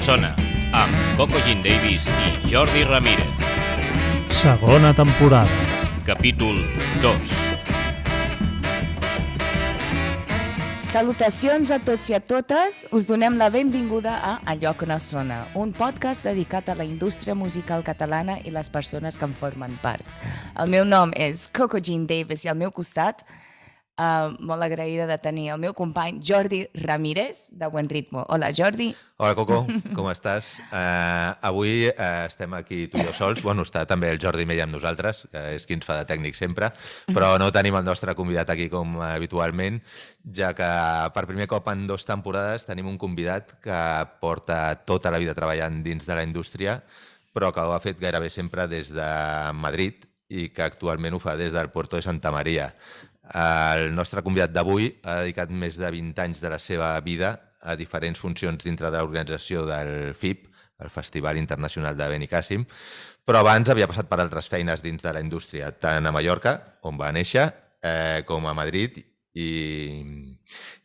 Allò 0.00 0.16
que 0.16 0.16
no 0.16 0.34
sona, 0.34 0.34
amb 0.72 0.94
Coco 1.16 1.38
Jean 1.44 1.62
Davis 1.62 2.06
i 2.08 2.48
Jordi 2.48 2.84
Ramírez. 2.84 3.26
Segona 4.30 4.94
temporada. 4.94 5.50
Capítol 6.06 6.56
2. 7.02 7.50
Salutacions 10.84 11.70
a 11.70 11.78
tots 11.78 12.08
i 12.10 12.14
a 12.14 12.20
totes. 12.20 12.86
Us 12.90 13.06
donem 13.06 13.36
la 13.36 13.50
benvinguda 13.50 14.16
a 14.24 14.40
Allò 14.46 14.72
que 14.76 14.86
no 14.86 14.98
sona, 14.98 15.46
un 15.54 15.72
podcast 15.72 16.24
dedicat 16.24 16.68
a 16.68 16.74
la 16.74 16.84
indústria 16.84 17.34
musical 17.34 17.84
catalana 17.84 18.40
i 18.44 18.50
les 18.50 18.70
persones 18.70 19.18
que 19.18 19.24
en 19.24 19.34
formen 19.34 19.76
part. 19.82 20.04
El 20.56 20.68
meu 20.70 20.84
nom 20.84 21.12
és 21.14 21.50
Coco 21.52 21.78
Jean 21.78 22.06
Davis 22.06 22.44
i 22.44 22.48
al 22.48 22.56
meu 22.56 22.70
costat 22.72 23.22
Uh, 24.00 24.32
molt 24.48 24.64
agraïda 24.64 25.04
de 25.04 25.16
tenir 25.20 25.50
el 25.52 25.58
meu 25.60 25.74
company 25.76 26.22
Jordi 26.24 26.62
Ramírez, 26.72 27.50
de 27.52 27.66
Buen 27.68 27.88
Ritmo. 27.90 28.22
Hola, 28.32 28.48
Jordi. 28.56 28.94
Hola, 29.18 29.34
Coco, 29.36 29.58
com 29.96 30.08
estàs? 30.08 30.54
Uh, 30.70 31.36
avui 31.44 31.84
uh, 31.90 32.24
estem 32.24 32.54
aquí 32.56 32.86
tu 32.88 32.96
i 32.96 33.04
jo 33.04 33.12
sols. 33.12 33.42
Bueno, 33.44 33.66
està 33.68 33.82
també 33.90 34.08
el 34.08 34.22
Jordi 34.22 34.48
Mella 34.48 34.64
amb 34.64 34.78
nosaltres, 34.78 35.26
que 35.28 35.44
és 35.58 35.68
qui 35.68 35.76
ens 35.76 35.84
fa 35.84 35.98
de 35.98 36.08
tècnic 36.08 36.38
sempre, 36.38 36.72
però 37.12 37.34
no 37.42 37.50
tenim 37.52 37.76
el 37.76 37.84
nostre 37.84 38.16
convidat 38.16 38.54
aquí 38.54 38.70
com 38.72 38.96
habitualment, 39.04 39.82
ja 40.24 40.54
que 40.56 40.72
per 41.12 41.28
primer 41.28 41.50
cop 41.52 41.68
en 41.68 41.84
dues 41.90 42.08
temporades 42.08 42.64
tenim 42.64 42.88
un 42.88 42.96
convidat 42.96 43.58
que 43.60 43.82
porta 44.24 44.62
tota 44.88 45.12
la 45.12 45.20
vida 45.20 45.36
treballant 45.36 45.82
dins 45.84 46.08
de 46.08 46.16
la 46.16 46.24
indústria, 46.24 46.80
però 47.36 47.52
que 47.52 47.68
ho 47.68 47.76
ha 47.76 47.84
fet 47.84 48.00
gairebé 48.00 48.32
sempre 48.32 48.64
des 48.64 48.94
de 48.96 49.10
Madrid 49.60 50.08
i 50.30 50.48
que 50.54 50.62
actualment 50.62 51.16
ho 51.16 51.20
fa 51.20 51.34
des 51.36 51.52
del 51.52 51.68
Puerto 51.74 51.98
de 51.98 52.06
Santa 52.06 52.30
Maria. 52.30 52.70
El 53.30 53.94
nostre 53.94 54.22
convidat 54.26 54.50
d'avui 54.50 54.88
ha 55.04 55.20
dedicat 55.22 55.50
més 55.50 55.78
de 55.78 55.90
20 55.90 56.22
anys 56.24 56.40
de 56.42 56.50
la 56.50 56.58
seva 56.58 56.92
vida 57.04 57.36
a 57.60 57.76
diferents 57.76 58.18
funcions 58.18 58.64
dintre 58.64 58.90
de 58.90 58.98
l'organització 58.98 59.66
del 59.68 60.14
FIP, 60.18 60.48
el 60.80 60.90
Festival 60.90 61.38
Internacional 61.38 61.96
de 61.96 62.08
Benicàssim, 62.08 62.64
però 63.24 63.42
abans 63.44 63.68
havia 63.68 63.86
passat 63.86 64.08
per 64.08 64.18
altres 64.22 64.48
feines 64.48 64.82
dins 64.82 65.02
de 65.02 65.12
la 65.12 65.20
indústria, 65.20 65.70
tant 65.70 66.06
a 66.06 66.12
Mallorca, 66.12 66.56
on 66.88 66.96
va 66.98 67.12
néixer, 67.12 67.46
eh, 67.82 68.22
com 68.26 68.46
a 68.48 68.54
Madrid 68.56 68.96
i, 69.36 69.50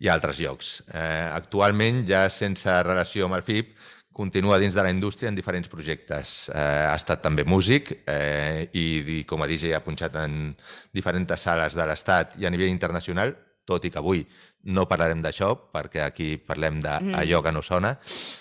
i 0.03 0.09
altres 0.11 0.41
llocs. 0.43 0.75
Eh, 0.91 1.29
actualment, 1.31 2.03
ja 2.05 2.27
sense 2.29 2.75
relació 2.83 3.29
amb 3.29 3.39
el 3.39 3.47
FIP, 3.47 3.73
continua 4.15 4.57
dins 4.57 4.73
de 4.73 4.83
la 4.83 4.91
indústria 4.93 5.27
en 5.27 5.35
diferents 5.35 5.67
projectes. 5.67 6.47
Eh, 6.47 6.59
ha 6.87 6.95
estat 6.95 7.19
també 7.25 7.43
músic 7.43 7.91
eh, 8.07 8.69
i, 8.71 8.85
i 9.17 9.23
com 9.27 9.43
a 9.43 9.49
DJ 9.51 9.75
ha 9.75 9.83
punxat 9.83 10.15
en 10.23 10.53
diferents 10.95 11.35
sales 11.43 11.75
de 11.75 11.87
l'Estat 11.89 12.37
i 12.39 12.47
a 12.47 12.53
nivell 12.53 12.71
internacional, 12.71 13.35
tot 13.67 13.83
i 13.83 13.91
que 13.91 13.99
avui 13.99 14.23
no 14.71 14.87
parlarem 14.87 15.19
d'això, 15.21 15.51
perquè 15.75 16.05
aquí 16.05 16.35
parlem 16.39 16.79
d'allò 16.81 17.43
que 17.43 17.53
no 17.53 17.61
sona. 17.65 17.97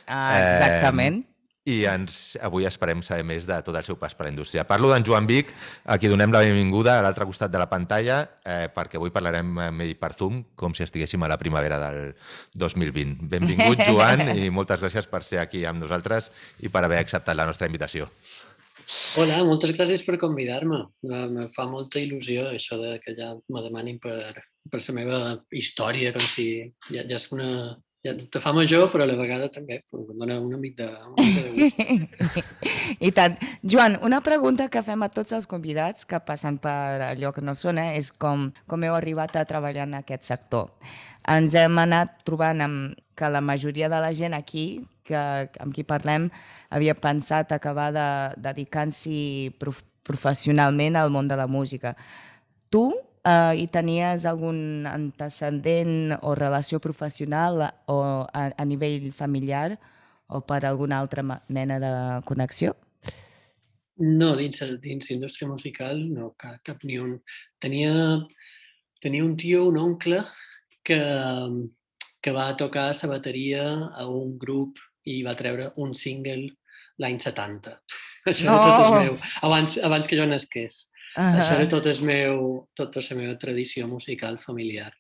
Ah, 0.06 0.38
exactament. 0.38 1.24
Eh, 1.24 1.33
i 1.64 1.78
ens, 1.88 2.36
avui 2.44 2.66
esperem 2.68 3.00
saber 3.04 3.24
més 3.24 3.46
de 3.48 3.56
tot 3.64 3.76
el 3.78 3.84
seu 3.86 3.96
pas 3.96 4.12
per 4.12 4.26
la 4.26 4.32
indústria. 4.34 4.66
Parlo 4.68 4.90
d'en 4.92 5.04
Joan 5.06 5.24
Vic, 5.28 5.54
a 5.88 5.96
qui 6.00 6.10
donem 6.12 6.32
la 6.34 6.42
benvinguda 6.44 6.98
a 6.98 7.04
l'altre 7.04 7.24
costat 7.24 7.52
de 7.52 7.60
la 7.60 7.70
pantalla, 7.70 8.18
eh, 8.44 8.68
perquè 8.74 9.00
avui 9.00 9.12
parlarem 9.14 9.56
amb 9.70 9.84
ell 9.84 9.94
per 9.96 10.12
Zoom, 10.18 10.42
com 10.60 10.76
si 10.76 10.84
estiguéssim 10.84 11.24
a 11.24 11.30
la 11.32 11.38
primavera 11.40 11.78
del 11.80 12.12
2020. 12.60 13.24
Benvingut, 13.32 13.80
Joan, 13.88 14.26
i 14.36 14.50
moltes 14.52 14.84
gràcies 14.84 15.08
per 15.08 15.22
ser 15.24 15.40
aquí 15.40 15.64
amb 15.64 15.80
nosaltres 15.80 16.28
i 16.60 16.68
per 16.68 16.84
haver 16.84 17.00
acceptat 17.00 17.36
la 17.36 17.48
nostra 17.48 17.70
invitació. 17.70 18.10
Hola, 19.16 19.40
moltes 19.48 19.72
gràcies 19.72 20.04
per 20.04 20.18
convidar-me. 20.20 20.82
Me 21.08 21.48
fa 21.54 21.64
molta 21.70 21.96
il·lusió 21.96 22.50
això 22.50 22.76
de 22.76 22.98
que 23.00 23.16
ja 23.16 23.32
me 23.48 23.64
demanin 23.64 23.96
per, 24.02 24.44
per 24.68 24.82
la 24.84 24.96
meva 25.00 25.20
història, 25.48 26.12
com 26.12 26.28
si 26.28 26.48
ja, 26.90 27.06
ja 27.08 27.16
és 27.16 27.30
una, 27.32 27.48
ja 28.04 28.12
te 28.16 28.40
fa 28.40 28.52
major, 28.52 28.90
però 28.92 29.06
a 29.06 29.08
la 29.08 29.16
vegada 29.16 29.48
també 29.52 29.78
em 29.80 30.02
dona 30.10 30.36
una 30.42 30.58
mica 30.60 30.84
de, 30.90 30.98
una 31.08 31.24
mica 31.24 31.44
de 31.46 31.52
gust. 31.56 32.42
I 33.08 33.10
tant. 33.16 33.38
Joan, 33.62 33.96
una 34.04 34.20
pregunta 34.24 34.68
que 34.68 34.82
fem 34.84 35.02
a 35.06 35.08
tots 35.12 35.32
els 35.32 35.48
convidats 35.48 36.04
que 36.08 36.20
passen 36.20 36.58
per 36.60 37.00
allò 37.08 37.32
que 37.32 37.44
no 37.44 37.56
sona 37.56 37.92
és 37.96 38.12
com, 38.12 38.50
com 38.68 38.84
heu 38.84 38.96
arribat 38.98 39.38
a 39.40 39.46
treballar 39.48 39.88
en 39.88 39.96
aquest 40.02 40.28
sector. 40.28 40.68
Ens 41.32 41.56
hem 41.56 41.80
anat 41.80 42.20
trobant 42.28 42.60
amb 42.60 43.00
que 43.16 43.30
la 43.32 43.40
majoria 43.40 43.88
de 43.88 44.02
la 44.04 44.12
gent 44.12 44.36
aquí, 44.36 44.84
que, 45.08 45.16
amb 45.64 45.72
qui 45.72 45.86
parlem, 45.88 46.28
havia 46.68 46.92
pensat 46.98 47.56
acabar 47.56 47.88
de, 47.94 48.06
dedicant-s'hi 48.44 49.54
prof, 49.56 49.80
professionalment 50.04 51.00
al 51.00 51.08
món 51.08 51.30
de 51.30 51.40
la 51.40 51.48
música. 51.48 51.94
Tu 52.68 52.84
Uh, 53.24 53.56
I 53.56 53.64
tenies 53.72 54.26
algun 54.28 54.84
antecedent 54.84 56.12
o 56.20 56.34
relació 56.36 56.76
professional 56.76 57.62
o 57.88 57.98
a, 58.28 58.50
a 58.52 58.64
nivell 58.68 59.08
familiar 59.16 59.78
o 60.28 60.42
per 60.44 60.64
alguna 60.68 60.98
altra 61.00 61.24
mena 61.48 61.78
de 61.80 61.92
connexió? 62.28 62.74
No, 63.96 64.34
dins, 64.36 64.60
dins 64.82 65.08
l'indústria 65.08 65.48
musical 65.48 66.02
no, 66.10 66.34
cap, 66.36 66.58
cap 66.66 66.84
ni 66.84 66.98
un. 66.98 67.14
Tenia, 67.62 67.94
tenia 69.00 69.24
un 69.24 69.36
tio, 69.40 69.68
un 69.70 69.78
oncle, 69.78 70.20
que, 70.84 71.00
que 72.20 72.32
va 72.34 72.56
tocar 72.60 72.90
la 72.92 73.08
bateria 73.08 73.64
a 73.94 74.08
un 74.10 74.36
grup 74.38 74.82
i 75.04 75.22
va 75.24 75.36
treure 75.38 75.70
un 75.80 75.94
single 75.94 76.50
l'any 77.00 77.20
70. 77.20 77.78
Això 78.30 78.50
no. 78.50 78.58
tot 78.60 78.82
és 78.84 78.92
meu, 78.98 79.16
abans, 79.48 79.78
abans 79.86 80.08
que 80.08 80.18
jo 80.18 80.26
nasqués. 80.28 80.88
Uh 81.16 81.22
-huh. 81.22 81.40
Això 81.40 81.54
era 81.54 81.68
tot 81.68 81.86
el 81.86 82.02
meu, 82.02 82.68
tota 82.74 83.00
la 83.10 83.16
meva 83.16 83.38
tradició 83.38 83.86
musical 83.86 84.38
familiar. 84.38 84.92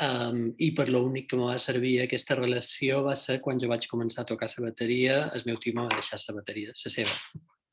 Um, 0.00 0.54
I 0.58 0.70
per 0.72 0.88
l'únic 0.88 1.28
que 1.28 1.36
em 1.36 1.42
va 1.44 1.58
servir 1.58 2.00
aquesta 2.00 2.34
relació 2.34 3.02
va 3.04 3.14
ser 3.14 3.40
quan 3.40 3.60
jo 3.60 3.68
vaig 3.68 3.86
començar 3.86 4.22
a 4.22 4.24
tocar 4.24 4.48
la 4.48 4.70
bateria, 4.70 5.30
el 5.34 5.42
meu 5.44 5.58
tio 5.60 5.74
em 5.74 5.82
va 5.82 5.94
deixar 5.94 6.18
la 6.28 6.34
bateria, 6.34 6.72
la 6.72 6.90
seva. 6.90 7.10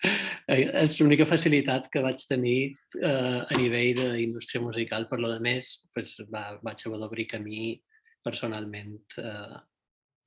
És 0.83 0.99
l'única 0.99 1.25
facilitat 1.25 1.89
que 1.89 2.01
vaig 2.01 2.19
tenir 2.27 2.75
uh, 3.01 3.45
a 3.47 3.53
nivell 3.57 3.95
d'indústria 4.17 4.61
musical. 4.61 5.07
Per 5.07 5.19
lo 5.19 5.31
de 5.31 5.39
més, 5.39 5.87
pues, 5.93 6.17
va, 6.33 6.59
vaig 6.61 6.85
haver 6.85 6.99
d'obrir 6.99 7.27
camí 7.27 7.81
personalment 8.23 8.99
uh, 9.23 9.57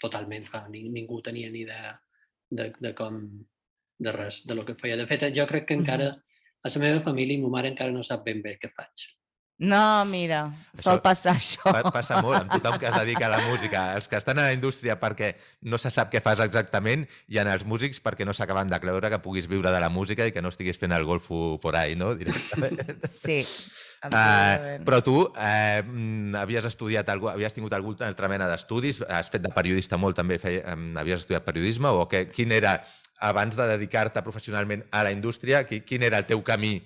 totalment. 0.01 0.49
Va, 0.53 0.67
ningú 0.69 1.21
tenia 1.21 1.51
ni 1.51 1.61
idea 1.61 2.01
de, 2.51 2.73
de 2.81 2.95
com, 2.95 3.21
de 3.99 4.13
res, 4.13 4.47
de 4.47 4.55
lo 4.55 4.65
que 4.65 4.75
feia. 4.75 4.97
De 4.97 5.07
fet, 5.07 5.29
jo 5.37 5.47
crec 5.47 5.67
que 5.69 5.75
encara 5.75 6.09
uh 6.09 6.17
-huh 6.17 6.32
a 6.63 6.71
la 6.71 6.85
meva 6.85 7.03
família 7.03 7.37
i 7.37 7.43
ma 7.43 7.51
mare 7.57 7.73
encara 7.73 7.95
no 7.95 8.05
sap 8.07 8.25
ben 8.27 8.41
bé 8.43 8.57
què 8.61 8.71
faig. 8.71 9.11
No, 9.63 10.03
mira, 10.09 10.41
això 10.73 10.89
sol 10.89 11.01
passar 11.05 11.37
això. 11.39 11.71
Passa 11.95 12.19
molt 12.25 12.41
amb 12.41 12.51
tothom 12.51 12.81
que 12.83 12.89
es 12.89 12.97
dedica 12.97 13.29
a 13.29 13.31
la 13.37 13.43
música. 13.45 13.83
Els 13.95 14.09
que 14.11 14.19
estan 14.19 14.41
a 14.41 14.49
la 14.49 14.57
indústria 14.57 14.97
perquè 14.99 15.37
no 15.71 15.79
se 15.79 15.93
sap 15.95 16.11
què 16.11 16.23
fas 16.25 16.43
exactament 16.43 17.05
i 17.31 17.39
en 17.39 17.51
els 17.53 17.63
músics 17.69 18.03
perquè 18.03 18.27
no 18.27 18.35
s'acaben 18.35 18.73
de 18.73 18.81
creure 18.83 19.13
que 19.13 19.21
puguis 19.23 19.47
viure 19.51 19.71
de 19.71 19.85
la 19.85 19.93
música 19.93 20.27
i 20.27 20.35
que 20.35 20.43
no 20.43 20.51
estiguis 20.51 20.83
fent 20.83 20.97
el 20.97 21.07
golfo 21.07 21.61
por 21.63 21.79
ahí, 21.79 21.95
no? 21.95 22.17
Sí, 23.07 23.45
Uh, 24.03 24.81
però 24.83 24.99
tu 24.99 25.13
uh, 25.31 26.39
havies 26.41 26.65
estudiat, 26.67 27.07
algú, 27.13 27.29
havies 27.31 27.55
tingut 27.55 27.71
alguna 27.77 28.09
altra 28.09 28.27
mena 28.27 28.49
d'estudis, 28.51 28.99
has 29.07 29.31
fet 29.31 29.45
de 29.45 29.53
periodista 29.55 29.95
molt 29.95 30.19
també, 30.19 30.41
feia, 30.43 30.75
um, 30.75 30.89
havies 30.99 31.23
estudiat 31.23 31.47
periodisme 31.47 31.93
o 31.95 32.09
què, 32.11 32.25
quin 32.35 32.51
era 32.57 32.81
abans 33.23 33.57
de 33.57 33.67
dedicar-te 33.71 34.23
professionalment 34.27 34.85
a 34.91 35.05
la 35.07 35.13
indústria, 35.15 35.65
quin 35.67 36.03
era 36.03 36.21
el 36.23 36.29
teu 36.29 36.43
camí? 36.47 36.77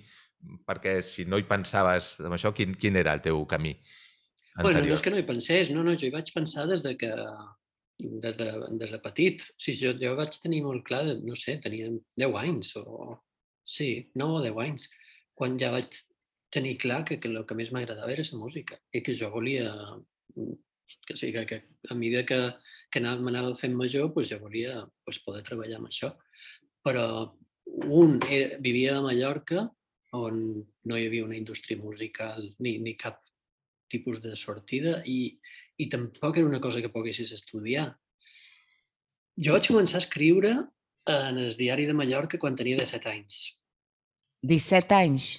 Perquè 0.67 0.99
si 1.03 1.25
no 1.25 1.39
hi 1.39 1.47
pensaves 1.49 2.17
en 2.21 2.35
això, 2.35 2.53
quin, 2.55 2.75
quin 2.77 2.99
era 2.99 3.15
el 3.17 3.23
teu 3.25 3.41
camí? 3.49 3.73
Anterior? 4.57 4.67
Bueno, 4.67 4.83
no 4.87 4.97
és 4.97 5.05
que 5.05 5.13
no 5.13 5.21
hi 5.21 5.25
pensés, 5.27 5.71
no, 5.73 5.83
no, 5.85 5.95
jo 5.97 6.07
hi 6.07 6.13
vaig 6.13 6.29
pensar 6.33 6.67
des 6.69 6.85
de 6.85 6.93
que 6.97 7.11
des 7.97 8.37
de, 8.37 8.51
des 8.77 8.91
de 8.93 8.99
petit. 9.01 9.41
Sí, 9.57 9.73
jo, 9.77 9.93
jo 9.97 10.13
vaig 10.17 10.37
tenir 10.41 10.61
molt 10.65 10.85
clar, 10.85 11.03
no 11.25 11.37
sé, 11.37 11.57
tenia 11.63 11.89
10 12.17 12.37
anys 12.43 12.75
o... 12.81 13.17
Sí, 13.67 13.89
9 14.15 14.37
o 14.37 14.43
10 14.45 14.61
anys, 14.63 14.85
quan 15.35 15.57
ja 15.59 15.73
vaig 15.73 15.89
tenir 16.53 16.77
clar 16.79 17.01
que, 17.05 17.17
que 17.19 17.27
el 17.27 17.41
que 17.45 17.57
més 17.57 17.73
m'agradava 17.75 18.13
era 18.13 18.23
la 18.23 18.39
música 18.39 18.77
i 18.95 19.01
que 19.03 19.15
jo 19.17 19.27
volia 19.33 19.73
que, 21.05 21.17
sí, 21.17 21.33
que, 21.33 21.43
que 21.45 21.57
a 21.89 21.97
mesura 21.97 22.23
que, 22.23 22.39
que 22.93 23.01
m'anava 23.03 23.51
fent 23.59 23.75
major, 23.75 24.13
pues, 24.13 24.29
jo 24.31 24.39
volia 24.39 24.85
pues, 25.03 25.19
poder 25.25 25.43
treballar 25.43 25.81
amb 25.81 25.89
això 25.91 26.13
però 26.87 27.07
un 27.99 28.19
era, 28.23 28.57
vivia 28.63 28.97
a 28.97 29.03
Mallorca 29.03 29.67
on 30.15 30.37
no 30.87 30.97
hi 30.97 31.07
havia 31.07 31.25
una 31.25 31.35
indústria 31.35 31.79
musical 31.79 32.47
ni, 32.63 32.77
ni 32.79 32.95
cap 32.95 33.19
tipus 33.91 34.21
de 34.23 34.35
sortida 34.39 35.01
i, 35.05 35.35
i 35.83 35.89
tampoc 35.91 36.39
era 36.39 36.47
una 36.47 36.61
cosa 36.63 36.81
que 36.81 36.91
poguessis 36.93 37.33
estudiar. 37.35 37.89
Jo 39.37 39.53
vaig 39.55 39.67
començar 39.67 39.99
a 39.99 40.05
escriure 40.05 40.53
en 41.11 41.41
el 41.43 41.51
diari 41.59 41.85
de 41.87 41.95
Mallorca 41.95 42.39
quan 42.39 42.55
tenia 42.55 42.79
17 42.79 43.11
anys. 43.11 43.41
17 44.47 44.95
anys? 44.95 45.29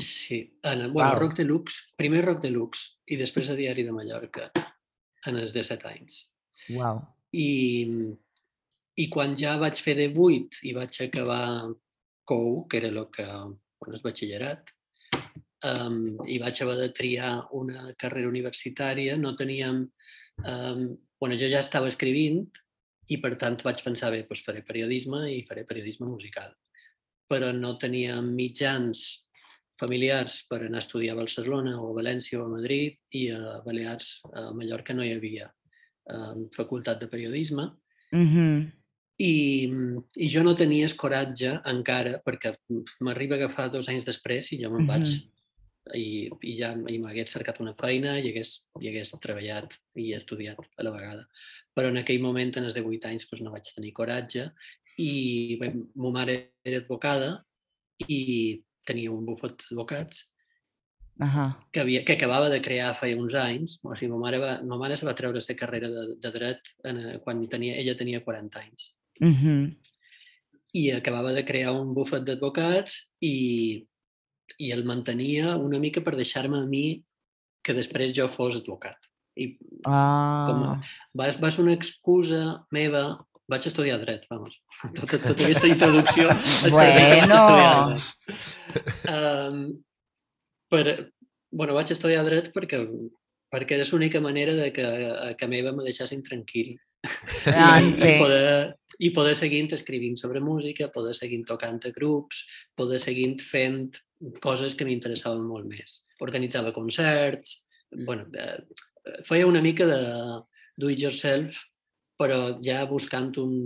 Sí, 0.00 0.40
en, 0.62 0.92
bueno, 0.92 1.10
wow. 1.10 1.18
Rock 1.18 1.36
Deluxe, 1.40 1.92
primer 1.96 2.22
Rock 2.24 2.44
Deluxe 2.44 3.00
i 3.10 3.18
després 3.20 3.50
a 3.50 3.56
Diari 3.58 3.82
de 3.84 3.92
Mallorca 3.92 4.50
en 5.26 5.40
els 5.40 5.52
17 5.56 5.88
anys. 5.90 6.22
Wow. 6.70 7.02
I, 7.36 7.48
i 9.00 9.08
quan 9.12 9.36
ja 9.38 9.56
vaig 9.60 9.80
fer 9.80 9.96
de 9.98 10.10
8 10.12 10.64
i 10.68 10.74
vaig 10.76 11.00
acabar 11.04 11.70
COU, 12.28 12.66
que 12.68 12.78
era 12.78 12.90
el 12.92 13.00
que, 13.14 13.26
bueno, 13.80 13.96
és 13.96 14.04
batxillerat, 14.04 14.72
um, 15.66 16.00
i 16.28 16.38
vaig 16.42 16.62
haver 16.62 16.76
de 16.80 16.88
triar 16.96 17.32
una 17.56 17.90
carrera 17.98 18.30
universitària, 18.30 19.18
no 19.18 19.36
teníem... 19.36 19.86
Um, 20.40 20.84
bueno, 21.20 21.36
jo 21.36 21.50
ja 21.52 21.60
estava 21.60 21.90
escrivint 21.90 22.46
i 23.12 23.18
per 23.20 23.34
tant 23.36 23.58
vaig 23.66 23.82
pensar, 23.84 24.08
bé, 24.14 24.22
doncs 24.24 24.44
faré 24.46 24.62
periodisme 24.64 25.26
i 25.28 25.42
faré 25.44 25.66
periodisme 25.68 26.08
musical. 26.08 26.54
Però 27.30 27.50
no 27.52 27.74
tenia 27.78 28.20
mitjans 28.24 29.20
familiars 29.80 30.42
per 30.48 30.62
anar 30.62 30.80
a 30.80 30.84
estudiar 30.84 31.16
a 31.16 31.20
Barcelona 31.20 31.76
o 31.80 31.90
a 31.90 31.96
València 31.96 32.40
o 32.40 32.46
a 32.46 32.52
Madrid 32.52 32.98
i 33.16 33.26
a 33.34 33.60
Balears, 33.64 34.18
a 34.32 34.50
Mallorca, 34.56 34.96
no 34.96 35.04
hi 35.04 35.14
havia 35.16 35.48
eh, 35.48 36.34
facultat 36.56 37.00
de 37.00 37.08
periodisme. 37.12 37.68
Mm 38.12 38.28
-hmm. 38.32 38.79
I, 39.20 39.68
I 40.16 40.28
jo 40.32 40.42
no 40.46 40.54
tenia 40.56 40.88
coratge 40.96 41.52
encara, 41.68 42.20
perquè 42.24 42.54
m'arriba 43.04 43.36
a 43.36 43.42
agafar 43.42 43.68
dos 43.72 43.90
anys 43.92 44.06
després 44.08 44.52
i 44.54 44.62
jo 44.62 44.70
me'n 44.70 44.86
mm 44.86 44.88
-hmm. 44.88 44.94
vaig 44.96 45.30
i, 45.96 46.30
i 46.42 46.56
ja 46.58 46.72
i 46.72 46.98
m'hagués 47.02 47.32
cercat 47.34 47.60
una 47.60 47.74
feina 47.74 48.18
i 48.18 48.30
hagués, 48.30 48.52
i 48.80 48.88
hagués 48.88 49.12
treballat 49.20 49.76
i 49.96 50.12
estudiat 50.16 50.58
a 50.76 50.86
la 50.86 50.94
vegada. 50.94 51.26
Però 51.74 51.88
en 51.88 52.00
aquell 52.00 52.20
moment, 52.22 52.52
en 52.56 52.64
els 52.64 52.74
18 52.74 53.08
anys, 53.10 53.28
doncs 53.30 53.44
no 53.44 53.54
vaig 53.54 53.70
tenir 53.74 53.92
coratge 53.92 54.50
i 54.98 55.56
bé, 55.60 55.72
ma 55.96 56.10
mare 56.10 56.36
era 56.64 56.82
advocada 56.82 57.44
i 58.08 58.60
tenia 58.86 59.12
un 59.12 59.24
bufet 59.26 59.56
d'advocats 59.62 60.30
uh 61.20 61.26
-huh. 61.26 61.50
que, 61.72 61.80
havia, 61.80 62.04
que 62.04 62.14
acabava 62.14 62.48
de 62.48 62.60
crear 62.60 62.94
fa 62.94 63.06
uns 63.06 63.34
anys. 63.34 63.80
O 63.82 63.94
sigui, 63.94 64.12
ma 64.12 64.18
mare, 64.18 64.38
va, 64.38 64.62
ma 64.62 64.76
mare 64.76 64.96
se 64.96 65.06
va 65.06 65.14
treure 65.14 65.40
la 65.48 65.54
carrera 65.54 65.88
de, 65.88 66.16
de 66.16 66.30
dret 66.30 66.60
en, 66.84 67.20
quan 67.20 67.48
tenia, 67.48 67.76
ella 67.76 67.96
tenia 67.96 68.24
40 68.24 68.58
anys. 68.58 68.94
Uh 69.20 69.28
-huh. 69.28 69.76
I 70.72 70.90
acabava 70.92 71.32
de 71.32 71.44
crear 71.44 71.72
un 71.72 71.94
bufet 71.94 72.24
d'advocats 72.24 73.10
i, 73.20 73.86
i 74.58 74.70
el 74.72 74.84
mantenia 74.84 75.56
una 75.56 75.78
mica 75.78 76.00
per 76.00 76.16
deixar-me 76.16 76.58
a 76.58 76.66
mi 76.66 77.02
que 77.62 77.74
després 77.74 78.14
jo 78.16 78.28
fos 78.28 78.56
advocat. 78.56 78.96
I 79.36 79.58
ah. 79.84 80.46
com, 80.48 80.80
va, 81.18 81.30
va 81.38 81.50
ser 81.50 81.62
una 81.62 81.74
excusa 81.74 82.64
meva 82.70 83.18
vaig 83.50 83.66
estudiar 83.66 83.98
dret, 84.00 84.26
vamos. 84.30 84.56
Tota, 84.96 85.18
tota 85.18 85.44
aquesta 85.44 85.68
introducció 85.68 86.30
bueno. 86.74 87.40
um, 89.10 89.56
per, 90.70 90.84
bueno, 91.50 91.74
vaig 91.74 91.90
estudiar 91.90 92.22
dret 92.28 92.52
perquè, 92.54 92.80
perquè 93.52 93.80
és 93.82 93.90
l'única 93.92 94.22
manera 94.22 94.54
de 94.54 94.70
que 94.72 94.86
a 94.86 95.32
que 95.34 95.50
meva 95.50 95.74
me 95.74 95.86
deixessin 95.88 96.22
tranquil. 96.22 96.76
Ah, 97.50 97.80
I, 97.82 98.14
poder, 98.20 98.76
I 99.00 99.10
poder 99.16 99.32
seguir 99.36 99.62
escrivint 99.72 100.18
sobre 100.20 100.42
música, 100.44 100.90
poder 100.92 101.14
seguir 101.16 101.40
tocant 101.48 101.80
a 101.88 101.92
grups, 101.94 102.44
poder 102.76 102.98
seguir 103.00 103.38
fent 103.40 103.96
coses 104.44 104.76
que 104.76 104.84
m'interessaven 104.84 105.46
molt 105.46 105.64
més. 105.64 106.02
Organitzava 106.20 106.74
concerts, 106.76 107.62
bueno, 108.04 108.26
eh, 108.36 108.60
feia 109.24 109.48
una 109.48 109.62
mica 109.64 109.86
de 109.88 110.00
do 110.76 110.90
it 110.92 111.00
yourself, 111.00 111.56
però 112.20 112.60
ja 112.60 112.84
buscant 112.84 113.32
un, 113.40 113.56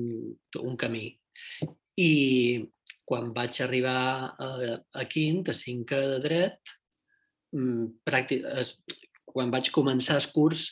un 0.63 0.77
camí. 0.79 1.09
I 1.99 2.13
quan 3.05 3.33
vaig 3.35 3.59
arribar 3.61 4.35
a, 4.39 4.49
a 4.95 5.05
quint, 5.11 5.43
a 5.51 5.55
cinquè 5.55 6.01
de 6.15 6.21
dret, 6.23 6.75
mm, 7.53 8.07
pràctic, 8.07 8.47
quan 9.27 9.51
vaig 9.51 9.71
començar 9.75 10.21
el 10.21 10.31
curs, 10.33 10.69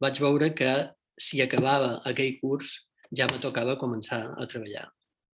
vaig 0.00 0.20
veure 0.24 0.54
que 0.56 0.72
si 1.18 1.42
acabava 1.42 1.98
aquell 2.08 2.38
curs 2.40 2.87
ja 3.14 3.26
me 3.30 3.40
tocava 3.42 3.78
començar 3.80 4.22
a 4.36 4.46
treballar. 4.46 4.86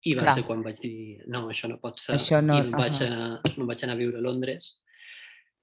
I 0.02 0.16
va 0.18 0.26
Clar. 0.26 0.36
ser 0.36 0.46
quan 0.48 0.64
vaig 0.66 0.80
dir, 0.82 0.96
no, 1.30 1.44
això 1.52 1.70
no 1.70 1.78
pot 1.82 2.00
ser. 2.02 2.16
Això 2.18 2.42
no, 2.42 2.58
I 2.58 2.66
me'n 2.66 2.74
vaig, 2.74 2.98
anar, 3.06 3.54
me 3.58 3.68
vaig 3.70 3.84
anar 3.86 3.96
a 3.96 4.00
viure 4.00 4.18
a 4.18 4.26
Londres. 4.26 4.74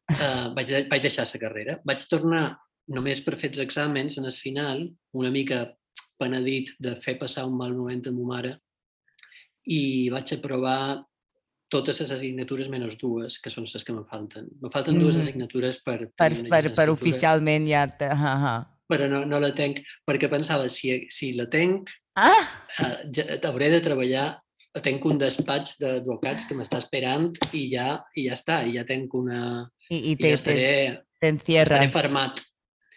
Uh, 0.09 0.55
vaig, 0.57 0.71
vaig 0.89 1.03
deixar 1.03 1.27
la 1.27 1.43
carrera. 1.43 1.77
Vaig 1.85 2.07
tornar 2.09 2.45
només 2.95 3.21
per 3.25 3.37
fer 3.37 3.51
els 3.51 3.61
exàmens 3.67 4.17
en 4.21 4.31
el 4.31 4.37
final, 4.37 4.87
una 5.19 5.33
mica 5.35 5.67
penedit 6.19 6.73
de 6.83 6.95
fer 6.99 7.19
passar 7.19 7.47
un 7.47 7.59
mal 7.59 7.75
moment 7.75 8.07
a 8.09 8.15
ma 8.15 8.31
mare 8.33 8.55
i 9.69 10.09
vaig 10.11 10.33
aprovar 10.35 11.05
totes 11.69 12.01
les 12.01 12.13
assignatures 12.15 12.71
menys 12.73 12.97
dues, 12.97 13.37
que 13.43 13.53
són 13.53 13.67
les 13.69 13.85
que 13.85 13.93
me 13.93 14.05
falten. 14.07 14.49
Me 14.63 14.71
falten 14.73 14.97
mm. 14.97 15.05
dues 15.05 15.19
assignatures 15.21 15.83
per... 15.85 15.99
Per, 16.17 16.31
per, 16.49 16.63
per 16.75 16.89
oficialment 16.95 17.69
ja... 17.69 17.85
Te... 17.91 18.09
Uh 18.09 18.25
-huh. 18.25 18.59
Però 18.89 19.09
no, 19.11 19.25
no 19.29 19.41
la 19.43 19.53
tenc, 19.53 19.83
perquè 20.09 20.31
pensava, 20.33 20.69
si, 20.73 20.95
si 21.13 21.35
la 21.37 21.49
tenc, 21.53 21.91
ah. 22.17 22.45
eh, 22.81 22.95
ja, 23.13 23.27
hauré 23.51 23.69
de 23.75 23.83
treballar 23.85 24.31
tenc 24.85 25.05
un 25.09 25.19
despatx 25.21 25.79
d'advocats 25.81 26.47
que 26.49 26.57
m'està 26.57 26.81
esperant 26.83 27.31
i 27.57 27.65
ja, 27.73 27.97
i 28.17 28.29
ja 28.29 28.37
està, 28.37 28.61
i 28.67 28.77
ja 28.77 28.85
tenc 28.89 29.15
una... 29.17 29.41
I, 29.89 30.13
i, 30.13 30.15
te, 30.17 30.29
i 30.29 30.31
ja 30.31 30.39
estaré, 30.39 30.69
estaré 31.23 31.89
fermat. 31.93 32.43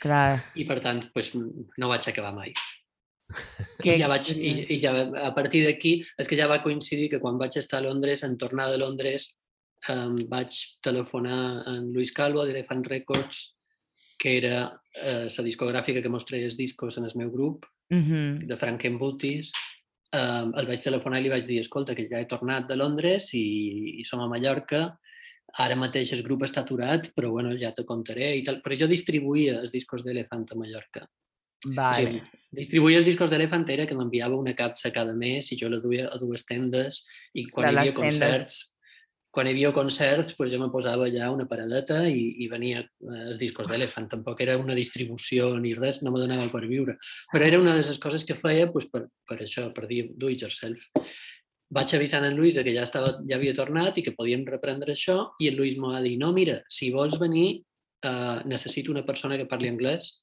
Clar. 0.02 0.42
I 0.58 0.66
per 0.68 0.80
tant, 0.84 1.04
pues, 1.14 1.32
no 1.36 1.90
vaig 1.92 2.08
acabar 2.10 2.34
mai. 2.36 2.54
I 3.88 3.96
ja 4.02 4.10
vaig, 4.12 4.34
i, 4.36 4.52
i 4.76 4.80
ja, 4.84 4.94
a 5.24 5.32
partir 5.36 5.64
d'aquí, 5.68 6.00
és 6.20 6.30
que 6.30 6.38
ja 6.40 6.50
va 6.52 6.62
coincidir 6.64 7.10
que 7.12 7.22
quan 7.24 7.40
vaig 7.40 7.56
estar 7.62 7.80
a 7.80 7.86
Londres, 7.86 8.26
en 8.28 8.38
tornar 8.42 8.70
de 8.72 8.82
Londres, 8.82 9.32
um, 9.94 10.18
vaig 10.30 10.58
telefonar 10.84 11.42
a 11.70 11.78
Luis 11.86 12.14
Calvo 12.18 12.46
d'Elephant 12.46 12.84
Records, 12.90 13.52
que 14.22 14.38
era 14.38 14.56
uh, 14.70 15.26
la 15.26 15.46
discogràfica 15.48 16.02
que 16.04 16.14
mostra 16.14 16.38
els 16.38 16.58
discos 16.60 17.00
en 17.02 17.10
el 17.10 17.16
meu 17.18 17.32
grup, 17.34 17.66
uh 17.90 17.98
-huh. 17.98 18.48
de 18.48 18.58
Franken 18.58 18.98
Booties. 18.98 19.52
Um, 20.14 20.52
el 20.60 20.68
vaig 20.68 20.82
telefonar 20.84 21.20
i 21.20 21.24
li 21.24 21.30
vaig 21.30 21.46
dir, 21.48 21.60
escolta, 21.60 21.96
que 21.96 22.08
ja 22.12 22.20
he 22.20 22.28
tornat 22.28 22.68
de 22.68 22.76
Londres 22.76 23.34
i, 23.34 24.00
i 24.00 24.04
som 24.04 24.20
a 24.20 24.28
Mallorca, 24.28 24.98
ara 25.58 25.76
mateix 25.76 26.12
el 26.14 26.24
grup 26.24 26.44
està 26.44 26.62
aturat, 26.62 27.12
però 27.16 27.32
bueno, 27.32 27.56
ja 27.58 27.72
te 27.72 27.86
contaré 27.86 28.36
i 28.38 28.44
tal. 28.44 28.62
Però 28.62 28.78
jo 28.78 28.88
distribuïa 28.88 29.60
els 29.60 29.72
discos 29.72 30.04
d'Elefant 30.04 30.46
a 30.52 30.56
Mallorca. 30.56 31.08
Vale. 31.66 32.04
O 32.04 32.08
sigui, 32.08 32.22
distribuïa 32.52 32.98
els 32.98 33.06
discos 33.06 33.30
d'Elefant 33.30 33.70
era 33.70 33.86
que 33.86 33.96
m'enviava 33.96 34.36
una 34.36 34.54
capsa 34.54 34.92
cada 34.92 35.16
mes 35.16 35.52
i 35.52 35.58
jo 35.58 35.70
la 35.70 35.80
duia 35.80 36.10
a 36.10 36.18
dues 36.18 36.46
tendes 36.46 37.06
i 37.34 37.46
quan 37.46 37.74
hi 37.74 37.78
havia 37.78 37.94
concerts 37.94 38.71
quan 39.32 39.48
hi 39.48 39.54
havia 39.56 39.72
concerts, 39.72 40.36
pues 40.36 40.52
jo 40.52 40.60
me 40.60 40.70
posava 40.72 41.08
allà 41.08 41.30
una 41.32 41.48
paradeta 41.48 42.02
i, 42.08 42.44
i 42.44 42.50
venia 42.52 42.82
eh, 42.84 43.22
els 43.30 43.40
discos 43.40 43.70
d'Elefant. 43.70 44.10
Tampoc 44.12 44.44
era 44.44 44.58
una 44.60 44.76
distribució 44.76 45.54
ni 45.60 45.72
res, 45.78 46.02
no 46.04 46.12
me 46.12 46.20
donava 46.20 46.50
per 46.52 46.66
viure. 46.68 46.98
Però 47.32 47.48
era 47.48 47.60
una 47.62 47.78
de 47.78 47.86
les 47.88 48.02
coses 48.04 48.28
que 48.28 48.36
feia 48.36 48.68
pues, 48.72 48.90
per, 48.92 49.06
per 49.28 49.40
això, 49.40 49.70
per 49.76 49.88
dir 49.88 50.10
do 50.20 50.30
it 50.32 50.44
yourself. 50.44 50.84
Vaig 51.72 51.96
avisar 51.96 52.20
en 52.28 52.36
Lluís 52.36 52.60
que 52.60 52.76
ja, 52.76 52.84
estava, 52.84 53.16
ja 53.24 53.38
havia 53.38 53.56
tornat 53.56 53.98
i 53.98 54.04
que 54.04 54.16
podíem 54.18 54.44
reprendre 54.50 54.92
això 54.92 55.32
i 55.40 55.48
el 55.48 55.56
Lluís 55.56 55.80
m'ha 55.80 56.04
dit, 56.04 56.20
no, 56.20 56.34
mira, 56.36 56.60
si 56.68 56.92
vols 56.92 57.16
venir, 57.22 57.64
eh, 58.04 58.40
necessito 58.46 58.92
una 58.92 59.06
persona 59.08 59.40
que 59.40 59.48
parli 59.48 59.72
anglès 59.72 60.18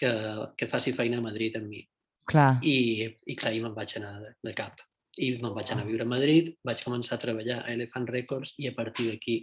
que, 0.00 0.12
que 0.56 0.70
faci 0.72 0.96
feina 0.96 1.20
a 1.20 1.26
Madrid 1.28 1.60
amb 1.60 1.68
mi. 1.68 1.84
Clar. 2.30 2.54
I, 2.64 3.04
i 3.04 3.36
clar, 3.36 3.52
i 3.52 3.60
me'n 3.60 3.76
vaig 3.76 3.98
anar 4.00 4.16
de, 4.22 4.32
de 4.48 4.56
cap. 4.56 4.80
I 5.18 5.32
me'n 5.40 5.54
vaig 5.56 5.72
anar 5.72 5.84
a 5.84 5.88
viure 5.88 6.06
a 6.06 6.10
Madrid, 6.10 6.52
vaig 6.64 6.82
començar 6.84 7.16
a 7.16 7.22
treballar 7.22 7.60
a 7.62 7.72
Elephant 7.72 8.06
Records 8.08 8.54
i 8.58 8.68
a 8.70 8.74
partir 8.76 9.08
d'aquí 9.10 9.36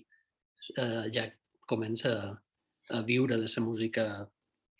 eh, 0.77 1.05
ja 1.13 1.27
comença 1.67 2.13
a, 2.15 2.31
a 2.97 3.03
viure 3.03 3.37
de 3.37 3.49
la 3.51 3.63
música 3.63 4.07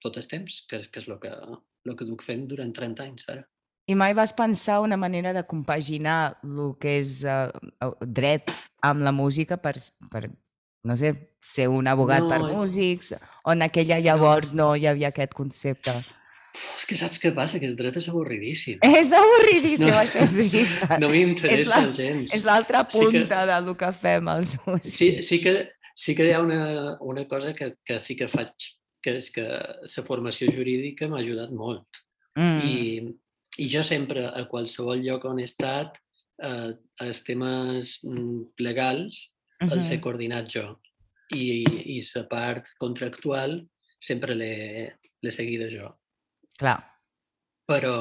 tot 0.01 0.17
el 0.17 0.27
temps, 0.27 0.63
que, 0.69 0.79
que 0.87 1.01
és 1.01 1.07
el 1.07 1.19
que, 1.19 1.31
el 1.31 1.95
que 1.97 2.07
duc 2.07 2.23
fent 2.23 2.47
durant 2.47 2.73
30 2.73 3.03
anys 3.03 3.29
ara. 3.33 3.43
I 3.87 3.95
mai 3.95 4.13
vas 4.13 4.33
pensar 4.35 4.81
una 4.83 4.97
manera 4.99 5.31
de 5.33 5.45
compaginar 5.47 6.37
el 6.43 6.73
que 6.79 6.97
és 7.01 7.21
uh, 7.23 7.47
dret 8.03 8.51
amb 8.83 9.03
la 9.03 9.13
música 9.15 9.55
per, 9.57 9.77
per 10.11 10.25
no 10.83 10.95
sé, 10.99 11.13
ser 11.43 11.69
un 11.71 11.87
abogat 11.87 12.25
no, 12.25 12.29
per 12.31 12.39
músics, 12.43 13.13
o 13.43 13.55
en 13.55 13.63
aquella 13.63 13.99
llavors 14.03 14.53
no. 14.53 14.71
no 14.71 14.75
hi 14.75 14.87
havia 14.91 15.11
aquest 15.11 15.35
concepte? 15.35 15.95
És 16.77 16.85
que 16.89 16.97
saps 16.99 17.21
què 17.21 17.31
passa? 17.35 17.59
Que 17.61 17.67
el 17.69 17.75
dret 17.79 17.97
és 17.99 18.07
avorridíssim. 18.09 18.79
És 19.01 19.13
avorridíssim, 19.15 19.89
no, 19.91 19.99
això 20.01 20.25
sí. 20.29 20.63
No 21.03 21.11
m'interessa 21.13 21.83
gens. 21.91 22.33
És 22.33 22.47
l'altra 22.47 22.83
punta 22.89 23.11
sí 23.11 23.27
que, 23.29 23.43
del 23.51 23.69
que 23.83 23.91
fem 24.01 24.31
els 24.33 24.55
músics. 24.65 24.95
Sí, 24.95 25.11
sí, 25.25 25.41
que, 25.43 25.55
sí 25.95 26.15
que 26.17 26.27
hi 26.29 26.33
ha 26.35 26.41
una, 26.41 26.97
una 27.01 27.27
cosa 27.27 27.53
que, 27.53 27.75
que 27.85 27.99
sí 28.03 28.17
que 28.19 28.29
faig, 28.31 28.53
que 29.03 29.17
és 29.21 29.29
que 29.33 29.45
la 29.45 30.05
formació 30.07 30.49
jurídica 30.53 31.09
m'ha 31.09 31.21
ajudat 31.23 31.53
molt. 31.55 32.03
Mm. 32.37 32.59
I, 32.65 33.63
I 33.63 33.69
jo 33.71 33.85
sempre, 33.85 34.27
a 34.27 34.45
qualsevol 34.49 35.01
lloc 35.05 35.25
on 35.29 35.41
he 35.41 35.47
estat, 35.47 35.97
eh, 36.43 36.73
els 37.03 37.23
temes 37.25 37.97
mm, 38.05 38.53
legals 38.65 39.27
uh 39.61 39.67
-huh. 39.67 39.77
els 39.77 39.89
he 39.91 40.01
coordinat 40.01 40.49
jo. 40.49 40.79
I, 41.35 41.63
i 41.97 42.01
la 42.15 42.23
part 42.23 42.69
contractual 42.79 43.67
sempre 43.99 44.33
l'he 44.35 45.31
seguida 45.31 45.67
jo. 45.69 45.97
Clar. 46.57 46.77
Però, 47.67 47.95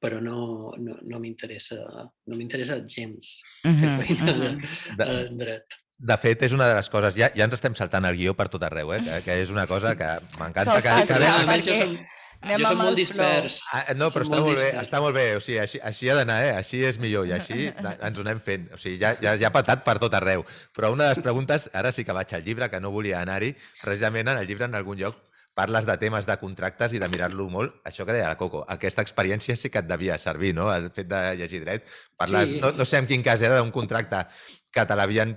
però 0.00 0.20
no, 0.24 0.72
no, 0.80 0.96
no 1.04 1.20
m'interessa 1.20 1.76
no 1.76 2.38
m'interessa 2.38 2.78
gens 2.88 3.38
uh 3.64 3.70
-huh, 3.70 3.76
fer 3.80 3.90
feina 4.06 4.32
uh 4.32 4.38
-huh. 4.38 4.96
de, 4.96 5.04
en 5.26 5.38
dret. 5.38 5.76
De 5.98 6.16
fet, 6.16 6.42
és 6.42 6.52
una 6.52 6.68
de 6.68 6.74
les 6.74 6.88
coses... 6.88 7.14
Ja, 7.16 7.30
ja 7.34 7.44
ens 7.44 7.54
estem 7.54 7.74
saltant 7.74 8.04
el 8.04 8.16
guió 8.16 8.34
per 8.34 8.48
tot 8.48 8.62
arreu, 8.62 8.92
eh? 8.94 9.02
que, 9.02 9.22
que 9.24 9.42
és 9.42 9.50
una 9.50 9.66
cosa 9.66 9.96
que 9.96 10.06
m'encanta. 10.38 10.80
Que, 10.80 10.82
que, 10.82 11.06
que, 11.06 11.24
a 11.26 11.46
més, 11.46 11.64
jo 11.66 11.74
som, 11.74 11.98
Anem 12.38 12.62
jo 12.62 12.68
soc 12.70 12.78
molt 12.78 12.98
dispers. 13.00 13.56
Ah, 13.74 13.94
no, 13.98 14.12
però 14.14 14.22
està 14.22 14.36
molt, 14.36 14.46
molt 14.46 14.60
bé, 14.62 14.68
està 14.78 15.00
molt 15.02 15.16
bé. 15.16 15.26
O 15.34 15.40
sigui, 15.42 15.58
així, 15.58 15.80
així 15.82 16.08
ha 16.08 16.14
d'anar, 16.14 16.36
eh? 16.46 16.52
Així 16.54 16.84
és 16.86 16.98
millor 17.02 17.26
i 17.26 17.32
així 17.34 17.66
ens 18.06 18.18
ho 18.18 18.22
anem 18.22 18.38
fent. 18.38 18.68
O 18.74 18.78
sigui, 18.78 19.00
ja, 19.02 19.16
ja, 19.20 19.34
ja 19.40 19.50
ha 19.50 19.54
patat 19.54 19.82
per 19.86 19.96
tot 19.98 20.14
arreu. 20.14 20.44
Però 20.76 20.92
una 20.94 21.08
de 21.08 21.16
les 21.16 21.24
preguntes, 21.24 21.66
ara 21.74 21.90
sí 21.90 22.06
que 22.06 22.14
vaig 22.14 22.34
al 22.34 22.44
llibre, 22.46 22.70
que 22.70 22.80
no 22.80 22.94
volia 22.94 23.24
anar-hi, 23.24 23.56
precisament 23.82 24.30
en 24.30 24.38
el 24.38 24.46
llibre 24.46 24.70
en 24.70 24.78
algun 24.78 25.02
lloc 25.02 25.18
parles 25.58 25.86
de 25.88 25.96
temes 25.98 26.26
de 26.28 26.36
contractes 26.38 26.92
i 26.94 27.00
de 27.02 27.08
mirar-lo 27.10 27.48
molt. 27.50 27.80
Això 27.88 28.06
que 28.06 28.14
deia 28.14 28.28
la 28.30 28.38
Coco, 28.38 28.60
aquesta 28.70 29.02
experiència 29.02 29.56
sí 29.58 29.72
que 29.74 29.80
et 29.82 29.88
devia 29.90 30.14
servir, 30.22 30.52
no? 30.54 30.68
El 30.70 30.92
fet 30.94 31.08
de 31.10 31.22
llegir 31.40 31.64
dret. 31.64 31.88
Parles, 32.16 32.52
Sí. 32.54 32.60
no, 32.62 32.70
no 32.72 32.84
sé 32.86 32.98
en 33.02 33.08
quin 33.10 33.22
cas 33.26 33.42
era 33.42 33.58
d'un 33.58 33.72
contracte 33.74 34.22
que 34.70 34.86
te 34.86 34.94
l'havien 34.96 35.34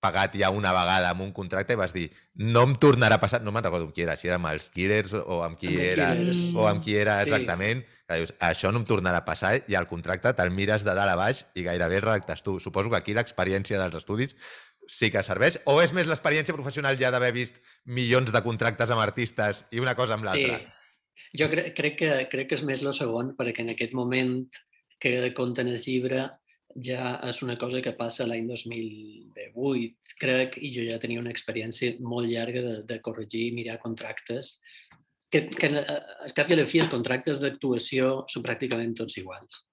pagat 0.00 0.32
ja 0.40 0.48
una 0.48 0.70
vegada 0.72 1.10
amb 1.10 1.20
un 1.26 1.32
contracte 1.36 1.74
i 1.74 1.76
vas 1.76 1.92
dir 1.92 2.06
no 2.40 2.62
em 2.64 2.70
tornarà 2.80 3.18
a 3.18 3.20
passar, 3.20 3.42
no 3.44 3.52
me'n 3.52 3.66
recordo 3.66 3.84
amb 3.90 3.92
qui 3.92 4.06
era, 4.06 4.14
si 4.16 4.28
era 4.30 4.38
amb 4.38 4.46
els 4.48 4.70
Killers 4.72 5.12
o 5.18 5.42
amb 5.44 5.58
qui 5.60 5.68
Amb 5.74 5.82
era, 5.90 6.06
Killers. 6.16 6.54
o 6.56 6.64
amb 6.70 6.80
qui 6.86 6.94
era 6.96 7.18
Sí. 7.18 7.28
exactament, 7.28 7.82
que 8.08 8.16
dius, 8.22 8.32
això 8.40 8.72
no 8.72 8.78
em 8.80 8.86
tornarà 8.86 9.18
a 9.20 9.26
passar 9.26 9.58
i 9.68 9.74
el 9.76 9.86
contracte 9.90 10.32
te'l 10.32 10.50
mires 10.56 10.86
de 10.88 10.94
dalt 10.96 11.10
a 11.12 11.16
baix 11.20 11.44
i 11.54 11.62
gairebé 11.66 11.96
el 12.00 12.02
redactes 12.06 12.42
tu. 12.42 12.56
Suposo 12.60 12.88
que 12.88 12.96
aquí 12.96 13.12
l'experiència 13.12 13.78
dels 13.78 13.94
estudis 14.00 14.36
sí 14.90 15.10
que 15.12 15.22
serveix, 15.26 15.60
o 15.70 15.78
és 15.82 15.94
més 15.96 16.08
l'experiència 16.10 16.56
professional 16.56 16.98
ja 16.98 17.12
d'haver 17.14 17.30
vist 17.36 17.60
milions 17.86 18.32
de 18.34 18.42
contractes 18.42 18.90
amb 18.90 19.02
artistes 19.04 19.64
i 19.70 19.82
una 19.82 19.94
cosa 19.98 20.16
amb 20.16 20.26
l'altra? 20.26 20.58
Sí. 20.58 20.76
Jo 21.40 21.46
cre 21.52 21.68
crec, 21.76 21.96
que, 22.00 22.10
crec 22.32 22.50
que 22.50 22.58
és 22.58 22.66
més 22.66 22.82
el 22.82 22.94
segon, 22.96 23.34
perquè 23.38 23.62
en 23.62 23.72
aquest 23.74 23.94
moment 23.94 24.34
que 25.00 25.14
compten 25.36 25.70
el 25.70 25.78
llibre 25.78 26.24
ja 26.84 27.16
és 27.26 27.40
una 27.42 27.56
cosa 27.58 27.80
que 27.82 27.94
passa 27.98 28.26
l'any 28.26 28.46
2018, 28.50 30.16
crec, 30.20 30.58
i 30.58 30.70
jo 30.74 30.84
ja 30.86 30.98
tenia 31.02 31.22
una 31.22 31.32
experiència 31.34 31.96
molt 32.02 32.30
llarga 32.30 32.62
de, 32.66 32.74
de 32.86 33.00
corregir 33.02 33.48
i 33.48 33.56
mirar 33.56 33.80
contractes, 33.82 34.58
que, 35.30 35.46
que 35.48 35.70
eh, 35.80 35.98
al 36.26 36.34
cap 36.36 36.50
i 36.50 36.54
a 36.54 36.60
la 36.60 36.68
fi 36.70 36.82
els 36.82 36.92
contractes 36.92 37.42
d'actuació 37.42 38.12
són 38.30 38.46
pràcticament 38.46 38.94
tots 38.98 39.18
iguals. 39.22 39.64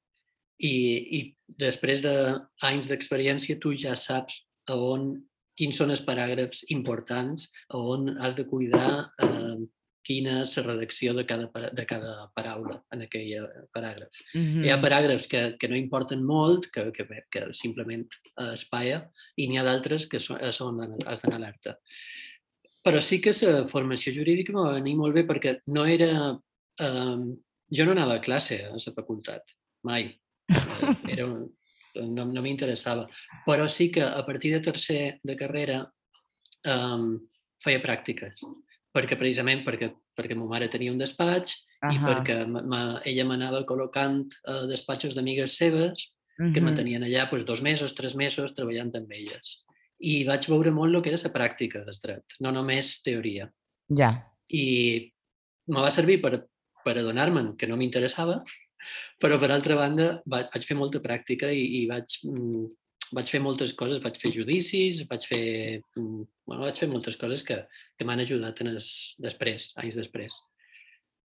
I, 0.57 0.73
i 1.17 1.19
després 1.61 2.01
d'anys 2.01 2.89
d'experiència 2.89 3.59
tu 3.61 3.75
ja 3.77 3.93
saps 3.97 4.46
a 4.69 4.75
on, 4.75 5.09
quins 5.57 5.77
són 5.79 5.91
els 5.93 6.03
paràgrafs 6.05 6.65
importants, 6.73 7.47
a 7.73 7.79
on 7.81 8.11
has 8.21 8.35
de 8.37 8.45
cuidar 8.49 9.09
eh, 9.23 9.57
quina 10.07 10.37
és 10.43 10.53
la 10.57 10.63
redacció 10.69 11.13
de 11.17 11.25
cada, 11.27 11.49
de 11.75 11.85
cada 11.89 12.11
paraula 12.37 12.77
en 12.95 13.03
aquell 13.03 13.33
eh, 13.41 13.63
paràgraf. 13.75 14.21
Mhm. 14.35 14.63
Hi 14.63 14.71
ha 14.71 14.79
paràgrafs 14.83 15.27
que, 15.31 15.41
que 15.59 15.67
no 15.71 15.79
importen 15.79 16.23
molt, 16.23 16.69
que, 16.71 16.85
que, 16.95 17.07
que 17.33 17.47
simplement 17.57 18.05
eh, 18.05 18.53
es 18.53 18.63
paia, 18.71 19.01
i 19.35 19.49
n'hi 19.49 19.59
ha 19.59 19.65
d'altres 19.67 20.07
que 20.07 20.21
són, 20.23 20.39
són, 20.55 20.79
has 21.05 21.23
d'anar 21.23 21.41
alerta. 21.41 21.77
Però 22.87 23.01
sí 23.03 23.19
que 23.19 23.33
la 23.43 23.65
formació 23.67 24.13
jurídica 24.15 24.55
va 24.55 24.77
venir 24.77 24.95
molt 24.95 25.17
bé 25.17 25.25
perquè 25.27 25.57
no 25.75 25.83
era... 25.85 26.37
Eh, 26.79 27.17
jo 27.67 27.83
no 27.83 27.91
anava 27.91 28.15
a 28.15 28.23
classe 28.23 28.61
a 28.63 28.77
la 28.77 28.93
facultat, 28.95 29.43
mai. 29.83 30.05
Eh, 30.47 30.93
Era, 31.17 31.25
un- 31.27 31.49
no, 32.05 32.25
no 32.25 32.41
m'interessava. 32.45 33.07
Però 33.45 33.67
sí 33.67 33.89
que 33.91 34.03
a 34.03 34.23
partir 34.25 34.53
de 34.53 34.61
tercer 34.61 35.19
de 35.23 35.35
carrera 35.39 35.81
um, 36.65 37.13
feia 37.63 37.81
pràctiques. 37.83 38.41
Perquè 38.93 39.17
precisament 39.19 39.63
perquè, 39.65 39.91
perquè 40.17 40.35
ma 40.37 40.47
mare 40.49 40.69
tenia 40.73 40.91
un 40.93 40.97
despatx 41.01 41.53
i 41.77 41.97
Ahà. 41.97 42.05
perquè 42.07 42.37
ma, 42.49 42.99
ella 43.05 43.25
m'anava 43.29 43.63
col·locant 43.69 44.23
a 44.49 44.63
despatxos 44.69 45.13
d'amigues 45.15 45.57
seves 45.57 46.13
que 46.37 46.61
Mhm. 46.61 46.63
me 46.65 46.75
tenien 46.75 47.03
allà 47.03 47.29
doncs, 47.29 47.45
dos 47.45 47.61
mesos, 47.61 47.95
tres 47.95 48.15
mesos 48.15 48.53
treballant 48.53 48.91
amb 48.95 49.11
elles. 49.11 49.63
I 49.99 50.23
vaig 50.23 50.45
veure 50.47 50.69
molt 50.71 50.93
el 50.95 51.01
que 51.01 51.09
era 51.09 51.17
la 51.23 51.33
pràctica 51.33 51.83
del 51.85 51.95
dret, 52.03 52.23
no 52.39 52.51
només 52.51 53.01
teoria. 53.01 53.51
Ja. 53.89 54.11
I 54.49 55.11
me 55.67 55.81
va 55.81 55.89
servir 55.89 56.21
per, 56.21 56.45
per 56.85 56.97
adonar-me'n 56.97 57.55
que 57.57 57.65
no 57.67 57.75
m'interessava, 57.75 58.43
però 59.21 59.39
per 59.41 59.51
altra 59.51 59.77
banda 59.79 60.09
vaig, 60.25 60.65
fer 60.65 60.77
molta 60.77 61.01
pràctica 61.03 61.49
i, 61.53 61.63
i 61.81 61.85
vaig, 61.89 62.19
mm, 62.27 62.65
vaig 63.17 63.31
fer 63.31 63.41
moltes 63.43 63.73
coses, 63.77 64.01
vaig 64.03 64.19
fer 64.19 64.33
judicis, 64.35 65.05
vaig 65.09 65.25
fer, 65.29 65.45
mm, 65.95 66.27
bueno, 66.45 66.61
vaig 66.65 66.77
fer 66.79 66.89
moltes 66.91 67.17
coses 67.17 67.43
que, 67.47 67.61
que 67.97 68.05
m'han 68.07 68.23
ajudat 68.25 68.61
en 68.61 68.75
es, 68.75 69.15
després, 69.23 69.71
anys 69.77 69.99
després. 69.99 70.41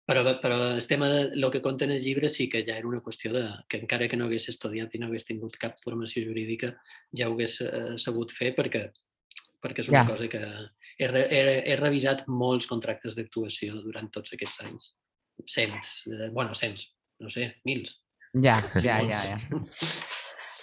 Però, 0.09 0.23
però 0.41 0.57
el 0.73 0.87
tema 0.89 1.11
de 1.13 1.37
lo 1.37 1.51
que 1.53 1.61
conta 1.61 1.85
en 1.85 1.91
el 1.93 2.01
llibre 2.01 2.31
sí 2.33 2.47
que 2.49 2.63
ja 2.65 2.79
era 2.79 2.89
una 2.89 3.03
qüestió 3.05 3.29
de 3.35 3.43
que 3.69 3.77
encara 3.83 4.07
que 4.09 4.17
no 4.17 4.25
hagués 4.25 4.49
estudiat 4.49 4.95
i 4.97 5.01
no 5.03 5.11
hagués 5.11 5.29
tingut 5.29 5.59
cap 5.61 5.77
formació 5.83 6.23
jurídica, 6.25 6.71
ja 7.13 7.29
ho 7.29 7.35
hagués 7.35 7.59
eh, 7.61 7.99
sabut 8.01 8.33
fer 8.33 8.55
perquè, 8.57 8.87
perquè 9.61 9.85
és 9.85 9.91
una 9.93 10.07
Ja. 10.07 10.09
cosa 10.09 10.31
que 10.33 10.41
he, 10.41 11.09
he, 11.13 11.43
he 11.61 11.77
revisat 11.77 12.25
molts 12.27 12.67
contractes 12.67 13.19
d'actuació 13.19 13.83
durant 13.85 14.09
tots 14.11 14.33
aquests 14.33 14.65
anys. 14.65 14.89
Cents, 15.47 16.07
eh, 16.09 16.31
bueno, 16.33 16.57
cents, 16.57 16.89
no 17.19 17.31
sé, 17.31 17.57
mils. 17.65 17.99
Ja, 18.35 18.59
ja, 18.85 19.01
ja, 19.03 19.23
ja. 19.25 19.39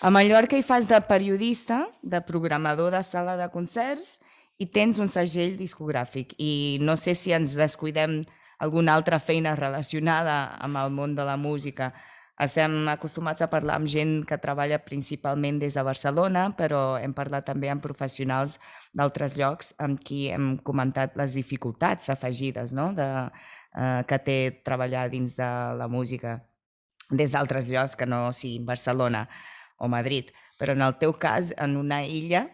A 0.02 0.12
Mallorca 0.12 0.58
hi 0.58 0.64
fas 0.64 0.88
de 0.88 1.00
periodista, 1.08 1.86
de 2.04 2.22
programador 2.22 2.92
de 2.94 3.02
sala 3.04 3.38
de 3.40 3.48
concerts 3.50 4.20
i 4.60 4.68
tens 4.68 5.00
un 5.00 5.08
segell 5.10 5.56
discogràfic. 5.60 6.36
I 6.38 6.78
no 6.84 6.98
sé 7.00 7.16
si 7.16 7.34
ens 7.36 7.56
descuidem 7.58 8.24
alguna 8.60 8.96
altra 8.96 9.20
feina 9.20 9.56
relacionada 9.56 10.56
amb 10.64 10.80
el 10.84 10.92
món 10.92 11.16
de 11.16 11.26
la 11.28 11.38
música. 11.38 11.94
Estem 12.40 12.90
acostumats 12.92 13.40
a 13.42 13.48
parlar 13.48 13.78
amb 13.80 13.88
gent 13.88 14.18
que 14.28 14.38
treballa 14.44 14.82
principalment 14.84 15.62
des 15.62 15.78
de 15.78 15.84
Barcelona, 15.88 16.50
però 16.58 16.98
hem 17.00 17.14
parlat 17.16 17.48
també 17.48 17.70
amb 17.72 17.84
professionals 17.84 18.58
d'altres 18.92 19.38
llocs 19.40 19.72
amb 19.80 20.02
qui 20.04 20.26
hem 20.36 20.58
comentat 20.60 21.16
les 21.16 21.38
dificultats 21.40 22.12
afegides 22.12 22.76
no? 22.76 22.92
de, 22.96 23.08
eh, 23.76 24.04
que 24.08 24.20
té 24.20 24.38
treballar 24.66 25.10
dins 25.12 25.36
de 25.38 25.50
la 25.80 25.88
música 25.88 26.40
des 27.12 27.36
d'altres 27.36 27.70
llocs 27.70 27.96
que 27.96 28.08
no 28.10 28.32
siguin 28.34 28.66
Barcelona 28.66 29.28
o 29.78 29.88
Madrid. 29.88 30.32
Però 30.58 30.74
en 30.74 30.82
el 30.82 30.96
teu 30.98 31.14
cas, 31.20 31.52
en 31.58 31.76
una 31.78 32.02
illa, 32.08 32.48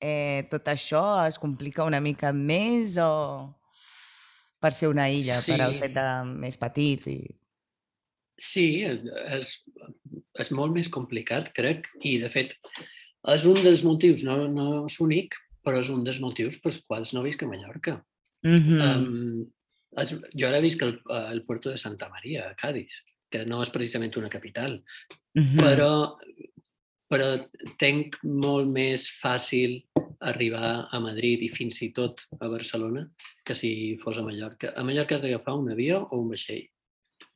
eh, 0.00 0.46
tot 0.50 0.68
això 0.70 1.26
es 1.26 1.38
complica 1.38 1.84
una 1.84 2.00
mica 2.00 2.32
més 2.32 2.96
o 2.98 3.52
per 4.62 4.72
ser 4.72 4.88
una 4.88 5.08
illa, 5.10 5.40
per 5.42 5.60
el 5.60 5.74
Sí. 5.74 5.78
fet 5.80 5.94
de 5.94 6.08
més 6.24 6.56
petit 6.56 7.06
i... 7.10 7.20
Sí, 8.38 8.82
és, 8.82 9.62
és 10.38 10.50
molt 10.50 10.72
més 10.72 10.88
complicat, 10.88 11.52
crec, 11.54 11.88
i 12.02 12.18
de 12.18 12.30
fet 12.30 12.56
és 13.30 13.44
un 13.46 13.58
dels 13.62 13.82
motius, 13.86 14.24
no, 14.26 14.48
no 14.50 14.84
és 14.86 14.98
únic, 15.00 15.36
però 15.62 15.78
és 15.82 15.90
un 15.94 16.02
dels 16.06 16.18
motius 16.22 16.58
pels 16.62 16.80
quals 16.86 17.12
no 17.14 17.22
visc 17.22 17.42
a 17.42 17.46
Mallorca. 17.46 18.00
Mm 18.42 18.56
-hmm. 18.56 18.80
Um, 18.82 19.52
és, 20.00 20.14
jo 20.38 20.48
ara 20.48 20.60
visc 20.64 20.82
al, 20.82 20.96
al 21.12 21.42
Puerto 21.44 21.70
de 21.70 21.80
Santa 21.80 22.08
Maria, 22.08 22.48
a 22.48 22.56
Cádiz, 22.58 23.02
que 23.32 23.44
no 23.48 23.62
és 23.64 23.72
precisament 23.72 24.16
una 24.20 24.30
capital, 24.32 24.82
mm 25.34 25.42
-hmm. 25.42 25.60
però, 25.60 25.92
però 27.08 27.28
tenc 27.78 28.16
molt 28.22 28.68
més 28.68 29.08
fàcil 29.22 29.82
arribar 30.20 30.88
a 30.90 31.00
Madrid 31.00 31.42
i 31.42 31.48
fins 31.48 31.80
i 31.82 31.90
tot 31.92 32.20
a 32.38 32.48
Barcelona 32.48 33.08
que 33.44 33.54
si 33.54 33.96
fos 34.02 34.18
a 34.18 34.22
Mallorca. 34.22 34.72
A 34.76 34.82
Mallorca 34.82 35.14
has 35.16 35.22
d'agafar 35.22 35.56
un 35.58 35.70
avió 35.70 36.06
o 36.10 36.20
un 36.20 36.28
vaixell. 36.28 36.68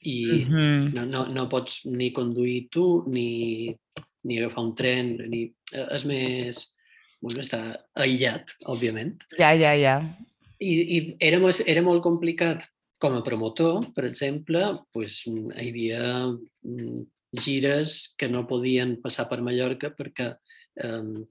I 0.01 0.45
Mm 0.47 0.53
-hmm. 0.53 0.95
no, 0.95 1.05
no, 1.05 1.27
no 1.27 1.49
pots 1.49 1.85
ni 1.87 2.13
conduir 2.13 2.69
tu, 2.71 3.05
ni, 3.09 3.75
ni 4.23 4.39
agafar 4.39 4.65
un 4.65 4.75
tren, 4.75 5.17
ni... 5.29 5.53
eh, 5.73 5.89
És 5.91 6.05
més... 6.05 6.73
Bueno, 7.21 7.41
està 7.41 7.75
aïllat, 7.95 8.53
òbviament. 8.67 9.17
Ja, 9.39 9.55
ja, 9.57 9.73
ja. 9.75 10.17
I, 10.59 10.73
i 10.97 10.99
era, 11.21 11.41
era 11.67 11.85
molt 11.85 12.03
complicat 12.05 12.65
com 12.99 13.17
a 13.17 13.25
promotor, 13.25 13.91
per 13.93 14.07
exemple, 14.09 14.63
pues, 14.93 15.23
hi 15.29 15.69
havia 15.69 16.03
mm, 16.31 17.03
gires 17.37 18.15
que 18.17 18.29
no 18.33 18.47
podien 18.49 18.97
passar 19.03 19.27
per 19.29 19.43
Mallorca 19.45 19.91
perquè 19.93 20.31
eh, 20.33 21.27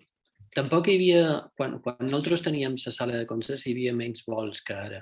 tampoc 0.55 0.89
hi 0.89 0.97
havia... 0.99 1.25
Quan, 1.57 1.79
quan 1.81 2.05
nosaltres 2.05 2.45
teníem 2.45 2.77
la 2.77 2.93
sala 2.93 3.17
de 3.17 3.27
concerts 3.29 3.65
hi 3.65 3.73
havia 3.75 3.95
menys 3.97 4.25
vols 4.27 4.61
que 4.65 4.77
ara. 4.77 5.01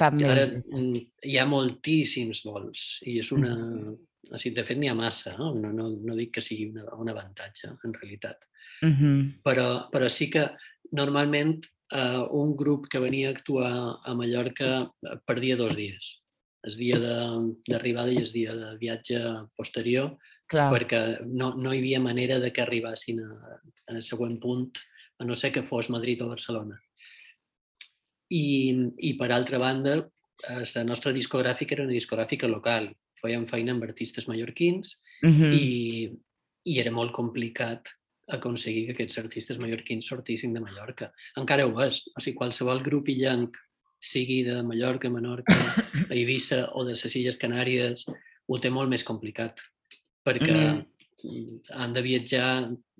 També. 0.00 0.26
Ara 0.26 0.48
mm, 0.48 1.04
hi 1.28 1.38
ha 1.38 1.46
moltíssims 1.50 2.42
vols 2.46 2.98
i 3.06 3.20
és 3.20 3.32
una... 3.36 3.54
O 4.24 4.38
sigui, 4.40 4.54
de 4.56 4.62
fet, 4.64 4.78
n'hi 4.80 4.88
ha 4.88 4.96
massa, 4.96 5.34
no? 5.36 5.50
No, 5.52 5.68
no, 5.76 5.90
no 6.00 6.14
dic 6.16 6.38
que 6.38 6.42
sigui 6.42 6.70
una, 6.72 6.86
un 6.96 7.10
avantatge, 7.12 7.68
en 7.84 7.92
realitat. 7.92 8.46
Mm 8.80 8.94
-hmm. 8.96 9.18
Però, 9.44 9.66
però 9.92 10.08
sí 10.08 10.30
que 10.32 10.46
normalment 10.96 11.60
eh, 11.94 12.26
un 12.30 12.56
grup 12.56 12.88
que 12.90 12.98
venia 12.98 13.28
a 13.28 13.32
actuar 13.32 14.00
a 14.04 14.14
Mallorca 14.14 14.82
eh, 14.82 15.16
perdia 15.26 15.56
dos 15.56 15.76
dies. 15.76 16.20
El 16.64 16.76
dia 16.76 16.98
de- 16.98 17.54
d'arribada 17.68 18.12
i 18.12 18.16
el 18.16 18.30
dia 18.32 18.54
de 18.56 18.76
viatge 18.80 19.18
posterior, 19.56 20.16
Clar. 20.48 20.70
perquè 20.72 21.20
no, 21.26 21.54
no 21.56 21.72
hi 21.72 21.78
havia 21.78 22.00
manera 22.00 22.38
de 22.40 22.50
que 22.52 22.62
arribassin 22.62 23.20
a, 23.20 23.60
al 23.92 24.02
següent 24.02 24.38
punt, 24.40 24.70
a 25.20 25.24
no 25.24 25.34
ser 25.34 25.52
que 25.52 25.62
fos 25.62 25.90
Madrid 25.90 26.22
o 26.24 26.28
Barcelona. 26.28 26.80
I, 28.30 28.44
i 28.98 29.12
per 29.20 29.30
altra 29.32 29.58
banda, 29.60 29.96
eh, 30.48 30.64
la 30.74 30.84
nostra 30.88 31.12
discogràfica 31.12 31.76
era 31.76 31.84
una 31.84 31.94
discogràfica 31.96 32.48
local. 32.48 32.88
Fèiem 33.20 33.46
feina 33.48 33.72
amb 33.72 33.84
artistes 33.86 34.28
mallorquins 34.28 35.00
Mm 35.24 35.30
-hmm. 35.32 35.52
i, 35.56 36.10
i 36.68 36.78
era 36.80 36.90
molt 36.90 37.12
complicat 37.12 37.88
aconseguir 38.32 38.86
que 38.86 38.94
aquests 38.94 39.18
artistes 39.20 39.58
mallorquins 39.60 40.06
sortissin 40.08 40.54
de 40.54 40.62
Mallorca. 40.64 41.10
Encara 41.40 41.66
ho 41.66 41.74
és. 41.84 42.04
O 42.14 42.22
sigui, 42.22 42.36
qualsevol 42.38 42.82
grup 42.84 43.10
illenc, 43.12 43.58
sigui 44.04 44.42
de 44.46 44.62
Mallorca, 44.62 45.10
Menorca, 45.10 45.56
a 46.10 46.14
Eivissa 46.14 46.64
o 46.72 46.84
de 46.84 46.96
les 46.96 47.16
Illes 47.20 47.40
Canàries, 47.40 48.06
ho 48.48 48.58
té 48.60 48.72
molt 48.72 48.92
més 48.92 49.04
complicat. 49.04 49.60
Perquè 50.24 50.56
mm. 50.56 51.60
han 51.76 51.96
de 51.96 52.02
viatjar 52.04 52.48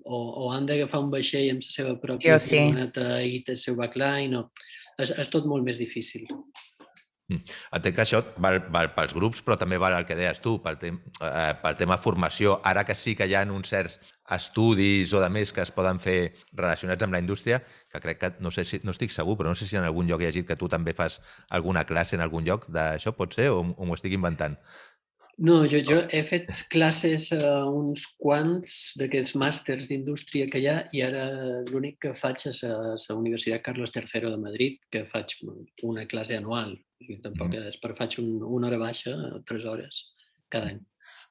o, 0.05 0.17
o 0.45 0.51
han 0.53 0.67
d'agafar 0.69 1.01
un 1.01 1.11
vaixell 1.13 1.55
amb 1.55 1.65
la 1.65 1.73
seva 1.73 1.95
pròpia 2.01 2.37
Sí 2.37 2.59
sí. 2.59 2.61
i 2.61 3.41
el 3.41 3.57
seu 3.57 3.77
backline. 3.79 4.41
O... 4.41 4.49
És, 5.01 5.11
és 5.11 5.33
tot 5.33 5.47
molt 5.49 5.65
més 5.65 5.81
difícil. 5.81 6.27
Mm. 7.25 7.41
Entenc 7.73 7.95
que 7.97 8.03
això 8.03 8.21
val, 8.37 8.59
val 8.73 8.91
pels 8.93 9.15
grups, 9.17 9.41
però 9.41 9.57
també 9.57 9.79
val 9.81 9.97
el 9.97 10.05
que 10.05 10.17
deies 10.17 10.41
tu, 10.43 10.59
pel, 10.61 10.77
tem 10.81 10.99
eh, 11.25 11.53
pel 11.61 11.79
tema 11.79 11.97
formació. 11.97 12.59
Ara 12.63 12.85
que 12.85 12.97
sí 12.97 13.15
que 13.17 13.25
hi 13.25 13.33
ha 13.33 13.45
uns 13.49 13.73
certs 13.73 13.97
estudis 14.31 15.13
o 15.13 15.21
de 15.21 15.29
més 15.29 15.51
que 15.53 15.61
es 15.61 15.71
poden 15.75 15.99
fer 16.01 16.33
relacionats 16.53 17.05
amb 17.05 17.13
la 17.13 17.21
indústria, 17.21 17.61
que 17.91 18.01
crec 18.01 18.19
que, 18.21 18.31
no 18.41 18.51
sé 18.51 18.65
si, 18.65 18.79
no 18.83 18.95
estic 18.95 19.13
segur, 19.13 19.37
però 19.37 19.51
no 19.51 19.59
sé 19.59 19.67
si 19.69 19.77
en 19.77 19.85
algun 19.85 20.09
lloc 20.09 20.23
he 20.23 20.31
llegit 20.31 20.47
que 20.49 20.57
tu 20.57 20.69
també 20.71 20.95
fas 20.97 21.19
alguna 21.49 21.85
classe 21.85 22.17
en 22.17 22.25
algun 22.25 22.45
lloc 22.47 22.65
d'això, 22.73 23.13
pot 23.13 23.37
ser, 23.37 23.51
o, 23.53 23.61
o 23.61 23.85
m'ho 23.85 23.97
estic 23.97 24.17
inventant? 24.17 24.57
No, 25.37 25.65
jo, 25.67 25.81
jo 25.83 25.97
he 26.15 26.21
fet 26.23 26.47
classes 26.71 27.27
a 27.35 27.65
uns 27.67 28.05
quants 28.21 28.93
d'aquests 28.99 29.35
màsters 29.35 29.89
d'indústria 29.91 30.47
que 30.47 30.61
hi 30.63 30.69
ha 30.71 30.77
i 30.95 31.01
ara 31.03 31.25
l'únic 31.67 31.99
que 32.05 32.13
faig 32.15 32.45
és 32.53 32.61
a 32.63 32.71
la 32.95 33.17
Universitat 33.19 33.65
Carlos 33.65 33.91
III 33.91 34.31
de 34.31 34.39
Madrid, 34.39 34.79
que 34.89 35.03
faig 35.09 35.35
una 35.83 36.07
classe 36.07 36.39
anual. 36.39 36.77
I 37.03 37.19
tampoc 37.19 37.51
mm. 37.51 37.67
és, 37.67 37.79
però 37.83 37.97
faig 37.97 38.15
un, 38.23 38.31
una 38.47 38.71
hora 38.71 38.79
baixa, 38.79 39.17
tres 39.43 39.67
hores, 39.67 40.05
cada 40.47 40.71
any. 40.71 40.79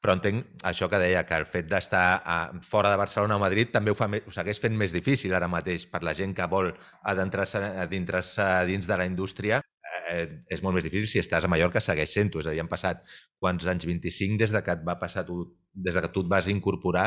Però 0.04 0.12
entenc 0.18 0.64
això 0.68 0.84
que 0.92 0.98
deia, 1.00 1.22
que 1.24 1.36
el 1.40 1.46
fet 1.48 1.64
d'estar 1.70 2.60
fora 2.68 2.90
de 2.92 2.98
Barcelona 3.00 3.38
o 3.38 3.40
Madrid 3.40 3.70
també 3.72 3.88
ho, 3.88 3.96
fa, 3.96 4.04
ho 4.04 4.32
segueix 4.36 4.58
fent 4.60 4.74
més 4.76 4.92
difícil 4.92 5.32
ara 5.32 5.48
mateix 5.48 5.86
per 5.88 6.02
la 6.04 6.12
gent 6.18 6.34
que 6.36 6.48
vol 6.52 6.68
adentrar-se 7.08 8.50
dins 8.68 8.90
de 8.90 8.98
la 9.00 9.06
indústria 9.08 9.62
eh, 10.10 10.26
és 10.52 10.62
molt 10.64 10.76
més 10.76 10.84
difícil 10.84 11.08
si 11.08 11.22
estàs 11.22 11.46
a 11.46 11.50
Mallorca, 11.50 11.80
segueix 11.80 12.12
sent-ho. 12.12 12.42
És 12.42 12.50
a 12.50 12.52
dir, 12.52 12.60
han 12.60 12.68
passat 12.68 13.00
quants 13.40 13.64
anys? 13.72 13.88
25 13.88 14.36
des 14.42 14.52
de 14.52 14.62
que 14.66 14.76
et 14.76 14.84
va 14.84 14.98
passar 15.00 15.24
tu, 15.28 15.38
des 15.72 15.96
de 15.96 16.04
que 16.04 16.12
tu 16.12 16.26
et 16.26 16.30
vas 16.34 16.52
incorporar 16.52 17.06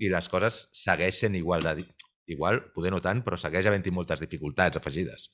i 0.00 0.08
les 0.12 0.32
coses 0.32 0.64
segueixen 0.86 1.36
igual 1.36 1.68
de... 1.68 1.84
Igual, 2.28 2.62
poder 2.74 2.90
no 2.92 2.98
tant, 3.00 3.22
però 3.24 3.38
segueix 3.40 3.68
havent-hi 3.68 3.92
moltes 3.92 4.20
dificultats 4.20 4.76
afegides. 4.76 5.30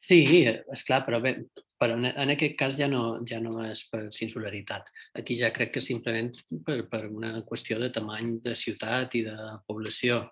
Sí, 0.00 0.22
és 0.48 0.84
clar, 0.88 1.02
però 1.04 1.18
bé, 1.20 1.34
però 1.80 1.96
en, 1.96 2.10
en 2.10 2.32
aquest 2.34 2.58
cas 2.60 2.76
ja 2.76 2.86
no, 2.92 3.02
ja 3.28 3.38
no 3.40 3.56
és 3.64 3.86
per 3.88 4.02
insularitat. 4.10 4.90
Aquí 5.16 5.38
ja 5.38 5.48
crec 5.54 5.72
que 5.74 5.80
simplement 5.80 6.28
per, 6.66 6.82
per 6.92 7.06
una 7.08 7.38
qüestió 7.48 7.78
de 7.80 7.88
tamany 7.94 8.34
de 8.44 8.52
ciutat 8.58 9.16
i 9.16 9.24
de 9.24 9.36
població. 9.66 10.26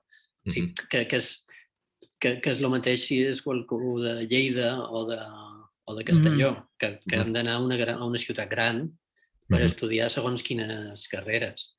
Mm 0.44 0.52
-hmm. 0.52 0.88
que, 0.90 1.06
que, 1.08 1.16
és, 1.16 1.46
que, 2.20 2.40
que 2.40 2.50
és 2.50 2.60
el 2.60 2.68
mateix 2.68 3.00
si 3.06 3.22
és 3.24 3.42
qualcú 3.42 3.98
de 4.00 4.26
Lleida 4.28 4.76
o 4.78 5.04
de, 5.08 5.18
o 5.88 5.94
de 5.94 6.04
Castelló, 6.04 6.52
mm. 6.52 6.64
que, 6.78 7.00
que 7.08 7.16
han 7.16 7.32
d'anar 7.32 7.56
a, 7.56 7.64
una, 7.64 7.76
a 7.94 8.04
una 8.04 8.18
ciutat 8.18 8.48
gran 8.50 8.84
per 9.48 9.60
mm. 9.60 9.66
estudiar 9.66 10.10
segons 10.10 10.42
quines 10.42 11.08
carreres. 11.08 11.74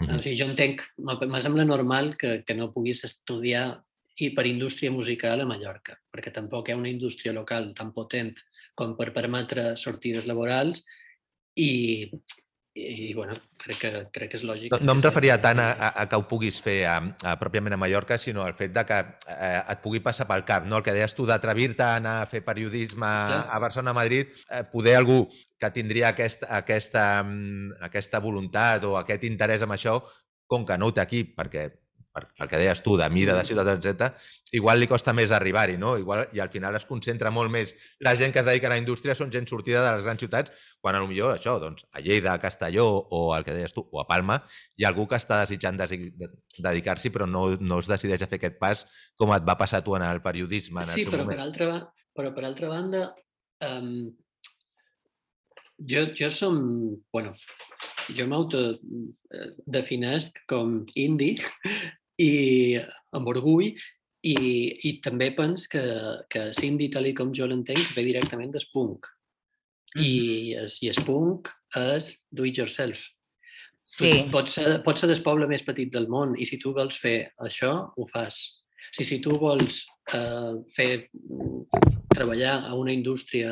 Mm. 0.00 0.16
O 0.16 0.22
sigui, 0.22 0.36
jo 0.40 0.48
entenc, 0.48 0.82
m'ha 0.96 1.40
sembla 1.40 1.64
normal 1.64 2.16
que, 2.16 2.42
que 2.46 2.54
no 2.54 2.72
puguis 2.72 3.04
estudiar 3.04 3.84
i 4.20 4.30
per 4.36 4.46
indústria 4.46 4.90
musical 4.90 5.40
a 5.40 5.48
Mallorca, 5.48 5.96
perquè 6.12 6.32
tampoc 6.32 6.68
hi 6.68 6.72
ha 6.72 6.80
una 6.80 6.92
indústria 6.92 7.32
local 7.32 7.72
tan 7.76 7.92
potent 7.92 8.34
com 8.80 8.96
per 8.96 9.12
permetre 9.16 9.74
sortides 9.76 10.26
laborals 10.30 10.80
i, 11.60 12.08
i, 12.80 13.12
bueno, 13.14 13.34
crec 13.60 13.80
que, 13.82 13.90
crec 14.14 14.30
que 14.32 14.38
és 14.38 14.44
lògic. 14.46 14.72
No, 14.72 14.78
no 14.86 14.94
em 14.96 15.02
referia 15.04 15.36
tant 15.42 15.60
a, 15.60 15.68
a, 15.74 15.90
a 16.02 16.06
que 16.08 16.20
ho 16.20 16.24
puguis 16.30 16.60
fer 16.64 16.78
a, 16.88 16.96
a, 17.26 17.34
pròpiament 17.40 17.76
a 17.76 17.80
Mallorca, 17.80 18.18
sinó 18.22 18.44
al 18.46 18.54
fet 18.58 18.72
de 18.76 18.84
que 18.88 19.00
eh, 19.34 19.58
et 19.58 19.82
pugui 19.84 20.00
passar 20.04 20.28
pel 20.30 20.46
cap, 20.48 20.68
no? 20.70 20.78
El 20.78 20.86
que 20.86 20.94
deies 20.96 21.14
tu 21.16 21.26
d'atrevir-te 21.28 21.84
a 21.84 21.98
anar 22.00 22.16
a 22.22 22.30
fer 22.30 22.44
periodisme 22.46 23.10
Clar. 23.10 23.42
a 23.50 23.60
Barcelona, 23.62 23.92
a 23.92 24.00
Madrid, 24.00 24.32
eh, 24.48 24.62
poder 24.72 24.96
algú 25.00 25.24
que 25.60 25.72
tindria 25.74 26.14
aquest, 26.14 26.46
aquesta, 26.48 27.04
mm, 27.24 27.82
aquesta 27.90 28.22
voluntat 28.22 28.86
o 28.88 28.96
aquest 29.02 29.28
interès 29.28 29.66
en 29.66 29.76
això, 29.76 29.98
com 30.50 30.64
que 30.66 30.78
no 30.78 30.88
ho 30.88 30.94
té 30.94 31.02
aquí, 31.02 31.24
perquè 31.36 31.68
per, 32.12 32.26
pel 32.36 32.48
que 32.50 32.58
deies 32.60 32.82
tu, 32.84 32.96
de 32.98 33.06
mida, 33.12 33.34
de 33.38 33.44
ciutat, 33.46 33.68
etc, 33.76 34.10
igual 34.56 34.80
li 34.82 34.88
costa 34.90 35.12
més 35.16 35.30
arribar-hi, 35.34 35.76
no? 35.78 35.96
Igual, 36.00 36.20
I 36.34 36.38
al 36.42 36.50
final 36.50 36.74
es 36.76 36.86
concentra 36.88 37.30
molt 37.34 37.50
més 37.52 37.74
la 38.02 38.16
gent 38.18 38.32
que 38.34 38.40
es 38.42 38.48
dedica 38.48 38.66
a 38.68 38.72
la 38.74 38.80
indústria 38.80 39.14
són 39.18 39.30
gent 39.32 39.46
sortida 39.50 39.80
de 39.84 39.90
les 39.94 40.04
grans 40.06 40.20
ciutats, 40.22 40.48
quan 40.82 40.94
a 40.98 41.02
lo 41.02 41.08
millor 41.10 41.28
això, 41.36 41.52
doncs, 41.62 41.80
a 41.92 41.98
Lleida, 42.02 42.30
a 42.34 42.42
Castelló 42.42 42.86
o 42.88 43.36
el 43.36 43.44
que 43.46 43.54
deies 43.54 43.74
tu, 43.76 43.82
o 43.86 43.96
a 44.02 44.06
Palma, 44.08 44.36
hi 44.76 44.82
ha 44.84 44.90
algú 44.90 45.04
que 45.10 45.18
està 45.20 45.34
desitjant 45.44 45.76
dedicar-s'hi 45.78 47.10
però 47.14 47.26
no, 47.30 47.42
no 47.60 47.76
es 47.80 47.86
decideix 47.90 48.22
a 48.24 48.30
fer 48.30 48.38
aquest 48.40 48.58
pas 48.62 48.76
com 49.18 49.28
et 49.36 49.44
va 49.46 49.60
passar 49.60 49.84
tu 49.86 49.92
en 49.98 50.04
el 50.06 50.20
periodisme. 50.24 50.80
En 50.82 50.88
sí, 50.94 51.02
el 51.06 51.10
però, 51.12 51.22
moment. 51.24 51.38
per 51.38 51.46
altra, 51.46 51.66
però 52.16 52.28
per 52.34 52.44
altra 52.48 52.66
banda, 52.72 53.00
um, 53.68 53.92
jo, 55.86 56.00
jo 56.16 56.28
som, 56.34 56.54
bueno, 57.12 57.30
jo 58.16 58.24
m'autodefinesc 58.26 60.30
com 60.50 60.66
indi 60.98 61.36
i 62.20 62.76
amb 63.16 63.30
orgull 63.32 63.70
i, 63.70 64.34
i 64.84 64.92
també 65.04 65.30
pens 65.36 65.66
que, 65.70 65.82
que 66.30 66.50
Cindy, 66.56 66.90
tal 66.92 67.08
com 67.16 67.32
jo 67.36 67.48
l'entenc, 67.48 67.94
ve 67.96 68.04
directament 68.04 68.52
del 68.52 68.66
punk. 68.72 69.08
Mm. 69.96 70.04
I, 70.04 70.12
es, 70.64 70.78
I 70.84 70.92
el 70.92 71.00
punk 71.06 71.50
és 71.80 72.12
do 72.30 72.46
it 72.46 72.60
yourself. 72.60 73.08
Sí. 73.80 74.10
Tu 74.12 74.30
pots 74.30 74.58
ser, 74.58 74.78
pots 74.84 75.02
ser 75.02 75.08
del 75.10 75.22
poble 75.24 75.48
més 75.50 75.64
petit 75.66 75.90
del 75.90 76.06
món 76.12 76.36
i 76.38 76.46
si 76.46 76.60
tu 76.60 76.74
vols 76.76 76.98
fer 77.00 77.32
això, 77.42 77.72
ho 77.96 78.06
fas. 78.10 78.42
Si, 78.92 79.06
si 79.06 79.18
tu 79.24 79.34
vols 79.40 79.82
eh, 80.14 80.52
fer 80.76 80.90
treballar 82.12 82.60
a 82.68 82.76
una 82.78 82.92
indústria 82.92 83.50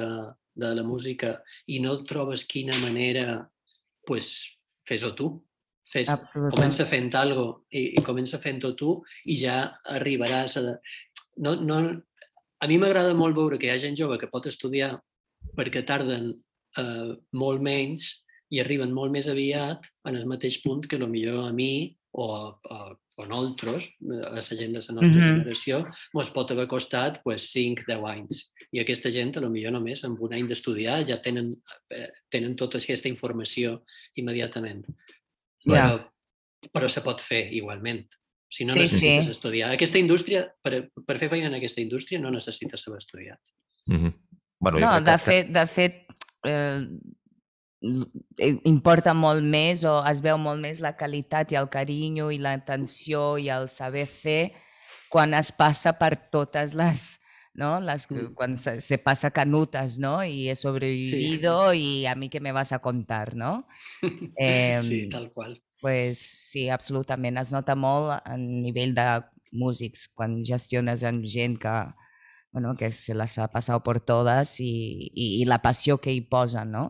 de 0.58 0.70
la 0.74 0.84
música 0.84 1.36
i 1.70 1.80
no 1.80 2.02
trobes 2.06 2.44
quina 2.50 2.76
manera, 2.82 3.40
pues 4.06 4.30
fes-ho 4.88 5.14
tu. 5.16 5.30
Fes, 5.88 6.10
comença 6.52 6.84
fent 6.84 7.08
algo 7.16 7.64
i, 7.72 7.94
i 7.96 8.04
comença 8.04 8.40
fent-ho 8.42 8.74
tu 8.76 8.98
i 9.24 9.38
ja 9.40 9.60
arribaràs 9.96 10.58
a... 10.60 10.64
No, 11.40 11.54
no, 11.56 11.78
a 12.60 12.68
mi 12.68 12.76
m'agrada 12.80 13.14
molt 13.16 13.36
veure 13.38 13.58
que 13.58 13.68
hi 13.68 13.72
ha 13.72 13.80
gent 13.80 13.96
jove 13.96 14.18
que 14.20 14.28
pot 14.28 14.46
estudiar 14.50 14.96
perquè 15.56 15.84
tarden 15.88 16.32
eh, 16.32 17.12
molt 17.32 17.64
menys 17.64 18.10
i 18.52 18.60
arriben 18.60 18.92
molt 18.96 19.12
més 19.14 19.28
aviat 19.28 19.84
en 20.08 20.16
el 20.16 20.26
mateix 20.28 20.60
punt 20.64 20.84
que 20.88 21.00
millor 21.00 21.46
a 21.46 21.52
mi 21.52 21.96
o 22.18 22.28
a, 22.34 22.40
a, 22.74 22.78
a 23.22 23.26
nosaltres, 23.28 23.90
a 24.08 24.30
la 24.32 24.42
gent 24.42 24.72
de 24.72 24.80
la 24.80 24.94
nostra 24.96 24.96
mm 24.96 25.24
-hmm. 25.24 25.38
generació, 25.38 25.76
ens 26.14 26.30
pot 26.30 26.50
haver 26.50 26.66
costat 26.66 27.20
pues, 27.22 27.52
5-10 27.54 28.08
anys. 28.08 28.52
I 28.72 28.80
aquesta 28.80 29.10
gent, 29.10 29.36
a 29.36 29.40
lo 29.40 29.50
millor 29.50 29.72
només 29.72 30.04
amb 30.04 30.20
un 30.20 30.32
any 30.32 30.48
d'estudiar, 30.48 31.06
ja 31.06 31.16
tenen, 31.16 31.52
eh, 31.90 32.08
tenen 32.30 32.56
tota 32.56 32.78
aquesta 32.78 33.08
informació 33.08 33.84
immediatament. 34.14 34.84
Però, 35.68 35.98
yeah. 35.98 36.70
però 36.72 36.88
se 36.90 37.04
pot 37.04 37.20
fer 37.24 37.44
igualment. 37.58 38.06
Si 38.48 38.64
no 38.64 38.72
sí, 38.72 38.86
necessites 38.86 39.26
sí. 39.28 39.34
estudiar. 39.36 39.70
Aquesta 39.76 40.00
indústria, 40.00 40.46
per, 40.64 40.86
per 41.04 41.18
fer 41.20 41.28
feina 41.28 41.50
en 41.50 41.58
aquesta 41.58 41.82
indústria, 41.84 42.20
no 42.22 42.32
necessites 42.32 42.86
haver 42.88 43.02
estudiat. 43.02 43.40
Mm 43.86 43.96
-hmm. 43.96 44.12
bueno, 44.60 44.80
no, 44.80 45.00
de 45.00 45.18
fet, 45.18 45.52
de 45.52 45.66
fet 45.66 46.06
eh, 46.44 46.86
importa 48.64 49.14
molt 49.14 49.44
més 49.44 49.84
o 49.84 49.98
es 50.10 50.20
veu 50.20 50.38
molt 50.38 50.60
més 50.60 50.80
la 50.80 50.96
qualitat 50.98 51.52
i 51.52 51.58
el 51.60 51.68
carinyo 51.70 52.30
i 52.34 52.38
l'atenció 52.42 53.38
i 53.38 53.48
el 53.54 53.68
saber 53.68 54.06
fer 54.06 54.52
quan 55.08 55.32
es 55.34 55.52
passa 55.52 55.92
per 55.92 56.16
totes 56.30 56.74
les, 56.74 57.20
¿no? 57.58 57.80
Las, 57.80 58.08
mm. 58.10 58.34
Cuando 58.34 58.56
se, 58.56 58.80
se, 58.80 58.98
pasa 58.98 59.32
canutas, 59.32 59.98
¿no? 59.98 60.24
Y 60.24 60.48
he 60.48 60.54
sobrevivido 60.54 61.72
sí. 61.72 61.78
y 61.78 62.06
a 62.06 62.14
mí 62.14 62.28
que 62.28 62.40
me 62.40 62.52
vas 62.52 62.72
a 62.72 62.78
contar, 62.78 63.34
¿no? 63.34 63.66
Eh, 64.38 64.78
sí, 64.80 65.08
tal 65.08 65.32
qual. 65.32 65.60
Pues 65.80 66.18
sí, 66.18 66.68
absolutament. 66.70 67.38
Es 67.38 67.50
nota 67.54 67.74
molt 67.74 68.14
a 68.22 68.36
nivell 68.38 68.94
de 68.94 69.06
músics 69.50 70.06
quan 70.14 70.38
gestiones 70.46 71.02
amb 71.06 71.26
gent 71.26 71.56
que, 71.58 71.74
bueno, 72.52 72.74
que 72.78 72.90
se 72.92 73.14
les 73.14 73.36
ha 73.38 73.48
passat 73.50 73.82
per 73.86 73.98
totes 74.06 74.56
i, 74.62 74.70
i, 75.10 75.26
i 75.40 75.44
la 75.46 75.58
passió 75.62 75.98
que 76.02 76.14
hi 76.14 76.22
posen, 76.22 76.70
no? 76.74 76.84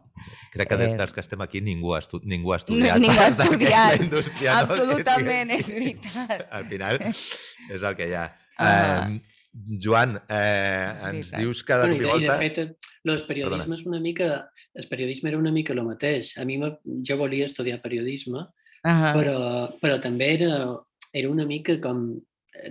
Crec 0.53 0.73
que 0.73 0.81
eh, 0.81 0.93
dels 1.01 1.17
que 1.17 1.25
estem 1.25 1.45
aquí 1.45 1.65
ningú 1.65 1.95
ha, 1.97 2.03
estu 2.05 2.21
ningú 2.25 2.53
ha 2.53 2.61
estudiat. 2.61 3.01
Ningú 3.05 3.25
ha 3.25 3.33
estudiat, 3.33 4.05
absolutament, 4.61 5.53
no? 5.53 5.59
és 5.61 5.73
veritat. 5.73 6.47
Al 6.61 6.69
final 6.69 7.01
és 7.09 7.83
el 7.83 7.97
que 7.97 8.09
hi 8.13 8.17
ha. 8.21 8.29
Uh 8.59 8.67
-huh. 8.67 9.09
um, 9.09 9.21
Joan, 9.53 10.21
eh, 10.29 10.95
ens 11.09 11.33
dius 11.33 11.63
cada 11.65 11.87
bueno, 11.87 11.97
cop 11.97 12.05
i 12.05 12.11
volta... 12.13 12.25
I 12.25 12.29
de 12.29 12.39
fet, 12.43 12.89
el 13.09 13.21
periodisme 13.27 13.59
Perdona. 13.59 13.79
és 13.79 13.85
una 13.87 14.01
mica... 14.01 14.31
El 14.79 14.87
periodisme 14.87 15.31
era 15.31 15.39
una 15.39 15.53
mica 15.53 15.73
el 15.73 15.83
mateix. 15.83 16.35
A 16.39 16.45
mi 16.47 16.59
jo 16.61 17.17
volia 17.19 17.47
estudiar 17.49 17.81
periodisme, 17.83 18.39
uh 18.39 18.91
-huh. 18.91 19.13
però, 19.17 19.39
però 19.81 20.01
també 20.01 20.35
era, 20.35 20.77
era 21.13 21.31
una 21.31 21.47
mica 21.47 21.81
com... 21.81 22.21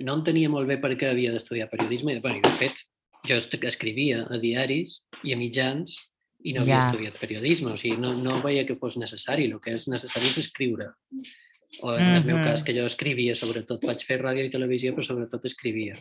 No 0.04 0.14
entenia 0.20 0.50
molt 0.50 0.68
bé 0.68 0.78
per 0.78 0.92
què 0.96 1.10
havia 1.10 1.32
d'estudiar 1.32 1.70
periodisme. 1.70 2.20
Bueno, 2.20 2.42
de 2.44 2.50
fet, 2.60 2.74
jo 3.28 3.36
escrivia 3.36 4.28
a 4.30 4.38
diaris 4.38 5.08
i 5.24 5.34
a 5.34 5.38
mitjans 5.38 5.98
i 6.44 6.54
no 6.54 6.62
havia 6.62 6.76
yeah. 6.76 6.90
estudiat 6.90 7.20
periodisme. 7.20 7.72
O 7.72 7.78
sigui, 7.78 7.98
no, 7.98 8.14
no 8.14 8.42
veia 8.42 8.66
que 8.66 8.76
fos 8.76 8.98
necessari. 8.98 9.46
El 9.46 9.60
que 9.60 9.72
és 9.72 9.88
necessari 9.88 10.26
és 10.28 10.38
escriure. 10.38 10.94
O 11.82 11.94
en 11.94 12.16
el 12.16 12.26
meu 12.26 12.38
cas, 12.38 12.64
que 12.64 12.74
jo 12.74 12.86
escrivia, 12.86 13.36
sobretot. 13.36 13.84
Vaig 13.84 14.04
fer 14.04 14.22
ràdio 14.22 14.46
i 14.46 14.50
televisió, 14.50 14.94
però 14.94 15.04
sobretot 15.04 15.46
escrivia 15.46 15.96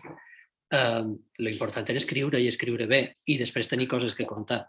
eh, 0.72 1.02
lo 1.38 1.50
important 1.50 1.88
era 1.88 2.00
escriure 2.02 2.40
i 2.42 2.48
escriure 2.50 2.87
bé 2.90 3.00
i 3.26 3.38
després 3.38 3.68
tenir 3.70 3.88
coses 3.90 4.14
que 4.18 4.26
contar. 4.26 4.64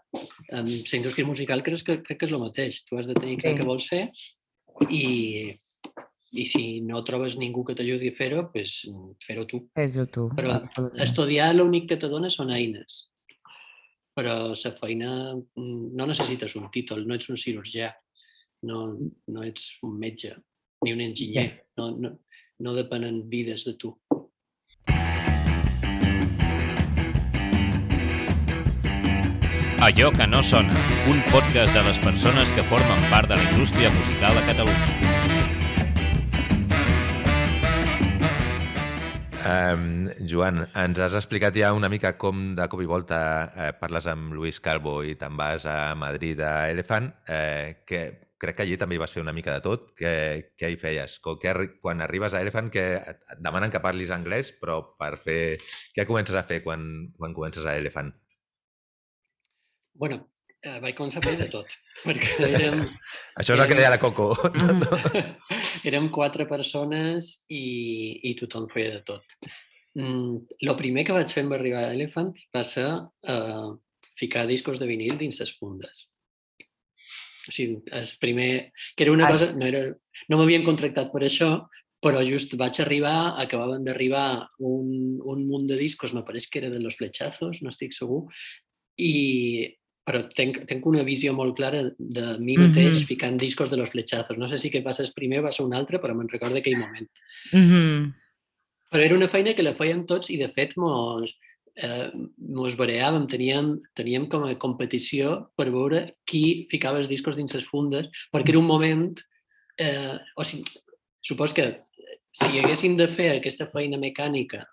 En 0.50 0.66
la 0.66 0.98
indústria 1.00 1.26
musical 1.26 1.62
crec 1.66 1.84
que, 1.86 2.00
crec 2.02 2.20
que 2.20 2.28
és 2.28 2.34
el 2.34 2.42
mateix. 2.42 2.82
Tu 2.84 2.98
has 2.98 3.08
de 3.10 3.16
tenir 3.18 3.38
clar 3.42 3.54
sí. 3.54 3.60
què 3.60 3.66
vols 3.66 3.88
fer 3.90 4.04
i, 4.94 5.04
i 6.38 6.46
si 6.46 6.80
no 6.86 7.02
trobes 7.04 7.38
ningú 7.40 7.64
que 7.66 7.76
t'ajudi 7.78 8.12
a 8.12 8.16
fer-ho, 8.16 8.48
pues, 8.52 8.80
fer-ho 9.24 9.46
tu. 9.50 9.64
Fes-ho 9.76 10.06
tu. 10.12 10.28
Però 10.38 10.60
estudiar 11.04 11.54
l'únic 11.56 11.88
que 11.92 12.00
te 12.00 12.10
dona 12.10 12.30
són 12.32 12.54
eines. 12.54 13.06
però 14.18 14.50
la 14.50 14.70
feina 14.74 15.10
mm, 15.30 15.94
no 15.94 16.06
necessites 16.10 16.56
un 16.58 16.64
títol, 16.74 17.04
no 17.06 17.14
ets 17.14 17.28
un 17.30 17.38
cirurgià, 17.38 17.92
no, 18.66 18.80
no 19.30 19.44
ets 19.46 19.76
un 19.86 19.94
metge 19.98 20.32
ni 20.82 20.94
un 20.94 21.02
enginyer, 21.04 21.52
no, 21.78 21.92
no, 21.94 22.10
no 22.58 22.74
depenen 22.74 23.28
vides 23.30 23.64
de 23.68 23.76
tu. 23.78 23.92
Allò 29.80 30.10
que 30.10 30.26
no 30.26 30.42
sona, 30.42 30.74
un 31.06 31.20
podcast 31.30 31.72
de 31.72 31.82
les 31.86 31.98
persones 32.02 32.50
que 32.50 32.64
formen 32.66 33.04
part 33.12 33.28
de 33.30 33.36
la 33.38 33.44
indústria 33.46 33.92
musical 33.94 34.34
a 34.36 34.42
Catalunya. 34.42 34.88
Um, 39.46 39.84
Joan, 40.26 40.64
ens 40.74 40.98
has 40.98 41.14
explicat 41.14 41.54
ja 41.54 41.70
una 41.78 41.88
mica 41.88 42.16
com 42.18 42.56
de 42.58 42.66
cop 42.68 42.82
i 42.82 42.90
volta 42.90 43.20
eh, 43.54 43.70
parles 43.78 44.10
amb 44.10 44.34
Luis 44.34 44.58
Calvo 44.58 44.98
i 45.06 45.14
te'n 45.16 45.38
vas 45.38 45.64
a 45.70 45.94
Madrid 45.94 46.42
a 46.42 46.68
Elephant, 46.74 47.12
eh, 47.30 47.78
que 47.86 48.02
crec 48.38 48.58
que 48.58 48.66
allí 48.66 48.76
també 48.82 48.98
vas 48.98 49.14
fer 49.14 49.22
una 49.22 49.32
mica 49.32 49.54
de 49.54 49.62
tot. 49.62 49.92
Què, 49.94 50.14
què 50.58 50.74
hi 50.74 50.82
feies? 50.82 51.20
Que, 51.22 51.54
quan 51.78 52.02
arribes 52.02 52.34
a 52.34 52.42
Elephant 52.42 52.74
que 52.74 52.88
et 52.98 53.26
demanen 53.38 53.70
que 53.70 53.82
parlis 53.84 54.10
anglès, 54.10 54.50
però 54.58 54.82
per 54.98 55.14
fer... 55.22 55.42
Què 55.94 56.06
comences 56.06 56.34
a 56.34 56.42
fer 56.42 56.64
quan, 56.66 57.12
quan 57.14 57.30
comences 57.36 57.62
a 57.62 57.78
Elephant? 57.78 58.10
Bueno, 59.98 60.28
eh, 60.62 60.78
vaig 60.82 60.96
començar 60.98 61.22
a 61.22 61.28
fer 61.28 61.36
de 61.40 61.48
tot, 61.52 61.72
perquè 62.06 62.48
érem... 62.48 62.84
Això 63.40 63.54
és 63.54 63.62
el 63.62 63.70
que 63.70 63.78
deia 63.78 63.92
la 63.92 64.00
Coco. 64.02 64.30
érem 65.88 66.10
quatre 66.14 66.46
persones 66.50 67.32
i, 67.50 67.64
i 68.30 68.36
tothom 68.38 68.68
feia 68.70 68.98
de 68.98 69.02
tot. 69.12 69.38
Mm, 69.98 70.44
lo 70.68 70.76
primer 70.78 71.04
que 71.06 71.16
vaig 71.16 71.32
fer 71.34 71.44
amb 71.46 71.56
arribar 71.56 71.88
a 71.88 71.94
Elephant 71.96 72.30
va 72.54 72.62
ser 72.66 72.86
uh, 72.86 73.72
ficar 74.18 74.46
discos 74.46 74.78
de 74.78 74.86
vinil 74.90 75.18
dins 75.18 75.40
les 75.42 75.54
fundes. 75.58 76.06
O 77.48 77.54
sigui, 77.54 77.80
el 77.96 78.08
primer... 78.20 78.50
Que 78.94 79.06
era 79.06 79.14
una 79.14 79.30
cosa... 79.30 79.50
No, 79.56 79.66
era, 79.66 79.88
no 80.28 80.38
m'havien 80.38 80.66
contractat 80.66 81.10
per 81.10 81.24
això, 81.26 81.50
però 82.04 82.20
just 82.26 82.52
vaig 82.60 82.78
arribar, 82.82 83.40
acabaven 83.42 83.86
d'arribar 83.86 84.46
un, 84.62 85.18
un 85.18 85.46
munt 85.48 85.66
de 85.70 85.78
discos, 85.80 86.14
me 86.14 86.22
pareix 86.26 86.46
que 86.46 86.60
era 86.60 86.70
de 86.70 86.78
Los 86.82 86.98
Flechazos, 87.00 87.62
no 87.64 87.72
estic 87.72 87.96
segur, 87.96 88.26
i 88.98 89.14
però 90.08 90.22
tenc, 90.32 90.62
tenc 90.68 90.86
una 90.88 91.02
visió 91.04 91.34
molt 91.36 91.52
clara 91.58 91.82
de 91.98 92.24
mi 92.40 92.56
mateix 92.56 92.94
mm 92.94 93.00
-hmm. 93.02 93.08
ficant 93.10 93.36
discos 93.36 93.70
de 93.70 93.76
los 93.76 93.90
flechazos. 93.90 94.38
No 94.38 94.48
sé 94.48 94.56
si 94.56 94.70
que 94.70 94.80
passes 94.82 95.12
primer 95.12 95.40
o 95.40 95.42
va 95.42 95.52
ser 95.52 95.66
un 95.66 95.74
altre, 95.74 96.00
però 96.00 96.14
me'n 96.14 96.28
recordo 96.28 96.56
aquell 96.56 96.78
moment. 96.78 97.10
Mm 97.52 97.66
-hmm. 97.68 98.14
Però 98.90 99.02
era 99.04 99.14
una 99.14 99.28
feina 99.28 99.54
que 99.54 99.62
la 99.62 99.74
fèiem 99.74 100.06
tots 100.06 100.30
i, 100.30 100.38
de 100.38 100.48
fet, 100.48 100.76
mos, 100.76 101.36
eh, 101.76 102.10
mos 102.38 102.76
bareàvem, 102.76 103.26
teníem, 103.26 103.80
teníem 103.94 104.28
com 104.28 104.44
a 104.44 104.54
competició 104.54 105.50
per 105.54 105.70
veure 105.70 106.16
qui 106.24 106.66
ficava 106.70 106.98
els 106.98 107.08
discos 107.08 107.36
dins 107.36 107.54
les 107.54 107.64
fundes, 107.64 108.08
perquè 108.32 108.50
era 108.50 108.58
un 108.58 108.66
moment... 108.66 109.20
Eh, 109.76 110.18
o 110.36 110.42
sigui, 110.42 110.64
supos 111.22 111.52
que 111.52 111.82
si 112.32 112.58
haguéssim 112.58 112.96
de 112.96 113.08
fer 113.08 113.30
aquesta 113.36 113.66
feina 113.66 113.96
mecànica 113.96 114.66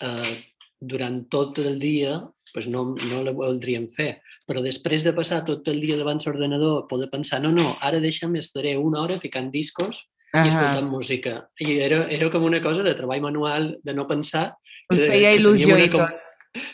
eh, 0.00 0.44
durant 0.80 1.24
tot 1.30 1.58
el 1.58 1.78
dia, 1.78 2.18
pues 2.52 2.68
no, 2.68 2.94
no 2.94 3.22
la 3.24 3.34
voldríem 3.36 3.88
fer. 3.90 4.20
Però 4.48 4.62
després 4.64 5.04
de 5.04 5.12
passar 5.16 5.42
tot 5.46 5.66
el 5.68 5.80
dia 5.82 5.98
davant 5.98 6.20
l'ordenador, 6.24 6.86
poder 6.90 7.10
pensar, 7.12 7.42
no, 7.42 7.50
no, 7.52 7.74
ara 7.84 8.00
deixa'm, 8.00 8.36
estaré 8.40 8.76
una 8.78 9.02
hora 9.02 9.18
ficant 9.20 9.50
discos 9.54 10.04
i 10.32 10.46
escoltant 10.46 10.88
música. 10.88 11.34
I 11.64 11.78
era, 11.84 12.04
era 12.14 12.30
com 12.30 12.44
una 12.44 12.62
cosa 12.64 12.84
de 12.86 12.94
treball 12.96 13.24
manual, 13.24 13.74
de 13.84 13.94
no 13.96 14.06
pensar. 14.08 14.52
Us 14.92 15.04
feia 15.08 15.34
il·lusió 15.36 15.76
i 15.80 15.90
tot. 15.92 16.24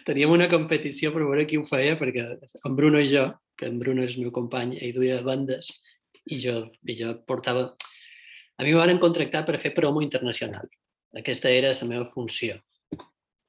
Teníem 0.07 0.31
una 0.31 0.49
competició 0.49 1.11
per 1.12 1.25
veure 1.25 1.47
qui 1.49 1.59
ho 1.59 1.64
feia, 1.67 1.97
perquè 1.99 2.29
en 2.64 2.77
Bruno 2.79 3.01
i 3.03 3.11
jo, 3.11 3.27
que 3.59 3.67
en 3.71 3.81
Bruno 3.81 4.05
és 4.05 4.14
el 4.14 4.27
meu 4.27 4.35
company, 4.35 4.77
ell 4.83 4.95
duia 4.97 5.19
bandes, 5.25 5.73
i 6.31 6.40
jo, 6.45 6.69
i 6.87 6.97
jo 7.01 7.17
portava... 7.27 7.73
A 8.55 8.62
mi 8.62 8.71
m'ho 8.71 8.79
van 8.79 9.01
contractar 9.03 9.43
per 9.49 9.59
fer 9.59 9.75
promo 9.75 10.03
internacional. 10.05 10.69
Aquesta 11.19 11.51
era 11.51 11.73
la 11.75 11.88
meva 11.90 12.07
funció. 12.07 12.61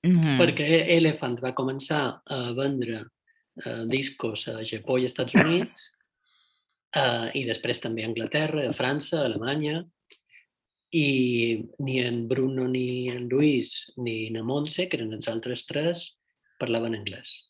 Mm 0.06 0.20
-hmm. 0.20 0.38
perquè 0.38 0.86
Elephant 0.96 1.40
va 1.42 1.56
començar 1.58 2.22
a 2.26 2.54
vendre 2.54 3.02
uh, 3.02 3.86
discos 3.90 4.48
a 4.48 4.62
Japó 4.64 5.00
i 5.00 5.06
Estats 5.06 5.34
Units 5.34 5.92
uh, 6.96 7.30
i 7.34 7.46
després 7.46 7.82
també 7.82 8.04
a 8.04 8.08
Anglaterra, 8.08 8.70
a 8.70 8.74
França, 8.74 9.22
a 9.22 9.26
Alemanya 9.26 9.84
i 10.94 11.66
ni 11.80 12.00
en 12.00 12.28
Bruno 12.28 12.68
ni 12.68 13.10
en 13.10 13.28
Luis 13.28 13.92
ni 13.98 14.30
na 14.30 14.44
Montse, 14.44 14.88
que 14.88 14.98
eren 14.98 15.14
els 15.14 15.28
altres 15.28 15.66
tres, 15.66 16.06
parlaven 16.60 16.96
anglès. 16.96 17.42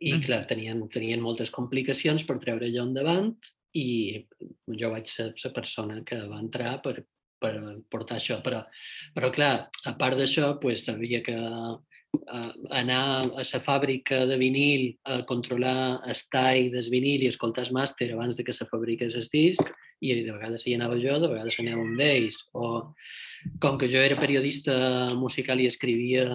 I, 0.00 0.14
mm. 0.14 0.22
clar, 0.26 0.46
tenien, 0.46 0.88
tenien 0.88 1.20
moltes 1.20 1.50
complicacions 1.50 2.24
per 2.24 2.38
treure 2.38 2.66
allò 2.66 2.86
endavant 2.86 3.34
i 3.74 4.22
jo 4.78 4.90
vaig 4.92 5.06
ser 5.08 5.32
la 5.44 5.52
persona 5.52 6.00
que 6.04 6.18
va 6.28 6.40
entrar 6.40 6.80
per, 6.82 7.04
per 7.42 7.54
portar 7.90 8.18
això. 8.20 8.40
Però, 8.44 8.62
però 9.14 9.32
clar, 9.34 9.54
a 9.88 9.96
part 9.98 10.18
d'això, 10.20 10.54
pues, 10.62 10.86
havia 10.92 11.22
que 11.26 11.36
uh, 11.36 11.76
anar 12.70 13.02
a 13.24 13.44
la 13.44 13.62
fàbrica 13.66 14.22
de 14.30 14.38
vinil 14.40 14.88
a 15.04 15.22
controlar 15.28 16.02
el 16.06 16.24
tall 16.32 16.70
del 16.74 16.90
vinil 16.92 17.24
i 17.24 17.30
escoltar 17.32 17.66
el 17.66 17.74
màster 17.76 18.12
abans 18.12 18.38
de 18.38 18.44
que 18.46 18.54
se 18.56 18.68
fabriqués 18.68 19.16
el 19.18 19.28
disc 19.32 19.72
i 20.02 20.16
de 20.24 20.32
vegades 20.32 20.66
hi 20.66 20.74
anava 20.74 20.98
jo, 20.98 21.18
de 21.22 21.30
vegades 21.30 21.58
anava 21.62 21.84
un 21.84 21.96
d'ells. 21.98 22.42
O 22.58 22.94
com 23.62 23.78
que 23.78 23.88
jo 23.90 24.02
era 24.02 24.20
periodista 24.20 24.74
musical 25.18 25.62
i 25.62 25.70
escrivia 25.70 26.28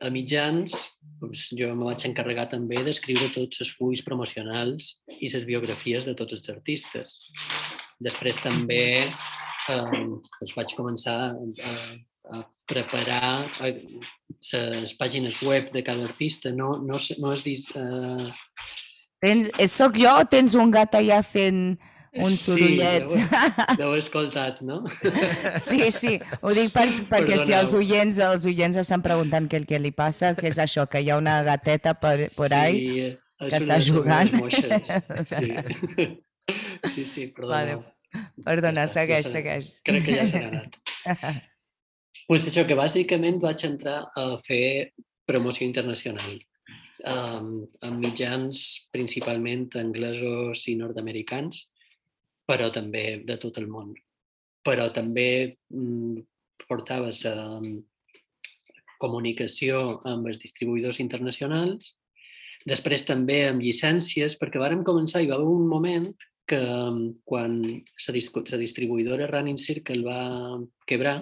a 0.00 0.08
mitjans, 0.08 0.74
doncs 1.20 1.50
jo 1.58 1.74
me 1.76 1.90
vaig 1.90 2.06
encarregar 2.08 2.46
també 2.54 2.80
d'escriure 2.86 3.28
tots 3.34 3.60
els 3.64 3.72
fulls 3.76 4.02
promocionals 4.06 4.94
i 5.20 5.28
les 5.28 5.44
biografies 5.44 6.06
de 6.08 6.14
tots 6.16 6.38
els 6.38 6.48
artistes. 6.54 7.18
Després 8.00 8.40
també 8.40 9.10
eh, 9.68 10.00
doncs 10.38 10.54
vaig 10.56 10.74
començar 10.78 11.18
a, 11.28 11.74
a 12.36 12.42
preparar 12.70 13.42
les 14.40 14.94
pàgines 14.98 15.42
web 15.42 15.70
de 15.74 15.84
cada 15.86 16.06
artista. 16.06 16.52
No, 16.54 16.78
no, 16.82 16.98
no 17.18 17.30
has 17.34 17.44
dit... 17.44 17.66
Eh... 17.76 18.30
Tens, 19.20 19.50
soc 19.68 19.98
jo 20.00 20.12
o 20.16 20.24
tens 20.24 20.54
un 20.56 20.70
gat 20.72 20.94
allà 20.96 21.20
fent 21.26 21.74
un 22.10 22.32
sorollet? 22.34 23.06
Sí, 23.06 23.26
l'heu 23.78 23.94
escoltat, 24.00 24.62
no? 24.66 24.80
Sí, 25.62 25.90
sí, 25.94 26.16
ho 26.40 26.54
dic 26.56 26.72
per, 26.74 26.88
perquè 26.88 27.36
Perdoneu. 27.36 27.44
si 27.46 27.56
els 27.58 27.74
oients, 27.78 28.18
els 28.30 28.46
oients 28.50 28.80
estan 28.82 29.04
preguntant 29.04 29.46
què, 29.50 29.62
què 29.68 29.78
li 29.78 29.92
passa, 29.94 30.32
que 30.38 30.48
és 30.50 30.58
això, 30.62 30.88
que 30.90 31.04
hi 31.04 31.12
ha 31.12 31.20
una 31.20 31.40
gateta 31.46 31.94
per, 32.00 32.30
per 32.34 32.50
ahí 32.56 32.80
sí, 32.80 33.06
que 33.44 33.60
està 33.60 33.78
jugant. 33.84 34.32
Sí. 35.30 35.54
sí, 36.96 37.04
sí, 37.04 37.30
perdoneu. 37.36 37.84
Vale. 37.84 37.99
Perdona, 38.44 38.86
ja 38.86 38.92
segueix, 38.92 39.26
ja 39.26 39.32
segueix. 39.36 39.72
Crec 39.86 40.06
que 40.06 40.18
ja 40.18 40.26
s'ha 40.28 40.44
anat. 40.50 40.78
pues 42.28 42.46
això, 42.50 42.66
que 42.66 42.78
bàsicament 42.78 43.40
vaig 43.42 43.66
entrar 43.68 43.98
a 44.16 44.26
fer 44.44 44.92
promoció 45.28 45.66
internacional 45.66 46.38
um, 47.06 47.50
amb 47.86 48.02
mitjans 48.02 48.62
principalment 48.94 49.68
anglesos 49.80 50.66
i 50.70 50.76
nord-americans, 50.78 51.66
però 52.48 52.70
també 52.74 53.22
de 53.26 53.36
tot 53.40 53.60
el 53.60 53.68
món. 53.70 53.94
Però 54.66 54.90
també 54.92 55.56
mm, 55.70 56.18
portaves 56.66 57.22
um, 57.30 57.78
comunicació 59.00 60.00
amb 60.08 60.28
els 60.28 60.40
distribuïdors 60.42 61.00
internacionals, 61.00 61.94
després 62.68 63.06
també 63.08 63.46
amb 63.48 63.62
llicències, 63.64 64.36
perquè 64.36 64.60
vàrem 64.60 64.84
començar, 64.84 65.22
hi 65.22 65.30
va 65.30 65.38
haver 65.38 65.48
un 65.48 65.68
moment 65.70 66.10
que 66.50 66.58
mm, 66.58 67.20
quan 67.24 67.60
la 67.62 68.58
distribuïdora 68.58 69.28
Running 69.30 69.58
Circle 69.58 70.02
va 70.02 70.22
quebrar, 70.86 71.18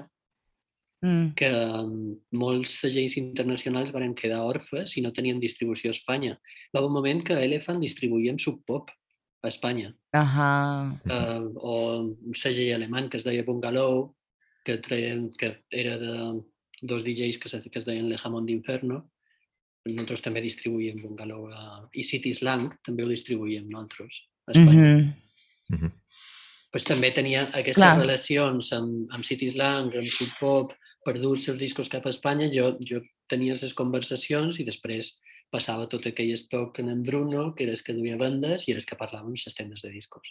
mm. 1.05 1.35
que 1.37 1.51
mm, 1.51 2.15
molts 2.41 2.79
segells 2.85 3.19
internacionals 3.21 3.93
van 3.93 4.17
quedar 4.17 4.47
orfes 4.49 4.97
i 4.97 5.05
no 5.05 5.13
tenien 5.13 5.43
distribució 5.43 5.93
a 5.93 5.97
Espanya. 5.97 6.39
Va 6.73 6.81
haver 6.81 6.89
un 6.89 6.97
moment 6.97 7.21
que 7.25 7.37
Elephant 7.45 7.83
distribuïa 7.85 8.33
amb 8.33 8.41
Sub 8.41 8.63
Pop 8.67 8.89
a 9.43 9.53
Espanya. 9.53 9.93
Uh 10.17 10.33
-huh. 10.35 10.97
uh, 11.13 11.45
o 11.57 11.75
un 12.01 12.35
segell 12.35 12.75
alemany 12.75 13.09
que 13.09 13.19
es 13.19 13.25
deia 13.25 13.45
Bungalow, 13.45 14.15
que, 14.65 14.79
treien, 14.79 15.31
que 15.37 15.65
era 15.71 15.99
de 15.99 16.43
dos 16.81 17.05
DJs 17.05 17.39
que, 17.39 17.49
se, 17.49 17.63
que 17.63 17.79
es 17.79 17.85
deien 17.85 18.09
Lejamon 18.09 18.47
d'Inferno. 18.47 19.11
Nosaltres 19.85 20.23
també 20.23 20.41
distribuïm 20.41 20.97
Bungalow 21.03 21.49
a... 21.53 21.89
i 21.93 22.03
City 22.03 22.35
Slang 22.35 22.75
també 22.83 23.05
ho 23.05 23.09
distribuïm 23.09 23.69
nosaltres 23.69 24.29
a 24.49 24.53
Espanya. 24.53 24.73
Mm 24.73 24.99
-hmm. 24.99 25.15
Mm 25.69 25.79
-hmm. 25.79 25.93
pues 26.73 26.85
també 26.85 27.11
tenia 27.13 27.43
aquestes 27.45 27.77
Clar. 27.77 27.99
relacions 27.99 28.73
amb, 28.73 29.09
amb 29.11 29.25
City 29.25 29.51
Slang, 29.51 29.95
amb 29.95 30.07
Sub 30.07 30.29
Pop, 30.41 30.73
per 31.05 31.19
dur 31.21 31.33
els 31.37 31.45
seus 31.45 31.59
discos 31.59 31.89
cap 31.89 32.07
a 32.07 32.11
Espanya. 32.11 32.51
Jo, 32.53 32.77
jo 32.81 33.01
tenia 33.29 33.57
les 33.61 33.75
conversacions 33.75 34.59
i 34.61 34.65
després 34.65 35.17
passava 35.51 35.89
tot 35.89 36.07
aquell 36.07 36.33
estoc 36.33 36.79
en 36.81 37.03
Bruno, 37.03 37.55
que 37.55 37.65
era 37.65 37.73
el 37.73 37.83
que 37.83 37.95
duia 37.95 38.17
bandes 38.17 38.69
i 38.69 38.73
era 38.73 38.81
el 38.81 38.87
que 38.87 38.97
parlàvem 38.97 39.33
les 39.33 39.55
tendes 39.55 39.83
de 39.83 39.91
discos. 39.91 40.29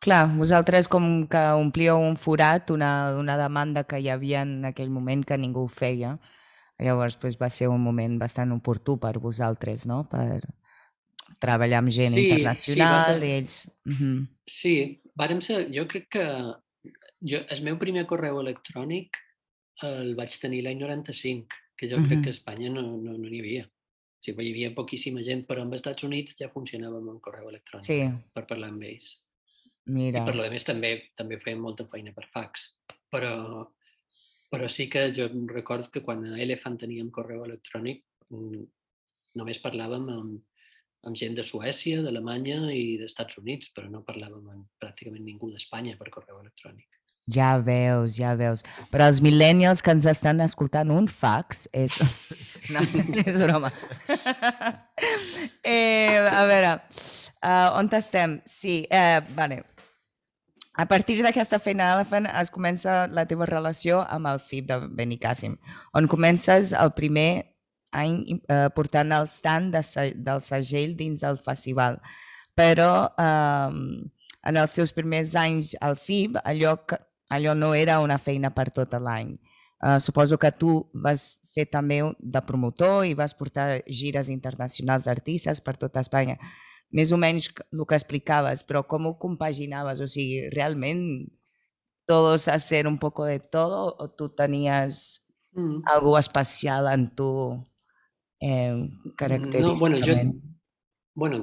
Clar, 0.00 0.30
vosaltres 0.32 0.88
com 0.88 1.26
que 1.28 1.42
omplíeu 1.60 1.98
un 2.00 2.16
forat, 2.16 2.70
una, 2.72 3.12
una 3.20 3.36
demanda 3.36 3.84
que 3.84 3.98
hi 4.00 4.08
havia 4.08 4.46
en 4.46 4.64
aquell 4.64 4.88
moment 4.88 5.26
que 5.28 5.36
ningú 5.36 5.66
ho 5.66 5.68
feia. 5.68 6.14
Llavors 6.80 7.18
pues, 7.20 7.36
va 7.36 7.50
ser 7.52 7.68
un 7.68 7.82
moment 7.84 8.16
bastant 8.18 8.54
oportú 8.54 8.96
per 8.98 9.18
vosaltres, 9.20 9.84
no? 9.86 10.06
Per, 10.08 10.40
treballar 11.40 11.78
amb 11.80 11.90
gent 11.94 12.14
Sí, 12.14 12.20
sí, 12.20 12.28
internacional 12.28 13.00
ser- 13.06 13.24
i 13.24 13.32
ells... 13.38 13.56
Uh 13.86 13.92
-huh. 13.98 14.26
Sí, 14.46 14.74
vàrem 15.16 15.40
ser, 15.40 15.66
jo 15.72 15.86
crec 15.88 16.08
que 16.10 16.24
jo, 17.20 17.38
el 17.48 17.62
meu 17.64 17.78
primer 17.78 18.06
correu 18.06 18.40
electrònic 18.40 19.16
el 19.82 20.14
vaig 20.14 20.38
tenir 20.40 20.62
l'any 20.62 20.78
95, 20.78 21.46
que 21.76 21.88
jo 21.88 21.96
crec 21.96 22.18
Mhm. 22.18 22.22
que 22.22 22.28
a 22.28 22.36
Espanya 22.36 22.68
no 22.70 22.82
n'hi 22.82 23.02
no, 23.04 23.18
no 23.18 23.26
havia. 23.28 23.64
O 23.66 24.22
sigui, 24.22 24.44
hi 24.46 24.50
havia 24.52 24.74
poquíssima 24.74 25.22
gent, 25.24 25.46
però 25.46 25.62
als 25.62 25.74
Estats 25.76 26.02
Units 26.04 26.36
ja 26.38 26.48
funcionava 26.48 26.96
amb 26.98 27.08
un 27.08 27.20
correu 27.20 27.48
electrònic 27.48 27.86
Sí, 27.86 28.00
per 28.34 28.46
parlar 28.46 28.68
amb 28.68 28.82
ells. 28.82 29.22
mira. 29.86 30.20
I 30.20 30.24
per 30.26 30.34
lo 30.36 30.42
de 30.42 30.50
més 30.50 30.64
també 30.64 31.10
també 31.16 31.38
feien 31.38 31.58
molta 31.60 31.86
feina 31.86 32.12
per 32.12 32.26
fax. 32.28 32.76
Però, 33.10 33.66
però 34.52 34.68
sí 34.68 34.88
que 34.88 35.10
jo 35.12 35.24
em 35.24 35.48
recordo 35.48 35.90
que 35.90 36.02
quan 36.02 36.24
a 36.26 36.38
Elephant 36.40 36.78
teníem 36.78 37.10
correu 37.10 37.44
electrònic 37.44 38.04
mm, 38.28 38.66
només 39.36 39.58
parlàvem 39.62 40.08
amb, 40.10 40.42
amb 41.06 41.16
gent 41.16 41.36
de 41.36 41.44
Suècia, 41.46 42.02
d'Alemanya 42.04 42.62
i 42.74 42.96
dels 43.00 43.12
Estats 43.12 43.38
Units, 43.40 43.72
però 43.76 43.88
no 43.90 44.04
parlàvem 44.06 44.48
amb 44.52 44.66
pràcticament 44.82 45.24
ningú 45.24 45.52
d'Espanya 45.52 45.96
per 46.00 46.10
correu 46.12 46.40
electrònic. 46.42 46.88
Ja 47.30 47.58
veus, 47.62 48.16
ja 48.18 48.34
veus. 48.34 48.64
Per 48.90 49.02
als 49.04 49.20
millennials 49.22 49.84
que 49.84 49.92
ens 49.94 50.06
estan 50.08 50.40
escoltant, 50.44 50.90
un 50.90 51.08
fax 51.08 51.68
és... 51.72 51.98
No, 52.70 52.82
és 53.18 53.38
broma. 53.40 53.70
eh, 55.64 56.20
a 56.20 56.42
veure, 56.46 56.74
uh, 57.40 57.78
on 57.80 57.88
estem? 57.96 58.36
Sí, 58.46 58.84
eh, 58.92 59.22
vale. 59.34 59.62
A 60.78 60.86
partir 60.86 61.16
d'aquesta 61.24 61.58
feina 61.58 61.88
a 61.88 61.94
Elephant 61.98 62.28
es 62.30 62.52
comença 62.52 63.08
la 63.10 63.24
teva 63.26 63.48
relació 63.48 64.04
amb 64.06 64.30
el 64.30 64.38
FIB 64.38 64.68
de 64.68 64.78
Benicàssim, 65.00 65.56
on 65.98 66.06
comences 66.08 66.70
el 66.76 66.92
primer 66.94 67.49
any 67.96 68.40
eh, 68.48 68.68
portant 68.74 69.12
el 69.12 69.28
stand 69.28 69.74
de, 69.74 69.82
del 70.14 70.42
segell 70.46 70.96
dins 70.98 71.24
del 71.24 71.38
festival. 71.38 71.98
Però 72.58 72.92
eh, 73.18 73.76
en 74.50 74.60
els 74.60 74.76
teus 74.76 74.94
primers 74.96 75.34
anys 75.38 75.74
al 75.80 75.98
FIB, 75.98 76.40
allò, 76.44 76.76
que, 76.86 76.98
allò 77.30 77.54
no 77.54 77.74
era 77.74 78.00
una 78.00 78.18
feina 78.18 78.52
per 78.54 78.70
tot 78.74 78.94
l'any. 78.98 79.36
Uh, 79.80 79.96
suposo 79.96 80.36
que 80.36 80.50
tu 80.52 80.74
vas 80.92 81.38
fer 81.56 81.64
també 81.72 82.02
de 82.20 82.40
promotor 82.44 83.06
i 83.08 83.14
vas 83.16 83.32
portar 83.32 83.80
gires 83.88 84.28
internacionals 84.28 85.06
d'artistes 85.08 85.62
per 85.64 85.78
tota 85.80 86.02
Espanya. 86.04 86.36
Més 86.92 87.14
o 87.14 87.18
menys 87.20 87.48
el 87.48 87.86
que 87.88 87.96
explicaves, 87.96 88.60
però 88.66 88.82
com 88.84 89.08
ho 89.08 89.14
compaginaves? 89.18 90.02
O 90.04 90.08
sigui, 90.10 90.50
realment 90.52 91.30
todos 92.10 92.48
hacer 92.48 92.86
un 92.90 92.98
poco 92.98 93.24
de 93.24 93.38
todo 93.40 93.96
o 93.96 94.10
tu 94.10 94.28
tenies 94.36 95.20
Mm. 95.52 95.82
algo 95.84 96.18
especial 96.18 96.86
en 96.92 97.14
tu 97.14 97.64
eh, 98.40 98.88
característicament? 99.16 99.66
No, 99.66 99.76
bueno, 99.76 99.98
jo, 100.04 100.14
bueno, 101.14 101.40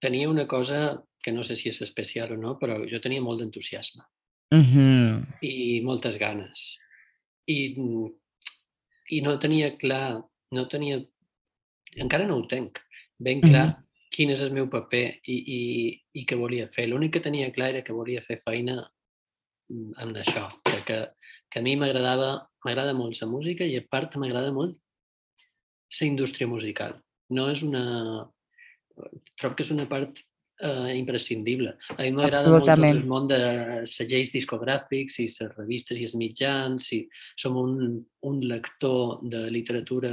tenia 0.00 0.28
una 0.28 0.46
cosa 0.46 1.02
que 1.22 1.32
no 1.32 1.44
sé 1.44 1.56
si 1.56 1.68
és 1.68 1.80
especial 1.82 2.32
o 2.32 2.36
no, 2.40 2.56
però 2.58 2.78
jo 2.88 3.00
tenia 3.00 3.20
molt 3.20 3.40
d'entusiasme 3.40 4.02
Mhm. 4.50 5.38
i 5.42 5.80
moltes 5.86 6.18
ganes. 6.18 6.78
I, 7.46 7.74
I 9.10 9.20
no 9.22 9.38
tenia 9.38 9.76
clar, 9.78 10.24
no 10.50 10.66
tenia, 10.68 10.98
encara 11.96 12.26
no 12.26 12.38
ho 12.38 12.46
tenc, 12.46 12.80
ben 13.18 13.40
clar 13.40 13.84
quin 14.10 14.30
és 14.34 14.42
el 14.42 14.50
meu 14.50 14.66
paper 14.68 15.04
i, 15.30 15.36
i, 15.36 15.60
i 16.18 16.24
què 16.26 16.36
volia 16.38 16.66
fer. 16.66 16.88
L'únic 16.88 17.14
que 17.14 17.24
tenia 17.24 17.52
clar 17.54 17.70
era 17.70 17.82
que 17.86 17.94
volia 17.94 18.22
fer 18.26 18.40
feina 18.42 18.80
mm, 19.70 19.92
amb 20.02 20.16
això, 20.18 20.48
que, 20.66 20.82
que, 20.86 20.98
que 21.50 21.60
a 21.60 21.62
mi 21.62 21.76
m'agradava 21.78 22.48
m'agrada 22.64 22.94
molt 22.94 23.20
la 23.22 23.28
música 23.30 23.64
i 23.64 23.76
a 23.78 23.84
part 23.88 24.16
m'agrada 24.18 24.50
molt 24.52 24.80
la 26.00 26.06
indústria 26.06 26.46
musical. 26.48 26.94
No 27.30 27.48
és 27.50 27.62
una... 27.62 28.28
Trobo 29.40 29.54
que 29.56 29.64
és 29.64 29.70
una 29.72 29.86
part 29.88 30.18
eh, 30.60 30.92
imprescindible. 30.98 31.72
A 31.96 32.02
mi 32.02 32.10
m'agrada 32.12 32.50
molt 32.52 32.66
tot 32.68 32.84
el 32.84 33.02
món 33.08 33.28
de 33.30 33.38
segells 33.88 34.32
discogràfics 34.34 35.16
i 35.22 35.28
les 35.30 35.54
revistes 35.56 35.98
i 35.98 36.04
els 36.08 36.14
mitjans. 36.20 36.90
I 36.92 37.00
som 37.40 37.56
un, 37.56 38.04
un 38.28 38.40
lector 38.44 39.20
de 39.22 39.46
literatura 39.50 40.12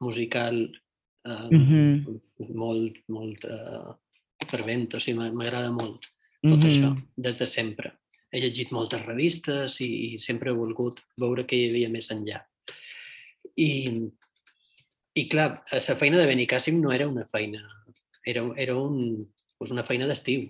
musical 0.00 0.62
eh, 0.64 1.48
Mhm. 1.52 2.54
molt, 2.56 3.02
molt 3.08 3.44
eh, 3.44 4.46
fervent. 4.48 4.94
O 4.94 5.00
sigui, 5.00 5.18
m'a- 5.18 5.32
m'agrada 5.34 5.70
molt 5.74 6.06
tot 6.40 6.62
això, 6.64 6.94
Mhm. 6.94 7.08
des 7.16 7.36
de 7.36 7.46
sempre. 7.46 7.92
He 8.32 8.40
llegit 8.40 8.70
moltes 8.72 9.04
revistes 9.04 9.80
i, 9.80 10.14
i 10.14 10.18
sempre 10.18 10.50
he 10.50 10.54
volgut 10.54 11.00
veure 11.18 11.44
què 11.44 11.56
hi 11.56 11.68
havia 11.70 11.88
més 11.90 12.08
enllà. 12.10 12.40
I, 13.56 13.68
i 15.18 15.26
clar, 15.30 15.48
la 15.72 15.96
feina 15.98 16.18
de 16.20 16.26
Benicàssim 16.30 16.76
no 16.82 16.92
era 16.94 17.06
una 17.10 17.24
feina, 17.26 17.60
era, 18.26 18.42
era 18.60 18.74
un, 18.78 18.94
doncs 19.58 19.72
una 19.74 19.86
feina 19.86 20.06
d'estiu 20.08 20.40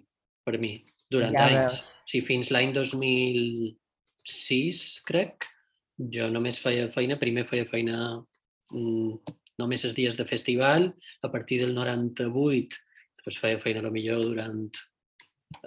per 0.44 0.58
mi, 0.60 0.84
durant 1.10 1.32
Ja 1.32 1.46
anys. 1.46 1.56
veus. 1.56 1.74
O 2.04 2.06
sigui, 2.12 2.26
fins 2.28 2.50
l'any 2.54 2.70
2006, 2.76 5.02
crec, 5.08 5.32
jo 6.14 6.24
només 6.32 6.62
feia 6.62 6.84
feina, 6.94 7.20
primer 7.20 7.44
feia 7.48 7.66
feina 7.68 7.96
mm, 8.72 9.10
només 9.58 9.84
els 9.86 9.96
dies 9.96 10.16
de 10.18 10.26
festival, 10.28 10.82
a 11.24 11.28
partir 11.32 11.56
del 11.64 11.72
98 11.76 12.76
doncs 13.24 13.38
feia 13.42 13.58
feina 13.60 13.80
a 13.84 13.92
millor 13.92 14.20
durant 14.24 14.62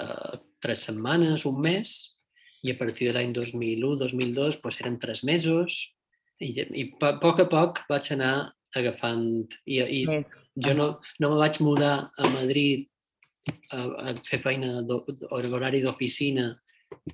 eh, 0.01 0.33
tres 0.63 0.79
setmanes, 0.87 1.45
un 1.45 1.57
mes, 1.61 1.87
i 2.65 2.71
a 2.71 2.77
partir 2.77 3.05
de 3.09 3.13
l'any 3.17 3.31
2001-2002 3.35 4.61
doncs 4.61 4.79
eren 4.81 4.97
tres 5.01 5.21
mesos, 5.27 5.69
i, 6.41 6.49
i 6.57 6.83
a 7.05 7.19
poc 7.21 7.37
a 7.43 7.47
poc 7.49 7.71
vaig 7.89 8.05
anar 8.15 8.35
agafant... 8.75 9.55
I, 9.65 9.81
i 9.81 10.05
Més. 10.07 10.35
jo 10.55 10.73
no, 10.77 10.87
no 11.19 11.29
me 11.33 11.37
vaig 11.41 11.59
mudar 11.61 12.11
a 12.17 12.29
Madrid 12.29 12.87
a, 13.71 14.11
a 14.11 14.13
fer 14.27 14.39
feina 14.43 14.81
d'ho- 14.87 15.03
horari 15.31 15.81
d'oficina 15.83 16.49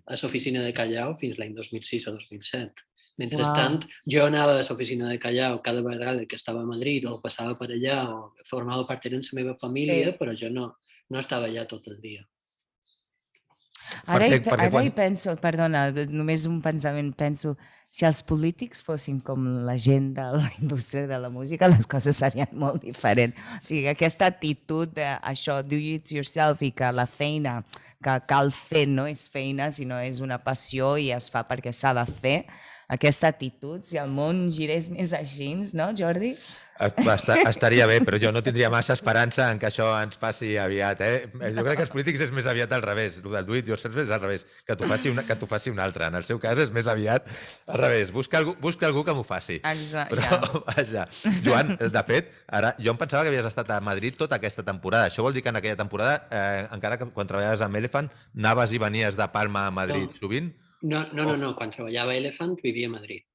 a 0.10 0.16
l'oficina 0.18 0.64
de 0.66 0.74
Callao 0.74 1.14
fins 1.20 1.38
l'any 1.38 1.54
2006 1.54 2.08
o 2.10 2.16
2007. 2.18 2.86
Mentrestant, 3.22 3.84
jo 4.10 4.24
anava 4.26 4.56
a 4.58 4.64
l'oficina 4.66 5.10
de 5.10 5.20
Callao 5.22 5.62
cada 5.66 5.82
vegada 5.86 6.26
que 6.26 6.36
estava 6.38 6.62
a 6.62 6.70
Madrid 6.70 7.06
o 7.10 7.20
passava 7.22 7.56
per 7.58 7.70
allà 7.74 8.00
o 8.14 8.34
formava 8.50 8.86
part 8.90 9.04
de 9.06 9.10
la 9.18 9.22
meva 9.34 9.56
família, 9.62 10.12
Sí. 10.12 10.18
però 10.20 10.34
jo 10.38 10.50
no, 10.50 10.72
no 11.10 11.20
estava 11.20 11.46
allà 11.48 11.66
tot 11.70 11.88
el 11.88 12.00
dia. 12.02 12.26
Ara, 14.06 14.26
Perquè- 14.26 14.36
hi, 14.36 14.40
pe- 14.42 14.50
perquè 14.52 14.62
ara 14.66 14.72
quan- 14.72 14.86
hi 14.86 14.92
penso, 14.92 15.36
perdona, 15.42 15.82
només 16.10 16.46
un 16.46 16.62
pensament, 16.62 17.14
penso, 17.16 17.56
si 17.90 18.06
els 18.06 18.22
polítics 18.28 18.84
fossin 18.86 19.20
com 19.24 19.46
la 19.66 19.78
gent 19.82 20.12
de 20.18 20.26
la 20.36 20.52
indústria 20.62 21.08
de 21.08 21.20
la 21.20 21.32
música, 21.34 21.70
les 21.72 21.88
coses 21.90 22.20
serien 22.20 22.52
molt 22.54 22.84
diferents. 22.84 23.38
O 23.58 23.66
sigui, 23.66 23.88
aquesta 23.92 24.30
actitud 24.30 24.94
d'això, 24.96 25.62
do 25.66 25.80
it 25.80 26.12
yourself 26.14 26.64
i 26.66 26.72
que 26.76 26.92
la 26.94 27.08
feina 27.08 27.62
que 28.04 28.14
cal 28.30 28.52
fer 28.54 28.86
no 28.90 29.08
és 29.10 29.26
feina, 29.32 29.72
sinó 29.74 29.98
és 30.04 30.22
una 30.22 30.38
passió 30.44 30.96
i 31.02 31.10
es 31.16 31.32
fa 31.34 31.44
perquè 31.48 31.74
s'ha 31.74 31.96
de 31.98 32.06
fer, 32.20 32.40
aquesta 32.88 33.28
actitud, 33.28 33.84
si 33.84 33.98
el 34.00 34.08
món 34.10 34.48
girés 34.56 34.88
més 34.94 35.12
així, 35.14 35.54
no, 35.76 35.90
Jordi? 35.98 36.36
Eh, 36.80 36.92
Esta, 37.10 37.36
estaria 37.50 37.88
bé, 37.90 37.96
però 38.06 38.20
jo 38.22 38.30
no 38.32 38.44
tindria 38.46 38.70
massa 38.70 38.94
esperança 38.94 39.48
en 39.52 39.58
que 39.58 39.66
això 39.66 39.88
ens 39.98 40.20
passi 40.22 40.52
aviat. 40.62 41.00
Eh? 41.02 41.16
Jo 41.56 41.64
crec 41.66 41.80
que 41.80 41.86
els 41.88 41.92
polítics 41.94 42.22
és 42.28 42.32
més 42.36 42.46
aviat 42.46 42.72
al 42.76 42.84
revés. 42.86 43.18
El 43.24 43.32
del 43.34 43.48
do 43.48 43.58
it 43.58 43.68
yourself 43.68 43.98
és 44.04 44.12
al 44.14 44.22
revés. 44.22 44.46
Que 44.66 44.76
t'ho 44.78 44.86
faci, 44.88 45.10
una, 45.10 45.24
que 45.26 45.36
faci 45.50 45.74
un 45.74 45.82
altre. 45.82 46.06
En 46.06 46.20
el 46.20 46.28
seu 46.28 46.38
cas 46.40 46.62
és 46.62 46.70
més 46.72 46.88
aviat 46.88 47.26
al 47.66 47.82
revés. 47.82 48.12
Busca 48.14 48.38
algú, 48.38 48.54
busca 48.62 48.86
algú 48.86 49.04
que 49.04 49.16
m'ho 49.18 49.26
faci. 49.26 49.58
Exacte, 49.66 50.14
Però, 50.14 50.22
ja. 50.22 50.62
vaja, 50.70 51.08
Joan, 51.44 51.74
de 51.82 52.04
fet, 52.12 52.30
ara, 52.46 52.76
jo 52.78 52.94
em 52.94 53.02
pensava 53.02 53.26
que 53.26 53.34
havies 53.34 53.50
estat 53.50 53.74
a 53.74 53.82
Madrid 53.82 54.16
tota 54.22 54.38
aquesta 54.38 54.64
temporada. 54.64 55.10
Això 55.10 55.26
vol 55.26 55.34
dir 55.34 55.42
que 55.42 55.50
en 55.50 55.58
aquella 55.58 55.80
temporada, 55.82 56.28
eh, 56.30 56.68
encara 56.78 57.02
que 57.02 57.10
quan 57.10 57.28
treballaves 57.28 57.66
amb 57.66 57.82
Elephant, 57.82 58.14
anaves 58.38 58.72
i 58.78 58.78
venies 58.86 59.18
de 59.18 59.28
Palma 59.34 59.66
a 59.68 59.74
Madrid 59.74 60.12
No. 60.14 60.20
sovint, 60.22 60.54
No, 60.82 61.06
no, 61.14 61.24
no, 61.26 61.38
no. 61.42 61.56
quan 61.58 61.72
treballava 61.74 62.14
a 62.14 62.20
Elephant 62.20 62.58
vivia 62.64 62.90
a 62.90 62.94
Madrid. 62.98 63.26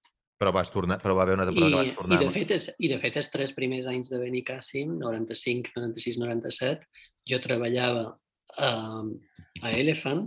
però 0.43 0.51
vas 0.51 0.73
tornar, 0.75 0.97
però 0.99 1.15
va 1.15 1.23
haver 1.23 1.37
una 1.37 1.45
temporada 1.47 1.71
I, 1.71 1.71
que 1.71 1.79
vas 1.79 1.89
i, 1.93 1.95
tornar. 1.95 2.17
de 2.19 2.31
fet, 2.35 2.51
és, 2.57 2.65
I 2.83 2.89
de 2.91 2.97
fet, 2.99 3.17
els 3.21 3.29
tres 3.31 3.53
primers 3.55 3.87
anys 3.87 4.09
de 4.11 4.19
Benicàssim, 4.19 4.97
95, 4.99 5.71
96, 5.77 6.19
97, 6.19 6.89
jo 7.31 7.39
treballava 7.45 8.03
a, 8.59 8.71
a 9.63 9.71
Elephant, 9.71 10.25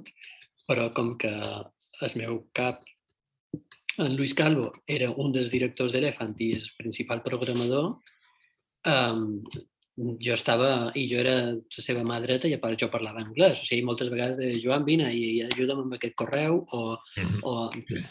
però 0.70 0.88
com 0.96 1.18
que 1.20 1.34
el 1.36 2.16
meu 2.22 2.40
cap, 2.56 2.88
en 4.00 4.16
Luis 4.16 4.32
Calvo, 4.34 4.72
era 4.88 5.12
un 5.12 5.36
dels 5.36 5.52
directors 5.52 5.92
d'Elephant 5.92 6.32
i 6.40 6.54
el 6.56 6.72
principal 6.80 7.20
programador, 7.26 7.98
um, 8.88 9.28
jo 9.96 10.34
estava, 10.36 10.92
i 11.00 11.06
jo 11.08 11.20
era 11.22 11.36
la 11.54 11.82
seva 11.84 12.02
mà 12.04 12.18
dreta 12.20 12.50
i 12.50 12.54
a 12.54 12.60
part 12.60 12.78
jo 12.80 12.90
parlava 12.92 13.22
anglès. 13.24 13.62
O 13.64 13.66
sigui, 13.68 13.84
moltes 13.88 14.10
vegades 14.12 14.36
de 14.38 14.60
Joan, 14.60 14.84
vine 14.84 15.08
i, 15.16 15.38
i 15.38 15.42
ajuda'm 15.46 15.86
amb 15.86 15.94
aquest 15.96 16.16
correu 16.20 16.66
o, 16.72 16.98
Mhm. 17.18 17.40
o 17.44 17.70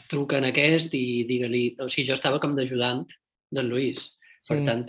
truca 0.08 0.38
en 0.38 0.44
aquest 0.48 0.94
i 0.96 1.24
digue-li... 1.28 1.76
O 1.80 1.88
sigui, 1.88 2.06
jo 2.08 2.14
estava 2.16 2.40
com 2.40 2.54
d'ajudant 2.56 3.04
del 3.52 3.68
Lluís. 3.68 4.14
Sí. 4.34 4.54
Per 4.54 4.64
tant, 4.64 4.86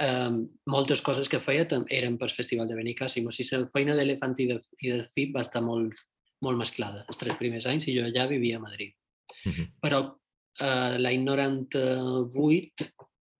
eh, 0.00 0.30
moltes 0.66 1.00
coses 1.02 1.28
que 1.28 1.38
feia 1.40 1.68
eren 1.88 2.18
per 2.18 2.30
Festival 2.30 2.66
de 2.68 2.74
Benicàssim. 2.80 3.26
O 3.26 3.30
sigui, 3.30 3.62
la 3.62 3.70
feina 3.70 3.94
d'Elefant 3.94 4.34
i 4.42 4.46
de, 4.50 4.58
i 4.82 4.90
del 4.90 5.06
FIP 5.14 5.36
va 5.36 5.40
estar 5.46 5.62
molt, 5.62 5.94
molt 6.42 6.58
mesclada 6.58 7.04
els 7.08 7.16
tres 7.16 7.36
primers 7.38 7.64
anys 7.66 7.86
i 7.88 7.94
jo 7.96 8.10
ja 8.12 8.26
vivia 8.26 8.56
a 8.58 8.60
Madrid. 8.66 8.92
Mhm. 9.46 9.70
Però 9.80 10.02
eh, 10.60 10.98
l'any 10.98 11.22
98 11.22 12.90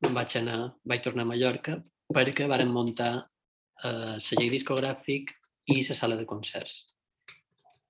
me'n 0.05 0.15
vaig 0.15 0.37
anar, 0.39 0.75
vaig 0.85 1.03
tornar 1.03 1.23
a 1.27 1.31
Mallorca 1.33 1.83
perquè 2.13 2.49
varen 2.51 2.73
muntar 2.73 3.13
uh, 3.23 4.17
celler 4.21 4.51
discogràfic 4.53 5.33
i 5.73 5.81
la 5.81 5.97
sala 5.97 6.19
de 6.19 6.27
concerts. 6.29 6.85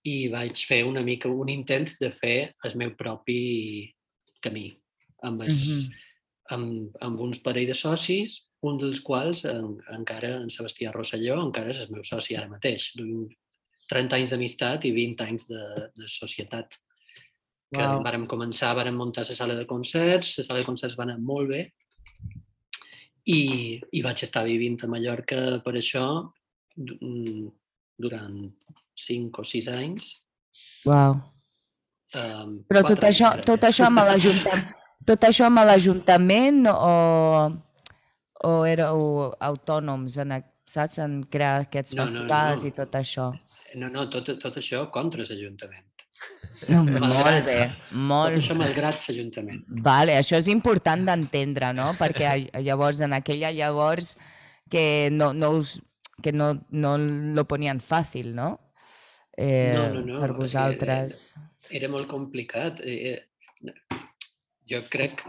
I 0.05 0.29
vaig 0.33 0.61
fer 0.69 0.83
una 0.85 1.03
mica 1.03 1.29
un 1.33 1.49
intent 1.49 1.89
de 2.01 2.11
fer 2.13 2.55
el 2.65 2.77
meu 2.77 2.93
propi 2.99 3.91
camí, 4.45 4.69
amb, 5.25 5.43
es, 5.43 5.67
mm 5.67 5.79
-hmm. 5.79 5.93
amb, 6.55 6.97
amb 7.01 7.21
uns 7.21 7.41
parell 7.41 7.67
de 7.67 7.75
socis, 7.75 8.43
un 8.65 8.79
dels 8.79 9.01
quals 9.01 9.45
en, 9.45 9.79
encara, 9.97 10.37
en 10.41 10.51
Sebastià 10.51 10.93
Rosselló, 10.93 11.41
encara 11.43 11.71
és 11.71 11.85
el 11.85 11.91
meu 11.91 12.05
soci 12.05 12.37
ara 12.37 12.49
mateix. 12.49 12.93
Duim 12.97 13.29
30 13.91 14.17
anys 14.17 14.31
d'amistat 14.33 14.85
i 14.85 14.93
20 14.93 15.25
anys 15.25 15.49
de, 15.49 15.63
de 15.97 16.09
societat. 16.09 16.79
Que 17.75 17.83
wow. 17.83 18.03
vàrem 18.05 18.27
començar, 18.31 18.75
vàrem 18.77 18.97
muntar 18.97 19.25
la 19.27 19.35
sala 19.35 19.57
de 19.59 19.67
concerts, 19.67 20.39
la 20.39 20.45
sala 20.45 20.61
de 20.61 20.67
concerts 20.67 20.97
va 20.97 21.05
anar 21.05 21.19
molt 21.19 21.49
bé, 21.49 21.63
i, 23.31 23.41
i 23.81 24.03
vaig 24.05 24.25
estar 24.27 24.45
vivint 24.47 24.79
a 24.85 24.91
Mallorca 24.91 25.61
per 25.65 25.77
això 25.81 26.07
mm, 26.77 27.47
durant 28.01 28.41
5 29.01 29.41
o 29.41 29.45
6 29.49 29.71
anys. 29.75 30.11
Wow. 30.87 31.21
Um, 32.15 32.59
Però 32.71 32.85
tot 32.87 33.03
això, 33.09 33.33
tot 33.43 33.65
això 33.67 33.89
amb 33.89 34.05
l'Ajuntament 34.07 34.73
tot 35.05 35.25
això 35.29 35.49
amb 35.51 35.61
l'Ajuntament 35.69 36.65
o, 36.71 36.93
o 38.49 38.53
éreu 38.69 39.01
autònoms 39.49 40.19
en, 40.23 40.37
saps, 40.69 41.01
en 41.05 41.19
crear 41.31 41.65
aquests 41.67 41.97
no, 41.97 42.07
festivals 42.07 42.63
no, 42.63 42.69
no. 42.69 42.71
i 42.71 42.77
tot 42.79 42.97
això? 43.01 43.31
No, 43.75 43.91
no, 43.93 44.07
tot, 44.13 44.31
tot 44.41 44.61
això 44.61 44.87
contra 44.95 45.27
l'Ajuntament. 45.27 45.85
No, 46.69 46.81
molt 46.87 47.45
bé, 47.45 47.59
molt 47.93 48.33
Tot 48.33 48.39
això 48.39 48.55
malgrat 48.57 49.03
l'Ajuntament. 49.03 49.65
Vale, 49.85 50.15
això 50.17 50.39
és 50.41 50.49
important 50.53 51.03
d'entendre, 51.09 51.73
no? 51.77 51.91
Perquè 51.99 52.31
llavors, 52.65 53.03
en 53.05 53.17
aquella 53.17 53.51
llavors, 53.53 54.15
que 54.71 55.11
no, 55.13 55.33
no 55.37 55.51
us, 55.59 55.77
que 56.23 56.33
no, 56.33 56.53
no 56.71 56.97
lo 56.99 57.45
ponien 57.51 57.83
fàcil, 57.85 58.33
no? 58.37 58.55
Eh, 59.37 59.75
no, 59.75 59.89
no, 59.99 60.07
no. 60.07 60.23
Per 60.23 60.33
vosaltres. 60.39 61.35
Era, 61.35 61.79
era 61.83 61.93
molt 61.93 62.09
complicat. 62.11 62.81
Eh, 62.87 63.13
eh, 63.13 63.73
jo 64.71 64.85
crec, 64.91 65.25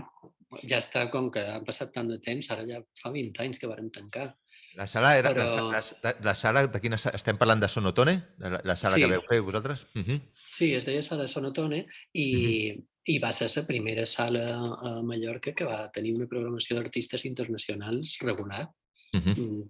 ja 0.63 0.79
està, 0.79 1.07
com 1.11 1.31
que 1.33 1.43
ha 1.43 1.59
passat 1.65 1.91
tant 1.95 2.09
de 2.11 2.21
temps, 2.23 2.47
ara 2.53 2.65
ja 2.69 2.81
fa 3.01 3.11
20 3.11 3.43
anys 3.43 3.59
que 3.59 3.69
vàrem 3.71 3.91
tancar. 3.91 4.29
La 4.75 4.87
sala 4.91 5.13
era... 5.17 5.31
Però... 5.31 5.69
La, 5.71 5.81
la, 6.03 6.13
la 6.23 6.35
sala 6.35 6.65
de 6.67 6.81
quina 6.83 6.99
sala? 6.99 7.15
Estem 7.15 7.37
parlant 7.39 7.61
de 7.63 7.69
Sonotone? 7.71 8.15
De 8.39 8.51
la, 8.57 8.59
la 8.67 8.75
sala 8.79 8.99
sí. 8.99 9.05
que 9.05 9.11
veu 9.13 9.23
fer 9.27 9.39
vosaltres? 9.43 9.85
Uh 9.95 10.03
-huh. 10.03 10.19
Sí, 10.55 10.71
es 10.73 10.85
deia 10.87 11.03
sala 11.03 11.27
Sonotone 11.27 11.81
i, 12.13 12.25
uh 12.25 12.75
-huh. 12.75 12.83
i 13.13 13.19
va 13.19 13.31
ser 13.33 13.49
la 13.55 13.67
primera 13.67 14.05
sala 14.05 14.43
a 14.89 15.01
Mallorca 15.03 15.53
que 15.53 15.65
va 15.65 15.91
tenir 15.91 16.13
una 16.15 16.27
programació 16.27 16.75
d'artistes 16.75 17.25
internacionals 17.25 18.17
regular. 18.21 18.69
Uh 19.13 19.19
-huh. 19.19 19.69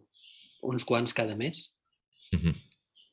Uns 0.62 0.84
quants 0.84 1.14
cada 1.14 1.36
mes. 1.36 1.74
Uh 2.34 2.40
-huh. 2.40 2.56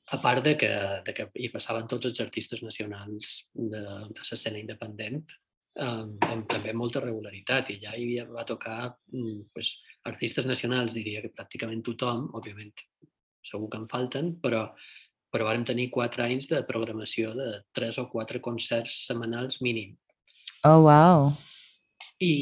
A 0.06 0.20
part 0.20 0.44
de 0.44 0.56
que, 0.56 0.72
de 1.06 1.12
que 1.14 1.30
hi 1.34 1.48
passaven 1.48 1.86
tots 1.86 2.06
els 2.06 2.20
artistes 2.20 2.62
nacionals 2.62 3.50
de, 3.54 3.80
de 4.14 4.20
l'escena 4.30 4.58
independent, 4.58 5.24
amb, 5.76 6.24
amb 6.24 6.48
també 6.48 6.72
molta 6.72 7.00
regularitat 7.00 7.70
i 7.70 7.78
ja 7.80 7.94
hi 7.96 8.02
havia, 8.02 8.24
va 8.24 8.44
tocar 8.44 8.98
mm, 9.12 9.40
pues, 9.54 9.80
artistes 10.04 10.44
nacionals, 10.44 10.94
diria 10.94 11.22
que 11.22 11.32
pràcticament 11.32 11.82
tothom, 11.82 12.28
òbviament 12.34 12.72
segur 13.42 13.70
que 13.70 13.78
en 13.78 13.88
falten, 13.88 14.34
però, 14.40 14.74
però 15.32 15.48
vam 15.48 15.64
tenir 15.64 15.88
quatre 15.92 16.26
anys 16.26 16.50
de 16.50 16.60
programació 16.68 17.32
de 17.36 17.48
tres 17.72 17.98
o 17.98 18.06
quatre 18.12 18.42
concerts 18.44 19.06
setmanals 19.06 19.62
mínim. 19.64 19.96
Oh, 20.68 20.84
wow! 20.84 21.32
I, 22.22 22.32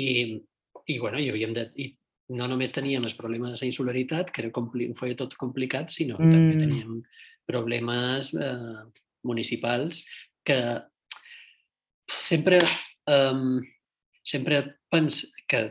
i 0.90 0.98
bueno, 0.98 1.20
hi 1.22 1.30
havíem 1.30 1.54
de, 1.56 1.68
i 1.78 1.88
no 2.36 2.46
només 2.50 2.74
teníem 2.74 3.06
els 3.06 3.16
problemes 3.18 3.62
de 3.62 3.70
insularitat, 3.70 4.30
que 4.34 4.42
era 4.44 4.52
compli, 4.54 4.90
feia 4.98 5.18
tot 5.18 5.36
complicat, 5.38 5.90
sinó 5.94 6.18
mm. 6.18 6.34
també 6.34 6.58
teníem 6.58 7.00
problemes 7.48 8.34
eh, 8.34 8.82
municipals 9.26 10.04
que 10.46 10.60
sempre 12.10 12.60
um, 13.10 13.60
sempre 14.22 14.62
pens 14.90 15.24
que 15.48 15.62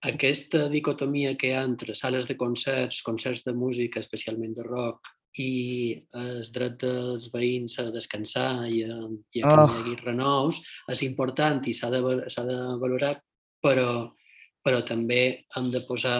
aquesta 0.00 0.68
dicotomia 0.72 1.34
que 1.36 1.50
hi 1.50 1.56
ha 1.56 1.64
entre 1.66 1.94
sales 1.94 2.28
de 2.28 2.36
concerts, 2.40 3.02
concerts 3.04 3.44
de 3.44 3.52
música, 3.52 4.00
especialment 4.00 4.54
de 4.56 4.64
rock, 4.64 5.10
i 5.38 5.94
el 6.18 6.40
dret 6.54 6.80
dels 6.82 7.30
veïns 7.32 7.78
a 7.78 7.90
descansar 7.94 8.66
i 8.66 8.82
a, 8.82 8.96
i 9.36 9.44
a 9.46 9.52
oh. 9.52 9.68
que 9.70 9.94
renous 10.02 10.58
és 10.90 11.04
important 11.06 11.62
i 11.70 11.74
s'ha 11.76 11.90
de, 11.92 12.00
de 12.02 12.58
valorar, 12.82 13.14
però, 13.62 14.10
però 14.64 14.82
també 14.86 15.46
hem 15.56 15.70
de 15.70 15.84
posar, 15.86 16.18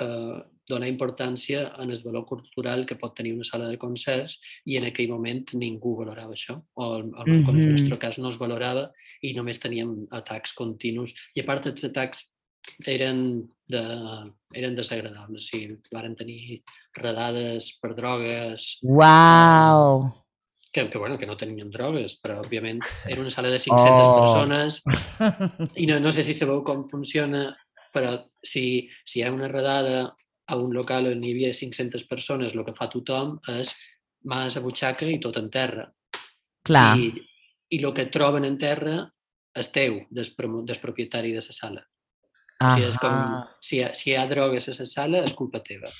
eh, 0.00 0.40
donar 0.68 0.88
importància 0.88 1.64
en 1.82 1.90
el 1.90 2.00
valor 2.04 2.24
cultural 2.24 2.84
que 2.86 2.96
pot 2.96 3.16
tenir 3.16 3.32
una 3.34 3.44
sala 3.44 3.68
de 3.68 3.78
concerts 3.78 4.38
i 4.70 4.76
en 4.78 4.86
aquell 4.88 5.10
moment 5.10 5.42
ningú 5.58 5.96
valorava 5.98 6.36
això, 6.36 6.60
o 6.74 6.86
el, 6.96 7.10
el, 7.10 7.26
mm 7.26 7.42
-hmm. 7.42 7.48
en 7.50 7.60
el 7.60 7.72
nostre 7.72 7.98
cas 7.98 8.18
no 8.18 8.28
es 8.28 8.38
valorava 8.38 8.90
i 9.22 9.34
només 9.34 9.58
teníem 9.58 10.06
atacs 10.10 10.52
continus. 10.52 11.14
I 11.34 11.40
a 11.40 11.44
part 11.44 11.66
els 11.66 11.84
atacs 11.84 12.31
eren, 12.86 13.42
de, 13.68 13.82
eren 14.54 14.76
desagradables. 14.76 15.44
O 15.44 15.46
sigui, 15.46 15.78
varen 15.92 16.16
tenir 16.16 16.62
redades 16.96 17.74
per 17.80 17.94
drogues. 17.98 18.78
Uau! 18.82 20.10
Que, 20.72 20.88
que, 20.88 20.98
bueno, 20.98 21.18
que 21.18 21.28
no 21.28 21.36
tenien 21.36 21.70
drogues, 21.70 22.16
però 22.22 22.38
òbviament 22.40 22.80
era 23.04 23.20
una 23.20 23.30
sala 23.30 23.50
de 23.52 23.58
500 23.60 24.08
oh. 24.08 24.14
persones 24.22 24.78
i 25.82 25.84
no, 25.84 25.98
no 26.00 26.12
sé 26.16 26.24
si 26.24 26.32
sabeu 26.32 26.62
com 26.64 26.86
funciona, 26.88 27.50
però 27.92 28.14
si, 28.40 28.88
si 29.04 29.20
hi 29.20 29.26
ha 29.26 29.34
una 29.34 29.50
redada 29.52 30.14
a 30.48 30.56
un 30.56 30.72
local 30.72 31.10
on 31.10 31.20
hi 31.20 31.34
havia 31.34 31.52
500 31.52 32.06
persones, 32.08 32.56
el 32.56 32.64
que 32.64 32.76
fa 32.76 32.88
tothom 32.88 33.36
és 33.52 33.74
mas 34.32 34.56
a 34.56 34.62
butxaca 34.64 35.08
i 35.08 35.20
tot 35.20 35.36
en 35.40 35.50
terra. 35.52 35.86
Clar. 36.64 36.96
I, 36.96 37.12
i 37.72 37.82
el 37.82 37.92
que 37.96 38.08
troben 38.12 38.46
en 38.48 38.56
terra 38.60 38.96
és 39.58 39.68
teu, 39.74 40.00
des, 40.10 40.32
des 40.68 40.80
propietari 40.80 41.32
de 41.36 41.44
la 41.44 41.56
sala. 41.56 41.84
Ah, 42.62 42.72
o 42.72 42.76
sigui, 42.76 42.88
és 42.92 42.98
com, 43.02 43.16
si, 43.58 43.76
hi 43.76 43.82
ha, 43.82 43.88
si 43.98 44.10
hi 44.10 44.16
ha 44.18 44.26
drogues 44.30 44.68
a 44.70 44.76
la 44.76 44.86
sala, 44.86 45.22
és 45.26 45.34
culpa 45.38 45.62
teva. 45.66 45.90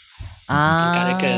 Ah. 0.47 0.61
Encara 0.87 1.17
que, 1.19 1.33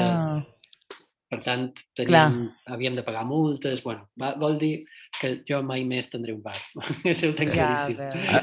per 1.32 1.40
tant, 1.46 1.70
teníem, 1.96 2.40
havíem 2.76 2.98
de 2.98 3.06
pagar 3.06 3.24
multes, 3.28 3.82
bueno, 3.86 4.10
va, 4.20 4.34
vol 4.40 4.58
dir 4.60 4.74
que 5.20 5.30
jo 5.48 5.60
mai 5.66 5.84
més 5.88 6.08
tindré 6.10 6.34
un 6.34 6.42
bar. 6.44 6.56
Això 7.12 7.30
ho 7.30 7.34
tenc 7.36 7.52
claríssim. 7.54 8.00
A, 8.00 8.40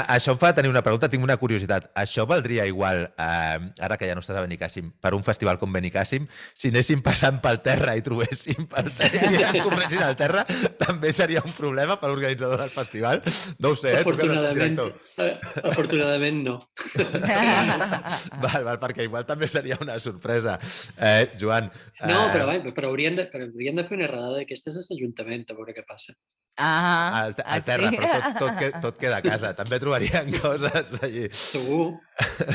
a, 0.00 0.02
això 0.16 0.34
em 0.34 0.40
fa 0.40 0.52
tenir 0.56 0.70
una 0.72 0.82
pregunta, 0.84 1.10
tinc 1.10 1.24
una 1.24 1.36
curiositat. 1.40 1.90
Això 1.98 2.26
valdria 2.28 2.66
igual, 2.68 3.04
eh, 3.14 3.58
ara 3.84 3.98
que 4.00 4.08
ja 4.08 4.16
no 4.16 4.22
estàs 4.24 4.38
a 4.38 4.44
Benicàssim, 4.44 4.90
per 5.02 5.14
un 5.16 5.24
festival 5.26 5.60
com 5.60 5.72
Benicàssim, 5.74 6.26
si 6.58 6.72
anéssim 6.72 7.02
passant 7.04 7.40
pel 7.44 7.60
terra 7.64 7.94
i 7.98 8.04
trobéssim 8.04 8.68
pel 8.70 8.90
terra 8.98 9.32
i 9.32 9.42
ens 9.48 9.60
compressin 9.64 10.04
al 10.04 10.16
terra, 10.18 10.44
també 10.80 11.12
seria 11.16 11.42
un 11.44 11.54
problema 11.56 11.98
per 12.00 12.10
l'organitzador 12.10 12.62
del 12.64 12.72
festival? 12.74 13.22
No 13.58 13.74
ho 13.74 13.78
sé, 13.78 13.94
eh? 13.98 14.02
Afortunadament, 14.02 14.82
eh, 15.24 15.30
afortunadament 15.62 16.42
no. 16.44 16.58
val, 18.44 18.62
val, 18.64 18.78
perquè 18.82 19.06
igual 19.08 19.26
també 19.28 19.48
seria 19.50 19.78
una 19.82 19.98
sorpresa. 20.02 20.58
Eh, 20.96 21.30
Joan... 21.40 21.70
Eh... 21.98 22.08
No, 22.08 22.28
però, 22.32 22.48
va, 22.50 22.58
però, 22.74 22.92
haurien 22.92 23.18
de, 23.18 23.28
però 23.32 23.48
haurien 23.48 23.78
de 23.78 23.86
fer 23.86 23.98
una 23.98 24.08
errada 24.08 24.36
d'aquestes 24.38 24.78
a 24.78 24.84
l'Ajuntament, 24.88 25.46
a 25.48 25.58
veure 25.58 25.74
què 25.76 25.84
passa. 25.86 26.07
Ah, 26.60 27.22
al, 27.22 27.36
al 27.44 27.62
terra, 27.62 27.86
sí? 27.86 27.98
però 28.00 28.08
tot, 28.18 28.38
tot, 28.40 28.54
que, 28.58 28.68
tot 28.82 28.96
queda 28.98 29.20
a 29.20 29.22
casa. 29.22 29.52
També 29.60 29.78
trobarien 29.78 30.32
coses 30.40 30.90
allí. 31.06 31.28
Segur. 31.30 31.86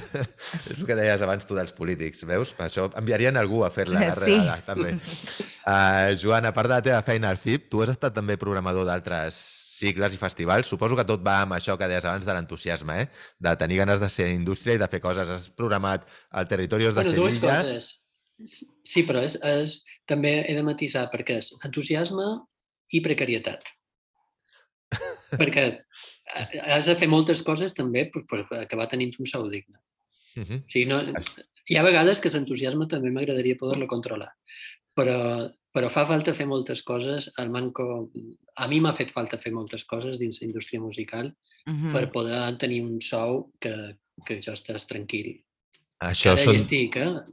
És 0.67 0.75
el 0.75 0.83
que 0.89 0.97
deies 0.99 1.23
abans 1.23 1.47
tu 1.47 1.55
dels 1.55 1.71
polítics, 1.77 2.25
veus? 2.27 2.51
Per 2.57 2.67
això 2.67 2.89
enviarien 2.99 3.39
algú 3.39 3.63
a 3.63 3.71
fer-la 3.71 4.09
sí. 4.19 4.35
també. 4.67 4.97
Uh, 5.63 6.11
Joan, 6.19 6.49
a 6.49 6.53
part 6.55 6.67
de 6.67 6.75
la 6.75 6.83
teva 6.83 6.99
feina 7.07 7.31
al 7.31 7.39
FIP, 7.39 7.71
tu 7.71 7.85
has 7.85 7.95
estat 7.95 8.19
també 8.19 8.35
programador 8.41 8.83
d'altres 8.91 9.39
cicles 9.73 10.13
i 10.15 10.19
festivals. 10.19 10.67
Suposo 10.67 10.99
que 10.99 11.07
tot 11.07 11.23
va 11.23 11.39
amb 11.47 11.55
això 11.55 11.79
que 11.79 11.87
deies 11.87 12.03
abans 12.03 12.27
de 12.27 12.35
l'entusiasme, 12.35 13.01
eh? 13.05 13.09
de 13.39 13.55
tenir 13.59 13.79
ganes 13.85 14.03
de 14.03 14.11
ser 14.11 14.29
indústria 14.35 14.75
i 14.75 14.83
de 14.83 14.91
fer 14.91 14.99
coses. 15.03 15.31
Has 15.31 15.47
programat 15.55 16.09
el 16.35 16.51
Territorios 16.51 16.91
de 16.91 17.07
bueno, 17.07 17.15
Sevilla... 17.15 17.39
Dues 17.39 17.61
coses. 17.63 17.91
Sí, 18.83 19.07
però 19.07 19.23
és, 19.23 19.39
és, 19.47 19.77
també 20.09 20.41
he 20.43 20.57
de 20.57 20.63
matisar 20.67 21.07
perquè 21.13 21.39
és 21.39 21.53
entusiasme 21.63 22.33
i 22.93 23.01
precarietat. 23.05 23.65
Perquè 25.39 25.65
has 26.61 26.85
de 26.87 26.95
fer 26.99 27.09
moltes 27.09 27.41
coses 27.45 27.73
també 27.77 28.05
per, 28.13 28.23
per 28.29 28.43
acabar 28.61 28.87
tenint 28.91 29.15
un 29.19 29.29
sou 29.29 29.49
digne. 29.49 29.79
Uh 30.37 30.43
-huh. 30.43 30.59
o 30.61 30.69
sigui, 30.69 30.85
no, 30.89 31.01
hi 31.69 31.77
ha 31.77 31.83
vegades 31.83 32.21
que 32.21 32.29
l'entusiasme 32.33 32.87
també 32.87 33.11
m'agradaria 33.11 33.57
poder-lo 33.59 33.87
controlar, 33.87 34.31
però, 34.97 35.49
però 35.73 35.89
fa 35.89 36.05
falta 36.05 36.33
fer 36.33 36.45
moltes 36.45 36.81
coses. 36.83 37.31
El 37.37 37.49
manco, 37.49 38.09
a 38.55 38.67
mi 38.67 38.79
m'ha 38.79 38.93
fet 38.93 39.11
falta 39.11 39.37
fer 39.37 39.51
moltes 39.51 39.85
coses 39.85 40.19
dins 40.19 40.41
la 40.41 40.47
indústria 40.47 40.81
musical 40.81 41.27
uh 41.27 41.73
-huh. 41.73 41.93
per 41.93 42.11
poder 42.11 42.57
tenir 42.57 42.81
un 42.81 43.01
sou 43.01 43.51
que, 43.59 43.97
que 44.25 44.41
jo 44.41 44.53
estàs 44.53 44.85
tranquil. 44.87 45.43
Això 46.01 46.31
Ara 46.31 46.43
són... 46.43 46.55
estic, 46.55 46.95
eh? 46.97 47.23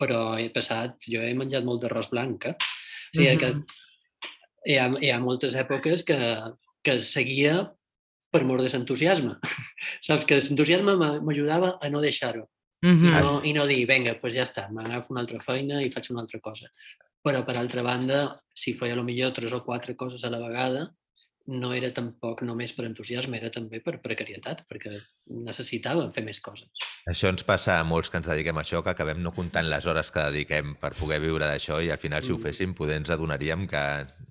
però 0.00 0.38
he 0.40 0.48
passat, 0.48 0.96
jo 1.12 1.20
he 1.20 1.34
menjat 1.34 1.64
molt 1.64 1.82
d'arròs 1.82 2.10
blanc, 2.10 2.46
eh? 2.46 2.56
O 3.12 3.18
sigui, 3.18 3.26
uh 3.26 3.32
-huh. 3.34 3.38
que 3.38 3.89
hi 4.66 4.76
ha, 4.78 4.88
hi 5.00 5.10
ha 5.10 5.18
moltes 5.20 5.54
èpoques 5.56 6.04
que, 6.04 6.18
que 6.84 6.98
seguia 7.00 7.70
per 8.32 8.44
mort 8.46 8.62
de 8.62 8.70
l'entusiasme. 8.72 9.36
Saps? 10.06 10.26
Que 10.28 10.38
l'entusiasme 10.40 10.94
m'ajudava 11.00 11.76
a 11.80 11.90
no 11.90 12.00
deixar-ho. 12.00 12.46
I, 12.82 12.86
Mhm. 12.88 13.10
no, 13.12 13.32
I 13.44 13.52
no 13.52 13.66
dir, 13.68 13.82
vinga, 13.88 14.14
doncs 14.16 14.34
ja 14.34 14.44
està, 14.46 14.62
m'agafo 14.72 15.12
una 15.12 15.20
altra 15.20 15.40
feina 15.44 15.82
i 15.84 15.90
faig 15.92 16.06
una 16.14 16.22
altra 16.22 16.40
cosa. 16.40 16.70
Però, 17.22 17.42
per 17.44 17.56
altra 17.60 17.82
banda, 17.84 18.40
si 18.56 18.72
feia 18.72 18.94
a 18.96 19.02
millor 19.04 19.34
tres 19.36 19.52
o 19.52 19.60
quatre 19.64 19.94
coses 19.96 20.24
a 20.24 20.30
la 20.32 20.38
vegada, 20.40 20.86
no 21.50 21.72
era 21.74 21.88
tampoc 21.90 22.42
només 22.46 22.70
per 22.76 22.84
entusiasme, 22.86 23.36
era 23.40 23.50
també 23.50 23.80
per 23.82 23.96
precarietat, 24.02 24.60
perquè 24.70 24.92
necessitàvem 25.46 26.12
fer 26.14 26.22
més 26.26 26.38
coses. 26.44 26.68
Això 27.10 27.30
ens 27.32 27.42
passa 27.46 27.78
a 27.80 27.84
molts 27.86 28.10
que 28.10 28.20
ens 28.20 28.28
dediquem 28.30 28.58
a 28.60 28.62
això, 28.64 28.82
que 28.84 28.92
acabem 28.92 29.18
no 29.22 29.32
comptant 29.34 29.66
les 29.70 29.86
hores 29.90 30.10
que 30.14 30.24
dediquem 30.30 30.74
per 30.80 30.92
poder 30.98 31.18
viure 31.22 31.48
d'això 31.48 31.80
i 31.82 31.90
al 31.90 31.98
final, 32.02 32.22
si 32.22 32.32
ho 32.32 32.38
Mm. 32.38 32.42
féssim, 32.44 32.74
poder 32.74 32.96
ens 33.00 33.10
adonaríem 33.10 33.66
que 33.66 33.82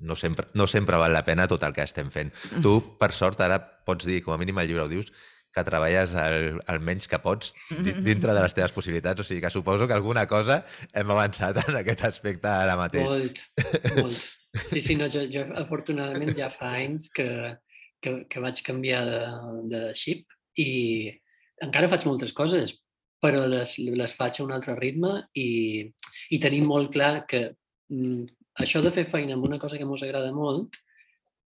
no 0.02 0.16
sempre, 0.16 0.48
no 0.54 0.68
sempre 0.68 0.98
val 0.98 1.12
la 1.14 1.26
pena 1.26 1.48
tot 1.48 1.64
el 1.64 1.74
que 1.74 1.84
estem 1.84 2.10
fent. 2.10 2.32
Tu, 2.64 2.78
per 3.00 3.12
sort, 3.12 3.42
ara 3.42 3.60
pots 3.86 4.06
dir, 4.06 4.22
com 4.24 4.34
a 4.34 4.38
mínim 4.38 4.58
al 4.58 4.68
llibre 4.68 4.84
ho 4.84 4.90
dius, 4.90 5.12
que 5.52 5.64
treballes 5.66 6.12
el, 6.14 6.62
el 6.68 6.80
menys 6.80 7.08
que 7.10 7.18
pots 7.20 7.56
di- 7.72 7.96
dintre 8.06 8.34
de 8.38 8.42
les 8.44 8.54
teves 8.54 8.72
possibilitats. 8.72 9.20
O 9.20 9.24
sigui 9.26 9.42
que 9.42 9.50
suposo 9.50 9.88
que 9.88 9.94
alguna 9.98 10.28
cosa 10.30 10.64
hem 10.94 11.10
avançat 11.10 11.58
en 11.68 11.76
aquest 11.76 12.04
aspecte 12.06 12.48
ara 12.48 12.76
mateix. 12.78 13.10
Molt, 13.10 13.40
molt. 13.98 14.28
Sí, 14.68 14.82
sí, 14.82 14.96
no, 14.96 15.08
jo, 15.12 15.24
jo 15.32 15.46
afortunadament 15.58 16.36
ja 16.38 16.50
fa 16.54 16.74
anys 16.80 17.10
que, 17.16 17.30
que, 18.02 18.14
que 18.30 18.44
vaig 18.44 18.62
canviar 18.66 19.02
de, 19.08 19.22
de 19.72 19.82
xip 19.98 20.28
i 20.60 20.70
encara 21.64 21.90
faig 21.92 22.06
moltes 22.08 22.34
coses, 22.36 22.76
però 23.24 23.46
les, 23.52 23.78
les 23.80 24.16
faig 24.16 24.40
a 24.40 24.46
un 24.46 24.54
altre 24.56 24.76
ritme 24.80 25.16
i, 25.38 25.88
i 26.32 26.40
tenim 26.40 26.68
molt 26.70 26.94
clar 26.96 27.26
que 27.30 27.50
mm, 27.92 28.28
això 28.64 28.84
de 28.84 28.94
fer 28.96 29.08
feina 29.12 29.36
amb 29.36 29.48
una 29.48 29.60
cosa 29.60 29.80
que 29.80 29.88
ens 29.88 30.06
agrada 30.06 30.32
molt 30.36 30.80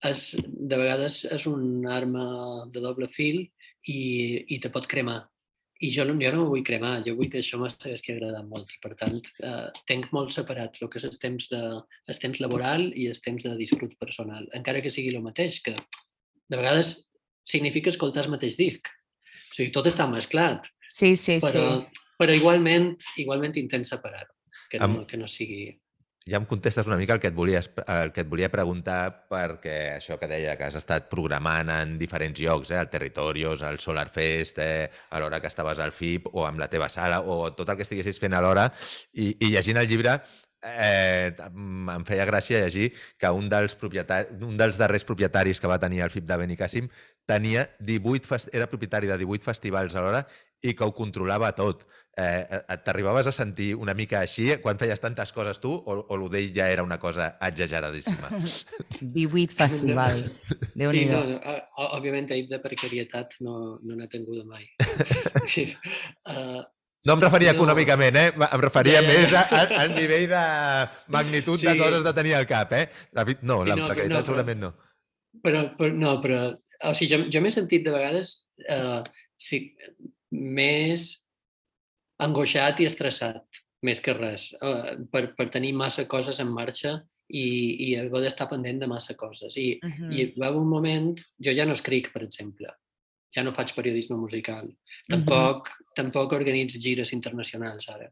és, 0.05 0.33
de 0.43 0.79
vegades 0.79 1.23
és 1.31 1.47
una 1.49 1.95
arma 1.97 2.25
de 2.73 2.83
doble 2.83 3.09
fil 3.11 3.43
i, 3.87 3.99
i 4.53 4.59
te 4.59 4.71
pot 4.73 4.87
cremar. 4.89 5.23
I 5.83 5.89
jo, 5.91 6.05
no- 6.07 6.15
jo 6.15 6.29
no 6.31 6.43
ho 6.45 6.49
vull 6.53 6.63
cremar, 6.63 7.01
jo 7.05 7.15
vull 7.17 7.27
que 7.29 7.41
això 7.43 7.57
m'estigui 7.59 8.13
agradant 8.15 8.47
molt. 8.47 8.69
I, 8.71 8.79
per 8.81 8.93
tant, 8.95 9.17
eh, 9.43 9.67
tenc 9.89 10.09
molt 10.15 10.31
separat 10.31 10.77
el 10.81 10.87
que 10.89 10.97
és 11.01 11.07
el 11.09 11.17
temps, 11.19 11.49
de, 11.51 11.59
el 12.07 12.19
temps 12.23 12.39
laboral 12.39 12.85
i 12.95 13.07
el 13.11 13.19
temps 13.19 13.43
de 13.43 13.55
disfrut 13.59 13.97
personal, 13.99 14.47
encara 14.55 14.81
que 14.81 14.89
sigui 14.93 15.11
el 15.13 15.21
mateix, 15.25 15.59
que 15.65 15.75
de 15.75 16.55
vegades 16.57 17.09
significa 17.43 17.89
escoltar 17.91 18.23
el 18.25 18.31
mateix 18.31 18.55
disc. 18.55 18.87
O 18.87 19.55
sigui, 19.57 19.71
tot 19.75 19.85
està 19.91 20.07
mesclat, 20.09 20.69
Sí, 20.93 21.15
sí, 21.17 21.39
però, 21.41 21.81
sí. 21.81 22.01
però 22.21 22.35
igualment, 22.37 22.91
igualment 23.17 23.55
intent 23.57 23.83
separar-ho, 23.89 24.31
que, 24.69 24.77
no, 24.79 24.85
Am- 24.85 25.05
que 25.09 25.17
no 25.17 25.27
sigui... 25.27 25.71
Ja 26.23 26.39
em 26.39 26.45
contestes 26.47 26.87
una 26.87 26.95
mica 26.95 27.17
el 27.17 27.19
que, 27.19 27.27
et 27.27 27.35
volies, 27.35 27.67
el 27.91 28.13
que 28.15 28.23
et 28.23 28.29
volia 28.31 28.47
preguntar 28.51 29.27
perquè 29.27 29.97
això 29.97 30.15
que 30.21 30.29
deia, 30.31 30.53
que 30.55 30.69
has 30.69 30.77
estat 30.79 31.09
programant 31.11 31.67
en 31.73 31.97
diferents 31.99 32.39
llocs, 32.39 32.71
eh? 32.71 32.77
al 32.79 32.87
Territorios, 32.89 33.61
al 33.61 33.81
Solar 33.83 34.07
Fest, 34.13 34.61
eh? 34.63 34.87
a 35.11 35.19
l'hora 35.19 35.41
que 35.43 35.51
estaves 35.51 35.81
al 35.83 35.91
FIP 35.91 36.29
o 36.31 36.45
amb 36.47 36.63
la 36.63 36.69
teva 36.71 36.87
sala 36.87 37.19
o 37.27 37.51
tot 37.51 37.73
el 37.73 37.75
que 37.75 37.83
estiguessis 37.83 38.21
fent 38.23 38.37
alhora 38.39 38.69
i, 39.11 39.33
i 39.35 39.51
llegint 39.51 39.81
el 39.83 39.91
llibre 39.91 40.15
eh, 40.63 41.35
em 41.43 41.91
em 41.91 42.07
feia 42.07 42.25
gràcia 42.29 42.63
llegir 42.63 42.93
que 43.19 43.29
un 43.35 43.49
dels, 43.51 43.75
un 43.83 44.55
dels 44.57 44.79
darrers 44.79 45.03
propietaris 45.03 45.59
que 45.59 45.67
va 45.67 45.81
tenir 45.83 46.01
el 46.05 46.13
FIP 46.13 46.29
de 46.29 46.39
Benicàssim 46.39 46.89
tenia 47.27 47.67
18 47.79 48.31
fest... 48.31 48.53
era 48.55 48.71
propietari 48.71 49.11
de 49.11 49.19
18 49.19 49.43
festivals 49.43 49.95
alhora 49.99 50.23
i 50.63 50.73
que 50.73 50.85
ho 50.87 50.93
controlava 50.95 51.51
tot. 51.57 51.83
Eh, 52.15 52.45
et- 52.69 52.83
T'arribaves 52.85 53.25
a 53.25 53.31
sentir 53.33 53.71
una 53.75 53.95
mica 53.97 54.19
així 54.21 54.51
quan 54.61 54.77
feies 54.77 54.99
tantes 55.01 55.31
coses 55.33 55.57
tu 55.59 55.71
o, 55.73 55.95
o 56.05 56.15
el 56.19 56.27
d'ell 56.29 56.51
ja 56.53 56.67
era 56.69 56.83
una 56.85 56.99
cosa 57.01 57.31
exageradíssima? 57.41 58.29
18 59.01 59.55
festivals. 59.57 60.45
déu 60.77 60.91
Sí, 60.93 61.05
no, 61.09 61.23
no, 61.25 61.39
òbviament, 61.97 62.29
ahir 62.31 62.45
de 62.51 62.59
precarietat 62.61 63.39
no 63.41 63.79
no 63.81 63.97
n'he 63.97 64.07
tingut 64.11 64.45
mai. 64.45 64.67
Sí, 65.49 65.65
uh, 66.29 66.61
No 67.03 67.17
em 67.17 67.19
referia 67.25 67.51
No. 67.51 67.57
econòmicament, 67.59 68.15
eh? 68.15 68.29
Em 68.31 68.61
referia 68.63 69.01
Ja, 69.01 69.01
ja, 69.01 69.07
més 69.09 69.31
ja. 69.33 69.41
a- 69.41 69.63
a- 69.65 69.81
al 69.81 69.89
nivell 69.97 70.29
de 70.31 70.43
magnitud 71.11 71.59
de 71.59 71.73
Sí. 71.73 71.77
coses 71.81 72.03
de 72.05 72.13
tenir 72.13 72.35
al 72.37 72.45
cap, 72.47 72.71
eh? 72.77 72.85
David, 73.11 73.41
no, 73.41 73.63
Sí, 73.63 73.69
la 73.69 73.75
no, 73.75 73.87
precarietat 73.89 74.13
no, 74.13 74.21
però- 74.21 74.25
segurament 74.29 74.59
no. 74.61 74.73
Però, 75.43 75.65
però 75.75 75.91
no, 75.97 76.13
però... 76.21 76.39
O 76.85 76.93
sigui, 76.95 77.09
jo, 77.11 77.25
jo 77.31 77.41
m'he 77.41 77.51
sentit 77.51 77.83
de 77.83 77.91
vegades 77.91 78.47
eh, 78.69 79.01
sí, 79.35 79.75
més 80.33 81.07
angoixat 82.23 82.79
i 82.81 82.87
estressat, 82.89 83.43
més 83.83 83.99
que 84.03 84.13
res, 84.15 84.49
eh, 84.61 84.95
per, 85.11 85.33
per 85.37 85.49
tenir 85.53 85.73
massa 85.75 86.05
coses 86.09 86.39
en 86.39 86.51
marxa 86.53 86.93
i, 87.29 87.43
i 87.87 87.89
haver 87.99 88.21
d'estar 88.23 88.47
pendent 88.51 88.79
de 88.83 88.87
massa 88.87 89.15
coses. 89.19 89.57
I, 89.57 89.79
Mhm. 89.83 90.11
I 90.13 90.25
va 90.39 90.47
haver 90.47 90.59
un 90.61 90.69
moment... 90.69 91.19
Jo 91.43 91.51
ja 91.55 91.65
no 91.65 91.73
escric, 91.73 92.11
per 92.13 92.23
exemple. 92.23 92.69
Ja 93.35 93.43
no 93.43 93.51
faig 93.53 93.73
periodisme 93.75 94.15
musical. 94.17 94.67
Tampoc, 95.09 95.69
tampoc 95.97 96.31
organitzo 96.37 96.79
gires 96.79 97.11
internacionals, 97.13 97.87
ara. 97.89 98.09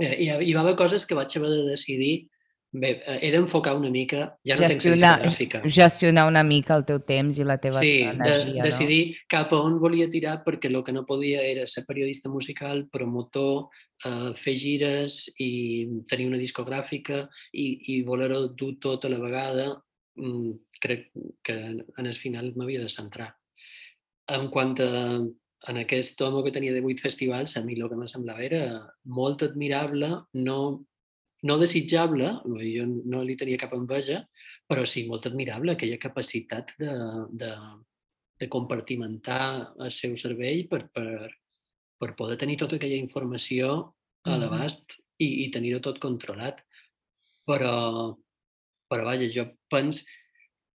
Eh, 0.00 0.30
ha- 0.30 0.40
hi 0.42 0.52
va 0.54 0.60
haver 0.64 0.76
coses 0.76 1.04
que 1.06 1.14
vaig 1.14 1.36
haver 1.36 1.50
de 1.50 1.62
decidir 1.70 2.28
Bé, 2.76 2.90
eh, 3.06 3.18
he 3.22 3.30
d'enfocar 3.32 3.72
una 3.78 3.88
mica, 3.88 4.26
ja 4.44 4.56
no 4.58 4.66
tenc 4.66 4.68
la 4.68 4.74
Gestionar, 4.74 5.12
discogràfica. 5.22 5.60
gestionar 5.76 6.26
una 6.28 6.42
mica 6.44 6.74
el 6.76 6.84
teu 6.84 6.98
temps 7.08 7.38
i 7.40 7.44
la 7.48 7.56
teva 7.62 7.80
Sí, 7.80 7.92
de, 8.04 8.10
energia, 8.10 8.66
decidir 8.66 8.98
cap 9.32 9.54
a 9.56 9.60
on 9.64 9.78
volia 9.80 10.10
tirar 10.12 10.42
perquè 10.44 10.68
el 10.68 10.82
que 10.84 10.92
no 10.92 11.06
podia 11.08 11.40
era 11.46 11.64
ser 11.66 11.86
periodista 11.86 12.28
musical, 12.28 12.84
promotor, 12.92 13.68
eh, 14.04 14.34
fer 14.36 14.54
gires 14.60 15.22
i 15.40 15.50
tenir 16.10 16.26
una 16.28 16.40
discogràfica 16.42 17.22
i, 17.54 17.66
i 17.96 18.02
voler-ho 18.04 18.48
dur 18.52 18.74
tot 18.82 19.06
a 19.06 19.12
la 19.14 19.22
vegada. 19.22 19.70
Mm, 20.20 20.52
crec 20.80 21.08
que 21.42 21.56
en 21.56 22.06
el 22.06 22.12
final 22.12 22.52
m'havia 22.56 22.82
de 22.84 22.92
centrar. 22.92 23.30
En 24.28 24.50
quant 24.52 24.76
a 24.84 24.92
en 25.68 25.78
aquest 25.80 26.20
home 26.20 26.42
que 26.44 26.52
tenia 26.52 26.74
de 26.74 26.82
vuit 26.84 27.00
festivals, 27.00 27.56
a 27.56 27.62
mi 27.64 27.74
el 27.74 27.88
que 27.88 27.96
me 27.96 28.06
semblava 28.06 28.44
era 28.44 28.60
molt 29.04 29.42
admirable, 29.42 30.10
no, 30.34 30.58
no 31.42 31.58
desitjable, 31.58 32.30
jo 32.74 32.86
no 32.86 33.22
li 33.24 33.36
tenia 33.36 33.58
cap 33.60 33.74
enveja, 33.76 34.22
però 34.66 34.84
sí 34.86 35.06
molt 35.08 35.26
admirable 35.26 35.72
aquella 35.76 35.98
capacitat 35.98 36.72
de, 36.78 36.92
de, 37.30 37.50
de 38.40 38.48
compartimentar 38.48 39.74
el 39.78 39.92
seu 39.92 40.16
cervell 40.16 40.66
per, 40.68 40.88
per, 40.92 41.30
per 42.00 42.14
poder 42.16 42.36
tenir 42.40 42.56
tota 42.58 42.76
aquella 42.76 42.96
informació 43.00 43.92
a 44.26 44.30
Mhm. 44.36 44.40
l'abast 44.40 44.96
i, 45.18 45.44
i 45.44 45.50
tenir-ho 45.50 45.78
tot 45.80 45.98
controlat. 46.02 46.58
Però, 47.46 48.16
però 48.90 49.04
vaja, 49.06 49.28
jo 49.30 49.44
penso 49.70 50.02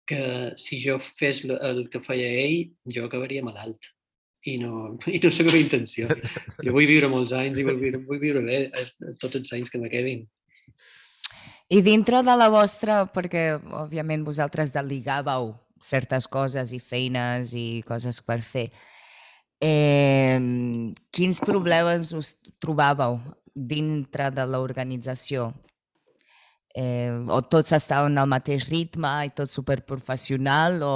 que 0.06 0.54
si 0.58 0.78
jo 0.82 0.98
fes 1.00 1.44
el 1.46 1.88
que 1.90 2.00
feia 2.02 2.28
ell, 2.46 2.72
jo 2.86 3.06
acabaria 3.06 3.44
malalt. 3.44 3.90
I 4.46 4.58
no, 4.62 4.98
i 5.08 5.20
no 5.20 5.28
és 5.30 5.40
la 5.42 5.46
meva 5.50 5.58
intenció. 5.60 6.08
Jo 6.64 6.72
vull 6.76 6.88
viure 6.88 7.10
molts 7.12 7.34
anys 7.34 7.58
i 7.60 7.66
vull 7.68 7.80
viure, 7.82 8.00
vull 8.06 8.20
viure 8.22 8.42
bé 8.46 8.60
es- 8.84 8.96
tots 9.20 9.36
els 9.42 9.52
anys 9.58 9.70
que 9.74 9.82
me 9.82 9.90
quedin. 9.90 10.28
I 11.70 11.84
dintre 11.86 12.24
de 12.26 12.34
la 12.34 12.48
vostra, 12.50 13.04
perquè 13.14 13.52
òbviament 13.78 14.24
vosaltres 14.26 14.72
deligàveu 14.74 15.52
certes 15.78 16.26
coses 16.26 16.72
i 16.74 16.80
feines 16.82 17.54
i 17.54 17.84
coses 17.86 18.24
per 18.26 18.40
fer, 18.42 18.72
eh, 19.62 20.40
quins 21.14 21.42
problemes 21.46 22.16
us 22.18 22.34
trobàveu 22.58 23.20
dintre 23.54 24.32
de 24.34 24.48
l'organització? 24.50 25.52
Eh, 26.74 27.14
o 27.30 27.40
tots 27.46 27.78
estaven 27.78 28.18
al 28.18 28.34
mateix 28.34 28.66
ritme 28.70 29.14
i 29.28 29.34
tot 29.38 29.54
superprofessional 29.54 30.82
o 30.82 30.96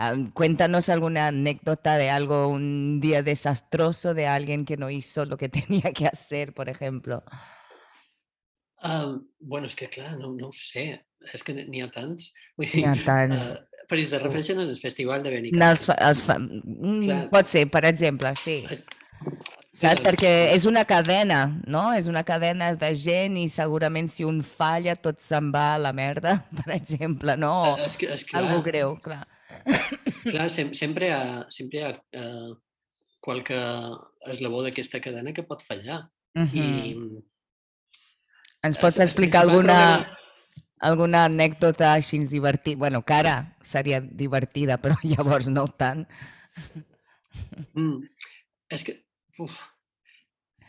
eh, 0.00 0.16
cuéntanos 0.32 0.88
alguna 0.88 1.28
anécdota 1.28 1.96
de 2.00 2.08
algo, 2.08 2.46
un 2.48 3.00
día 3.00 3.22
desastroso 3.22 4.14
de 4.14 4.26
alguien 4.26 4.64
que 4.64 4.78
no 4.78 4.88
hizo 4.88 5.26
lo 5.26 5.36
que 5.36 5.48
tenía 5.60 5.92
que 5.92 6.06
hacer, 6.06 6.54
por 6.54 6.70
ejemplo. 6.70 7.22
Um, 8.82 9.18
bueno, 9.40 9.66
és 9.68 9.74
que 9.76 9.88
clar, 9.92 10.14
no, 10.18 10.30
no 10.32 10.48
ho 10.48 10.52
sé. 10.56 11.02
És 11.34 11.42
que 11.44 11.52
n'hi 11.52 11.82
ha 11.84 11.90
tants. 11.92 12.30
Vull 12.56 12.70
N'hi 12.72 12.84
ha 12.88 12.94
tants. 13.04 13.50
Uh, 13.52 13.84
però 13.90 14.00
es 14.04 14.12
refereixen 14.14 14.60
al 14.62 14.70
festival 14.78 15.22
de 15.24 15.30
No, 15.30 15.36
Benicàssim. 15.36 15.66
els, 15.66 15.88
els 16.08 16.22
fa... 16.22 16.36
mm, 16.38 17.00
Clar. 17.04 17.20
Pot 17.32 17.48
ser, 17.50 17.64
per 17.70 17.84
exemple, 17.88 18.32
sí. 18.38 18.60
Es- 18.70 18.84
Saps? 19.80 20.00
Perquè 20.02 20.30
és 20.52 20.64
una 20.66 20.82
cadena, 20.84 21.44
no? 21.70 21.92
És 21.94 22.08
una 22.10 22.22
cadena 22.26 22.72
de 22.76 22.88
gent 22.98 23.36
i 23.38 23.44
segurament 23.48 24.08
si 24.10 24.24
un 24.26 24.40
falla 24.44 24.96
tot 24.98 25.20
se'n 25.22 25.52
va 25.54 25.74
a 25.74 25.78
la 25.78 25.92
merda, 25.96 26.32
per 26.58 26.74
exemple, 26.74 27.36
no? 27.38 27.52
O 27.72 27.76
És 27.86 27.96
que, 28.00 28.08
és 28.16 28.24
clar, 28.28 28.42
algo 28.42 28.62
greu, 28.66 28.96
clar. 29.00 29.22
clar 30.26 30.48
sem 30.56 30.72
sempre 30.76 31.08
hi 31.08 31.14
ha, 31.14 31.22
sempre 31.54 31.78
hi 31.80 31.84
ha 31.86 31.92
uh, 31.94 32.50
qualque 33.22 33.56
eslabó 34.34 34.64
d'aquesta 34.66 35.00
cadena 35.04 35.32
que 35.36 35.46
pot 35.46 35.62
fallar. 35.66 36.02
I, 36.34 36.94
Mhm. 36.94 37.22
Ens 38.66 38.78
pots 38.80 39.00
explicar 39.00 39.44
alguna, 39.46 39.78
alguna 40.84 41.24
anècdota 41.30 41.94
així 41.94 42.20
divertida? 42.28 42.78
Bueno, 42.78 43.02
que 43.02 43.16
ara 43.16 43.34
seria 43.62 44.00
divertida, 44.00 44.78
però 44.82 44.98
llavors 45.12 45.48
no 45.52 45.66
tant. 45.68 46.06
Mm. 47.74 48.08
És 48.70 48.84
que... 48.86 49.00
Uf. 49.40 49.54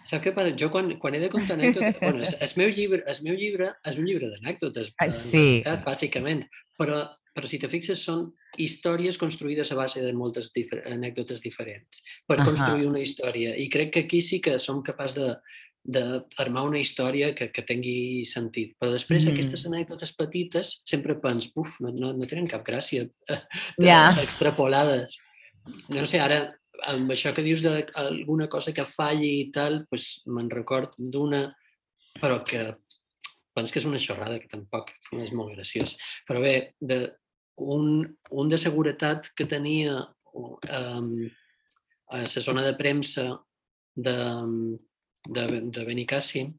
Saps 0.07 0.23
què 0.23 0.31
passa? 0.35 0.55
Jo 0.57 0.71
quan, 0.73 0.95
quan 0.99 1.15
he 1.15 1.21
de 1.21 1.29
contar 1.31 1.57
anècdotes... 1.59 1.99
bueno, 2.01 2.23
el, 2.23 2.35
el, 2.47 2.53
meu 2.57 2.71
llibre, 2.73 3.03
el 3.07 3.23
meu 3.27 3.35
llibre 3.37 3.73
és 3.87 3.99
un 4.01 4.07
llibre 4.07 4.31
d'anècdotes, 4.31 4.95
Ah, 4.99 5.11
sí. 5.13 5.61
bàsicament. 5.85 6.47
Però 6.79 7.03
però 7.31 7.47
si 7.47 7.59
te 7.61 7.69
fixes 7.71 8.01
són 8.03 8.25
històries 8.59 9.17
construïdes 9.19 9.71
a 9.71 9.77
base 9.79 10.01
de 10.03 10.11
moltes 10.13 10.49
difer 10.55 10.81
anècdotes 10.91 11.39
diferents 11.43 12.01
per 12.27 12.37
Ahà. 12.39 12.47
construir 12.49 12.89
una 12.89 12.99
història. 12.99 13.55
I 13.55 13.69
crec 13.71 13.93
que 13.95 14.03
aquí 14.05 14.21
sí 14.21 14.41
que 14.43 14.57
som 14.59 14.81
capaços 14.83 15.15
de 15.15 15.27
d'armar 15.83 16.63
una 16.67 16.79
història 16.79 17.31
que, 17.33 17.47
que 17.51 17.63
tingui 17.65 18.23
sentit. 18.29 18.75
Però 18.79 18.91
després 18.93 19.25
Mm. 19.25 19.31
aquestes 19.33 19.65
anècdotes 19.65 20.13
petites 20.13 20.81
sempre 20.85 21.15
pens, 21.19 21.49
uf, 21.55 21.79
no, 21.81 21.89
no, 21.91 22.11
no 22.13 22.27
tenen 22.29 22.47
cap 22.47 22.63
gràcia 22.65 23.07
Ja. 23.81 24.11
extrapolades. 24.21 25.17
No 25.89 26.05
sé, 26.05 26.19
ara 26.21 26.53
amb 26.89 27.11
això 27.13 27.33
que 27.33 27.43
dius 27.45 27.61
d'alguna 27.61 28.47
cosa 28.49 28.73
que 28.73 28.85
falli 28.89 29.41
i 29.41 29.51
tal, 29.53 29.83
doncs 29.91 30.23
me'n 30.25 30.49
record 30.49 30.93
d'una, 30.97 31.43
però 32.19 32.43
que 32.45 32.75
penso 33.53 33.73
que 33.73 33.79
és 33.79 33.85
una 33.85 33.99
xorrada, 33.99 34.39
que 34.39 34.47
tampoc 34.49 34.89
no 35.13 35.21
és 35.23 35.33
molt 35.33 35.53
graciós. 35.55 35.97
Però 36.27 36.41
bé, 36.41 36.73
de, 36.79 37.11
un, 37.57 38.05
un 38.31 38.49
de 38.49 38.57
seguretat 38.57 39.29
que 39.35 39.45
tenia 39.45 39.97
um, 40.33 41.29
a 42.09 42.21
la 42.23 42.25
zona 42.41 42.63
de 42.65 42.73
premsa 42.79 43.27
de, 43.95 44.15
de, 45.27 45.45
de 45.71 45.85
Benicàssim, 45.85 46.53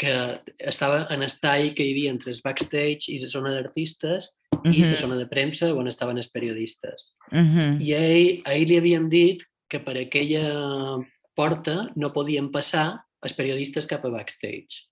que 0.00 0.12
estava 0.58 1.06
en 1.12 1.22
estall 1.26 1.74
que 1.76 1.84
hi 1.84 1.92
havia 1.92 2.10
entre 2.14 2.32
el 2.32 2.38
backstage 2.44 3.10
i 3.12 3.18
la 3.20 3.28
zona 3.28 3.52
d'artistes 3.52 4.30
i 4.64 4.80
la 4.84 4.96
zona 4.96 5.16
de 5.18 5.26
premsa 5.28 5.68
on 5.76 5.88
estaven 5.88 6.16
els 6.16 6.30
periodistes. 6.32 7.12
Mhm. 7.32 7.80
I 7.84 7.92
a 7.94 8.00
ell, 8.00 8.42
a 8.44 8.54
ell 8.56 8.66
li 8.68 8.78
havíem 8.80 9.08
dit 9.12 9.44
que 9.68 9.80
per 9.80 9.96
aquella 10.00 11.00
porta 11.36 11.90
no 11.96 12.12
podien 12.12 12.50
passar 12.52 13.04
els 13.22 13.32
periodistes 13.36 13.86
cap 13.86 14.04
a 14.04 14.10
backstage. 14.10 14.86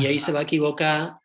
I 0.00 0.06
ell 0.06 0.20
se 0.20 0.32
va 0.32 0.42
equivocar 0.42 1.16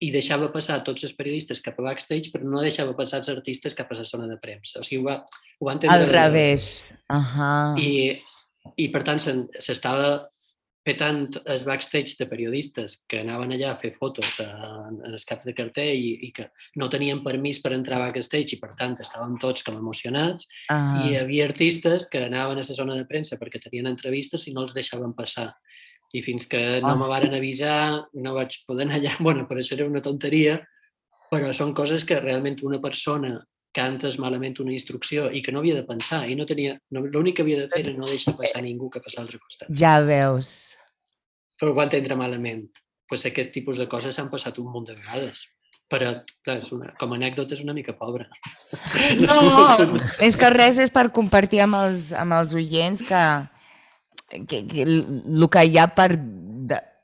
i 0.00 0.10
deixava 0.10 0.48
passar 0.52 0.78
tots 0.84 1.04
els 1.04 1.12
periodistes 1.12 1.60
cap 1.60 1.78
a 1.78 1.82
backstage, 1.82 2.30
però 2.32 2.44
no 2.48 2.62
deixava 2.62 2.94
passar 2.96 3.18
els 3.20 3.28
artistes 3.28 3.74
cap 3.74 3.90
a 3.92 3.98
la 3.98 4.04
zona 4.04 4.26
de 4.30 4.38
premsa. 4.40 4.80
O 4.80 4.82
sigui, 4.86 5.02
ho 5.02 5.08
va, 5.10 5.18
ho 5.60 5.66
va 5.66 5.74
entendre... 5.76 5.98
Al 5.98 6.08
revés. 6.08 6.88
Ahà. 7.08 7.74
I, 7.78 8.16
i 8.76 8.88
per 8.88 9.02
tant, 9.04 9.20
se'n- 9.20 9.48
s'estava 10.86 10.90
petant 10.90 11.26
els 11.46 11.64
backstage 11.64 12.16
de 12.18 12.26
periodistes 12.26 13.04
que 13.08 13.20
anaven 13.20 13.52
allà 13.52 13.72
a 13.72 13.76
fer 13.76 13.92
fotos 13.92 14.40
en, 14.40 15.00
en 15.04 15.12
els 15.12 15.24
caps 15.24 15.44
de 15.44 15.52
cartell 15.52 15.94
i, 15.94 16.26
i 16.26 16.32
que 16.32 16.46
no 16.76 16.88
tenien 16.88 17.22
permís 17.22 17.60
per 17.60 17.72
entrar 17.72 17.98
a 18.00 18.06
backstage 18.08 18.56
i 18.56 18.60
per 18.60 18.72
tant 18.78 18.96
estàvem 18.98 19.38
tots 19.38 19.62
com 19.62 19.76
emocionats 19.76 20.48
Ah. 20.70 21.02
i 21.04 21.10
hi 21.12 21.16
havia 21.18 21.44
artistes 21.46 22.08
que 22.08 22.24
anaven 22.24 22.58
a 22.58 22.64
la 22.64 22.74
zona 22.74 22.94
de 22.94 23.04
premsa 23.04 23.36
perquè 23.36 23.60
tenien 23.60 23.86
entrevistes 23.86 24.46
i 24.48 24.52
no 24.52 24.62
els 24.62 24.72
deixaven 24.74 25.12
passar. 25.12 25.54
I 26.14 26.22
fins 26.22 26.46
que 26.46 26.80
no 26.80 26.96
me 26.96 27.04
Ostres. 27.04 27.10
varen 27.10 27.34
avisar, 27.34 28.06
no 28.14 28.34
vaig 28.34 28.64
poder 28.66 28.86
anar 28.86 28.98
allà. 28.98 29.14
Bueno, 29.20 29.46
per 29.46 29.58
això 29.58 29.74
era 29.74 29.86
una 29.86 30.00
tonteria, 30.02 30.66
però 31.30 31.52
són 31.54 31.74
coses 31.74 32.04
que 32.04 32.18
realment 32.20 32.56
una 32.64 32.80
persona 32.80 33.46
cantes 33.76 34.18
malament 34.18 34.58
una 34.62 34.74
instrucció 34.74 35.28
i 35.30 35.42
que 35.44 35.52
no 35.54 35.62
havia 35.62 35.76
de 35.78 35.86
pensar 35.86 36.24
i 36.28 36.36
no 36.38 36.46
tenia... 36.46 36.76
No, 36.94 37.04
L'únic 37.06 37.38
que 37.38 37.46
havia 37.46 37.62
de 37.62 37.68
fer 37.70 37.84
era 37.84 37.94
no 37.96 38.08
deixar 38.10 38.34
passar 38.40 38.64
ningú 38.64 38.90
cap 38.90 39.06
a 39.06 39.14
l'altre 39.16 39.38
costat. 39.38 39.70
Ja 39.70 39.98
veus. 40.06 40.74
Però 41.60 41.72
ho 41.72 41.78
va 41.78 41.86
entendre 41.88 42.18
malament. 42.18 42.66
Pues 43.10 43.24
aquest 43.26 43.52
tipus 43.54 43.78
de 43.78 43.88
coses 43.90 44.14
s'han 44.16 44.30
passat 44.32 44.58
un 44.62 44.70
munt 44.72 44.88
de 44.90 44.98
vegades. 44.98 45.46
Però, 45.90 46.12
clar, 46.46 46.60
és 46.62 46.70
una, 46.74 46.92
com 46.98 47.10
a 47.10 47.16
anècdota 47.18 47.56
és 47.56 47.64
una 47.64 47.74
mica 47.74 47.96
pobra. 47.98 48.28
No, 49.20 49.86
és 50.22 50.38
que 50.38 50.50
res 50.54 50.78
és 50.82 50.92
per 50.94 51.08
compartir 51.14 51.64
amb 51.66 51.78
els, 51.80 52.12
amb 52.14 52.38
els 52.38 52.54
oients 52.54 53.02
que, 53.06 53.24
que, 54.46 54.62
que 54.70 54.86
el 54.86 55.48
que 55.50 55.64
hi 55.66 55.78
ha 55.78 55.88
per, 55.94 56.12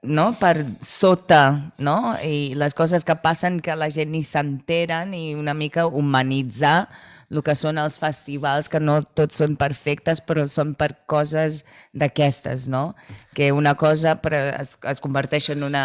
no? 0.07 0.31
per 0.39 0.65
sota 0.81 1.73
no? 1.79 2.15
i 2.25 2.55
les 2.59 2.75
coses 2.75 3.05
que 3.05 3.19
passen 3.21 3.61
que 3.61 3.77
la 3.77 3.91
gent 3.93 4.15
ni 4.15 4.23
s'enteren 4.27 5.15
i 5.15 5.35
una 5.37 5.55
mica 5.55 5.87
humanitzar 5.87 6.87
el 7.27 7.43
que 7.43 7.57
són 7.59 7.79
els 7.83 7.99
festivals, 7.99 8.69
que 8.71 8.79
no 8.79 9.01
tots 9.19 9.41
són 9.43 9.57
perfectes, 9.59 10.21
però 10.23 10.47
són 10.47 10.77
per 10.79 10.93
coses 11.11 11.65
d'aquestes, 11.91 12.69
no? 12.71 12.95
Que 13.35 13.51
una 13.51 13.75
cosa 13.75 14.15
es, 14.61 14.77
es 14.79 15.03
converteix 15.03 15.51
en 15.51 15.67
una 15.67 15.85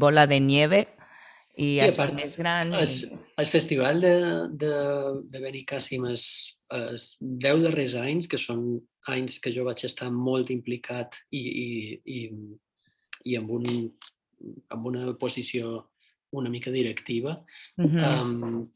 bola 0.00 0.24
de 0.26 0.40
nieve 0.40 0.86
i 1.52 1.74
Sí, 1.76 1.84
es 1.84 1.98
fa 2.00 2.08
més 2.16 2.38
gran. 2.40 2.72
El, 2.72 2.88
I... 2.88 3.20
el 3.42 3.50
festival 3.52 4.00
de, 4.00 4.14
de, 4.56 4.72
de 5.28 5.42
Benicàssim 5.44 6.08
els, 6.08 6.24
els 6.72 7.10
10 7.20 7.66
darrers 7.68 7.96
anys, 8.00 8.28
que 8.30 8.40
són 8.40 8.80
anys 9.12 9.38
que 9.42 9.52
jo 9.52 9.66
vaig 9.66 9.84
estar 9.84 10.08
molt 10.14 10.50
implicat 10.54 11.18
i, 11.34 11.42
i, 11.42 11.68
i, 12.06 12.20
i 13.24 13.36
amb, 13.38 13.50
un, 13.50 13.66
amb 14.74 14.86
una 14.86 15.12
posició 15.18 15.88
una 16.32 16.50
mica 16.50 16.70
directiva, 16.70 17.44
Mhm. 17.76 17.98
um, 17.98 18.72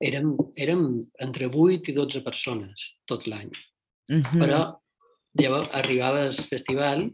érem, 0.00 0.36
érem 0.56 1.06
entre 1.20 1.46
8 1.48 1.88
i 1.88 1.92
12 1.92 2.22
persones 2.22 2.94
tot 3.06 3.26
l'any. 3.26 3.50
Mhm. 4.08 4.40
Però 4.40 4.80
llavors 5.38 5.68
arribava 5.72 6.24
el 6.26 6.32
festival 6.32 7.10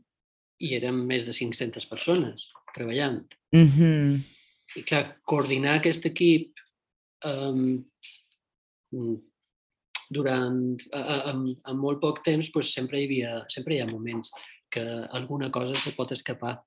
i 0.60 0.74
érem 0.74 1.04
més 1.06 1.26
de 1.26 1.32
500 1.32 1.86
persones 1.86 2.48
treballant. 2.74 3.26
Mhm. 3.52 4.22
I 4.76 4.82
clar, 4.82 5.18
coordinar 5.24 5.78
aquest 5.78 6.06
equip 6.06 6.52
um, 7.24 7.84
durant, 10.10 10.78
a, 10.92 11.00
a, 11.00 11.32
amb 11.32 11.80
molt 11.80 12.00
poc 12.00 12.22
temps, 12.24 12.50
doncs 12.52 12.72
sempre, 12.72 13.00
hi 13.00 13.04
havia, 13.08 13.44
sempre 13.48 13.74
hi 13.74 13.80
ha 13.80 13.86
moments 13.90 14.30
que 14.70 14.82
alguna 15.10 15.50
cosa 15.50 15.74
se 15.76 15.92
pot 15.96 16.12
escapar. 16.12 16.58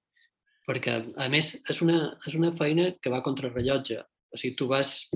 Perquè, 0.67 0.93
a 1.17 1.27
més, 1.29 1.55
és 1.69 1.81
una, 1.81 2.17
és 2.27 2.35
una 2.37 2.51
feina 2.53 2.91
que 3.01 3.09
va 3.09 3.23
contra 3.25 3.49
rellotge. 3.49 3.97
O 4.31 4.37
sigui, 4.37 4.55
tu 4.55 4.67
vas, 4.69 5.09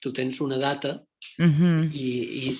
tu 0.00 0.12
tens 0.12 0.40
una 0.40 0.58
data 0.58 1.02
Mhm. 1.38 1.90
i, 1.92 2.08
i, 2.46 2.50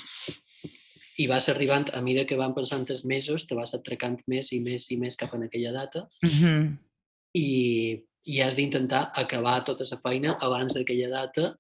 i 1.23 1.27
vas 1.29 1.49
arribant, 1.49 1.91
a 1.95 2.01
mesura 2.03 2.25
que 2.27 2.37
van 2.37 2.55
passant 2.55 2.85
els 2.91 3.05
mesos, 3.05 3.47
te 3.47 3.55
vas 3.55 3.73
atracant 3.75 4.19
més 4.27 4.51
i 4.53 4.61
més 4.61 4.91
i 4.91 4.97
més 4.97 5.15
cap 5.17 5.33
a 5.35 5.39
aquella 5.45 5.73
data 5.73 6.09
Mhm. 6.25 6.79
i, 7.35 8.03
i 8.25 8.41
has 8.41 8.57
d'intentar 8.57 9.13
acabar 9.15 9.65
tota 9.65 9.85
la 9.91 9.99
feina 10.01 10.37
abans 10.41 10.75
d'aquella 10.75 11.09
data 11.09 11.57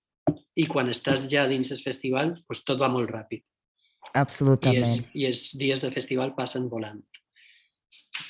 i 0.56 0.66
quan 0.66 0.88
estàs 0.88 1.28
ja 1.30 1.46
dins 1.46 1.70
el 1.70 1.78
festival, 1.78 2.34
doncs 2.34 2.64
tot 2.64 2.80
va 2.80 2.88
molt 2.88 3.10
ràpid. 3.10 3.42
I, 3.44 4.10
Absolutament. 4.14 4.84
és, 4.86 5.06
I 5.14 5.26
els 5.26 5.52
dies 5.56 5.80
de 5.80 5.90
festival 5.92 6.34
passen 6.34 6.68
volant. 6.68 7.02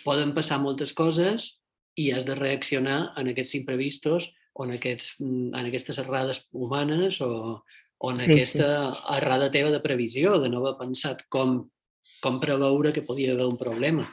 Poden 0.05 0.35
passar 0.35 0.59
moltes 0.63 0.93
coses 0.97 1.61
i 1.97 2.11
has 2.13 2.27
de 2.27 2.35
reaccionar 2.35 3.13
en 3.17 3.31
aquests 3.33 3.55
imprevistos 3.61 4.31
o 4.55 4.65
en, 4.65 4.73
aquests, 4.77 5.15
mm, 5.21 5.55
en 5.55 5.67
aquestes 5.71 5.99
errades 6.03 6.45
humanes 6.53 7.21
o, 7.21 7.63
o 7.99 8.11
en 8.13 8.19
Sí, 8.21 8.31
aquesta 8.33 8.93
sí. 8.93 9.01
errada 9.17 9.51
teva 9.51 9.71
de 9.71 9.81
previsió, 9.81 10.39
de 10.41 10.49
no 10.49 10.63
haver 10.65 10.77
pensat 10.81 11.25
com, 11.29 11.59
com 12.23 12.39
preveure 12.41 12.93
que 12.93 13.03
podia 13.03 13.33
haver 13.33 13.47
un 13.47 13.57
problema. 13.61 14.07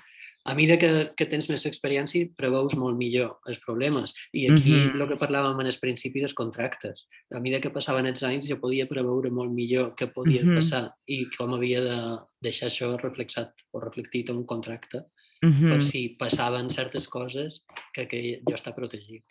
A 0.46 0.52
mesura 0.56 0.76
que, 0.78 0.90
que 1.16 1.26
tens 1.32 1.48
més 1.48 1.64
experiència, 1.70 2.28
preveus 2.36 2.74
molt 2.76 2.98
millor 3.00 3.38
els 3.48 3.62
problemes. 3.64 4.12
I 4.36 4.50
aquí 4.52 4.74
Mhm. 4.76 5.00
el 5.02 5.08
que 5.08 5.16
parlàvem 5.16 5.62
en 5.62 5.68
el 5.72 5.78
principi 5.80 6.20
dels 6.20 6.34
contractes. 6.36 7.08
A 7.32 7.40
mesura 7.40 7.62
que 7.62 7.72
passaven 7.72 8.06
els 8.08 8.24
anys, 8.24 8.50
jo 8.50 8.60
podia 8.60 8.88
preveure 8.90 9.32
molt 9.32 9.52
millor 9.52 9.96
què 9.96 10.12
podia 10.12 10.44
Mhm. 10.44 10.56
passar 10.56 10.92
i 11.08 11.30
com 11.38 11.54
havia 11.54 11.80
de 11.82 12.20
deixar 12.42 12.68
això 12.68 12.92
reflexat 13.00 13.54
o 13.72 13.80
reflectit 13.80 14.30
en 14.32 14.38
un 14.38 14.46
contracte 14.46 15.06
Mhm. 15.44 15.70
per 15.70 15.84
si 15.84 16.08
passaven 16.10 16.70
certes 16.72 17.08
coses 17.08 17.66
que, 17.94 18.08
que 18.08 18.40
jo 18.48 18.56
està 18.56 18.74
protegit. 18.74 19.24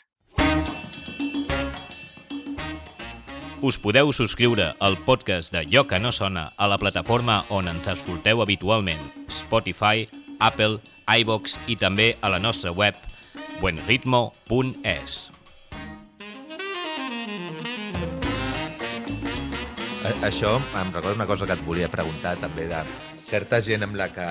Us 3.62 3.78
podeu 3.78 4.10
subscriure 4.12 4.74
al 4.82 4.96
podcast 5.06 5.52
de 5.54 5.62
Lloc 5.64 5.88
que 5.88 6.00
no 6.02 6.10
sona 6.12 6.52
a 6.58 6.66
la 6.66 6.78
plataforma 6.82 7.44
on 7.48 7.68
ens 7.70 7.86
escolteu 7.88 8.42
habitualment, 8.42 9.00
Spotify, 9.30 10.08
Apple, 10.42 10.80
iVox 11.06 11.56
i 11.70 11.76
també 11.78 12.16
a 12.20 12.28
la 12.28 12.40
nostra 12.42 12.72
web 12.74 12.98
buenritmo.es. 13.60 15.30
Això 20.26 20.56
em 20.82 20.90
recorda 20.92 21.14
una 21.14 21.26
cosa 21.30 21.46
que 21.46 21.54
et 21.54 21.64
volia 21.64 21.88
preguntar 21.90 22.34
també 22.42 22.66
de 22.66 22.82
certa 23.16 23.62
gent 23.62 23.86
amb 23.86 23.94
la 23.98 24.08
que, 24.10 24.26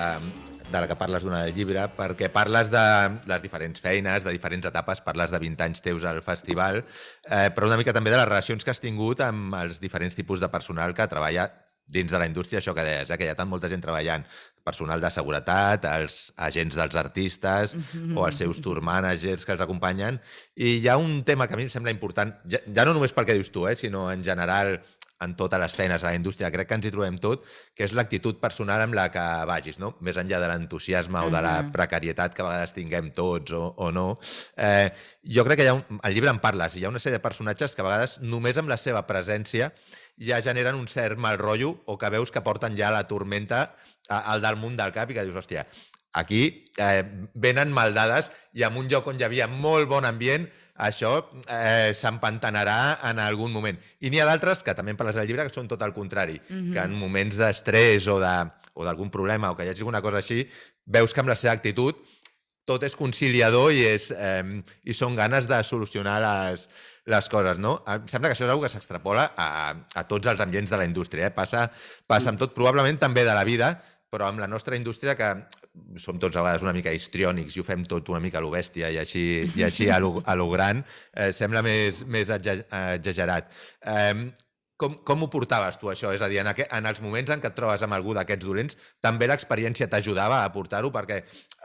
de 0.72 0.80
la 0.80 0.88
que 0.88 0.96
parles 0.96 1.22
durant 1.22 1.44
el 1.46 1.54
llibre, 1.54 1.84
perquè 1.96 2.30
parles 2.32 2.70
de 2.72 2.84
les 3.28 3.42
diferents 3.44 3.80
feines, 3.84 4.24
de 4.24 4.32
diferents 4.34 4.66
etapes, 4.66 5.02
parles 5.04 5.30
de 5.30 5.38
20 5.42 5.66
anys 5.68 5.82
teus 5.84 6.04
al 6.08 6.22
festival, 6.24 6.82
eh, 7.28 7.50
però 7.54 7.68
una 7.68 7.76
mica 7.76 7.92
també 7.92 8.10
de 8.10 8.16
les 8.18 8.28
relacions 8.28 8.64
que 8.64 8.72
has 8.72 8.80
tingut 8.80 9.20
amb 9.20 9.54
els 9.60 9.80
diferents 9.82 10.16
tipus 10.16 10.40
de 10.40 10.48
personal 10.48 10.94
que 10.94 11.06
treballa 11.06 11.50
dins 11.92 12.10
de 12.10 12.18
la 12.18 12.26
indústria, 12.26 12.60
això 12.60 12.72
que 12.74 12.84
deies, 12.86 13.10
eh, 13.10 13.18
que 13.18 13.26
hi 13.26 13.28
ha 13.28 13.36
tan 13.36 13.50
molta 13.50 13.68
gent 13.68 13.82
treballant, 13.84 14.24
personal 14.64 15.00
de 15.02 15.10
seguretat, 15.10 15.84
els 15.90 16.32
agents 16.36 16.76
dels 16.78 16.94
artistes 16.96 17.74
Mhm. 17.74 18.16
o 18.16 18.26
els 18.28 18.38
seus 18.38 18.60
tour 18.62 18.80
managers 18.80 19.44
que 19.44 19.52
els 19.52 19.60
acompanyen. 19.60 20.20
I 20.54 20.78
hi 20.78 20.88
ha 20.88 20.96
un 20.96 21.24
tema 21.24 21.48
que 21.48 21.54
a 21.54 21.56
mi 21.56 21.64
em 21.64 21.68
sembla 21.68 21.90
important, 21.90 22.34
ja, 22.48 22.60
ja 22.64 22.84
no 22.84 22.94
només 22.94 23.12
pel 23.12 23.26
que 23.26 23.34
dius 23.34 23.50
tu, 23.50 23.66
eh, 23.68 23.74
sinó 23.74 24.10
en 24.12 24.22
general 24.24 24.80
en 25.24 25.36
totes 25.38 25.60
les 25.60 25.74
feines 25.78 26.02
a 26.02 26.10
la 26.10 26.18
indústria, 26.18 26.50
crec 26.54 26.68
que 26.68 26.78
ens 26.78 26.88
hi 26.88 26.92
trobem 26.94 27.18
tot, 27.22 27.44
que 27.76 27.86
és 27.86 27.94
l'actitud 27.96 28.40
personal 28.42 28.82
amb 28.84 28.96
la 28.98 29.08
que 29.14 29.22
vagis, 29.48 29.78
no? 29.82 29.94
Més 30.00 30.18
enllà 30.20 30.40
de 30.42 30.50
l'entusiasme 30.50 31.18
uh 31.18 31.22
-huh. 31.22 31.28
o 31.28 31.36
de 31.36 31.42
la 31.42 31.54
precarietat 31.72 32.34
que 32.34 32.42
a 32.42 32.48
vegades 32.48 32.72
tinguem 32.72 33.12
tots 33.12 33.52
o, 33.52 33.74
o 33.76 33.90
no. 33.92 34.18
Eh, 34.56 34.92
jo 35.22 35.44
crec 35.44 35.58
que 35.58 35.64
hi 35.64 35.68
ha 35.68 35.74
un, 35.74 35.84
al 36.02 36.14
llibre 36.14 36.30
en 36.30 36.40
parles, 36.40 36.76
hi 36.76 36.84
ha 36.84 36.88
una 36.88 36.98
sèrie 36.98 37.18
de 37.18 37.28
personatges 37.28 37.74
que 37.74 37.82
a 37.82 37.84
vegades 37.84 38.20
només 38.20 38.58
amb 38.58 38.68
la 38.68 38.76
seva 38.76 39.06
presència 39.06 39.72
ja 40.18 40.40
generen 40.42 40.74
un 40.74 40.88
cert 40.88 41.18
mal 41.18 41.38
rotllo 41.38 41.82
o 41.86 41.96
que 41.98 42.10
veus 42.10 42.30
que 42.30 42.42
porten 42.42 42.76
ja 42.76 42.90
la 42.90 43.06
tormenta 43.08 43.74
al 44.08 44.40
damunt 44.40 44.76
del 44.76 44.92
cap 44.92 45.10
i 45.10 45.14
que 45.14 45.24
dius, 45.24 45.36
hòstia, 45.36 45.66
aquí 46.12 46.68
eh, 46.76 47.04
venen 47.34 47.72
maldades 47.72 48.30
i 48.52 48.64
en 48.66 48.76
un 48.76 48.88
lloc 48.88 49.06
on 49.08 49.18
hi 49.18 49.24
havia 49.24 49.48
molt 49.48 49.88
bon 49.88 50.04
ambient 50.04 50.48
això 50.82 51.12
eh, 51.46 51.92
s'empantanarà 51.94 52.98
en 53.10 53.20
algun 53.22 53.52
moment. 53.54 53.78
I 54.00 54.10
n'hi 54.10 54.20
ha 54.22 54.28
d'altres, 54.28 54.64
que 54.66 54.74
també 54.74 54.94
parles 54.98 55.18
del 55.18 55.28
llibre, 55.30 55.46
que 55.48 55.54
són 55.54 55.70
tot 55.70 55.82
el 55.82 55.94
contrari, 55.94 56.40
mm 56.40 56.58
-hmm. 56.58 56.72
que 56.72 56.80
en 56.80 56.98
moments 56.98 57.36
d'estrès 57.36 58.06
o 58.08 58.18
d'algun 58.20 59.10
problema 59.10 59.50
o 59.50 59.56
que 59.56 59.64
hi 59.64 59.68
hagi 59.68 59.80
alguna 59.80 60.02
cosa 60.02 60.18
així, 60.18 60.48
veus 60.84 61.12
que 61.12 61.20
amb 61.20 61.28
la 61.28 61.36
seva 61.36 61.54
actitud 61.54 61.96
tot 62.64 62.82
és 62.82 62.94
conciliador 62.96 63.72
i, 63.72 63.84
és, 63.84 64.10
eh, 64.10 64.62
i 64.84 64.94
són 64.94 65.16
ganes 65.16 65.48
de 65.48 65.62
solucionar 65.64 66.20
les, 66.22 66.68
les 67.06 67.28
coses, 67.28 67.58
no? 67.58 67.82
Em 67.86 68.06
sembla 68.10 68.30
que 68.30 68.36
això 68.36 68.46
és 68.46 68.50
una 68.50 68.60
que 68.62 68.70
s'extrapola 68.72 69.32
a, 69.36 69.48
a 69.94 70.04
tots 70.06 70.30
els 70.30 70.40
ambients 70.40 70.70
de 70.70 70.78
la 70.78 70.86
indústria. 70.86 71.26
Eh? 71.26 71.34
Passa, 71.34 71.70
passa 72.06 72.30
amb 72.30 72.38
tot, 72.38 72.54
probablement 72.54 72.98
també 72.98 73.24
de 73.26 73.34
la 73.34 73.44
vida, 73.44 73.74
però 74.12 74.28
amb 74.28 74.42
la 74.42 74.48
nostra 74.50 74.76
indústria, 74.76 75.16
que 75.16 75.30
som 76.02 76.18
tots 76.20 76.36
a 76.36 76.44
vegades 76.44 76.64
una 76.66 76.74
mica 76.76 76.92
histriònics 76.92 77.56
i 77.56 77.62
ho 77.62 77.64
fem 77.64 77.86
tot 77.88 78.10
una 78.12 78.20
mica 78.20 78.42
a 78.42 78.44
lo 78.44 78.52
bèstia 78.52 78.92
i 78.92 78.98
així, 79.00 79.24
i 79.56 79.64
així 79.64 79.88
a, 79.88 79.98
lo, 80.04 80.18
a 80.28 80.36
lo 80.36 80.50
gran, 80.52 80.84
eh, 81.16 81.30
sembla 81.32 81.64
més, 81.64 82.02
més 82.04 82.28
exagerat. 82.28 83.48
Eh, 83.80 84.28
com, 84.82 84.98
com 85.06 85.24
ho 85.24 85.30
portaves 85.32 85.78
tu, 85.80 85.88
això? 85.92 86.10
És 86.12 86.20
a 86.24 86.28
dir, 86.28 86.42
en, 86.42 86.50
aqu 86.50 86.66
en 86.66 86.90
els 86.90 87.00
moments 87.00 87.32
en 87.32 87.40
què 87.40 87.48
et 87.52 87.56
trobes 87.56 87.84
amb 87.86 87.96
algú 87.96 88.12
d'aquests 88.18 88.44
dolents, 88.44 88.78
també 89.00 89.30
l'experiència 89.30 89.88
t'ajudava 89.88 90.42
a 90.42 90.52
portar-ho? 90.52 90.92
Perquè 90.92 91.22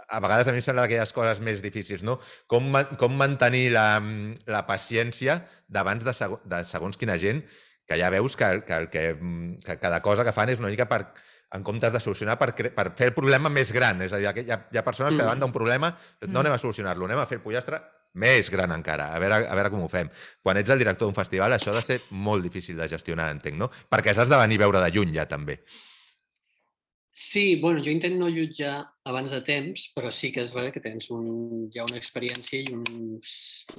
a 0.08 0.24
vegades 0.24 0.48
a 0.48 0.56
mi 0.56 0.62
em 0.62 0.66
sembla 0.66 0.86
d'aquelles 0.86 1.16
coses 1.16 1.44
més 1.44 1.64
difícils, 1.66 2.06
no? 2.08 2.20
Com, 2.48 2.70
com 3.02 3.16
mantenir 3.20 3.72
la, 3.76 3.88
la 4.48 4.64
paciència 4.70 5.42
davant 5.68 6.00
de, 6.04 6.16
seg 6.16 6.38
de 6.48 6.64
segons 6.70 7.00
quina 7.00 7.18
gent 7.20 7.44
que 7.88 7.98
ja 8.00 8.12
veus 8.12 8.36
que, 8.40 8.52
que, 8.68 8.84
que, 8.92 9.04
que 9.66 9.80
cada 9.80 10.04
cosa 10.06 10.24
que 10.28 10.36
fan 10.36 10.52
és 10.52 10.62
una 10.62 10.72
mica 10.72 10.88
per 10.88 11.06
en 11.54 11.64
comptes 11.64 11.94
de 11.94 12.02
solucionar 12.04 12.38
per, 12.40 12.52
per 12.54 12.90
fer 12.98 13.12
el 13.12 13.16
problema 13.16 13.52
més 13.54 13.72
gran. 13.76 14.02
És 14.04 14.14
a 14.14 14.20
dir, 14.20 14.32
hi 14.44 14.52
ha, 14.52 14.60
hi 14.72 14.80
ha 14.80 14.86
persones 14.86 15.16
que 15.16 15.24
davant 15.24 15.40
d'un 15.44 15.56
problema 15.56 15.92
no 15.92 16.32
mm. 16.32 16.42
anem 16.44 16.58
a 16.58 16.62
solucionar-lo, 16.62 17.08
anem 17.08 17.24
a 17.24 17.28
fer 17.30 17.40
el 17.40 17.46
pollastre 17.46 17.80
més 18.18 18.50
gran 18.50 18.72
encara, 18.74 19.12
a 19.14 19.20
veure, 19.22 19.44
a 19.46 19.58
veure 19.58 19.72
com 19.74 19.84
ho 19.86 19.92
fem. 19.92 20.10
Quan 20.44 20.58
ets 20.58 20.72
el 20.74 20.82
director 20.82 21.08
d'un 21.08 21.18
festival, 21.18 21.54
això 21.54 21.72
ha 21.72 21.78
de 21.78 21.86
ser 21.86 22.00
molt 22.18 22.44
difícil 22.44 22.80
de 22.80 22.88
gestionar, 22.90 23.30
entenc, 23.34 23.60
no? 23.60 23.70
Perquè 23.70 24.16
has 24.16 24.32
de 24.32 24.40
venir 24.42 24.58
a 24.58 24.66
veure 24.66 24.82
de 24.82 24.90
lluny 24.96 25.14
ja, 25.14 25.28
també. 25.30 25.60
Sí, 27.18 27.58
bueno, 27.62 27.82
jo 27.84 27.92
intento 27.92 28.20
no 28.22 28.30
jutjar 28.30 28.76
abans 29.10 29.32
de 29.34 29.42
temps, 29.46 29.88
però 29.96 30.10
sí 30.14 30.32
que 30.34 30.44
és 30.46 30.54
vera 30.54 30.72
que 30.74 30.82
tens 30.82 31.10
un, 31.14 31.68
ja 31.74 31.86
una 31.86 31.98
experiència 31.98 32.62
i 32.62 32.74
un, 32.74 33.18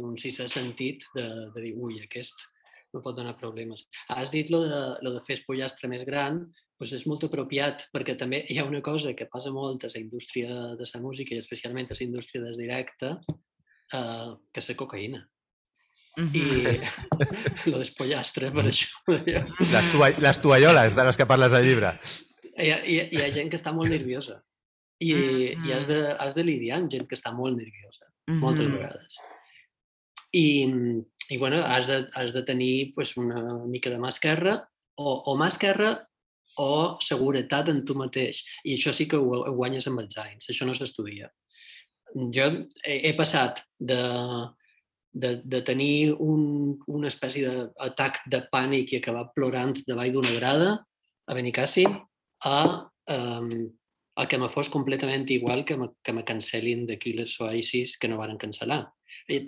un 0.05 0.17
sisè 0.19 0.49
sentit 0.51 1.07
de, 1.15 1.27
de 1.55 1.63
dir, 1.63 1.75
ui, 1.79 2.01
aquest 2.03 2.49
no 2.95 3.03
pot 3.05 3.17
donar 3.17 3.37
problemes. 3.39 3.87
Has 4.15 4.33
dit 4.35 4.51
lo 4.51 4.63
de, 4.67 4.81
lo 5.07 5.15
de 5.15 5.23
fer 5.27 5.39
el 5.39 5.45
pollastre 5.47 5.91
més 5.91 6.05
gran, 6.09 6.43
doncs 6.79 6.95
és 6.95 7.07
molt 7.11 7.25
apropiat, 7.27 7.89
perquè 7.95 8.15
també 8.19 8.45
hi 8.47 8.59
ha 8.59 8.67
una 8.67 8.81
cosa 8.85 9.15
que 9.19 9.27
passa 9.31 9.51
molt 9.51 9.85
a 9.85 9.91
la 9.91 10.01
indústria 10.01 10.75
de 10.79 10.87
la 10.87 11.01
música 11.03 11.35
i 11.35 11.41
especialment 11.43 11.91
a 11.91 11.97
la 11.99 12.07
indústria 12.07 12.43
del 12.45 12.55
directe, 12.57 13.17
eh, 13.93 14.31
que 14.53 14.63
és 14.63 14.69
la 14.71 14.77
cocaïna. 14.77 15.27
Mm 16.19 16.29
-hmm. 16.33 17.61
I 17.67 17.71
lo 17.71 17.79
despollastre, 17.79 18.51
per 18.51 18.65
això. 18.67 18.91
Les, 19.07 19.91
tua 19.93 20.11
les 20.11 20.41
tovalloles 20.41 20.95
de 20.95 21.05
les 21.05 21.17
que 21.17 21.27
parles 21.27 21.53
al 21.53 21.65
llibre. 21.65 21.99
Hi 22.59 22.71
ha, 22.71 22.79
hi, 22.85 23.01
ha, 23.01 23.05
hi 23.11 23.23
ha 23.23 23.33
gent 23.33 23.51
que 23.51 23.57
està 23.57 23.73
molt 23.73 23.91
nerviosa 23.91 24.43
i, 24.99 25.15
mm 25.15 25.21
-hmm. 25.21 25.69
i 25.69 25.73
has, 25.73 25.87
de, 25.87 26.17
has 26.19 26.35
de 26.35 26.45
lidiar 26.45 26.79
amb 26.79 26.91
gent 26.91 27.07
que 27.07 27.15
està 27.15 27.33
molt 27.33 27.57
nerviosa, 27.57 28.07
mm 28.27 28.35
-hmm. 28.35 28.41
moltes 28.41 28.71
vegades. 28.71 29.19
I, 30.33 30.65
i 31.31 31.37
bueno, 31.39 31.57
has 31.57 31.87
de, 31.87 32.09
has 32.13 32.33
de 32.33 32.43
tenir 32.43 32.91
pues, 32.95 33.17
una 33.17 33.65
mica 33.67 33.91
de 33.91 33.99
mà 33.99 34.09
esquerra 34.09 34.69
o, 34.97 35.23
o 35.27 35.37
mà 35.37 35.49
esquerra 35.49 36.08
o 36.59 36.99
seguretat 37.05 37.71
en 37.73 37.85
tu 37.87 37.97
mateix. 37.99 38.43
I 38.67 38.77
això 38.77 38.93
sí 38.95 39.07
que 39.11 39.19
ho, 39.19 39.43
guanyes 39.55 39.87
amb 39.91 40.03
els 40.03 40.19
anys, 40.19 40.51
això 40.51 40.67
no 40.67 40.75
s'estudia. 40.77 41.31
Jo 42.35 42.49
he, 42.83 42.99
he 43.11 43.13
passat 43.17 43.63
de, 43.79 44.01
de, 45.13 45.35
de 45.45 45.63
tenir 45.63 46.15
un, 46.15 46.77
una 46.87 47.11
espècie 47.13 47.47
d'atac 47.47 48.23
de 48.33 48.43
pànic 48.53 48.93
i 48.93 49.01
acabar 49.03 49.29
plorant 49.37 49.77
davall 49.87 50.15
d'una 50.15 50.35
grada 50.39 50.71
a 51.29 51.37
Benicàssim 51.37 51.95
a, 52.49 52.59
um, 53.13 53.51
a 54.19 54.27
que 54.27 54.39
me 54.41 54.51
fos 54.51 54.71
completament 54.73 55.29
igual 55.31 55.65
que 55.65 55.77
me, 55.77 55.93
que 56.03 56.15
me 56.17 56.25
cancel·lin 56.27 56.87
d'aquí 56.89 57.15
les 57.19 57.39
Oasis 57.41 57.99
que 58.01 58.09
no 58.11 58.19
varen 58.19 58.41
cancel·lar. 58.41 58.87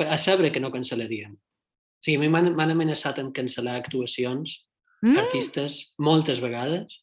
A 0.06 0.18
saber 0.18 0.52
que 0.52 0.60
no 0.60 0.72
cancel·larien. 0.72 1.32
O 1.34 2.04
sigui, 2.04 2.28
m'han 2.32 2.54
amenaçat 2.56 3.18
amb 3.20 3.34
cancel·lar 3.36 3.80
actuacions 3.80 4.60
mm. 5.04 5.16
artistes 5.24 5.80
moltes 5.98 6.40
vegades 6.44 7.00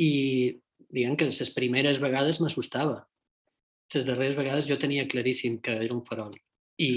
i 0.00 0.12
diguem 0.90 1.16
que 1.18 1.28
les 1.28 1.54
primeres 1.54 2.00
vegades 2.02 2.40
m'assustava. 2.40 3.04
Les 3.94 4.06
darreres 4.06 4.38
vegades 4.38 4.68
jo 4.70 4.78
tenia 4.78 5.08
claríssim 5.10 5.58
que 5.62 5.74
era 5.84 5.94
un 5.94 6.02
farol 6.06 6.34
i, 6.80 6.92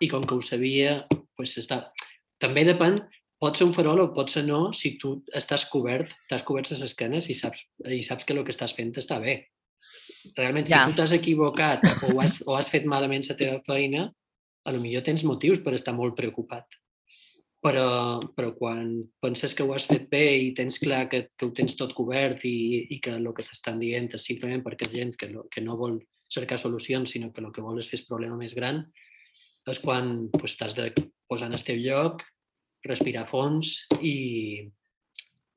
i 0.00 0.08
com 0.10 0.26
que 0.28 0.36
ho 0.36 0.42
sabia, 0.44 1.00
pues 1.36 1.56
està... 1.60 1.88
també 2.38 2.66
depèn, 2.68 3.00
pot 3.40 3.56
ser 3.56 3.66
un 3.66 3.74
farol 3.74 4.02
o 4.04 4.10
pot 4.14 4.30
ser 4.30 4.44
no 4.46 4.68
si 4.76 4.96
tu 5.00 5.16
estàs 5.34 5.64
cobert, 5.72 6.12
t'has 6.30 6.44
cobert 6.46 6.70
les 6.74 6.84
esquenes 6.84 7.30
i 7.32 7.36
saps, 7.38 7.64
i 7.86 8.02
saps 8.06 8.28
que 8.28 8.36
el 8.36 8.44
que 8.44 8.54
estàs 8.54 8.76
fent 8.76 8.92
està 9.00 9.18
bé. 9.22 9.40
Realment, 10.36 10.66
ja. 10.66 10.82
si 10.84 10.92
tu 10.92 10.98
t'has 10.98 11.14
equivocat 11.16 11.84
o 12.10 12.18
has, 12.20 12.40
o 12.44 12.58
has 12.58 12.68
fet 12.70 12.86
malament 12.86 13.24
la 13.28 13.38
teva 13.38 13.62
feina, 13.66 14.08
a 14.66 14.74
lo 14.74 14.82
millor 14.82 15.06
tens 15.06 15.24
motius 15.24 15.62
per 15.64 15.72
estar 15.78 15.94
molt 15.96 16.16
preocupat 16.18 16.66
però, 17.68 17.88
però 18.32 18.54
quan 18.56 18.94
penses 19.20 19.52
que 19.54 19.64
ho 19.66 19.74
has 19.76 19.84
fet 19.88 20.06
bé 20.08 20.24
i 20.40 20.52
tens 20.56 20.78
clar 20.80 21.02
que, 21.12 21.26
que 21.36 21.44
ho 21.44 21.52
tens 21.52 21.76
tot 21.76 21.92
cobert 21.96 22.46
i, 22.48 22.86
i 22.94 23.00
que 23.04 23.12
el 23.18 23.28
que 23.36 23.44
t'estan 23.44 23.80
dient 23.82 24.08
és 24.16 24.24
simplement 24.30 24.64
perquè 24.64 24.88
és 24.88 24.94
gent 24.94 25.12
que, 25.20 25.28
no, 25.34 25.44
que 25.52 25.60
no 25.64 25.76
vol 25.76 25.98
cercar 26.32 26.58
solucions, 26.60 27.12
sinó 27.12 27.30
que 27.32 27.44
el 27.44 27.52
que 27.52 27.64
vol 27.64 27.80
és 27.80 27.88
fer 27.90 28.00
el 28.00 28.08
problema 28.08 28.38
més 28.40 28.56
gran, 28.56 28.82
és 29.68 29.80
quan 29.84 30.28
pues, 30.32 30.56
t'has 30.56 30.76
de 30.78 30.90
posar 31.28 31.50
en 31.50 31.58
el 31.58 31.64
teu 31.64 31.80
lloc, 31.82 32.24
respirar 32.88 33.26
fons 33.28 33.74
i, 34.00 34.64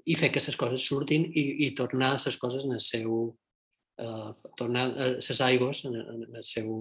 i 0.03 0.17
fer 0.19 0.31
que 0.33 0.43
les 0.43 0.59
coses 0.59 0.87
surtin 0.87 1.29
i, 1.31 1.45
i 1.67 1.71
tornar 1.77 2.17
les 2.17 2.41
coses 2.41 2.67
en 2.67 2.75
el 2.79 2.83
seu... 2.83 3.31
Uh, 4.01 4.31
tornar 4.57 4.87
les 4.97 5.41
aigües 5.45 5.83
en, 5.85 5.93
en 5.93 6.37
el 6.39 6.45
seu 6.47 6.71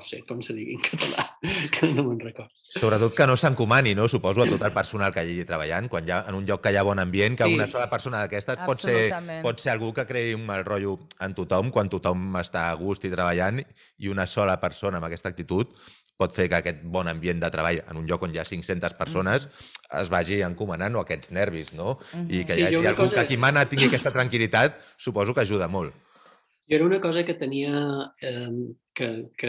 sé, 0.00 0.22
com 0.28 0.40
se 0.42 0.54
digui 0.56 0.74
en 0.78 0.82
català, 0.84 1.24
que 1.74 1.88
no 1.92 2.04
me'n 2.08 2.20
record. 2.20 2.50
Sobretot 2.72 3.14
que 3.16 3.26
no 3.26 3.36
s'encomani, 3.36 3.94
no? 3.94 4.08
Suposo, 4.08 4.42
a 4.42 4.48
tot 4.48 4.62
el 4.62 4.72
personal 4.72 5.12
que 5.12 5.24
hi 5.24 5.34
hagi 5.34 5.46
treballant, 5.48 5.88
quan 5.92 6.08
hi 6.08 6.12
ha, 6.14 6.22
en 6.28 6.38
un 6.38 6.46
lloc 6.48 6.62
que 6.64 6.72
hi 6.72 6.78
ha 6.80 6.84
bon 6.88 6.98
ambient, 7.02 7.36
que 7.36 7.48
sí. 7.48 7.56
una 7.58 7.68
sola 7.68 7.88
persona 7.92 8.22
d'aquestes 8.24 8.62
pot 8.66 8.80
ser, 8.80 9.10
pot 9.44 9.60
ser 9.60 9.74
algú 9.74 9.92
que 9.92 10.06
creï 10.08 10.36
un 10.38 10.46
mal 10.48 10.64
rotllo 10.64 10.98
en 11.20 11.34
tothom, 11.34 11.72
quan 11.74 11.90
tothom 11.92 12.38
està 12.40 12.70
a 12.70 12.78
gust 12.80 13.04
i 13.04 13.12
treballant, 13.12 13.60
i 13.98 14.12
una 14.12 14.26
sola 14.26 14.58
persona 14.62 14.98
amb 14.98 15.10
aquesta 15.10 15.30
actitud 15.32 15.76
pot 16.22 16.34
fer 16.36 16.48
que 16.50 16.60
aquest 16.60 16.82
bon 16.94 17.08
ambient 17.10 17.40
de 17.42 17.50
treball 17.52 17.80
en 17.82 17.98
un 18.00 18.06
lloc 18.08 18.26
on 18.26 18.34
hi 18.34 18.40
ha 18.40 18.46
500 18.48 18.94
persones 18.98 19.48
mm. 19.48 19.72
es 20.02 20.12
vagi 20.12 20.40
encomanant 20.46 20.96
o 20.98 21.02
aquests 21.02 21.32
nervis, 21.34 21.72
no? 21.78 21.98
Mm 22.12 22.20
-hmm. 22.20 22.34
I 22.34 22.44
que 22.44 22.56
hi 22.58 22.64
hagi 22.68 22.78
sí, 22.78 22.86
algú 22.86 23.02
cosa... 23.02 23.20
que 23.20 23.26
qui 23.28 23.36
mana 23.36 23.66
tingui 23.66 23.88
aquesta 23.88 24.12
tranquil·litat, 24.12 24.78
suposo 24.96 25.34
que 25.34 25.42
ajuda 25.42 25.68
molt. 25.68 25.94
Jo 26.72 26.76
era 26.78 26.86
una 26.86 27.02
cosa 27.02 27.22
que 27.22 27.34
tenia, 27.34 27.70
eh, 28.22 28.48
que, 28.94 29.08
que, 29.36 29.48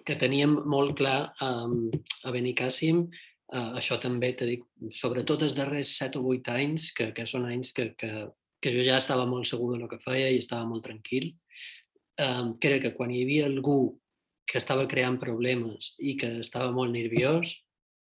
que 0.00 0.14
teníem 0.16 0.54
molt 0.64 0.94
clar 0.96 1.34
um, 1.44 1.90
a 2.24 2.30
Benicàssim, 2.32 3.02
uh, 3.04 3.74
això 3.76 3.98
també 4.00 4.30
t'he 4.32 4.46
dit, 4.48 4.62
sobretot 4.96 5.42
els 5.44 5.52
darrers 5.58 5.90
7 5.98 6.16
o 6.22 6.30
8 6.32 6.54
anys, 6.54 6.86
que, 6.96 7.10
que 7.12 7.26
són 7.28 7.44
anys 7.50 7.74
que, 7.76 7.90
que, 8.00 8.08
que 8.64 8.72
jo 8.72 8.86
ja 8.86 8.96
estava 8.96 9.26
molt 9.28 9.44
segur 9.50 9.74
del 9.74 9.84
que 9.90 10.00
feia 10.00 10.30
i 10.32 10.40
estava 10.40 10.64
molt 10.70 10.86
tranquil, 10.88 11.26
um, 12.16 12.54
que 12.56 12.70
era 12.70 12.80
que 12.80 12.94
quan 12.96 13.12
hi 13.12 13.20
havia 13.26 13.50
algú 13.50 13.76
que 14.48 14.56
estava 14.62 14.88
creant 14.88 15.20
problemes 15.20 15.90
i 16.00 16.16
que 16.16 16.38
estava 16.46 16.72
molt 16.72 16.96
nerviós, 16.96 17.52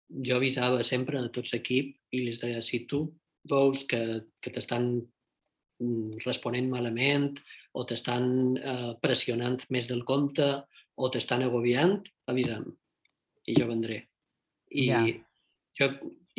jo 0.09 0.41
avisava 0.41 0.82
sempre 0.82 1.21
a 1.21 1.30
tot 1.30 1.53
l'equip 1.53 1.93
i 2.09 2.25
li 2.25 2.34
deia, 2.41 2.65
si 2.65 2.88
tu 2.89 3.03
veus 3.53 3.86
que, 3.86 4.01
que 4.41 4.57
t'estan 4.57 4.89
mm, 4.97 6.25
responent 6.25 6.73
malament 6.73 7.38
o 7.78 7.86
t'estan 7.86 8.28
eh, 8.57 8.91
pressionant 9.03 9.59
més 9.73 9.88
del 9.89 10.03
compte 10.07 10.47
o 10.97 11.09
t'estan 11.13 11.45
agobiant, 11.45 11.99
avisa'm 12.32 12.65
i 13.47 13.55
jo 13.55 13.67
vendré. 13.69 14.01
I 14.73 14.88
ja. 14.89 15.03
jo, 15.78 15.91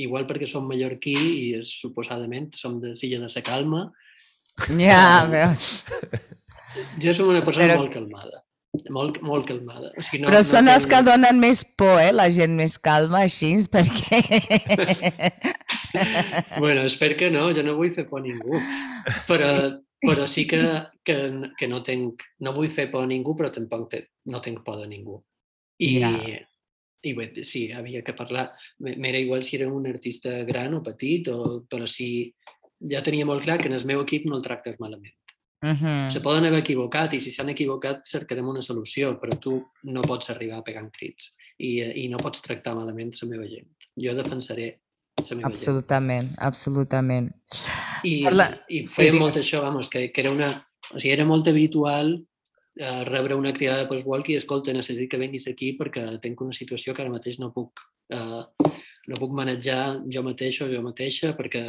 igual 0.03 0.27
perquè 0.29 0.49
som 0.51 0.67
mallorquí 0.69 1.15
i 1.15 1.47
suposadament 1.65 2.51
som 2.59 2.81
de 2.83 2.95
Silla 2.99 3.23
de 3.23 3.31
la 3.31 3.45
Calma, 3.47 3.87
ja, 4.67 5.27
veus. 5.31 5.71
Jo 7.01 7.15
som 7.17 7.31
una 7.33 7.41
persona 7.41 7.73
Però... 7.73 7.81
molt 7.81 7.95
calmada. 7.95 8.43
molt, 8.93 9.23
molt 9.25 9.47
calmada. 9.49 9.89
O 9.97 10.03
sigui, 10.05 10.21
no, 10.21 10.29
Però 10.29 10.43
no 10.43 10.47
són 10.47 10.69
els 10.69 10.85
tinc- 10.85 10.93
que 10.93 10.99
donen 11.07 11.39
més 11.41 11.63
por, 11.65 11.95
eh? 12.03 12.11
La 12.13 12.29
gent 12.31 12.53
més 12.59 12.77
calma, 12.79 13.25
així, 13.25 13.55
perquè... 13.73 14.21
Bueno, 16.59 16.83
espero 16.85 17.17
que 17.17 17.31
no, 17.33 17.47
jo 17.57 17.63
no 17.65 17.73
vull 17.79 17.89
fer 17.95 18.05
por 18.07 18.21
a 18.21 18.27
ningú. 18.27 18.61
Però, 19.27 19.49
però 20.01 20.27
sí 20.31 20.47
que, 20.47 20.61
que, 21.05 21.17
que 21.59 21.69
no, 21.69 21.83
tenc, 21.83 22.23
no 22.45 22.53
vull 22.55 22.71
fer 22.71 22.89
por 22.91 23.03
a 23.05 23.11
ningú, 23.11 23.35
però 23.37 23.51
tampoc 23.55 23.89
te, 23.91 24.05
no 24.31 24.41
tenc 24.45 24.63
por 24.67 24.79
de 24.81 24.87
ningú. 24.91 25.19
I, 25.79 25.99
Ja. 26.01 26.13
i 27.03 27.13
bé, 27.15 27.31
sí, 27.47 27.69
havia 27.73 28.03
que 28.03 28.15
parlar. 28.15 28.51
M'era 28.83 29.19
igual 29.19 29.45
si 29.47 29.57
era 29.57 29.69
un 29.71 29.87
artista 29.87 30.43
gran 30.45 30.75
o 30.75 30.83
petit, 30.83 31.29
o, 31.31 31.63
però 31.71 31.87
sí, 31.87 32.35
ja 32.91 33.03
tenia 33.03 33.27
molt 33.27 33.45
clar 33.45 33.59
que 33.59 33.69
en 33.71 33.75
el 33.75 33.87
meu 33.87 34.03
equip 34.03 34.27
no 34.27 34.37
el 34.37 34.43
tractes 34.43 34.79
malament. 34.79 35.15
Mhm. 35.63 36.11
Se 36.15 36.21
poden 36.23 36.45
haver 36.47 36.61
equivocat 36.63 37.15
i 37.15 37.21
si 37.21 37.31
s'han 37.35 37.51
equivocat 37.51 38.05
cercarem 38.07 38.47
una 38.47 38.63
solució, 38.63 39.17
però 39.19 39.39
tu 39.41 39.57
no 39.91 40.03
pots 40.03 40.31
arribar 40.31 40.63
pegant 40.63 40.91
crits 40.95 41.33
i, 41.59 42.05
i 42.05 42.09
no 42.09 42.21
pots 42.23 42.43
tractar 42.43 42.77
malament 42.79 43.11
la 43.23 43.29
meva 43.29 43.47
gent. 43.51 43.67
Jo 43.99 44.15
defensaré. 44.15 44.81
Absolutament, 45.45 46.33
absolutament. 46.39 47.31
I, 48.05 48.23
Parla- 48.25 48.53
i 48.69 48.85
sí, 48.87 48.95
fèiem 49.03 49.13
digues. 49.17 49.21
molt 49.23 49.37
això, 49.43 49.61
vamos, 49.65 49.89
que, 49.93 50.11
que 50.13 50.21
era 50.25 50.31
una... 50.33 50.51
O 50.95 50.97
sigui, 50.99 51.13
era 51.13 51.25
molt 51.29 51.47
habitual 51.51 52.15
eh, 52.79 53.05
rebre 53.05 53.35
una 53.37 53.53
cridada 53.53 53.83
de 53.83 53.89
post-walk 53.91 54.31
i 54.33 54.37
escolta, 54.39 54.73
necessito 54.73 55.11
que 55.11 55.21
venguis 55.21 55.45
aquí 55.51 55.75
perquè 55.77 56.05
tinc 56.23 56.41
una 56.41 56.55
situació 56.57 56.95
que 56.95 57.03
ara 57.05 57.13
mateix 57.13 57.37
no 57.43 57.51
puc, 57.53 57.83
eh, 58.09 58.45
no 59.09 59.19
puc 59.21 59.35
manejar 59.37 59.99
jo 60.09 60.23
mateix 60.25 60.63
o 60.65 60.69
jo 60.71 60.81
mateixa 60.87 61.35
perquè, 61.37 61.61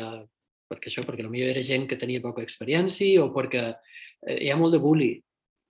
perquè 0.71 0.87
això, 0.91 1.03
perquè 1.03 1.25
potser 1.27 1.49
era 1.51 1.63
gent 1.67 1.87
que 1.89 1.97
tenia 1.99 2.21
poca 2.23 2.45
experiència 2.45 3.19
o 3.25 3.27
perquè 3.35 3.65
eh, 3.73 4.37
hi 4.45 4.53
ha 4.53 4.57
molt 4.61 4.77
de 4.77 4.79
bully 4.85 5.11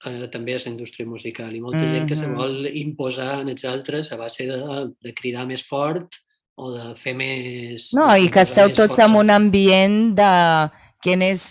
eh, 0.05 0.27
també 0.29 0.53
a 0.53 0.61
la 0.61 0.69
indústria 0.75 1.07
musical 1.09 1.55
i 1.55 1.61
molta 1.63 1.81
gent 1.89 2.05
que 2.07 2.15
se 2.19 2.27
Mhm. 2.27 2.35
vol 2.37 2.67
imposar 2.69 3.39
en 3.41 3.49
els 3.49 3.65
altres 3.65 4.11
a 4.13 4.17
base 4.17 4.45
de, 4.45 4.59
de 5.01 5.13
cridar 5.15 5.47
més 5.47 5.63
fort 5.65 6.19
o 6.59 6.71
de 6.75 6.89
fer 6.99 7.13
més... 7.15 7.89
No, 7.95 8.09
i 8.19 8.27
que 8.31 8.41
esteu 8.43 8.67
tots 8.75 8.99
en 8.99 9.13
força. 9.13 9.19
un 9.23 9.29
ambient 9.31 9.99
de 10.17 10.31
quin 11.01 11.21
és 11.23 11.45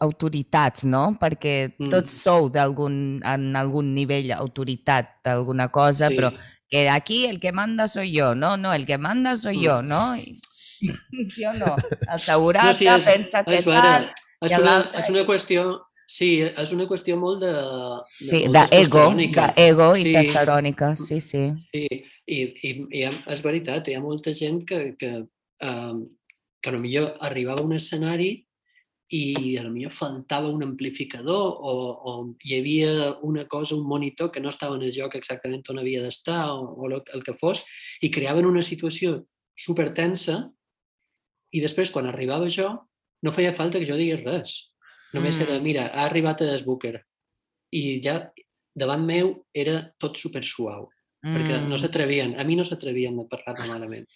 l'autoritat, 0.00 0.82
no? 0.84 1.16
Perquè 1.20 1.74
Mm. 1.78 1.88
tots 1.90 2.10
sou 2.22 2.48
d'algun 2.52 3.20
en 3.24 3.56
algun 3.56 3.94
nivell 3.94 4.32
autoritat 4.36 5.06
d'alguna 5.24 5.68
cosa, 5.72 6.08
Sí. 6.10 6.16
però 6.16 6.32
que 6.70 6.88
aquí 6.88 7.26
el 7.26 7.38
que 7.40 7.52
manda 7.52 7.88
soy 7.88 8.12
yo, 8.12 8.34
no? 8.34 8.56
No, 8.56 8.72
el 8.72 8.84
que 8.86 8.98
manda 8.98 9.36
soy 9.36 9.58
Mm. 9.58 9.62
yo, 9.62 9.82
no? 9.82 10.16
I, 10.16 10.38
sí 11.26 11.44
o 11.44 11.52
no? 11.54 11.76
El 12.12 12.18
segurata 12.20 12.66
No, 12.66 12.72
sí, 12.72 12.86
és- 12.86 13.04
pensa 13.04 13.44
que 13.44 13.54
és 13.54 13.64
tal... 13.64 14.12
És 14.42 14.58
una, 14.58 14.90
és 14.98 15.08
una 15.10 15.24
qüestió... 15.24 15.80
Sí, 16.12 16.42
és 16.42 16.72
una 16.72 16.84
qüestió 16.86 17.16
molt 17.16 17.40
de... 17.40 17.52
Sí, 18.04 18.44
molt 18.46 18.68
d'ego, 18.70 19.04
d'ego 19.56 19.96
i 19.96 20.02
Sí. 20.02 20.12
testosterònica, 20.12 20.94
sí, 20.96 21.20
sí. 21.20 21.54
Sí, 21.72 21.88
i, 22.32 22.38
i, 22.68 22.72
i 23.00 23.02
és 23.34 23.42
veritat, 23.44 23.88
hi 23.88 23.96
ha 23.98 24.04
molta 24.04 24.32
gent 24.36 24.62
que, 24.68 24.80
que, 25.00 25.12
um, 25.66 26.06
que 26.62 26.72
potser 26.78 27.04
arribava 27.28 27.62
a 27.62 27.68
un 27.68 27.76
escenari 27.76 28.32
i 29.12 29.58
a 29.60 29.66
millor 29.68 29.92
faltava 29.92 30.48
un 30.48 30.62
amplificador 30.64 31.58
o, 31.60 31.72
o 32.08 32.12
hi 32.46 32.56
havia 32.56 32.92
una 33.28 33.44
cosa, 33.44 33.76
un 33.76 33.84
monitor 33.84 34.30
que 34.32 34.40
no 34.40 34.48
estava 34.48 34.78
en 34.78 34.86
el 34.86 34.94
lloc 34.96 35.18
exactament 35.18 35.68
on 35.68 35.82
havia 35.82 36.00
d'estar 36.00 36.46
o, 36.54 36.70
o 36.80 36.88
el 36.88 37.24
que 37.26 37.36
fos 37.36 37.60
i 38.00 38.10
creaven 38.10 38.48
una 38.48 38.64
situació 38.64 39.18
super 39.52 39.90
tensa 39.92 40.38
i 41.52 41.60
després 41.60 41.92
quan 41.92 42.08
arribava 42.08 42.48
jo 42.48 42.70
no 43.22 43.34
feia 43.36 43.52
falta 43.54 43.78
que 43.78 43.86
jo 43.86 43.98
digués 44.00 44.24
res. 44.24 44.54
Només 45.12 45.36
Mm. 45.36 45.42
era, 45.44 45.60
mira, 45.60 45.82
ha 45.92 46.06
arribat 46.08 46.40
a 46.42 46.56
Booker 46.64 46.96
i 47.72 48.00
ja 48.02 48.32
davant 48.74 49.04
meu 49.04 49.44
era 49.52 49.92
tot 50.00 50.16
super 50.16 50.42
suau 50.42 50.88
perquè 51.22 51.60
no 51.62 51.76
Mm. 51.76 51.78
s'atrevien, 51.78 52.34
a 52.40 52.44
mi 52.44 52.56
no 52.56 52.64
s'atrevien 52.64 53.18
a 53.20 53.24
parlar 53.30 53.66
malament. 53.68 54.08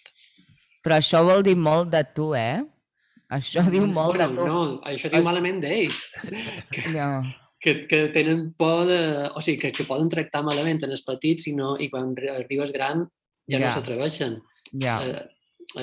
Però 0.83 0.95
això 0.99 1.23
vol 1.23 1.41
dir 1.43 1.55
molt 1.55 1.89
de 1.91 2.03
tu, 2.15 2.33
eh? 2.35 2.63
Això 3.29 3.63
diu 3.69 3.85
molt 3.87 4.15
bueno, 4.15 4.27
de 4.29 4.35
tu. 4.35 4.47
No, 4.47 4.81
això 4.83 5.09
diu 5.11 5.23
malament 5.23 5.59
d'ells, 5.63 6.13
No. 6.95 7.23
que, 7.59 7.87
que 7.87 8.07
tenen 8.15 8.53
por 8.53 8.85
de... 8.87 9.29
O 9.35 9.41
sigui, 9.41 9.57
que, 9.59 9.71
que 9.71 9.83
poden 9.87 10.07
tractar 10.09 10.43
malament 10.43 10.83
en 10.83 10.91
els 10.91 11.03
petits 11.03 11.47
i, 11.47 11.55
no, 11.55 11.75
i 11.79 11.89
quan 11.89 12.13
arri- 12.15 12.29
arribes 12.35 12.71
gran 12.71 13.07
ja, 13.49 13.57
no 13.59 13.65
Ja. 13.65 13.73
s'atreveixen. 13.73 14.37
Ja. 14.79 14.99
Eh, 15.03 15.25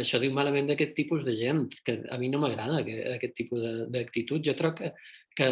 això 0.01 0.21
diu 0.21 0.33
malament 0.33 0.69
d'aquest 0.71 0.95
tipus 0.97 1.25
de 1.25 1.35
gent, 1.37 1.69
que 1.85 2.03
a 2.11 2.17
mi 2.19 2.29
no 2.29 2.39
m'agrada 2.39 2.79
aquest, 2.81 3.35
tipus 3.37 3.61
de- 3.61 3.87
d'actitud. 3.93 4.41
Jo 4.45 4.55
troc 4.57 4.79
que, 4.81 4.93
que 5.37 5.49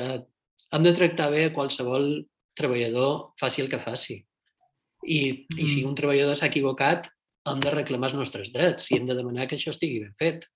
hem 0.72 0.82
de 0.82 0.92
tractar 0.96 1.30
bé 1.30 1.46
a 1.46 1.52
qualsevol 1.52 2.24
treballador, 2.56 3.32
faci 3.40 3.60
el 3.62 3.68
que 3.68 3.78
faci. 3.80 4.22
I, 5.06 5.46
i 5.58 5.66
si 5.68 5.82
Mm. 5.82 5.88
un 5.90 5.94
treballador 5.98 6.36
s'ha 6.36 6.46
equivocat, 6.46 7.08
hem 7.50 7.60
de 7.60 7.70
reclamar 7.74 8.10
els 8.10 8.16
nostres 8.18 8.52
drets 8.52 8.90
i 8.92 8.96
hem 8.98 9.06
de 9.06 9.14
demanar 9.18 9.48
que 9.48 9.56
això 9.56 9.70
estigui 9.74 10.00
ben 10.00 10.12
fet. 10.14 10.46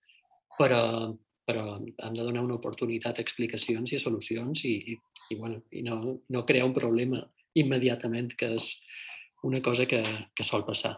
Però, 0.59 1.13
però 1.47 1.65
hem 1.77 2.15
de 2.15 2.23
donar 2.23 2.43
una 2.45 2.55
oportunitat 2.55 3.19
a 3.19 3.23
explicacions 3.23 3.93
i 3.93 3.97
a 3.97 3.99
solucions 3.99 4.63
i, 4.65 4.75
i, 4.93 4.97
i, 5.31 5.35
bueno, 5.37 5.63
i 5.71 5.83
no, 5.83 6.21
no 6.29 6.45
crear 6.47 6.65
un 6.65 6.73
problema 6.75 7.21
immediatament, 7.55 8.33
que 8.39 8.55
és 8.57 8.71
una 9.43 9.61
cosa 9.63 9.87
que, 9.87 10.03
que 10.35 10.45
sol 10.45 10.65
passar. 10.65 10.95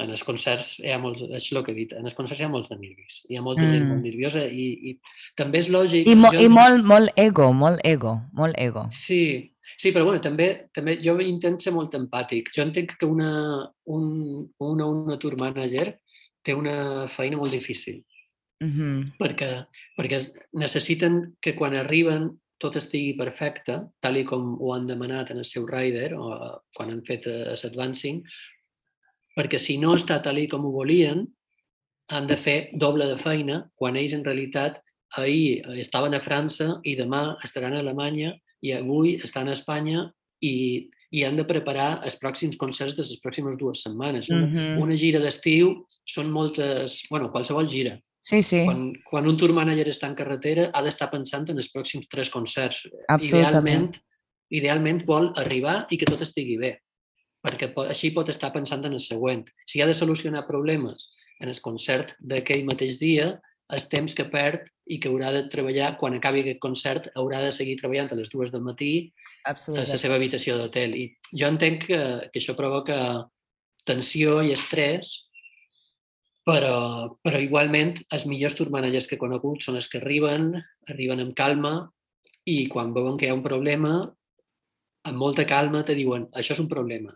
En 0.00 0.10
els 0.10 0.24
concerts 0.26 0.80
hi 0.80 0.90
ha 0.90 0.98
molts, 0.98 1.20
és 1.22 1.44
el 1.52 1.62
que 1.64 1.70
he 1.72 1.74
dit, 1.76 1.92
en 1.94 2.04
els 2.08 2.14
concerts 2.18 2.40
hi 2.40 2.44
ha 2.46 2.50
molts 2.50 2.70
de 2.70 2.76
nervis, 2.80 3.20
hi 3.30 3.36
ha 3.38 3.42
molta 3.42 3.62
mm. 3.62 3.72
gent 3.74 3.84
Mm. 3.84 3.90
molt 3.92 4.02
nerviosa 4.06 4.44
i, 4.46 4.64
i 4.90 4.94
també 5.36 5.60
és 5.62 5.68
lògic... 5.70 6.06
I, 6.10 6.14
mo 6.18 6.30
jo- 6.34 6.40
I 6.42 6.48
molt, 6.50 6.84
molt 6.84 7.12
ego, 7.20 7.52
molt 7.52 7.80
ego, 7.84 8.14
molt 8.32 8.54
ego. 8.58 8.86
Sí, 8.90 9.52
sí, 9.78 9.92
però 9.92 10.04
bueno, 10.04 10.20
també, 10.20 10.68
també 10.72 10.98
jo 11.02 11.16
intento 11.20 11.62
ser 11.64 11.72
molt 11.72 11.94
empàtic. 11.94 12.50
Jo 12.54 12.62
entenc 12.66 12.96
que 13.00 13.06
una, 13.06 13.30
un, 13.86 14.06
una, 14.60 14.86
una 14.86 15.18
tour 15.18 15.36
manager 15.40 15.98
té 16.44 16.54
una 16.54 17.06
feina 17.08 17.36
molt 17.40 17.52
difícil 17.52 18.02
Mhm. 18.62 19.16
perquè, 19.18 19.66
perquè 19.98 20.16
es- 20.16 20.32
necessiten 20.54 21.34
que 21.42 21.54
quan 21.56 21.74
arriben 21.74 22.30
tot 22.56 22.76
estigui 22.76 23.16
perfecte, 23.18 23.80
tal 24.00 24.16
i 24.16 24.22
com 24.24 24.54
ho 24.62 24.72
han 24.72 24.86
demanat 24.86 25.32
en 25.32 25.38
el 25.38 25.44
seu 25.44 25.66
rider 25.66 26.14
o 26.14 26.28
eh, 26.32 26.52
quan 26.76 26.90
han 26.92 27.02
fet 27.04 27.26
eh, 27.26 27.52
l'advancing, 27.62 28.22
perquè 29.36 29.58
si 29.58 29.76
no 29.82 29.94
està 29.98 30.20
tal 30.22 30.38
i 30.38 30.46
com 30.48 30.64
ho 30.64 30.70
volien, 30.72 31.26
han 32.14 32.26
de 32.28 32.36
fer 32.36 32.70
doble 32.78 33.06
de 33.10 33.16
feina 33.18 33.64
quan 33.74 33.96
ells 33.96 34.12
en 34.14 34.24
realitat 34.24 34.80
ahir 35.18 35.60
eh, 35.66 35.80
estaven 35.80 36.14
a 36.14 36.20
França 36.20 36.78
i 36.84 36.94
demà 36.96 37.36
estaran 37.44 37.74
a 37.74 37.80
Alemanya 37.80 38.32
i 38.64 38.72
avui 38.72 39.16
estan 39.22 39.48
a 39.48 39.54
Espanya 39.56 40.06
i, 40.40 40.88
i 41.12 41.24
han 41.26 41.36
de 41.36 41.44
preparar 41.46 42.00
els 42.04 42.16
pròxims 42.20 42.56
concerts 42.60 42.96
de 42.96 43.04
les 43.04 43.20
pròximes 43.22 43.58
dues 43.60 43.82
setmanes. 43.84 44.30
Una, 44.32 44.46
Mhm. 44.48 44.80
una 44.82 44.96
gira 44.96 45.20
d'estiu 45.20 45.74
són 46.06 46.30
moltes... 46.32 47.02
bueno, 47.10 47.30
qualsevol 47.32 47.68
gira. 47.68 47.98
Sí, 48.24 48.42
sí, 48.42 48.62
Quan, 48.64 48.94
quan 49.04 49.26
un 49.28 49.36
tour 49.36 49.52
manager 49.52 49.86
està 49.92 50.08
en 50.08 50.14
carretera 50.16 50.70
ha 50.72 50.80
d'estar 50.82 51.10
pensant 51.12 51.44
en 51.52 51.58
els 51.60 51.68
pròxims 51.72 52.08
tres 52.08 52.30
concerts. 52.32 52.86
absolutament. 53.08 53.90
Idealment, 53.90 53.90
idealment 54.50 55.02
vol 55.06 55.30
arribar 55.36 55.86
i 55.90 55.98
que 56.00 56.06
tot 56.08 56.22
estigui 56.24 56.56
bé, 56.56 56.78
perquè 57.44 57.68
po 57.74 57.82
així 57.84 58.10
pot 58.16 58.28
estar 58.32 58.50
pensant 58.52 58.84
en 58.86 58.92
el 58.96 59.00
següent. 59.00 59.44
Si 59.66 59.82
ha 59.82 59.86
de 59.86 59.92
solucionar 59.94 60.46
problemes 60.48 61.10
en 61.40 61.48
el 61.52 61.60
concert 61.60 62.14
d'aquell 62.20 62.64
mateix 62.64 62.98
dia, 62.98 63.34
el 63.72 63.84
temps 63.88 64.14
que 64.16 64.26
perd 64.28 64.68
i 64.92 64.98
que 65.00 65.08
haurà 65.08 65.30
de 65.32 65.44
treballar, 65.52 65.94
quan 66.00 66.16
acabi 66.16 66.42
aquest 66.42 66.60
concert, 66.60 67.08
haurà 67.16 67.40
de 67.44 67.52
seguir 67.56 67.78
treballant 67.80 68.10
a 68.12 68.18
les 68.18 68.28
dues 68.32 68.52
del 68.52 68.64
matí 68.64 68.94
a 69.00 69.48
la 69.48 69.54
absolutament. 69.54 70.00
seva 70.00 70.18
habitació 70.18 70.58
d'hotel. 70.58 70.96
I 71.00 71.04
jo 71.32 71.48
entenc 71.48 71.86
que, 71.88 72.00
que 72.32 72.42
això 72.42 72.56
provoca 72.58 72.98
tensió 73.88 74.42
i 74.44 74.52
estrès, 74.52 75.16
però, 76.44 77.16
però 77.24 77.40
igualment 77.40 77.96
els 78.12 78.26
millors 78.28 78.56
tour 78.58 78.68
managers 78.72 79.08
que 79.08 79.16
he 79.16 79.22
conegut 79.22 79.64
són 79.64 79.80
els 79.80 79.88
que 79.88 80.00
arriben, 80.02 80.52
arriben 80.92 81.24
amb 81.24 81.36
calma 81.36 81.74
i 82.44 82.66
quan 82.68 82.92
veuen 82.92 83.16
que 83.16 83.26
hi 83.26 83.32
ha 83.32 83.38
un 83.38 83.44
problema, 83.44 83.94
amb 85.08 85.20
molta 85.20 85.46
calma 85.48 85.84
te 85.84 85.96
diuen 85.96 86.28
això 86.36 86.52
és 86.52 86.60
un 86.60 86.68
problema. 86.68 87.14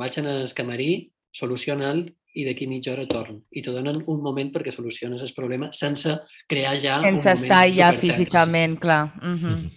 Vaig 0.00 0.16
al 0.20 0.48
camarí, 0.56 1.10
soluciona'l 1.36 2.06
i 2.34 2.44
d'aquí 2.46 2.66
mitja 2.70 2.92
hora 2.92 3.06
torn. 3.10 3.40
I 3.50 3.62
te 3.62 3.74
donen 3.74 4.02
un 4.06 4.22
moment 4.22 4.52
perquè 4.54 4.72
soluciones 4.74 5.22
el 5.22 5.32
problema 5.36 5.70
sense 5.76 6.16
crear 6.48 6.76
ja 6.78 7.00
Sense 7.02 7.10
un 7.10 7.18
moment 7.18 7.42
estar 7.42 7.62
ja 7.74 7.92
físicament, 7.98 8.78
clar. 8.80 9.04
Mhm. 9.20 9.70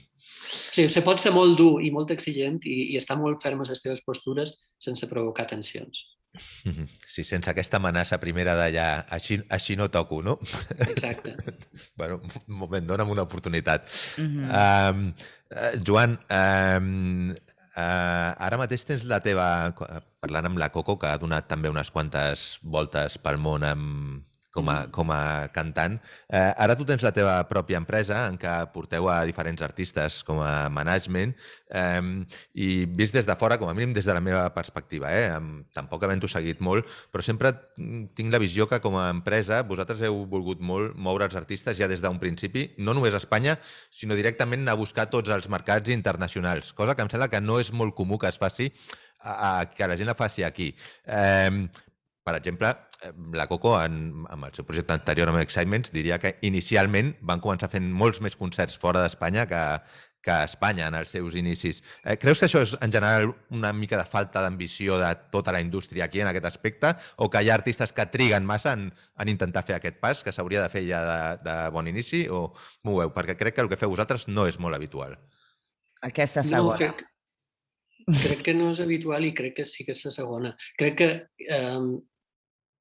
Sí, 0.54 0.88
se 0.90 1.02
pot 1.02 1.18
ser 1.22 1.32
molt 1.34 1.58
dur 1.58 1.82
i 1.82 1.90
molt 1.94 2.12
exigent 2.14 2.60
i, 2.70 2.94
i 2.94 2.98
estar 3.00 3.18
molt 3.18 3.42
ferm 3.42 3.64
a 3.64 3.70
les 3.70 3.82
teves 3.82 4.04
postures 4.06 4.54
sense 4.82 5.08
provocar 5.10 5.48
tensions. 5.50 6.04
Mhm. 6.66 6.88
Sí, 7.06 7.24
sense 7.24 7.50
aquesta 7.52 7.78
amenaça 7.78 8.18
primera 8.22 8.56
d'allà, 8.58 9.06
així, 9.14 9.38
així 9.54 9.76
no 9.78 9.90
toco, 9.94 10.22
no? 10.26 10.40
Exacte. 10.88 11.36
bueno, 12.00 12.22
un 12.48 12.58
moment, 12.64 12.88
dona'm 12.90 13.14
una 13.14 13.26
oportunitat. 13.26 13.90
Mhm. 14.18 14.50
Um, 14.50 15.04
uh, 15.54 15.74
Joan, 15.86 16.18
um, 16.30 17.34
uh, 17.76 18.30
ara 18.48 18.60
mateix 18.62 18.86
tens 18.88 19.08
la 19.10 19.22
teva... 19.24 19.48
Parlant 20.24 20.48
amb 20.48 20.60
la 20.62 20.70
Coco, 20.72 20.96
que 20.96 21.10
ha 21.10 21.20
donat 21.20 21.50
també 21.52 21.68
unes 21.68 21.90
quantes 21.92 22.46
voltes 22.64 23.18
pel 23.20 23.36
món 23.44 23.66
amb, 23.68 24.22
com 24.54 24.70
a, 24.70 24.86
com 24.94 25.10
a 25.12 25.50
cantant. 25.54 25.98
Eh, 26.30 26.52
ara 26.62 26.78
tu 26.78 26.86
tens 26.86 27.02
la 27.04 27.12
teva 27.16 27.40
pròpia 27.50 27.80
empresa 27.82 28.28
en 28.30 28.38
què 28.40 28.52
porteu 28.74 29.10
a 29.10 29.24
diferents 29.26 29.64
artistes 29.66 30.22
com 30.28 30.44
a 30.46 30.70
management 30.70 31.34
eh, 31.74 32.02
i 32.54 32.68
vist 32.86 33.18
des 33.18 33.26
de 33.26 33.36
fora, 33.40 33.58
com 33.58 33.72
a 33.72 33.74
mínim 33.74 33.96
des 33.98 34.06
de 34.06 34.14
la 34.14 34.22
meva 34.22 34.46
perspectiva, 34.54 35.10
eh, 35.10 35.40
tampoc 35.74 36.06
havent-ho 36.06 36.30
seguit 36.30 36.62
molt, 36.62 36.86
però 37.12 37.26
sempre 37.26 37.54
tinc 38.14 38.34
la 38.34 38.42
visió 38.42 38.70
que 38.70 38.80
com 38.84 39.00
a 39.02 39.10
empresa 39.14 39.64
vosaltres 39.66 40.04
heu 40.06 40.22
volgut 40.30 40.62
molt 40.62 40.94
moure 40.94 41.26
els 41.26 41.40
artistes 41.40 41.80
ja 41.80 41.90
des 41.90 42.04
d'un 42.04 42.22
principi, 42.22 42.70
no 42.78 42.94
només 42.94 43.18
a 43.18 43.22
Espanya, 43.24 43.58
sinó 43.90 44.14
directament 44.20 44.70
a 44.70 44.78
buscar 44.78 45.10
tots 45.10 45.34
els 45.34 45.50
mercats 45.50 45.90
internacionals, 45.90 46.74
cosa 46.78 46.94
que 46.94 47.02
em 47.02 47.10
sembla 47.10 47.32
que 47.32 47.42
no 47.42 47.58
és 47.60 47.74
molt 47.74 47.98
comú 47.98 48.22
que 48.22 48.30
es 48.30 48.38
faci 48.38 48.70
a, 49.24 49.34
a, 49.34 49.50
que 49.74 49.88
la 49.88 49.98
gent 49.98 50.12
la 50.12 50.20
faci 50.20 50.46
aquí. 50.46 50.70
Eh, 51.08 51.66
per 52.24 52.38
exemple, 52.38 52.72
la 53.36 53.48
Coco, 53.52 53.76
en, 53.82 54.24
amb 54.32 54.48
el 54.48 54.56
seu 54.56 54.66
projecte 54.68 54.96
anterior 54.96 55.30
amb 55.30 55.42
Excitements, 55.42 55.92
diria 55.92 56.20
que 56.24 56.38
inicialment 56.48 57.14
van 57.22 57.44
començar 57.44 57.70
fent 57.72 57.92
molts 57.92 58.22
més 58.24 58.38
concerts 58.40 58.80
fora 58.80 59.04
d'Espanya 59.04 59.44
que, 59.50 59.64
que 60.24 60.32
a 60.32 60.46
Espanya 60.48 60.88
en 60.88 60.96
els 60.96 61.12
seus 61.12 61.36
inicis. 61.36 61.82
Eh, 62.02 62.16
creus 62.18 62.40
que 62.40 62.48
això 62.48 62.64
és, 62.64 62.74
en 62.80 62.92
general, 62.96 63.28
una 63.52 63.74
mica 63.76 64.00
de 64.00 64.08
falta 64.08 64.42
d'ambició 64.42 64.98
de 65.02 65.12
tota 65.36 65.52
la 65.52 65.60
indústria 65.62 66.08
aquí 66.08 66.24
en 66.24 66.32
aquest 66.32 66.48
aspecte? 66.48 66.94
O 67.18 67.30
que 67.30 67.44
hi 67.44 67.52
ha 67.52 67.58
artistes 67.60 67.92
que 67.94 68.08
triguen 68.14 68.48
massa 68.48 68.74
en, 68.80 68.88
en 69.20 69.34
intentar 69.34 69.66
fer 69.68 69.76
aquest 69.78 70.00
pas, 70.00 70.24
que 70.24 70.32
s'hauria 70.32 70.64
de 70.64 70.72
fer 70.72 70.86
ja 70.88 71.04
de, 71.10 71.20
de 71.44 71.58
bon 71.76 71.92
inici? 71.92 72.24
O 72.32 72.46
m'ho 72.88 73.02
veu? 73.02 73.12
Perquè 73.14 73.36
crec 73.40 73.60
que 73.60 73.68
el 73.68 73.72
que 73.72 73.80
feu 73.82 73.92
vosaltres 73.92 74.30
no 74.32 74.48
és 74.48 74.60
molt 74.64 74.80
habitual. 74.80 75.18
Aquesta 76.08 76.44
segona. 76.48 76.80
No, 76.80 76.80
crec, 76.80 77.04
crec 78.24 78.48
que 78.48 78.56
no 78.56 78.72
és 78.72 78.80
habitual 78.84 79.28
i 79.28 79.36
crec 79.36 79.60
que 79.60 79.68
sí 79.68 79.84
que 79.84 79.92
és 79.92 80.08
la 80.08 80.16
segona. 80.16 80.56
Crec 80.80 81.00
que 81.04 81.12
eh, 81.50 81.78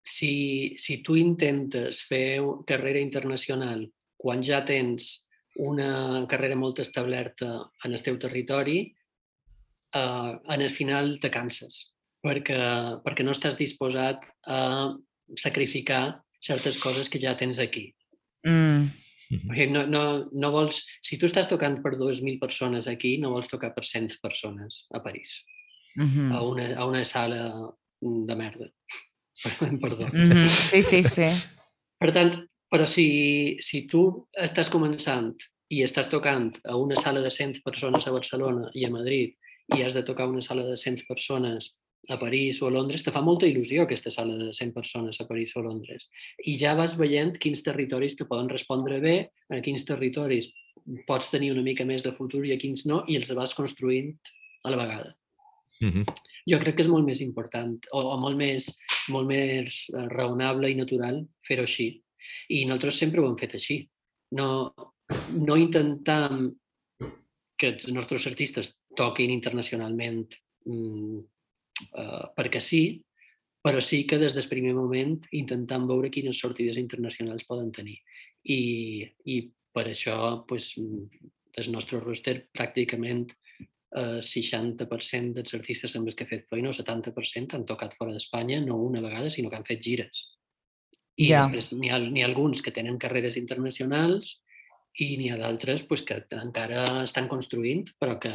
si, 0.02 0.74
si 0.78 1.02
tu 1.02 1.16
intentes 1.16 2.02
fer 2.08 2.42
carrera 2.66 3.00
internacional 3.00 3.86
quan 4.16 4.42
ja 4.42 4.62
tens 4.66 5.28
una 5.62 6.24
carrera 6.30 6.56
molt 6.56 6.80
establerta 6.80 7.70
en 7.84 7.92
el 7.92 8.02
teu 8.02 8.18
territori, 8.18 8.78
eh, 9.94 10.32
en 10.54 10.60
el 10.60 10.70
final 10.70 11.18
te 11.20 11.30
canses 11.30 11.92
perquè, 12.22 12.58
perquè 13.02 13.26
no 13.26 13.34
estàs 13.34 13.58
disposat 13.58 14.22
a 14.46 14.94
sacrificar 15.38 16.22
certes 16.42 16.78
coses 16.82 17.10
que 17.10 17.20
ja 17.22 17.34
tens 17.38 17.60
aquí. 17.62 17.88
Mm. 18.46 18.90
No, 19.72 19.86
no, 19.88 20.02
no 20.28 20.50
vols, 20.52 20.82
si 21.00 21.16
tu 21.16 21.24
estàs 21.24 21.48
tocant 21.48 21.78
per 21.80 21.94
2.000 21.96 22.36
persones 22.40 22.88
aquí, 22.90 23.16
no 23.18 23.32
vols 23.32 23.48
tocar 23.48 23.72
per 23.72 23.84
100 23.88 24.20
persones 24.22 24.86
a 24.92 25.02
París, 25.02 25.42
Mm 25.94 26.08
-hmm. 26.08 26.32
a, 26.32 26.42
una, 26.42 26.66
a 26.76 26.86
una 26.86 27.04
sala 27.04 27.52
de 28.00 28.34
merda. 28.34 28.66
Perdó. 29.82 30.06
Mm 30.12 30.30
-hmm. 30.30 30.48
Sí, 30.48 30.82
sí, 30.82 31.02
sí. 31.04 31.28
Per 31.98 32.12
tant, 32.12 32.32
però 32.70 32.86
si, 32.86 33.56
si 33.60 33.86
tu 33.86 34.28
estàs 34.32 34.70
començant 34.70 35.36
i 35.68 35.82
estàs 35.82 36.08
tocant 36.08 36.50
a 36.64 36.76
una 36.76 36.96
sala 36.96 37.20
de 37.20 37.30
100 37.30 37.62
persones 37.64 38.06
a 38.06 38.12
Barcelona 38.12 38.70
i 38.74 38.84
a 38.84 38.90
Madrid 38.90 39.36
i 39.76 39.82
has 39.82 39.94
de 39.94 40.02
tocar 40.02 40.28
una 40.28 40.40
sala 40.40 40.64
de 40.66 40.76
100 40.76 41.06
persones 41.08 41.74
a 42.08 42.18
París 42.18 42.60
o 42.62 42.66
a 42.66 42.70
Londres, 42.70 43.04
te 43.04 43.12
fa 43.14 43.22
molta 43.22 43.46
il·lusió 43.46 43.84
aquesta 43.84 44.10
sala 44.10 44.34
de 44.34 44.50
100 44.52 44.72
persones 44.74 45.20
a 45.20 45.26
París 45.28 45.54
o 45.54 45.60
a 45.60 45.66
Londres. 45.68 46.08
I 46.44 46.56
ja 46.58 46.74
vas 46.74 46.96
veient 46.98 47.36
quins 47.38 47.62
territoris 47.62 48.16
te 48.18 48.26
poden 48.26 48.50
respondre 48.50 48.98
bé, 49.00 49.16
a 49.50 49.60
quins 49.62 49.86
territoris 49.86 50.50
pots 51.06 51.30
tenir 51.30 51.52
una 51.52 51.62
mica 51.62 51.86
més 51.86 52.02
de 52.02 52.12
futur 52.12 52.42
i 52.46 52.52
a 52.56 52.58
quins 52.58 52.86
no, 52.90 53.04
i 53.06 53.20
els 53.20 53.30
vas 53.38 53.54
construint 53.54 54.16
a 54.64 54.74
la 54.74 54.80
vegada. 54.82 55.14
Mm 55.80 55.90
-hmm. 55.90 56.04
Jo 56.48 56.58
crec 56.62 56.78
que 56.78 56.84
és 56.86 56.90
molt 56.90 57.06
més 57.06 57.20
important 57.24 57.74
o, 57.92 58.00
o 58.14 58.16
molt, 58.20 58.38
més, 58.38 58.70
molt 59.14 59.28
més 59.30 59.82
eh, 59.92 60.06
raonable 60.14 60.72
i 60.72 60.78
natural 60.78 61.22
fer-ho 61.46 61.66
així. 61.68 61.92
I 62.54 62.64
nosaltres 62.66 62.98
sempre 63.02 63.22
ho 63.22 63.28
hem 63.28 63.38
fet 63.38 63.56
així. 63.58 63.82
No, 64.38 64.48
no 65.38 65.58
intentam 65.60 66.48
que 67.58 67.74
els 67.74 67.88
nostres 67.94 68.26
artistes 68.30 68.72
toquin 68.98 69.30
internacionalment 69.30 70.24
mm, 70.66 71.18
uh, 71.94 72.24
perquè 72.36 72.60
sí, 72.62 72.82
però 73.62 73.80
sí 73.84 74.02
que 74.08 74.18
des 74.18 74.34
del 74.34 74.48
primer 74.50 74.72
moment 74.74 75.14
intentant 75.38 75.86
veure 75.86 76.10
quines 76.10 76.40
sortides 76.42 76.80
internacionals 76.80 77.46
poden 77.46 77.70
tenir. 77.74 78.00
I, 78.42 79.02
i 79.30 79.36
per 79.72 79.86
això 79.92 80.16
pues, 80.48 80.72
el 80.76 81.70
nostre 81.70 82.00
roster 82.02 82.40
pràcticament 82.50 83.30
eh, 83.96 84.20
60% 84.24 85.36
dels 85.38 85.54
artistes 85.58 85.96
amb 85.96 86.08
els 86.08 86.16
que 86.18 86.24
he 86.26 86.30
fet 86.30 86.46
feina, 86.48 86.70
o 86.70 86.76
70% 86.76 87.56
han 87.56 87.66
tocat 87.68 87.96
fora 87.98 88.14
d'Espanya, 88.14 88.60
no 88.64 88.78
una 88.82 89.02
vegada, 89.04 89.30
sinó 89.30 89.50
que 89.50 89.58
han 89.60 89.68
fet 89.68 89.82
gires. 89.84 90.28
I 91.16 91.28
Ja. 91.28 91.42
després 91.42 91.72
n'hi 91.76 91.90
ha, 91.92 91.98
ha 92.00 92.24
alguns 92.26 92.62
que 92.62 92.72
tenen 92.72 92.98
carreres 92.98 93.36
internacionals 93.36 94.38
i 95.00 95.16
n'hi 95.16 95.28
ha 95.32 95.36
d'altres 95.40 95.84
pues, 95.88 96.02
que 96.02 96.22
encara 96.36 97.02
estan 97.02 97.28
construint, 97.28 97.90
però 98.00 98.18
que, 98.20 98.32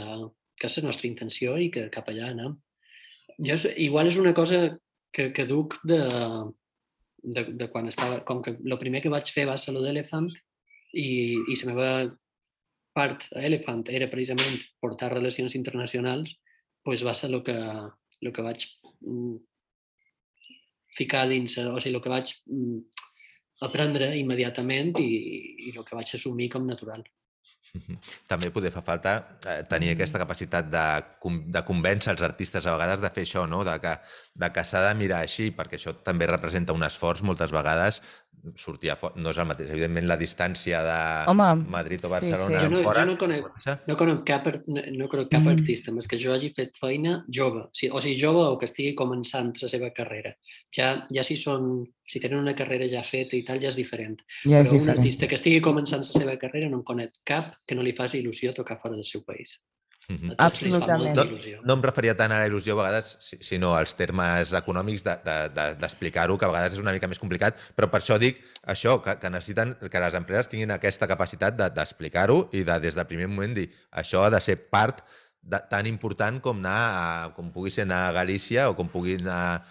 que 0.58 0.68
és 0.70 0.78
la 0.78 0.90
nostra 0.90 1.08
intenció 1.10 1.58
i 1.58 1.72
que 1.74 1.90
cap 1.94 2.10
allà 2.10 2.32
anem. 2.32 2.56
Jo, 3.38 3.58
igual 3.78 4.08
és 4.08 4.18
una 4.18 4.34
cosa 4.34 4.80
que, 5.14 5.32
que 5.34 5.46
duc 5.46 5.78
de, 5.86 6.00
de, 7.24 7.44
de 7.54 7.68
quan 7.74 7.88
estava... 7.90 8.22
Com 8.26 8.42
que 8.46 8.56
el 8.58 8.78
primer 8.82 9.02
que 9.02 9.14
vaig 9.14 9.30
fer 9.34 9.46
va 9.50 9.58
ser 9.58 9.74
lo 9.74 9.82
d'Elephant 9.84 10.30
i, 10.94 11.38
i 11.38 11.58
la 11.62 11.70
meva 11.74 11.92
part 12.98 13.28
a 13.36 13.46
Elephant 13.46 13.86
era 13.94 14.10
precisament 14.12 14.58
portar 14.82 15.14
relacions 15.14 15.56
internacionals, 15.60 16.36
pues 16.84 17.06
va 17.06 17.14
ser 17.18 17.30
el 17.32 17.44
que, 17.46 17.58
el 17.58 18.34
que 18.34 18.46
vaig 18.46 18.66
mm, 19.02 19.36
ficar 20.98 21.28
dins, 21.30 21.58
o 21.62 21.78
sigui, 21.82 21.96
el 21.96 22.04
que 22.04 22.14
vaig 22.14 22.34
mm, 22.50 22.80
aprendre 23.68 24.14
immediatament 24.18 24.98
i, 25.02 25.12
i 25.70 25.76
el 25.76 25.86
que 25.86 25.98
vaig 25.98 26.16
assumir 26.18 26.50
com 26.54 26.66
natural. 26.68 27.06
També 28.32 28.50
poder 28.54 28.72
fa 28.72 28.84
falta 28.86 29.14
eh, 29.44 29.60
tenir 29.70 29.92
aquesta 29.94 30.22
capacitat 30.22 30.70
de, 30.72 30.86
de 31.54 31.64
convèncer 31.68 32.14
els 32.14 32.24
artistes 32.26 32.66
a 32.66 32.76
vegades 32.78 33.04
de 33.04 33.12
fer 33.14 33.26
això, 33.28 33.44
no? 33.50 33.64
de 33.68 33.76
que, 33.84 33.94
de 34.44 34.50
que 34.56 34.64
s'ha 34.68 34.84
de 34.88 34.94
mirar 35.00 35.22
així, 35.26 35.50
perquè 35.56 35.80
això 35.80 35.94
també 36.06 36.30
representa 36.30 36.76
un 36.78 36.86
esforç 36.88 37.24
moltes 37.28 37.54
vegades 37.56 38.02
sortir 38.56 38.90
a 38.92 38.96
fora. 38.96 39.16
No 39.20 39.32
és 39.32 39.38
el 39.38 39.46
mateix, 39.50 39.70
evidentment, 39.74 40.06
la 40.08 40.18
distància 40.18 40.82
de 40.86 40.98
Home, 41.32 41.66
Madrid 41.70 42.00
o 42.06 42.08
sí, 42.08 42.08
sí. 42.08 42.32
Barcelona 42.32 42.62
Jo 42.64 42.70
no- 42.70 42.84
fora. 42.84 43.02
jo 43.02 43.12
no 43.12 43.18
conec-. 43.18 43.78
No 43.88 43.98
conec 43.98 44.24
cap, 44.26 44.48
no, 44.68 44.82
no 44.98 45.08
conec 45.10 45.30
cap 45.32 45.42
Mm. 45.42 45.48
artista 45.56 45.92
més 45.92 46.08
que 46.08 46.18
jo 46.18 46.34
hagi 46.34 46.54
fet 46.56 46.76
feina 46.78 47.26
jove, 47.34 47.66
sí, 47.74 47.90
o 47.90 48.00
sigui, 48.02 48.18
jove 48.20 48.46
o 48.48 48.58
que 48.58 48.66
estigui 48.66 48.96
començant 48.96 49.54
la 49.62 49.68
seva 49.68 49.92
carrera. 49.92 50.36
Ja, 50.76 51.08
ja 51.12 51.24
si, 51.24 51.36
són, 51.38 51.86
si 52.06 52.20
tenen 52.20 52.40
una 52.40 52.56
carrera 52.56 52.88
ja 52.88 53.02
feta 53.04 53.36
i 53.36 53.44
tal, 53.44 53.60
ja 53.60 53.68
és 53.68 53.76
diferent. 53.76 54.20
ja 54.46 54.60
és 54.60 54.68
Però 54.70 54.74
un 54.74 54.80
diferent. 54.80 55.00
artista 55.00 55.28
que 55.28 55.36
estigui 55.36 55.62
començant 55.62 56.00
la 56.00 56.20
seva 56.20 56.38
carrera 56.38 56.70
no 56.70 56.78
en 56.78 56.84
conec 56.84 57.12
cap 57.26 57.56
que 57.66 57.76
no 57.76 57.82
li 57.84 57.94
faci 57.94 58.22
il·lusió 58.24 58.54
tocar 58.54 58.78
fora 58.78 58.96
del 58.96 59.04
seu 59.04 59.24
país. 59.24 59.60
Els 60.08 60.22
fa 60.38 60.46
Absolutament. 60.46 61.18
il·lusió. 61.20 61.58
No 61.68 61.76
em 61.76 61.82
referia 61.84 62.14
tant 62.16 62.32
a 62.32 62.38
la 62.40 62.48
il·lusió 62.48 62.72
a 62.78 62.78
vegades, 62.80 63.18
si- 63.20 63.40
sinó 63.44 63.74
als 63.76 63.94
termes 64.00 64.54
econòmics 64.56 65.04
d'explicar-ho, 65.04 65.50
de, 65.50 65.50
de, 65.74 65.76
d'explicar-ho, 65.82 66.38
que 66.40 66.46
a 66.46 66.52
vegades 66.54 66.74
és 66.78 66.80
una 66.80 66.94
mica 66.96 67.10
més 67.12 67.20
complicat, 67.20 67.58
però 67.76 67.90
per 67.92 68.00
això 68.00 68.16
dic 68.18 68.40
això, 68.64 69.02
que, 69.04 69.18
que 69.20 69.30
necessiten 69.30 69.76
que 69.92 70.00
les 70.00 70.14
empreses 70.16 70.48
tinguin 70.48 70.72
aquesta 70.72 71.08
capacitat 71.12 71.58
de- 71.60 71.70
d'explicar-ho 71.76 72.48
i 72.54 72.64
de, 72.64 72.80
des 72.80 72.96
del 72.96 73.06
primer 73.06 73.28
moment 73.28 73.54
dir 73.54 73.68
això 73.92 74.24
ha 74.24 74.30
de 74.32 74.40
ser 74.40 74.56
part 74.72 75.04
de, 75.42 75.60
tan 75.70 75.86
important 75.92 76.40
com 76.40 76.58
anar 76.64 76.80
a, 76.88 77.30
com 77.36 77.52
pugui 77.52 77.70
ser 77.70 77.84
anar 77.84 78.06
a 78.08 78.16
Galícia 78.16 78.70
o 78.70 78.76
com 78.80 78.88
pugui 78.88 79.18
anar 79.20 79.62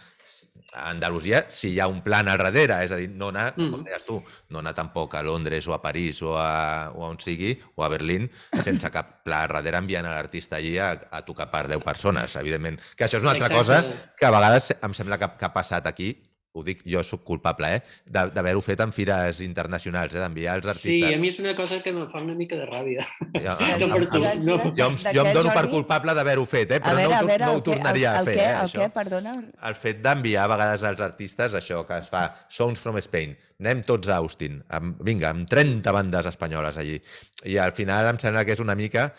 a 0.77 0.91
Andalusia 0.91 1.47
si 1.49 1.73
hi 1.73 1.81
ha 1.81 1.89
un 1.89 2.03
plan 2.05 2.29
al 2.29 2.39
darrere, 2.39 2.83
és 2.85 2.93
a 2.93 3.01
dir, 3.01 3.09
no 3.09 3.31
anar, 3.33 3.55
mm. 3.57 3.71
com 3.71 3.81
Mhm. 3.81 3.85
deies 3.89 4.05
tu, 4.05 4.21
no 4.51 4.61
anar 4.61 4.75
tampoc 4.77 5.15
a 5.15 5.23
Londres 5.23 5.67
o 5.67 5.75
a 5.75 5.81
París 5.83 6.21
o 6.23 6.37
a, 6.39 6.93
o 6.95 7.05
a 7.05 7.09
on 7.09 7.19
sigui, 7.19 7.57
o 7.75 7.85
a 7.85 7.89
Berlín, 7.89 8.31
sense 8.63 8.91
cap 8.93 9.25
pla 9.25 9.45
al 9.45 9.57
darrere 9.57 9.79
enviant 9.79 10.05
l'artista 10.05 10.57
allí 10.57 10.77
a, 10.79 10.93
a 11.11 11.25
tocar 11.25 11.51
per 11.51 11.67
10 11.69 11.83
persones, 11.83 12.37
evidentment. 12.37 12.79
Que 12.97 13.09
això 13.09 13.19
és 13.19 13.25
una 13.27 13.33
altra 13.33 13.49
Exacte. 13.49 13.91
cosa 13.91 14.15
que 14.17 14.27
a 14.27 14.31
vegades 14.31 14.77
em 14.81 14.95
sembla 14.95 15.19
que, 15.19 15.33
que 15.39 15.49
ha 15.49 15.55
passat 15.55 15.87
aquí, 15.87 16.13
ho 16.57 16.63
dic, 16.65 16.81
jo 16.89 17.03
sóc 17.05 17.23
culpable, 17.29 17.69
eh, 17.77 17.83
de- 18.07 18.31
d'haver-ho 18.33 18.63
fet 18.65 18.81
en 18.81 18.93
fires 18.93 19.41
internacionals, 19.45 20.15
eh, 20.15 20.19
d'enviar 20.23 20.57
els 20.57 20.65
Sí, 20.81 20.97
artistes. 21.03 21.17
a 21.17 21.21
mi 21.21 21.29
és 21.29 21.39
una 21.43 21.55
cosa 21.55 21.83
que 21.83 21.91
em 21.93 22.07
fa 22.09 22.23
una 22.25 22.35
mica 22.35 22.57
de 22.57 22.65
ràbia. 22.67 23.05
Ja, 23.35 23.59
No 23.81 23.87
em- 23.87 23.93
per 23.93 24.09
tu, 24.11 24.21
no. 24.21 24.57
Jo, 24.75 24.87
em, 24.89 24.97
De 24.97 25.13
jo 25.13 25.27
em 25.27 25.33
dono 25.35 25.53
per 25.53 25.69
culpable 25.69 26.15
d'haver-ho 26.17 26.47
fet, 26.47 26.71
eh, 26.73 26.77
A 26.77 26.81
però 26.81 26.97
veure, 26.97 27.09
no, 27.13 27.17
a 27.17 27.23
ho, 27.23 27.27
veure, 27.27 27.45
no 27.47 27.53
ho 27.59 27.63
tornaria 27.63 28.11
el, 28.11 28.17
a 28.17 28.21
el 28.21 28.25
fer, 28.27 28.37
què, 28.37 28.47
eh, 28.47 28.55
el 28.55 28.65
això. 28.71 28.81
què, 28.81 28.91
perdona? 28.93 29.35
El 29.69 29.75
fet 29.77 30.01
d'enviar 30.03 30.45
a 30.45 30.53
vegades 30.57 30.83
als 30.85 31.01
artistes 31.01 31.53
això 31.55 31.85
que 31.87 31.99
es 31.99 32.09
fa 32.09 32.25
Songs 32.49 32.81
from 32.81 32.97
Spain, 33.05 33.37
anem 33.61 33.83
tots 33.85 34.09
a 34.09 34.17
Austin, 34.17 34.63
amb, 34.69 35.01
vinga, 35.05 35.29
amb 35.31 35.47
30 35.49 35.93
bandes 35.93 36.27
espanyoles 36.27 36.77
allí. 36.79 37.01
I 37.45 37.59
al 37.59 37.73
final 37.73 38.09
em 38.09 38.19
sembla 38.19 38.45
que 38.45 38.53
és 38.57 38.61
una 38.61 38.75
mica 38.75 39.13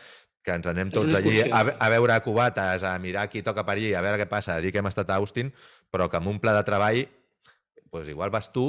que 0.43 0.53
ens 0.55 0.65
anem 0.65 0.89
tots 0.89 1.13
allí 1.13 1.41
a, 1.51 1.59
a 1.77 1.89
veure 1.91 2.21
cubates, 2.23 2.81
a 2.87 2.97
mirar 3.03 3.27
qui 3.29 3.41
toca 3.43 3.65
per 3.67 3.75
allí, 3.75 3.93
a 3.93 3.99
veure 4.01 4.17
què 4.23 4.29
passa, 4.31 4.55
a 4.55 4.61
dir 4.63 4.71
que 4.71 4.79
hem 4.79 4.87
estat 4.87 5.09
a 5.11 5.15
Austin, 5.19 5.51
però 5.91 6.07
que 6.09 6.15
amb 6.17 6.27
un 6.31 6.39
pla 6.39 6.53
de 6.55 6.63
treball, 6.63 7.01
doncs 7.97 8.09
igual 8.13 8.29
vas 8.33 8.51
tu 8.53 8.67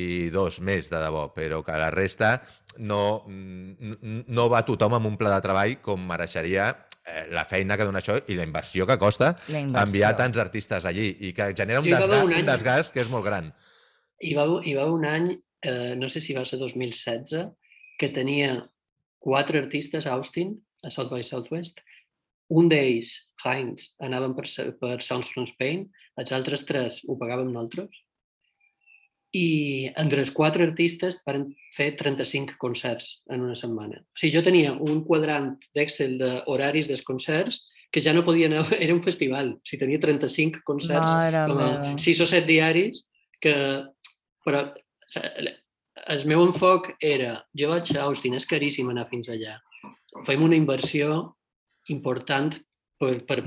i 0.00 0.28
dos 0.30 0.60
més 0.62 0.86
de 0.88 1.00
debò, 1.02 1.26
però 1.34 1.62
que 1.66 1.72
la 1.76 1.90
resta 1.90 2.36
no, 2.78 3.24
n- 3.28 4.22
no 4.30 4.46
va 4.48 4.62
tothom 4.64 4.94
amb 4.96 5.08
un 5.10 5.16
pla 5.18 5.32
de 5.34 5.40
treball 5.44 5.74
com 5.82 6.04
mereixeria 6.06 6.68
eh, 7.04 7.26
la 7.34 7.42
feina 7.50 7.76
que 7.76 7.84
dona 7.88 7.98
això 8.00 8.20
i 8.30 8.36
la 8.38 8.46
inversió 8.46 8.86
que 8.86 8.96
costa 9.02 9.32
inversió. 9.48 9.82
enviar 9.82 10.12
tants 10.16 10.38
artistes 10.38 10.86
allí 10.86 11.08
i 11.26 11.32
que 11.36 11.50
genera 11.58 11.80
un 11.82 11.88
haver 11.90 11.98
desgast, 12.06 12.24
un 12.24 12.30
un, 12.30 12.38
any- 12.38 12.46
desgast 12.52 12.94
que 12.94 13.02
és 13.02 13.10
molt 13.10 13.26
gran. 13.26 13.50
hi 14.22 14.34
va, 14.38 14.44
hi 14.62 14.74
va 14.78 14.86
un 14.92 15.04
any, 15.08 15.30
eh, 15.66 15.94
no 15.98 16.08
sé 16.08 16.20
si 16.20 16.34
va 16.36 16.44
ser 16.44 16.58
2016, 16.60 17.48
que 17.98 18.08
tenia 18.14 18.54
quatre 19.18 19.58
artistes 19.58 20.06
a 20.06 20.12
Austin, 20.14 20.54
a 20.84 20.90
South 20.90 21.10
by 21.12 21.22
Southwest. 21.26 21.80
Un 22.50 22.68
d'ells, 22.68 23.10
Heinz, 23.44 23.94
anaven 24.00 24.32
per, 24.34 24.46
per 24.80 24.96
Sounds 25.04 25.28
from 25.34 25.46
Spain, 25.46 25.84
els 26.18 26.32
altres 26.32 26.64
tres 26.66 27.02
ho 27.06 27.16
pagàvem 27.20 27.50
nosaltres. 27.52 28.00
I 29.36 29.90
entre 30.00 30.24
els 30.24 30.32
quatre 30.34 30.64
artistes 30.66 31.20
van 31.26 31.44
fer 31.76 31.92
35 31.98 32.56
concerts 32.58 33.20
en 33.30 33.44
una 33.46 33.54
setmana. 33.54 34.00
O 34.02 34.18
sigui, 34.18 34.34
jo 34.34 34.42
tenia 34.42 34.72
un 34.74 35.04
quadrant 35.06 35.52
d'Excel 35.76 36.16
d'horaris 36.18 36.90
dels 36.90 37.04
concerts 37.06 37.60
que 37.90 38.02
ja 38.02 38.14
no 38.14 38.24
podia 38.26 38.48
anar, 38.50 38.64
era 38.84 38.94
un 38.94 39.02
festival. 39.02 39.54
O 39.54 39.62
sigui, 39.66 39.84
tenia 39.84 40.02
35 40.02 40.64
concerts 40.66 41.14
Mare 41.14 41.46
com 41.46 41.62
a 41.62 41.70
meva. 41.70 41.96
6 41.98 42.24
o 42.26 42.28
7 42.34 42.46
diaris 42.48 43.06
que... 43.42 43.54
Però 44.40 44.62
el 46.08 46.22
meu 46.30 46.42
enfoc 46.46 46.94
era, 47.04 47.34
jo 47.52 47.68
vaig 47.68 47.90
a 47.92 48.06
Austin, 48.06 48.38
és 48.38 48.48
caríssim 48.48 48.88
anar 48.88 49.04
fins 49.10 49.28
allà. 49.28 49.58
Fem 50.26 50.42
una 50.42 50.56
inversió 50.56 51.36
important 51.92 52.54
per, 53.00 53.18
per 53.28 53.38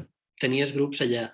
tenir 0.42 0.64
els 0.68 0.74
grups 0.76 1.02
allà. 1.06 1.32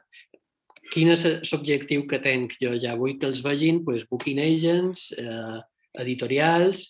Quin 0.90 1.12
és 1.14 1.26
l'objectiu 1.52 2.06
que 2.10 2.22
tenc 2.24 2.56
jo 2.62 2.74
ja? 2.82 2.96
Vull 2.98 3.18
que 3.22 3.30
els 3.30 3.44
vegin 3.46 3.84
pues, 3.86 4.08
booking 4.10 4.42
agents, 4.42 5.12
eh, 5.18 5.60
editorials, 6.02 6.86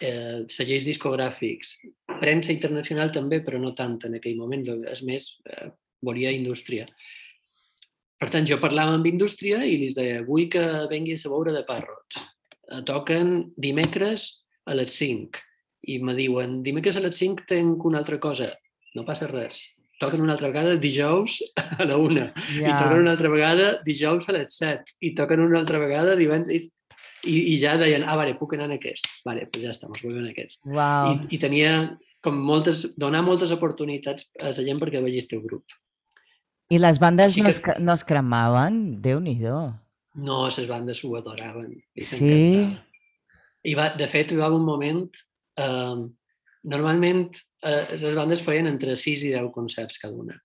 eh, 0.00 0.44
segells 0.52 0.86
discogràfics, 0.88 1.76
premsa 2.20 2.52
internacional 2.54 3.12
també, 3.12 3.42
però 3.44 3.60
no 3.60 3.74
tant 3.76 3.98
en 4.08 4.16
aquell 4.18 4.38
moment. 4.40 4.64
És 4.90 5.04
més, 5.04 5.28
eh, 5.46 5.68
volia 6.02 6.32
indústria. 6.32 6.88
Per 8.18 8.30
tant, 8.30 8.46
jo 8.46 8.58
parlava 8.62 8.94
amb 8.94 9.06
indústria 9.06 9.64
i 9.66 9.80
els 9.82 9.96
deia 9.98 10.22
vull 10.22 10.48
que 10.48 10.62
venguis 10.90 11.26
a 11.26 11.30
veure 11.32 11.52
de 11.52 11.64
Parrots. 11.66 12.20
Toquen 12.86 13.52
dimecres 13.58 14.44
a 14.64 14.76
les 14.78 14.94
5 14.94 15.42
i 15.90 15.98
me 15.98 16.14
diuen 16.14 16.60
dimecres 16.62 16.96
a 16.96 17.02
les 17.02 17.18
5 17.18 17.46
tenc 17.50 17.84
una 17.84 17.98
altra 17.98 18.20
cosa. 18.22 18.52
No 18.94 19.04
passa 19.04 19.26
res. 19.26 19.64
Toquen 20.02 20.20
una 20.24 20.34
altra 20.34 20.48
vegada 20.50 20.74
dijous 20.82 21.38
a 21.78 21.84
la 21.86 21.96
1 21.96 22.24
i 22.58 22.62
Ja. 22.64 22.76
toquen 22.82 23.00
una 23.04 23.12
altra 23.14 23.28
vegada 23.30 23.66
dijous 23.86 24.28
a 24.28 24.32
les 24.36 24.56
7 24.58 24.96
i 25.00 25.12
toquen 25.18 25.40
una 25.44 25.60
altra 25.62 25.78
vegada 25.78 26.16
divendres 26.18 26.66
i, 27.24 27.36
i 27.54 27.58
ja 27.62 27.76
deien, 27.78 28.02
ah, 28.02 28.16
vale, 28.18 28.34
puc 28.34 28.56
anar 28.56 28.66
en 28.66 28.72
aquest. 28.80 29.06
Vale, 29.24 29.44
pues 29.46 29.62
ja 29.62 29.70
està, 29.70 29.86
mos 29.86 30.00
vull 30.02 30.16
en 30.18 30.26
aquest. 30.32 30.64
Uau. 30.66 31.12
I, 31.12 31.36
I 31.36 31.38
tenia 31.38 31.74
com 32.22 32.34
moltes, 32.34 32.80
donar 32.98 33.20
moltes 33.22 33.52
oportunitats 33.54 34.26
a 34.42 34.50
la 34.50 34.64
gent 34.66 34.80
perquè 34.82 34.98
veiés 35.04 35.28
teu 35.30 35.40
grup. 35.44 35.62
I 36.72 36.78
les 36.82 36.98
bandes 36.98 37.34
Sí 37.36 37.42
no, 37.44 37.46
que- 37.50 37.54
es, 37.54 37.78
no 37.84 37.92
es 37.94 38.02
cremaven? 38.08 38.96
Déu-n'hi-do. 39.04 39.60
No, 40.18 40.40
les 40.48 40.66
bandes 40.66 41.04
ho 41.04 41.14
adoraven. 41.18 41.70
li 41.94 42.02
Sí? 42.02 42.66
I 43.62 43.74
va, 43.78 43.90
de 43.94 44.08
fet, 44.10 44.32
hi 44.34 44.40
va 44.42 44.50
un 44.50 44.64
moment... 44.66 45.06
Eh, 45.62 46.02
normalment, 46.64 47.28
eh, 47.62 47.86
les 47.92 48.14
bandes 48.18 48.42
feien 48.44 48.66
entre 48.70 48.96
6 48.96 49.24
i 49.28 49.32
10 49.34 49.50
concerts 49.54 49.98
cada 50.02 50.14
una. 50.18 50.36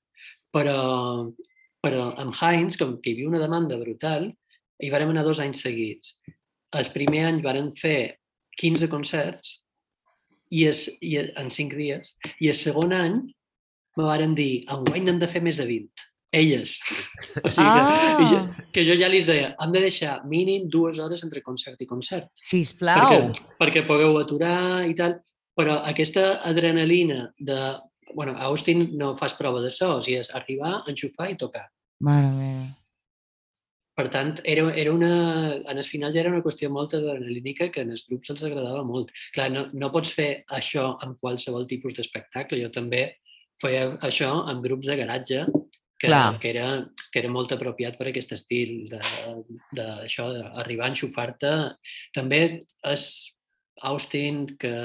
Però, 0.53 0.77
però 1.83 2.09
amb 2.21 2.35
Heinz, 2.41 2.77
com 2.79 2.97
que 3.01 3.11
hi 3.11 3.17
havia 3.17 3.29
una 3.29 3.41
demanda 3.43 3.77
brutal, 3.81 4.29
hi 4.79 4.89
vàrem 4.93 5.09
anar 5.13 5.23
dos 5.25 5.39
anys 5.43 5.61
seguits. 5.65 6.15
El 6.77 6.89
primer 6.93 7.25
any 7.29 7.41
varen 7.45 7.71
fer 7.77 8.17
15 8.57 8.89
concerts 8.91 9.57
i, 10.51 10.65
es, 10.69 10.87
i 11.01 11.17
en 11.19 11.49
5 11.53 11.75
dies. 11.77 12.15
I 12.41 12.49
el 12.53 12.55
segon 12.59 12.93
any 12.95 13.17
me 13.97 14.05
varen 14.05 14.35
dir, 14.37 14.63
enguany 14.69 15.05
n'hem 15.07 15.19
de 15.19 15.27
fer 15.31 15.41
més 15.41 15.57
de 15.57 15.65
20. 15.65 16.05
Elles. 16.37 16.77
O 17.45 17.49
sigui 17.49 17.69
que, 17.71 18.37
Ah. 18.37 18.65
que 18.73 18.83
jo 18.85 18.95
ja 18.99 19.07
li 19.09 19.21
deia, 19.25 19.53
hem 19.63 19.71
de 19.73 19.79
deixar 19.81 20.19
mínim 20.27 20.67
dues 20.69 20.99
hores 20.99 21.23
entre 21.23 21.41
concert 21.41 21.79
i 21.81 21.87
concert, 21.87 22.27
Sisplau. 22.35 22.99
perquè, 22.99 23.47
perquè 23.61 23.83
pugueu 23.87 24.17
aturar 24.19 24.85
i 24.89 24.93
tal, 24.97 25.15
però 25.57 25.81
aquesta 25.83 26.37
adrenalina 26.45 27.31
de... 27.37 27.59
Bueno, 28.15 28.37
a 28.37 28.47
Austin 28.47 28.93
no 28.95 29.17
fas 29.19 29.33
prova 29.35 29.59
de 29.59 29.69
so, 29.69 29.97
o 29.97 30.01
sigui, 30.01 30.21
és 30.21 30.29
arribar, 30.31 30.77
enxufar 30.87 31.27
i 31.33 31.35
tocar. 31.39 31.65
Mare 32.07 32.29
meva. 32.31 32.67
Per 33.97 34.05
tant, 34.13 34.35
era, 34.45 34.67
era 34.77 34.91
una, 34.93 35.09
en 35.57 35.79
el 35.81 35.83
final 35.83 36.13
ja 36.13 36.21
era 36.21 36.29
una 36.29 36.43
qüestió 36.45 36.69
molt 36.69 36.93
adrenalínica 36.93 37.71
que 37.73 37.81
en 37.81 37.95
els 37.95 38.05
grups 38.07 38.29
els 38.29 38.43
agradava 38.45 38.83
molt. 38.85 39.09
Clar, 39.33 39.47
no, 39.51 39.65
no 39.73 39.89
pots 39.93 40.13
fer 40.13 40.29
això 40.53 40.91
amb 41.03 41.17
qualsevol 41.19 41.65
tipus 41.67 41.97
d'espectacle. 41.97 42.61
Jo 42.61 42.69
també 42.71 43.07
feia 43.59 43.95
això 44.05 44.29
amb 44.51 44.61
grups 44.63 44.85
de 44.85 44.99
garatge, 45.01 45.47
que, 45.97 46.11
Clar. 46.11 46.37
que, 46.37 46.51
era, 46.53 46.67
que 47.09 47.23
era 47.23 47.31
molt 47.33 47.51
apropiat 47.57 47.97
per 47.97 48.11
aquest 48.11 48.35
estil 48.37 48.85
de, 48.91 49.01
de 49.73 49.87
això, 50.05 50.29
d'arribar 50.35 50.85
a 50.85 50.93
enxufar-te. 50.93 51.53
També 52.13 52.41
és 52.85 53.07
Austin, 53.89 54.45
que 54.61 54.75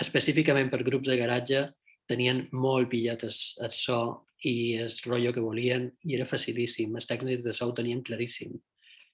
específicament 0.00 0.70
per 0.72 0.84
grups 0.86 1.10
de 1.10 1.18
garatge 1.20 1.66
tenien 2.08 2.46
molt 2.52 2.88
pillat 2.92 3.24
el, 3.26 3.34
el 3.64 3.74
so 3.74 4.00
i 4.48 4.78
el 4.80 4.90
rotllo 5.04 5.32
que 5.34 5.44
volien 5.44 5.88
i 6.06 6.16
era 6.16 6.26
facilíssim. 6.28 6.94
Els 6.96 7.08
tècnics 7.10 7.44
de 7.44 7.54
so 7.56 7.68
ho 7.68 7.74
tenien 7.76 8.02
claríssim. 8.06 8.54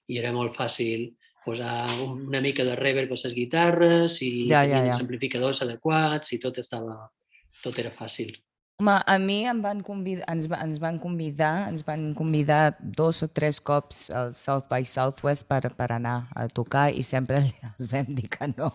I 0.07 0.19
era 0.21 0.31
molt 0.35 0.55
fàcil 0.55 1.09
posar 1.45 1.89
una 2.01 2.41
mica 2.41 2.65
de 2.65 2.75
reverb 2.77 3.13
a 3.13 3.19
les 3.21 3.35
guitarres 3.37 4.21
i 4.25 4.47
Ja, 4.49 4.63
ja, 4.65 4.81
ja. 4.81 4.93
els 4.93 5.01
amplificadors 5.01 5.61
adequats 5.65 6.33
i 6.33 6.41
tot 6.41 6.61
estava... 6.61 7.03
Tot 7.63 7.77
era 7.79 7.87
fàcil. 7.95 8.33
Home, 8.77 8.91
a 9.07 9.17
mi 9.19 9.45
em 9.47 9.61
van 9.63 9.79
convidar, 9.87 10.25
ens, 10.27 10.49
va, 10.51 10.57
ens 10.65 10.81
van 10.83 10.97
convidar, 10.99 11.69
ens 11.69 11.85
van 11.87 12.09
convidar 12.13 12.75
dos 12.79 13.21
o 13.23 13.29
tres 13.31 13.61
cops 13.63 14.09
al 14.11 14.33
South 14.35 14.67
by 14.67 14.83
Southwest 14.83 15.47
per, 15.47 15.69
per 15.77 15.87
anar 15.95 16.27
a 16.35 16.49
tocar 16.51 16.89
i 16.91 17.05
sempre 17.07 17.39
els 17.69 17.87
vam 17.87 18.09
dir 18.17 18.27
que 18.33 18.49
no. 18.51 18.73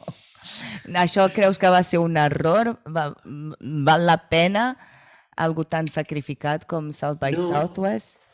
Això 1.02 1.28
creus 1.36 1.60
que 1.60 1.68
va 1.68 1.82
ser 1.84 2.00
un 2.00 2.16
error? 2.16 2.72
Va, 2.88 3.10
val 3.90 4.08
la 4.08 4.16
pena 4.32 4.70
algo 5.36 5.68
tan 5.68 5.84
sacrificat 5.92 6.64
com 6.64 6.94
South 6.96 7.20
by 7.20 7.36
No. 7.36 7.50
Southwest? 7.52 8.24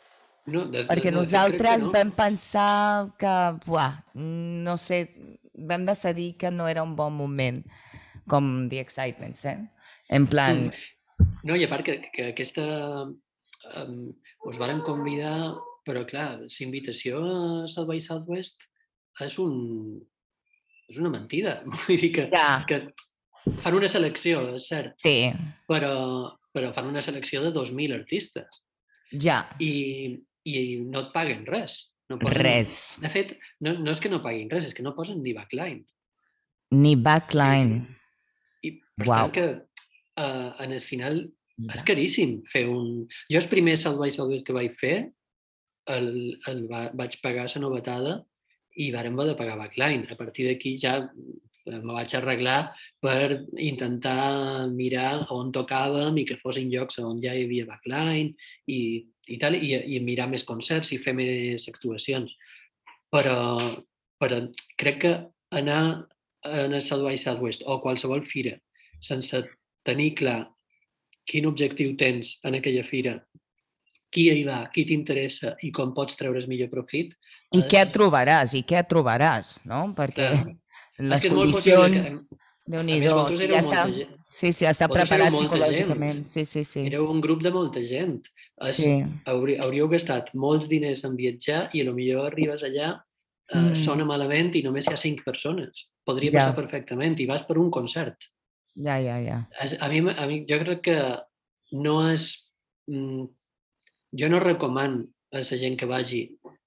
No, 0.47 0.63
de, 0.71 0.85
Perquè 0.87 1.11
de, 1.11 1.11
no, 1.11 1.19
que 1.19 1.19
nosaltres 1.19 1.89
no. 1.89 1.97
vam 1.99 2.15
pensar 2.15 3.11
que, 3.19 3.37
buah, 3.67 4.05
no 4.15 4.79
sé, 4.79 5.03
vam 5.51 5.83
decidir 5.83 6.37
que 6.39 6.47
no 6.47 6.71
era 6.71 6.87
un 6.87 6.95
bon 6.95 7.11
moment, 7.11 7.59
com 8.31 8.69
The 8.71 8.79
Excitements, 8.79 9.43
eh? 9.51 9.59
En 10.07 10.31
plan, 10.31 10.69
No, 11.47 11.55
i 11.55 11.63
a 11.65 11.71
part 11.71 11.87
que, 11.87 11.99
que 12.13 12.31
aquesta... 12.33 12.67
Um, 13.77 14.13
us 14.47 14.59
varen 14.61 14.83
convidar, 14.85 15.55
però 15.87 16.03
clar, 16.07 16.27
la 16.43 16.59
invitació 16.63 17.19
a 17.25 17.67
South 17.67 17.87
by 17.89 17.99
Southwest 18.03 18.67
és 19.25 19.37
un... 19.43 19.55
és 20.87 21.01
una 21.01 21.11
mentida. 21.13 21.59
Vull 21.73 21.99
dir 21.99 22.11
que, 22.15 22.27
ja, 22.33 22.63
que 22.69 22.83
fan 23.63 23.77
una 23.77 23.89
selecció, 23.91 24.43
és 24.59 24.69
cert, 24.69 24.95
sí, 25.03 25.31
però, 25.69 25.93
però 26.53 26.71
fan 26.75 26.89
una 26.91 27.03
selecció 27.03 27.41
de 27.43 27.51
2.000 27.55 27.95
artistes 27.95 28.63
ja, 29.11 29.41
i, 29.63 30.17
i 30.47 30.57
no 30.83 31.05
et 31.05 31.13
paguen 31.15 31.45
res. 31.47 31.85
No 32.07 32.15
posen, 32.21 32.39
res, 32.39 32.73
De 33.03 33.09
fet, 33.11 33.33
no, 33.63 33.73
no 33.83 33.91
és 33.91 33.99
que 33.99 34.11
no 34.11 34.21
paguin 34.23 34.51
res, 34.51 34.69
és 34.69 34.75
que 34.75 34.83
no 34.83 34.93
posen 34.95 35.19
ni 35.23 35.33
backline. 35.35 35.83
ni 36.71 36.95
backline. 36.95 37.81
I 38.63 38.71
per 38.79 39.07
Uau. 39.07 39.15
tant 39.15 39.33
que 39.35 39.47
uh, 40.19 40.49
en 40.63 40.73
el 40.73 40.83
final 40.83 41.25
és 41.73 41.83
caríssim 41.85 42.41
fer 42.51 42.67
un... 42.69 43.07
Jo 43.31 43.39
el 43.41 43.49
primer 43.49 43.77
South 43.81 43.97
by 43.97 44.11
Southwest 44.13 44.45
que 44.45 44.55
vaig 44.55 44.75
fer 44.77 44.95
el, 45.89 46.09
el 46.51 46.65
va, 46.69 46.87
vaig 46.93 47.17
pagar 47.23 47.47
la 47.49 47.61
novetada 47.63 48.17
i 48.77 48.91
vàrem 48.93 49.17
haver 49.17 49.31
de 49.31 49.37
pagar 49.39 49.57
backline. 49.57 50.05
A 50.11 50.15
partir 50.19 50.45
d'aquí 50.45 50.75
ja 50.77 50.99
eh, 51.01 51.79
me 51.81 51.95
vaig 51.95 52.13
arreglar 52.13 52.59
per 53.01 53.47
intentar 53.57 54.67
mirar 54.69 55.25
on 55.33 55.49
tocàvem 55.55 56.21
i 56.21 56.27
que 56.29 56.37
fossin 56.43 56.69
llocs 56.69 57.01
on 57.01 57.17
ja 57.23 57.33
hi 57.33 57.47
havia 57.47 57.65
backline 57.65 58.35
i, 58.69 59.07
i 59.27 59.39
tal, 59.41 59.57
i, 59.57 59.73
i 59.97 60.03
mirar 60.05 60.29
més 60.29 60.45
concerts 60.45 60.93
i 60.93 61.01
fer 61.01 61.15
més 61.17 61.65
actuacions. 61.73 62.37
Però, 63.09 63.39
però 64.21 64.43
crec 64.77 65.01
que 65.07 65.17
anar 65.57 65.81
en 66.45 66.75
el 66.75 66.83
South 66.85 67.07
by 67.07 67.17
Southwest 67.17 67.63
o 67.65 67.81
qualsevol 67.81 68.21
fira 68.27 68.59
sense 69.01 69.41
tenir 69.87 70.11
clar 70.19 70.41
quin 71.27 71.47
objectiu 71.49 71.95
tens 71.99 72.35
en 72.47 72.55
aquella 72.59 72.83
fira, 72.87 73.17
qui 74.11 74.29
hi 74.31 74.43
va, 74.47 74.61
qui 74.71 74.85
t'interessa 74.87 75.55
i 75.67 75.71
com 75.75 75.93
pots 75.95 76.15
treure's 76.19 76.47
millor 76.47 76.69
profit. 76.71 77.13
I 77.55 77.59
és- 77.63 77.67
què 77.71 77.81
trobaràs? 77.91 78.53
I 78.59 78.63
què 78.67 78.83
trobaràs, 78.87 79.61
no? 79.67 79.85
Perquè 79.95 80.27
Clar. 80.31 80.55
les 80.99 81.23
és 81.25 81.29
que- 81.31 81.35
condicions... 81.35 82.11
déu 82.67 82.81
nhi 82.83 82.97
ja 82.99 83.13
molta 83.15 83.45
està, 83.47 83.83
gent. 83.87 84.15
sí, 84.27 84.49
sí, 84.51 84.65
està 84.67 84.87
Vosaltres 84.89 85.09
preparat 85.09 85.31
molta 85.31 85.43
psicològicament. 85.55 86.17
gent. 86.17 86.31
Sí, 86.33 86.43
sí, 86.45 86.63
sí. 86.67 86.81
Éreu 86.89 87.05
un 87.11 87.21
grup 87.23 87.43
de 87.43 87.51
molta 87.55 87.79
gent. 87.87 88.25
Es, 88.67 88.75
sí. 88.81 88.89
haurí, 89.25 89.55
hauríeu 89.63 89.87
gastat 89.87 90.33
molts 90.35 90.67
diners 90.67 91.03
en 91.07 91.15
viatjar 91.15 91.69
i 91.73 91.81
a 91.81 91.85
lo 91.87 91.93
millor 91.95 92.25
arribes 92.31 92.63
allà, 92.67 92.89
eh, 93.49 93.57
Mm. 93.57 93.75
sona 93.75 94.03
malament 94.03 94.55
i 94.59 94.63
només 94.63 94.87
hi 94.87 94.91
ha 94.93 94.97
cinc 94.99 95.23
persones. 95.23 95.87
Podria 96.03 96.31
Ja. 96.31 96.39
passar 96.39 96.55
perfectament 96.55 97.19
i 97.19 97.25
vas 97.25 97.43
per 97.43 97.57
un 97.57 97.69
concert. 97.71 98.17
Ja, 98.77 98.97
ja, 99.01 99.17
ja. 99.19 99.37
És- 99.63 99.77
A 99.81 99.87
mi, 99.89 99.99
a 100.05 100.25
mi 100.29 100.43
jo 100.49 100.59
crec 100.61 100.81
que 100.85 100.97
no 101.73 101.99
és... 102.11 102.51
mm, 102.87 103.25
Jo 104.17 104.29
no 104.29 104.39
recomano 104.39 105.03
a 105.33 105.37
la 105.43 105.57
gent 105.59 105.75
que 105.77 105.85
vagi 105.85 106.21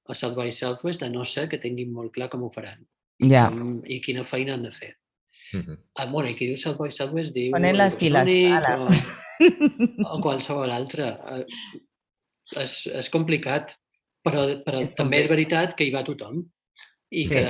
a 0.06 0.14
South 0.14 0.36
by 0.36 0.50
Southwest, 0.52 1.02
a 1.02 1.08
no 1.08 1.24
ser 1.24 1.48
que 1.48 1.58
tinguin 1.58 1.92
molt 1.92 2.12
clar 2.12 2.28
com 2.28 2.42
ho 2.44 2.50
faran 2.52 2.82
Ja. 3.22 3.46
com, 3.48 3.80
i 3.86 4.00
quina 4.04 4.24
feina 4.24 4.54
han 4.54 4.62
de 4.66 4.70
fer. 4.70 4.90
Mhm. 5.54 5.76
Ah, 5.96 6.06
bueno, 6.06 6.28
i 6.28 6.34
qui 6.36 6.46
diu 6.46 6.56
South 6.56 6.78
by 6.78 6.90
Southwest 6.92 7.32
diu 7.34 7.50
Ponen 7.52 7.76
les 7.78 7.96
piles, 7.96 8.28
ala. 8.52 8.74
o, 8.84 8.88
o 10.16 10.20
qualsevol 10.22 10.70
altre. 10.70 11.08
Eh, 11.30 11.44
És, 12.60 12.86
és 12.90 13.08
complicat, 13.14 13.76
però, 14.26 14.42
però 14.66 14.80
És 14.82 14.94
també 14.98 15.20
és 15.20 15.26
complicat. 15.28 15.30
veritat 15.30 15.74
que 15.78 15.84
hi 15.86 15.92
va 15.94 16.02
tothom 16.04 16.40
i, 17.10 17.24
Sí. 17.26 17.34
que, 17.34 17.44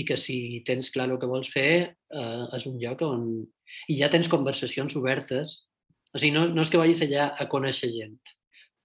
i 0.00 0.04
que 0.08 0.16
si 0.16 0.62
tens 0.64 0.88
clar 0.90 1.10
el 1.10 1.18
que 1.20 1.26
vols 1.28 1.48
fer 1.52 1.94
eh, 2.14 2.46
és 2.56 2.66
un 2.66 2.78
lloc 2.80 3.02
on... 3.02 3.26
I 3.88 3.98
ja 4.00 4.08
tens 4.12 4.28
conversacions 4.28 4.96
obertes. 4.96 5.64
O 6.14 6.18
sigui, 6.18 6.32
no, 6.34 6.48
no 6.50 6.62
és 6.64 6.70
que 6.70 6.78
vagis 6.80 7.02
allà 7.06 7.30
a 7.38 7.46
conèixer 7.50 7.90
gent. 7.94 8.18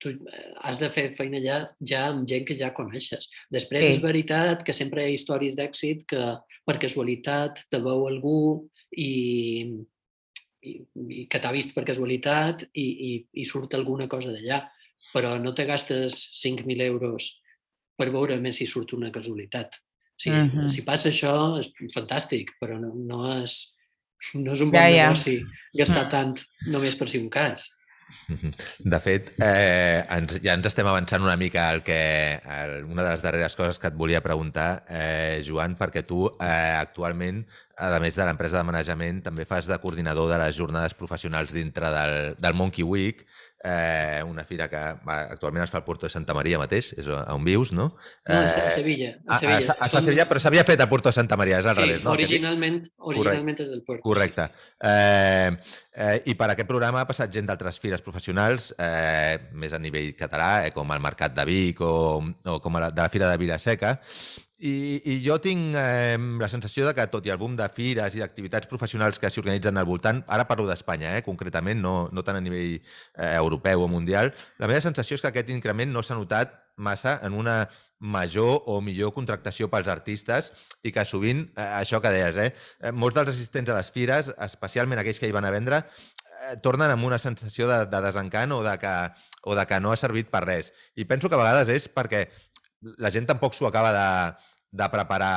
Tu 0.04 0.12
eh, 0.12 0.52
has 0.68 0.78
de 0.82 0.90
fer 0.94 1.08
feina 1.18 1.40
allà 1.40 1.58
ja 1.82 2.08
amb 2.12 2.28
gent 2.30 2.46
que 2.46 2.58
ja 2.60 2.74
coneixes. 2.76 3.28
Després 3.52 3.86
Sí. 3.86 3.92
és 3.96 4.02
veritat 4.04 4.64
que 4.64 4.74
sempre 4.74 5.02
hi 5.02 5.12
ha 5.12 5.16
històries 5.16 5.56
d'èxit 5.56 6.06
que 6.06 6.24
per 6.66 6.78
casualitat 6.82 7.64
te 7.72 7.80
veu 7.80 8.06
algú 8.08 8.70
i, 8.92 9.12
i, 10.62 10.72
i 11.10 11.26
que 11.30 11.40
t'ha 11.42 11.54
vist 11.56 11.74
per 11.76 11.86
casualitat 11.88 12.68
i, 12.74 12.86
i, 12.86 13.12
i 13.42 13.46
surt 13.46 13.74
alguna 13.78 14.08
cosa 14.12 14.34
d'allà. 14.34 14.64
Però 15.14 15.36
no 15.42 15.54
te 15.54 15.66
gastes 15.66 16.18
5.000 16.42 16.82
euros 16.88 17.36
per 17.98 18.10
veure 18.12 18.38
més 18.42 18.58
si 18.60 18.66
surt 18.68 18.94
una 18.98 19.12
casualitat. 19.12 19.78
O 20.16 20.20
sigui, 20.20 20.38
Mhm. 20.46 20.70
Si 20.72 20.82
passa 20.84 21.10
això, 21.10 21.60
és 21.60 21.72
fantàstic, 21.94 22.54
però 22.62 22.80
no, 22.80 22.94
no, 22.96 23.20
és, 23.44 23.75
no 24.34 24.54
és 24.56 24.66
un 24.66 24.74
bon 24.74 24.82
Ja, 24.82 24.90
ja. 24.90 25.08
negoci 25.10 25.40
gastar 25.78 26.08
tant 26.12 26.38
només 26.72 26.98
per 26.98 27.10
si 27.12 27.22
un 27.22 27.30
cas. 27.30 27.70
De 28.92 29.00
fet, 29.02 29.32
eh, 29.42 30.04
ens, 30.14 30.38
ja 30.44 30.54
ens 30.56 30.68
estem 30.70 30.88
avançant 30.88 31.24
una 31.26 31.38
mica 31.40 31.68
al 31.72 31.82
que, 31.86 31.98
al, 32.38 32.78
una 32.86 33.04
de 33.04 33.12
les 33.16 33.24
darreres 33.24 33.56
coses 33.58 33.80
que 33.82 33.90
et 33.90 33.98
volia 33.98 34.22
preguntar, 34.26 34.86
eh, 34.90 35.42
Joan, 35.46 35.76
perquè 35.80 36.06
tu 36.08 36.28
eh, 36.30 36.76
actualment, 36.78 37.42
a 37.76 37.98
més 38.00 38.16
de 38.16 38.28
l'empresa 38.28 38.62
de 38.62 38.70
manejament, 38.70 39.24
també 39.26 39.48
fas 39.50 39.68
de 39.68 39.80
coordinador 39.82 40.30
de 40.32 40.40
les 40.40 40.56
jornades 40.56 40.96
professionals 40.96 41.56
dintre 41.56 41.92
del, 41.92 42.16
del 42.40 42.56
Monkey 42.56 42.86
Week, 42.86 43.26
eh, 43.64 44.22
una 44.28 44.44
fira 44.46 44.68
que 44.70 44.78
va, 45.08 45.22
actualment 45.34 45.64
es 45.64 45.72
fa 45.72 45.80
al 45.80 45.84
Porto 45.86 46.06
de 46.06 46.12
Santa 46.14 46.34
Maria 46.38 46.60
mateix, 46.62 46.92
és 46.98 47.08
on 47.08 47.44
vius, 47.44 47.72
no? 47.72 47.96
No, 48.28 48.36
a 48.40 48.48
Se- 48.48 48.62
a 48.62 48.72
Sevilla. 48.72 49.16
A 49.28 49.36
Ah, 49.36 49.40
Sevilla. 49.40 49.76
ah, 49.80 49.86
es 49.86 49.92
fa 49.92 49.98
a 50.00 50.02
Sevilla, 50.02 50.28
però 50.30 50.40
s'havia 50.40 50.64
fet 50.64 50.82
al 50.82 50.90
Porto 50.90 51.10
de 51.10 51.14
Santa 51.14 51.38
Maria, 51.38 51.60
és 51.60 51.66
al 51.66 51.76
sí, 51.76 51.82
revés, 51.82 52.04
no? 52.04 52.12
Originalment, 52.12 52.82
originalment 52.98 53.60
és 53.60 53.70
del 53.70 53.84
Puerto. 53.84 54.04
Correcte. 54.04 54.50
Eh, 54.82 55.52
eh, 55.96 56.22
I 56.26 56.36
per 56.36 56.50
aquest 56.52 56.68
programa 56.70 57.02
ha 57.02 57.08
passat 57.08 57.32
gent 57.34 57.48
d'altres 57.48 57.80
fires 57.80 58.02
professionals, 58.06 58.74
eh, 58.78 59.40
més 59.54 59.74
a 59.74 59.80
nivell 59.80 60.14
català, 60.16 60.68
eh, 60.68 60.72
com 60.72 60.92
el 60.92 61.00
Mercat 61.00 61.34
de 61.34 61.46
Vic 61.46 61.82
o, 61.82 62.22
o 62.46 62.60
com 62.62 62.76
a 62.76 62.80
la, 62.88 62.92
de 62.92 63.02
la 63.02 63.10
Fira 63.10 63.30
de 63.32 63.38
Vilaseca, 63.38 64.00
i, 64.58 65.02
i 65.04 65.16
jo 65.26 65.36
tinc 65.44 65.76
eh, 65.76 66.16
la 66.40 66.50
sensació 66.52 66.88
de 66.88 66.94
que, 66.96 67.08
tot 67.12 67.26
i 67.28 67.34
el 67.34 67.40
boom 67.42 67.58
de 67.60 67.68
fires 67.76 68.16
i 68.16 68.22
d'activitats 68.24 68.70
professionals 68.72 69.20
que 69.20 69.30
s'hi 69.30 69.42
organitzen 69.42 69.78
al 69.78 69.88
voltant, 69.90 70.22
ara 70.32 70.48
parlo 70.48 70.68
d'Espanya, 70.70 71.18
eh, 71.18 71.24
concretament, 71.26 71.82
no, 71.84 71.96
no 72.12 72.24
tant 72.24 72.40
a 72.40 72.44
nivell 72.44 72.78
eh, 72.78 73.34
europeu 73.36 73.84
o 73.84 73.90
mundial, 73.92 74.32
la 74.60 74.72
meva 74.72 74.84
sensació 74.84 75.20
és 75.20 75.26
que 75.26 75.34
aquest 75.34 75.52
increment 75.52 75.92
no 75.92 76.04
s'ha 76.04 76.16
notat 76.16 76.56
massa 76.76 77.20
en 77.24 77.36
una 77.36 77.66
major 78.00 78.64
o 78.68 78.80
millor 78.84 79.14
contractació 79.16 79.70
pels 79.72 79.88
artistes 79.92 80.52
i 80.84 80.92
que 80.96 81.06
sovint, 81.08 81.46
eh, 81.56 81.70
això 81.82 82.00
que 82.02 82.12
deies, 82.16 82.38
eh, 82.38 82.52
eh, 82.80 82.92
molts 82.92 83.16
dels 83.16 83.36
assistents 83.36 83.70
a 83.70 83.80
les 83.80 83.92
fires, 83.92 84.32
especialment 84.48 85.00
aquells 85.00 85.20
que 85.20 85.28
hi 85.28 85.36
van 85.36 85.46
a 85.46 85.52
vendre, 85.52 85.84
eh, 86.46 86.56
tornen 86.64 86.92
amb 86.92 87.04
una 87.04 87.20
sensació 87.20 87.68
de, 87.68 87.86
de 87.92 88.02
desencant 88.08 88.52
o 88.56 88.64
de, 88.64 88.78
que, 88.80 88.96
o 89.44 89.56
de 89.56 89.66
que 89.68 89.80
no 89.80 89.92
ha 89.92 90.00
servit 90.00 90.32
per 90.32 90.46
res. 90.46 90.72
I 90.96 91.06
penso 91.06 91.30
que 91.30 91.36
a 91.36 91.44
vegades 91.44 91.72
és 91.76 91.88
perquè 91.90 92.28
la 92.98 93.12
gent 93.14 93.28
tampoc 93.30 93.56
s'ho 93.56 93.68
acaba 93.68 93.92
de, 93.96 94.10
de 94.84 94.90
preparar 94.94 95.36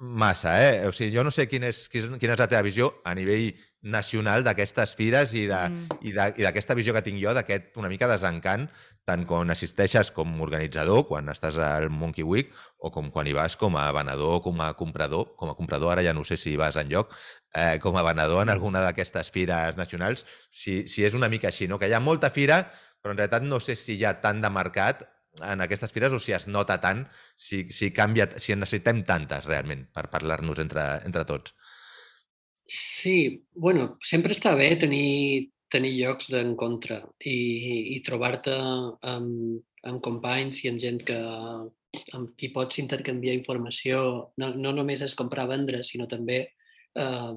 massa, 0.00 0.56
eh? 0.62 0.86
O 0.88 0.92
sigui, 0.96 1.12
jo 1.14 1.24
no 1.24 1.30
sé 1.34 1.46
quin 1.48 1.66
és, 1.68 1.86
quin 1.92 2.06
és, 2.06 2.18
quina 2.20 2.34
és 2.34 2.40
la 2.40 2.48
teva 2.48 2.64
visió 2.64 2.90
a 3.04 3.12
nivell 3.16 3.52
nacional 3.84 4.40
d'aquestes 4.44 4.94
fires 4.96 5.34
i 5.36 5.44
Mm. 5.44 5.98
i 6.00 6.12
d'aquesta 6.16 6.74
visió 6.74 6.94
que 6.94 7.02
tinc 7.04 7.20
jo 7.20 7.34
d'aquest 7.36 7.76
una 7.76 7.90
mica 7.92 8.08
desencant 8.08 8.64
tant 9.04 9.26
quan 9.28 9.50
assisteixes 9.52 10.10
com 10.10 10.40
organitzador, 10.40 11.04
quan 11.06 11.28
estàs 11.28 11.58
al 11.60 11.90
Monkey 11.90 12.24
Week, 12.24 12.50
o 12.78 12.90
com 12.90 13.10
quan 13.10 13.26
hi 13.26 13.34
vas 13.36 13.56
com 13.56 13.76
a 13.76 13.90
venedor, 13.92 14.40
com 14.40 14.60
a 14.60 14.72
comprador. 14.72 15.36
Com 15.36 15.50
a 15.50 15.54
comprador, 15.54 15.92
ara 15.92 16.02
ja 16.02 16.14
no 16.14 16.24
sé 16.24 16.38
si 16.40 16.56
vas 16.56 16.76
en 16.76 16.88
lloc, 16.88 17.12
eh, 17.54 17.78
com 17.78 17.96
a 17.96 18.02
venedor 18.02 18.42
en 18.42 18.48
alguna 18.48 18.80
d'aquestes 18.80 19.30
fires 19.30 19.76
nacionals, 19.76 20.24
si, 20.50 20.88
si 20.88 21.04
és 21.04 21.14
una 21.14 21.28
mica 21.28 21.48
així, 21.48 21.68
no? 21.68 21.78
que 21.78 21.88
hi 21.88 21.92
ha 21.92 22.00
molta 22.00 22.30
fira, 22.30 22.64
però 23.02 23.12
en 23.12 23.18
realitat 23.18 23.44
no 23.44 23.60
sé 23.60 23.76
si 23.76 23.98
hi 23.98 24.04
ha 24.04 24.20
tant 24.22 24.40
de 24.40 24.48
mercat 24.48 25.04
en 25.42 25.64
aquestes 25.64 25.92
fires 25.92 26.12
o 26.14 26.20
si 26.22 26.34
es 26.36 26.46
nota 26.46 26.76
tant, 26.82 27.04
si, 27.36 27.64
si 27.70 27.90
canvia, 27.94 28.28
si 28.38 28.54
en 28.54 28.62
necessitem 28.62 29.02
tantes 29.06 29.46
realment 29.48 29.86
per 29.94 30.08
parlar-nos 30.12 30.60
entre, 30.62 30.84
entre 31.06 31.24
tots. 31.28 31.54
Sí, 32.70 33.44
bueno, 33.52 33.96
sempre 34.02 34.32
està 34.32 34.54
bé 34.56 34.70
tenir, 34.80 35.50
tenir 35.68 35.92
llocs 35.98 36.30
d'encontre 36.32 37.00
i, 37.28 37.96
i 37.96 38.00
trobar-te 38.06 38.54
amb, 38.54 39.58
amb 39.84 40.04
companys 40.04 40.62
i 40.64 40.70
amb 40.70 40.80
gent 40.80 41.02
que, 41.04 41.18
amb 42.16 42.32
qui 42.38 42.50
pots 42.54 42.80
intercanviar 42.80 43.36
informació. 43.36 44.00
No, 44.40 44.54
no 44.56 44.72
només 44.72 45.04
és 45.04 45.16
comprar 45.18 45.48
vendre, 45.50 45.82
sinó 45.84 46.08
també 46.10 46.40
eh, 46.46 47.32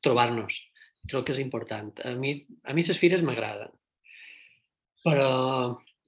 trobar-nos. 0.00 0.62
Crec 1.10 1.28
que 1.28 1.36
és 1.36 1.42
important. 1.42 1.92
A 2.04 2.14
mi, 2.16 2.34
a 2.64 2.76
mi 2.76 2.84
les 2.86 3.00
fires 3.00 3.24
m'agraden. 3.24 3.72
Però, 5.04 5.30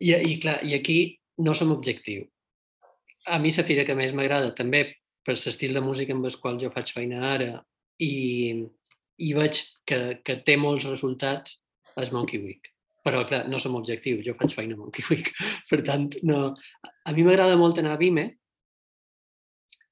i, 0.04 0.12
i, 0.12 0.38
clar, 0.40 0.58
i 0.68 0.74
aquí 0.76 0.98
no 1.38 1.54
som 1.54 1.72
objectiu. 1.72 2.26
A 3.26 3.38
mi 3.38 3.52
la 3.54 3.64
fira 3.64 3.84
que 3.86 3.94
més 3.94 4.12
m'agrada 4.12 4.54
també 4.54 4.82
per 5.24 5.36
l'estil 5.36 5.74
de 5.74 5.80
música 5.80 6.12
amb 6.12 6.26
el 6.26 6.36
qual 6.42 6.58
jo 6.58 6.70
faig 6.74 6.90
feina 6.92 7.22
ara 7.30 7.50
i, 8.02 8.66
i 9.18 9.32
veig 9.34 9.62
que, 9.86 10.20
que 10.24 10.40
té 10.42 10.56
molts 10.58 10.88
resultats 10.90 11.58
és 11.96 12.12
Monkey 12.12 12.42
Week. 12.42 12.68
Però, 13.02 13.24
clar, 13.26 13.46
no 13.50 13.58
som 13.58 13.74
objectius, 13.78 14.24
jo 14.26 14.34
faig 14.38 14.54
feina 14.54 14.74
a 14.74 14.80
Monkey 14.80 15.06
Week. 15.10 15.32
Per 15.70 15.80
tant, 15.86 16.10
no... 16.26 16.52
a 16.82 17.14
mi 17.14 17.26
m'agrada 17.26 17.58
molt 17.58 17.78
anar 17.78 17.96
a 17.96 18.02
Vime 18.02 18.26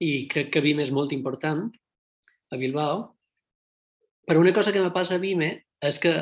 i 0.01 0.27
crec 0.31 0.51
que 0.55 0.65
Vime 0.65 0.83
és 0.87 0.93
molt 0.95 1.13
important 1.13 1.67
a 2.51 2.59
Bilbao, 2.59 3.03
però 4.27 4.41
una 4.41 4.55
cosa 4.55 4.73
que 4.73 4.81
me 4.81 4.93
passa 4.95 5.17
a 5.19 5.23
Vime 5.23 5.51
és 5.83 5.99
que 6.03 6.13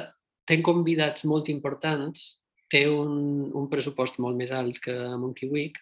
ten 0.49 0.65
convidats 0.65 1.25
molt 1.29 1.49
importants, 1.53 2.38
té 2.69 2.87
un, 2.89 3.51
un 3.55 3.69
pressupost 3.71 4.19
molt 4.21 4.37
més 4.37 4.51
alt 4.53 4.79
que 4.85 4.95
Monkey 5.17 5.49
Week 5.49 5.79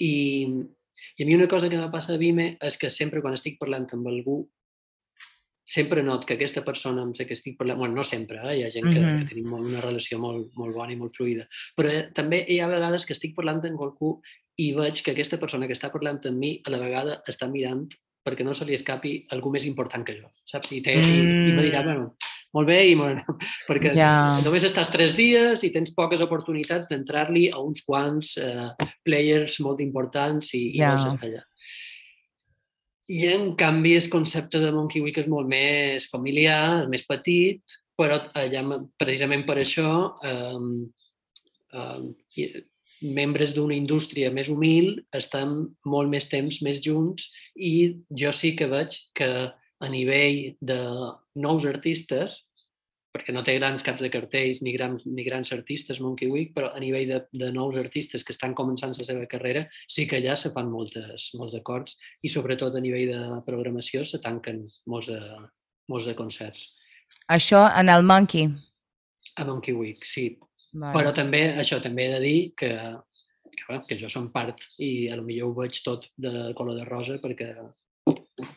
i, 0.00 0.44
i 1.16 1.22
a 1.22 1.26
mi 1.26 1.34
una 1.34 1.48
cosa 1.48 1.68
que 1.70 1.78
me 1.80 1.90
passa 1.90 2.14
a 2.14 2.18
Vime 2.20 2.56
és 2.60 2.76
que 2.78 2.90
sempre 2.90 3.22
quan 3.24 3.34
estic 3.34 3.58
parlant 3.58 3.86
amb 3.96 4.06
algú 4.10 4.42
sempre 5.64 6.02
not 6.04 6.26
que 6.28 6.34
aquesta 6.36 6.60
persona 6.64 7.00
amb 7.02 7.16
la 7.16 7.24
que 7.24 7.32
estic 7.32 7.56
parlant, 7.56 7.78
bueno, 7.80 7.94
no 7.96 8.04
sempre, 8.04 8.36
eh? 8.44 8.58
hi 8.58 8.62
ha 8.66 8.70
gent 8.70 8.84
que, 8.92 9.00
Mhm. 9.00 9.22
que 9.22 9.28
tenim 9.34 9.46
molt- 9.48 9.64
una 9.66 9.80
relació 9.80 10.18
molt, 10.18 10.50
molt 10.60 10.74
bona 10.76 10.92
i 10.92 10.96
molt 10.96 11.14
fluida, 11.16 11.48
però 11.74 11.88
eh, 11.90 12.10
també 12.12 12.44
hi 12.48 12.58
ha 12.60 12.68
vegades 12.68 13.06
que 13.06 13.14
estic 13.14 13.34
parlant 13.34 13.64
amb 13.64 13.80
algú 13.80 14.20
i 14.58 14.72
veig 14.76 15.00
que 15.02 15.12
aquesta 15.12 15.38
persona 15.40 15.66
que 15.66 15.72
està 15.72 15.90
parlant 15.90 16.20
amb 16.26 16.36
mi 16.38 16.60
a 16.64 16.70
la 16.70 16.78
vegada 16.78 17.22
està 17.26 17.48
mirant 17.50 17.88
perquè 18.24 18.44
no 18.44 18.52
se 18.54 18.64
li 18.66 18.74
escapi 18.74 19.26
algú 19.30 19.50
més 19.50 19.64
important 19.64 20.04
que 20.04 20.14
jo, 20.20 20.30
saps? 20.44 20.70
I, 20.72 20.82
té, 20.82 20.94
i, 20.94 21.18
i 21.20 21.52
me 21.56 21.62
dirà, 21.64 21.80
Mm. 21.80 21.84
bueno, 21.84 22.14
molt 22.54 22.68
bé, 22.70 22.78
i 22.90 22.94
molt, 22.98 23.20
perquè 23.68 23.94
Ja. 23.96 24.40
només 24.44 24.64
estàs 24.66 24.90
tres 24.92 25.16
dies 25.18 25.64
i 25.66 25.72
tens 25.74 25.92
poques 25.94 26.22
oportunitats 26.24 26.88
d'entrar-li 26.90 27.48
a 27.50 27.58
uns 27.62 27.82
quants 27.86 28.36
eh, 28.38 28.68
players 29.04 29.58
molt 29.60 29.80
importants 29.84 30.54
i, 30.54 30.68
i 30.76 30.78
Ja. 30.82 30.94
vols 30.94 31.10
estar 31.12 31.28
allà. 31.28 31.42
I 33.12 33.26
en 33.34 33.50
canvi 33.60 33.96
el 33.98 34.06
concepte 34.08 34.60
de 34.62 34.70
Monkey 34.72 35.02
Week 35.04 35.18
és 35.20 35.28
molt 35.28 35.46
més 35.50 36.06
familiar, 36.08 36.84
és 36.84 36.88
més 36.88 37.02
petit, 37.04 37.60
però 37.98 38.16
allà, 38.34 38.62
precisament 38.98 39.44
per 39.46 39.58
això 39.60 39.90
eh, 40.24 40.62
eh, 41.74 42.62
membres 43.04 43.52
d'una 43.54 43.76
indústria 43.76 44.30
més 44.32 44.48
humil 44.48 45.02
estan 45.12 45.66
molt 45.84 46.08
més 46.08 46.30
temps 46.30 46.62
més 46.64 46.80
junts 46.80 47.28
i 47.56 47.98
jo 48.08 48.32
sí 48.32 48.54
que 48.56 48.70
veig 48.70 48.96
que 49.14 49.28
a 49.84 49.90
nivell 49.92 50.56
de 50.64 50.80
nous 51.44 51.66
artistes, 51.68 52.40
perquè 53.14 53.30
no 53.30 53.44
té 53.46 53.54
grans 53.60 53.84
caps 53.86 54.02
de 54.02 54.10
cartells 54.10 54.60
ni 54.66 54.72
grans, 54.74 55.04
ni 55.06 55.22
grans 55.26 55.52
artistes 55.54 56.00
Monkey 56.02 56.30
Week, 56.30 56.50
però 56.56 56.72
a 56.74 56.80
nivell 56.82 57.12
de, 57.12 57.20
de 57.30 57.50
nous 57.54 57.76
artistes 57.78 58.26
que 58.26 58.34
estan 58.34 58.56
començant 58.58 58.96
la 58.96 59.06
seva 59.06 59.28
carrera, 59.30 59.68
sí 59.86 60.08
que 60.10 60.18
allà 60.18 60.34
se 60.40 60.50
fan 60.54 60.72
moltes, 60.72 61.28
molts 61.38 61.54
acords 61.60 61.94
i 62.26 62.32
sobretot 62.32 62.74
a 62.74 62.82
nivell 62.82 63.12
de 63.12 63.42
programació 63.46 64.02
se 64.02 64.18
tanquen 64.24 64.64
molts 64.90 65.12
de, 65.12 65.20
molts 65.92 66.10
de 66.10 66.16
concerts. 66.18 66.72
Això 67.30 67.62
en 67.78 67.92
el 67.92 68.02
Monkey. 68.02 68.50
A 69.38 69.46
Monkey 69.46 69.78
Week, 69.78 70.02
sí. 70.08 70.32
Vale. 70.74 70.96
Però 70.96 71.14
també, 71.14 71.46
això 71.62 71.78
també 71.82 72.08
he 72.08 72.14
de 72.16 72.20
dir 72.24 72.38
que, 72.58 72.72
que, 73.46 73.62
bueno, 73.68 73.86
que 73.86 73.98
jo 74.00 74.10
som 74.10 74.26
part 74.34 74.66
i 74.82 75.06
a 75.06 75.20
lo 75.20 75.22
millor 75.22 75.52
ho 75.52 75.58
veig 75.62 75.78
tot 75.86 76.10
de 76.18 76.50
color 76.58 76.80
de 76.80 76.88
rosa 76.88 77.20
perquè 77.22 77.52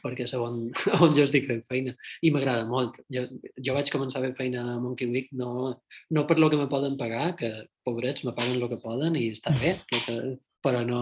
perquè 0.04 0.26
és 0.28 0.34
on, 0.38 0.68
on 1.04 1.16
jo 1.18 1.24
estic 1.26 1.48
fent 1.50 1.64
feina 1.68 1.94
i 2.22 2.32
m'agrada 2.34 2.66
molt. 2.70 3.00
Jo, 3.14 3.26
jo 3.64 3.78
vaig 3.78 3.92
començar 3.94 4.22
a 4.22 4.28
fer 4.28 4.34
feina 4.38 4.64
a 4.74 4.80
Monkey 4.84 5.10
Week 5.12 5.32
no, 5.38 5.78
no 6.12 6.26
per 6.30 6.38
lo 6.40 6.50
que 6.52 6.60
me 6.60 6.68
poden 6.72 6.98
pagar, 7.00 7.36
que 7.40 7.52
pobrets 7.88 8.26
me 8.28 8.34
paguen 8.38 8.60
el 8.60 8.70
que 8.72 8.82
poden 8.84 9.16
i 9.20 9.30
està 9.36 9.54
bé, 9.58 9.76
que 10.08 10.18
però 10.64 10.84
no, 10.86 11.02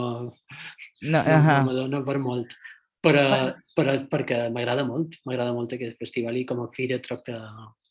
No, 1.02 1.20
no, 1.20 1.20
ahà. 1.22 1.60
no 1.62 1.70
m'adona 1.70 2.04
per 2.06 2.18
molt. 2.22 2.54
Però, 3.06 3.24
però 3.78 3.94
perquè 4.10 4.48
m'agrada 4.50 4.84
molt, 4.86 5.20
m'agrada 5.30 5.54
molt 5.54 5.74
aquest 5.76 6.00
festival 6.02 6.38
i 6.40 6.46
com 6.50 6.64
a 6.64 6.70
fira 6.74 6.98
trob 7.06 7.22
que, 7.28 7.38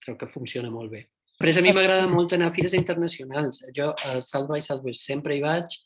trob 0.02 0.18
que 0.18 0.26
funciona 0.30 0.70
molt 0.74 0.90
bé. 0.90 1.04
Després 1.34 1.58
a 1.58 1.62
mi 1.62 1.72
m'agrada 1.74 2.06
molt 2.10 2.32
anar 2.34 2.48
a 2.50 2.54
fires 2.54 2.74
internacionals. 2.74 3.60
Jo 3.74 3.92
a 4.06 4.16
South 4.22 4.48
by 4.50 4.60
Southwest 4.62 5.06
sempre 5.06 5.36
hi 5.36 5.42
vaig. 5.42 5.76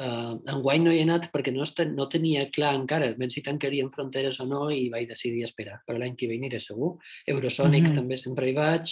Uh, 0.00 0.40
enguany 0.50 0.82
no 0.82 0.90
hi 0.90 0.98
he 0.98 1.02
anat 1.06 1.28
perquè 1.30 1.52
no, 1.54 1.62
no 1.94 2.08
tenia 2.10 2.48
clar 2.50 2.72
encara 2.74 3.12
ben 3.16 3.30
si 3.30 3.42
tancarien 3.46 3.88
fronteres 3.92 4.40
o 4.42 4.46
no 4.46 4.64
i 4.74 4.88
vaig 4.90 5.06
decidir 5.08 5.44
esperar. 5.46 5.80
Però 5.86 5.98
l'any 5.98 6.16
que 6.16 6.26
ve 6.26 6.34
aniré 6.34 6.58
segur. 6.60 6.96
Eurosonic 7.30 7.84
Mhm. 7.90 7.94
també 7.94 8.16
sempre 8.18 8.48
hi 8.50 8.54
vaig. 8.56 8.90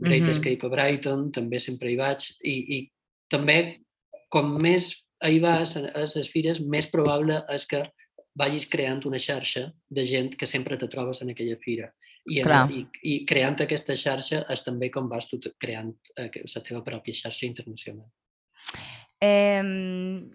Great 0.00 0.22
Mhm. 0.22 0.30
Escape 0.30 0.64
a 0.66 0.70
Brighton 0.70 1.30
també 1.30 1.58
sempre 1.60 1.90
hi 1.92 1.96
vaig. 1.96 2.24
I, 2.42 2.54
i 2.76 2.92
també, 3.28 3.80
com 4.30 4.56
més 4.62 5.04
hi 5.22 5.38
vas 5.40 5.76
a 5.76 5.92
les 6.16 6.28
fires, 6.32 6.60
més 6.62 6.86
probable 6.88 7.44
és 7.52 7.66
que 7.66 7.82
vagis 8.34 8.64
creant 8.66 9.04
una 9.04 9.18
xarxa 9.18 9.70
de 9.90 10.06
gent 10.06 10.34
que 10.36 10.46
sempre 10.46 10.78
te 10.78 10.88
trobes 10.88 11.20
en 11.20 11.28
aquella 11.30 11.58
fira. 11.60 11.92
I, 12.30 12.38
en- 12.40 12.44
Clar. 12.46 12.70
i, 12.72 12.86
i 13.02 13.26
creant 13.26 13.60
aquesta 13.60 13.92
xarxa 13.96 14.46
és 14.48 14.64
també 14.64 14.88
com 14.90 15.06
vas 15.08 15.28
tu 15.28 15.38
creant 15.58 15.92
eh, 16.16 16.30
la 16.54 16.62
teva 16.62 16.82
pròpia 16.82 17.12
xarxa 17.14 17.44
internacional. 17.46 18.06
Eh, 19.20 19.62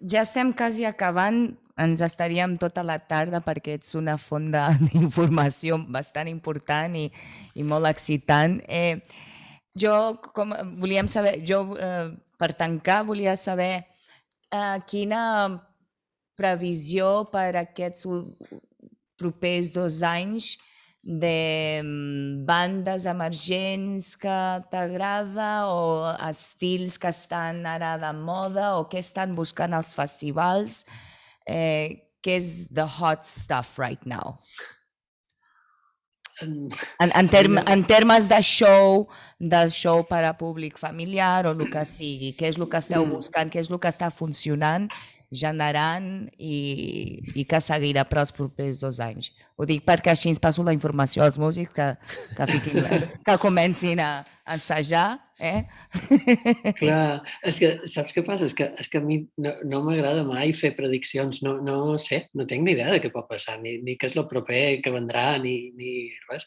ja 0.06 0.22
estem 0.22 0.52
quasi 0.54 0.86
acabant, 0.86 1.56
ens 1.76 2.00
estaríem 2.00 2.56
tota 2.56 2.84
la 2.86 2.96
tarda 2.98 3.42
perquè 3.44 3.76
ets 3.76 3.94
una 3.98 4.16
font 4.16 4.48
d'informació 4.86 5.78
bastant 5.92 6.30
important 6.30 6.96
i, 6.96 7.10
i 7.54 7.66
molt 7.66 7.90
excitant. 7.90 8.60
Eh, 8.68 9.02
jo, 9.76 9.92
com, 10.32 10.54
volíem 10.80 11.08
saber, 11.08 11.40
jo 11.44 11.76
eh, 11.76 12.14
per 12.38 12.52
tancar 12.56 13.02
volia 13.08 13.36
saber 13.36 13.84
eh, 13.84 14.78
quina 14.88 15.22
previsió 16.36 17.26
per 17.32 17.50
aquests 17.56 18.06
propers 19.16 19.72
dos 19.72 20.02
anys 20.04 20.56
de 21.08 21.80
mm, 21.84 22.44
bandes 22.48 23.04
emergents 23.06 24.16
que 24.18 24.38
t'agrada 24.72 25.68
o 25.70 26.10
estils 26.28 26.98
que 26.98 27.12
estan 27.14 27.62
ara 27.70 27.92
de 28.02 28.10
moda 28.18 28.72
o 28.80 28.88
què 28.90 28.98
estan 28.98 29.36
buscant 29.38 29.72
als 29.78 29.94
festivals? 29.94 30.82
Eh, 31.46 32.02
què 32.26 32.34
és 32.40 32.66
the 32.74 32.82
hot 32.98 33.22
stuff 33.22 33.78
right 33.78 34.02
now? 34.04 34.40
En- 36.42 36.68
En, 37.00 37.12
en, 37.14 37.28
term, 37.32 37.56
en 37.58 37.84
termes 37.86 38.26
de 38.28 38.42
show, 38.42 39.06
de 39.40 39.70
show 39.70 40.02
per 40.04 40.24
a 40.28 40.34
públic 40.36 40.76
familiar 40.78 41.46
o 41.46 41.52
el 41.54 41.70
que 41.72 41.84
sigui, 41.88 42.34
què 42.36 42.50
és 42.50 42.58
el 42.60 42.66
que 42.68 42.76
esteu 42.82 43.06
Mm. 43.06 43.14
buscant, 43.14 43.48
què 43.50 43.60
és 43.62 43.70
el 43.70 43.78
que 43.80 43.88
està 43.88 44.10
funcionant, 44.12 44.90
generant 45.32 46.28
i, 46.38 47.18
i 47.34 47.44
que 47.48 47.60
seguirà 47.62 48.06
per 48.06 48.20
als 48.22 48.32
propers 48.34 48.82
dos 48.84 49.00
anys. 49.02 49.32
Ho 49.56 49.66
dic 49.68 49.84
perquè 49.86 50.12
així 50.12 50.30
ens 50.30 50.40
passo 50.42 50.64
la 50.66 50.74
informació 50.76 51.24
als 51.24 51.38
músics 51.42 51.72
que, 51.74 51.92
que, 52.36 52.48
fiquin, 52.52 53.06
que 53.26 53.38
comencin 53.42 54.02
a 54.04 54.10
assajar. 54.46 55.18
Eh? 55.36 55.66
Clar, 56.78 57.20
és 57.44 57.58
que 57.60 57.72
saps 57.90 58.14
què 58.16 58.22
passa? 58.24 58.46
És 58.48 58.54
que, 58.56 58.70
és 58.80 58.88
que 58.88 59.02
a 59.02 59.04
mi 59.04 59.18
no, 59.42 59.52
no 59.68 59.82
m'agrada 59.84 60.22
mai 60.28 60.54
fer 60.56 60.72
prediccions. 60.78 61.42
No, 61.44 61.56
no 61.64 61.96
sé, 62.00 62.26
no 62.38 62.46
tinc 62.48 62.64
ni 62.64 62.76
idea 62.76 62.94
de 62.94 63.02
què 63.04 63.10
pot 63.12 63.28
passar, 63.28 63.58
ni, 63.60 63.76
ni 63.84 63.98
què 63.98 64.08
és 64.08 64.16
el 64.16 64.28
proper 64.30 64.62
que 64.84 64.94
vendrà, 64.94 65.34
ni, 65.42 65.56
ni 65.76 65.96
res. 66.30 66.46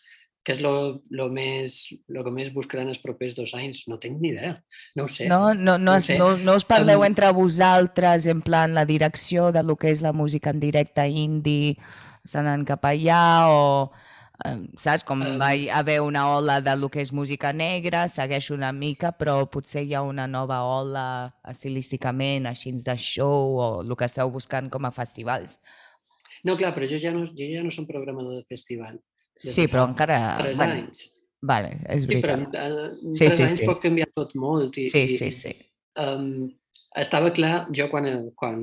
Què 0.49 0.55
és 0.55 0.61
lo, 0.65 0.71
lo, 1.13 1.27
més, 1.30 1.76
lo 2.09 2.23
que 2.26 2.31
més 2.34 2.47
buscaran 2.49 2.88
els 2.89 2.97
propers 2.97 3.35
dos 3.38 3.51
anys? 3.53 3.84
No 3.85 3.99
tinc 4.01 4.17
ni 4.17 4.31
idea. 4.31 4.55
No 4.97 5.03
ho 5.05 5.07
sé. 5.13 5.27
No, 5.30 5.53
no, 5.53 5.76
no, 5.77 5.77
no 5.77 5.95
es, 5.99 6.07
sé. 6.09 6.15
no, 6.17 6.31
no 6.41 6.55
us 6.57 6.65
parleu 6.65 7.03
Em- 7.03 7.11
entre 7.11 7.30
vosaltres, 7.38 8.26
en 8.26 8.41
plan 8.41 8.73
la 8.73 8.81
direcció 8.89 9.51
de 9.53 9.61
lo 9.61 9.76
que 9.77 9.91
és 9.93 10.01
la 10.01 10.09
música 10.09 10.49
en 10.49 10.57
directe 10.63 11.05
indie, 11.05 11.76
se 12.26 12.41
n'han 12.41 12.63
cap 12.65 12.88
allà 12.89 13.19
o... 13.53 13.91
em, 14.41 14.63
Saps? 14.73 15.03
Com 15.05 15.21
Em- 15.21 15.38
va 15.38 15.51
haver 15.77 15.99
una 16.01 16.23
ola 16.39 16.55
de 16.65 16.73
lo 16.81 16.89
que 16.89 17.03
és 17.05 17.13
música 17.13 17.51
negra, 17.53 18.07
segueix 18.09 18.49
una 18.49 18.71
mica, 18.73 19.11
però 19.13 19.43
potser 19.53 19.84
hi 19.85 19.93
ha 19.93 20.01
una 20.01 20.26
nova 20.26 20.63
ola 20.65 21.05
estilísticament, 21.45 22.49
així 22.49 22.73
de 22.73 22.97
show, 22.97 23.53
o 23.59 23.69
el 23.84 23.93
que 23.95 24.09
esteu 24.09 24.34
buscant 24.34 24.71
com 24.73 24.89
a 24.89 24.91
festivals. 24.97 25.59
No, 26.41 26.57
clar, 26.57 26.73
però 26.73 26.89
jo 26.89 26.97
ja 26.97 27.13
no, 27.13 27.21
jo 27.27 27.45
ja 27.53 27.61
no 27.61 27.69
som 27.69 27.85
programador 27.85 28.39
de 28.41 28.45
festival. 28.49 28.97
Sí, 29.40 29.68
però 29.72 29.86
encara... 29.88 30.36
Tres 30.38 30.57
bueno, 30.60 30.74
anys. 30.82 31.06
Vale, 31.41 31.70
és 31.88 32.03
Sí, 32.03 32.18
però 32.20 32.36
veritat. 32.36 32.56
en, 32.68 32.80
en 33.07 33.11
Sí, 33.16 33.26
tres 33.26 33.38
sí, 33.38 33.44
anys 33.48 33.60
sí. 33.61 33.68
pot 33.70 33.80
canviar 33.82 34.10
tot 34.16 34.34
molt. 34.36 34.78
I, 34.78 34.86
Sí, 34.91 35.06
i, 35.07 35.14
sí, 35.16 35.30
sí. 35.32 35.53
Um, 35.99 36.49
estava 36.99 37.32
clar, 37.36 37.68
jo 37.76 37.88
quan, 37.91 38.07
quan, 38.36 38.60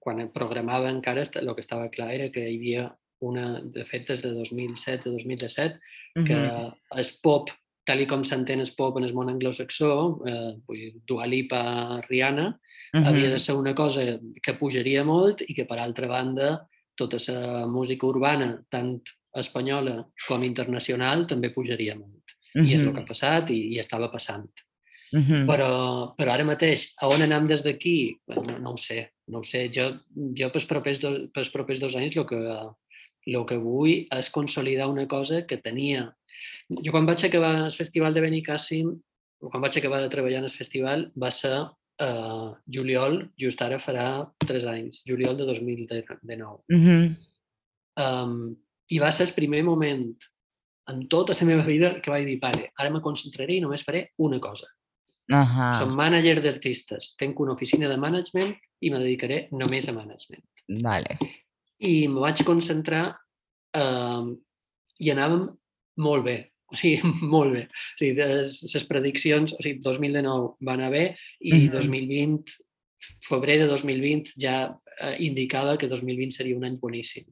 quan 0.00 0.20
em 0.24 0.30
programava 0.32 0.88
encara, 0.92 1.20
el 1.20 1.54
que 1.54 1.60
estava 1.64 1.90
clar 1.92 2.12
era 2.14 2.30
que 2.32 2.40
hi 2.48 2.56
havia 2.56 2.86
una, 3.24 3.60
de 3.60 3.84
fet, 3.88 4.08
des 4.08 4.22
de 4.24 4.32
2007 4.36 5.08
a 5.08 5.12
2017, 5.12 5.78
que 6.24 6.34
Mhm. 6.34 6.72
el 7.00 7.06
pop, 7.22 7.50
tal 7.84 8.00
i 8.00 8.06
com 8.06 8.22
s'entén 8.24 8.60
el 8.60 8.72
pop 8.76 8.96
en 8.98 9.04
el 9.04 9.12
món 9.14 9.28
anglosaxó, 9.28 10.22
eh, 10.26 10.56
vull 10.66 10.76
dir, 10.78 10.92
Dua 11.06 11.26
Lipa, 11.26 12.00
Rihanna, 12.08 12.58
havia 12.94 13.30
de 13.30 13.38
ser 13.38 13.56
una 13.56 13.74
cosa 13.74 14.00
que 14.42 14.54
pujaria 14.54 15.04
molt 15.04 15.42
i 15.48 15.54
que, 15.54 15.64
per 15.66 15.78
altra 15.80 16.06
banda, 16.06 16.66
tota 16.96 17.18
la 17.32 17.66
música 17.66 18.06
urbana, 18.06 18.64
tant 18.70 19.02
espanyola 19.40 19.96
com 20.28 20.44
internacional, 20.46 21.26
també 21.30 21.50
pujaria 21.54 21.96
molt. 21.98 22.36
I 22.54 22.70
és 22.76 22.84
el 22.84 22.92
que 22.94 23.02
ha 23.02 23.08
passat 23.08 23.50
i, 23.50 23.58
i 23.74 23.80
estava 23.82 24.06
passant. 24.12 24.46
Mhm. 25.14 25.44
Però, 25.46 25.70
però 26.18 26.34
ara 26.34 26.46
mateix, 26.46 26.88
a 26.98 27.08
on 27.10 27.22
anem 27.22 27.46
des 27.50 27.62
d'aquí? 27.62 28.16
No, 28.34 28.42
no 28.58 28.72
ho 28.74 28.78
sé, 28.80 29.10
no 29.30 29.40
ho 29.40 29.46
sé. 29.46 29.68
Jo, 29.74 29.90
jo 30.38 30.50
pels, 30.54 30.66
propers 30.70 31.00
do, 31.02 31.12
pels 31.34 31.50
propers 31.54 31.82
dos 31.82 31.94
anys 31.98 32.16
el 32.16 32.26
que, 32.30 32.40
el 33.26 33.46
que 33.46 33.58
vull 33.62 34.06
és 34.10 34.30
consolidar 34.34 34.90
una 34.90 35.06
cosa 35.10 35.44
que 35.46 35.60
tenia. 35.62 36.08
Jo 36.82 36.94
quan 36.94 37.06
vaig 37.06 37.26
acabar 37.26 37.54
el 37.64 37.74
festival 37.74 38.14
de 38.14 38.24
Benicàssim, 38.24 38.90
quan 39.44 39.62
vaig 39.62 39.78
acabar 39.78 40.02
de 40.02 40.10
treballar 40.10 40.42
en 40.42 40.48
el 40.48 40.54
festival, 40.54 41.08
va 41.20 41.30
ser 41.34 41.54
uh, 41.62 42.54
juliol, 42.66 43.20
just 43.40 43.62
ara 43.62 43.78
farà 43.82 44.08
tres 44.46 44.66
anys, 44.70 45.04
juliol 45.06 45.38
de 45.38 45.46
2019. 45.50 46.64
Mhm. 46.74 47.16
Um, 47.94 48.56
I 48.92 48.98
va 49.00 49.10
ser 49.12 49.28
el 49.28 49.34
primer 49.34 49.62
moment 49.64 50.06
en 50.92 51.08
tota 51.08 51.32
la 51.32 51.46
meva 51.48 51.64
vida 51.64 51.94
que 52.02 52.10
vaig 52.12 52.26
dir, 52.28 52.38
vale, 52.42 52.70
ara 52.78 52.90
me 52.92 53.00
concentraré 53.00 53.56
i 53.56 53.60
només 53.64 53.84
faré 53.84 54.10
una 54.18 54.38
cosa. 54.40 54.66
Ahà. 55.32 55.70
Som 55.80 55.94
manager 55.96 56.42
d'artistes, 56.44 57.14
tenc 57.16 57.38
una 57.40 57.54
oficina 57.54 57.88
de 57.88 57.96
management 57.96 58.52
i 58.84 58.90
me 58.92 58.98
dedicaré 59.00 59.46
només 59.52 59.88
a 59.88 59.94
management. 59.96 60.44
Vale. 60.84 61.16
I 61.80 62.08
me 62.12 62.20
vaig 62.20 62.42
concentrar 62.44 63.06
eh, 63.72 64.26
i 65.00 65.10
anàvem 65.14 65.46
molt 66.04 66.24
bé, 66.26 66.36
o 66.68 66.76
sigui, 66.76 67.00
molt 67.34 67.54
bé. 67.56 67.62
O 67.64 68.02
sigui, 68.02 68.20
les 68.20 68.86
prediccions, 68.90 69.56
o 69.56 69.62
sigui, 69.64 69.80
2019 69.80 70.52
va 70.68 70.76
anar 70.76 70.90
bé 70.92 71.06
i 71.40 71.54
Mhm. 71.54 71.72
2020, 71.72 72.58
febrer 73.24 73.58
de 73.62 73.66
2020 73.68 74.36
ja 74.40 74.58
eh, 75.00 75.16
indicava 75.24 75.78
que 75.78 75.88
2020 75.88 76.36
seria 76.36 76.56
un 76.56 76.64
any 76.64 76.76
boníssim. 76.80 77.24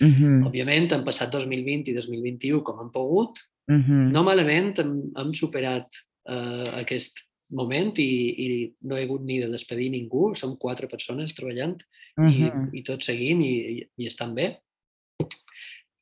Mhm. 0.00 0.44
Òbviament, 0.48 0.92
han 0.92 1.04
passat 1.04 1.30
2020 1.32 1.88
i 1.90 1.94
2021 1.94 2.62
com 2.64 2.78
han 2.80 2.90
pogut, 2.90 3.38
Mhm. 3.68 4.10
no 4.12 4.22
malament 4.24 4.78
hem, 4.78 5.12
hem 5.16 5.32
superat 5.32 5.86
eh, 6.28 6.80
aquest 6.80 7.20
moment 7.50 7.98
i, 7.98 8.04
i 8.38 8.74
no 8.82 8.96
he 8.96 9.04
hagut 9.04 9.22
ni 9.22 9.40
de 9.40 9.48
despedir 9.48 9.90
ningú, 9.90 10.36
som 10.36 10.56
quatre 10.56 10.86
persones 10.88 11.34
treballant 11.34 11.80
i, 12.18 12.44
Mhm. 12.50 12.70
i 12.74 12.82
tots 12.82 13.06
seguim 13.06 13.40
i, 13.42 13.54
i, 13.56 13.88
i 13.98 14.06
estan 14.06 14.34
bé. 14.34 14.58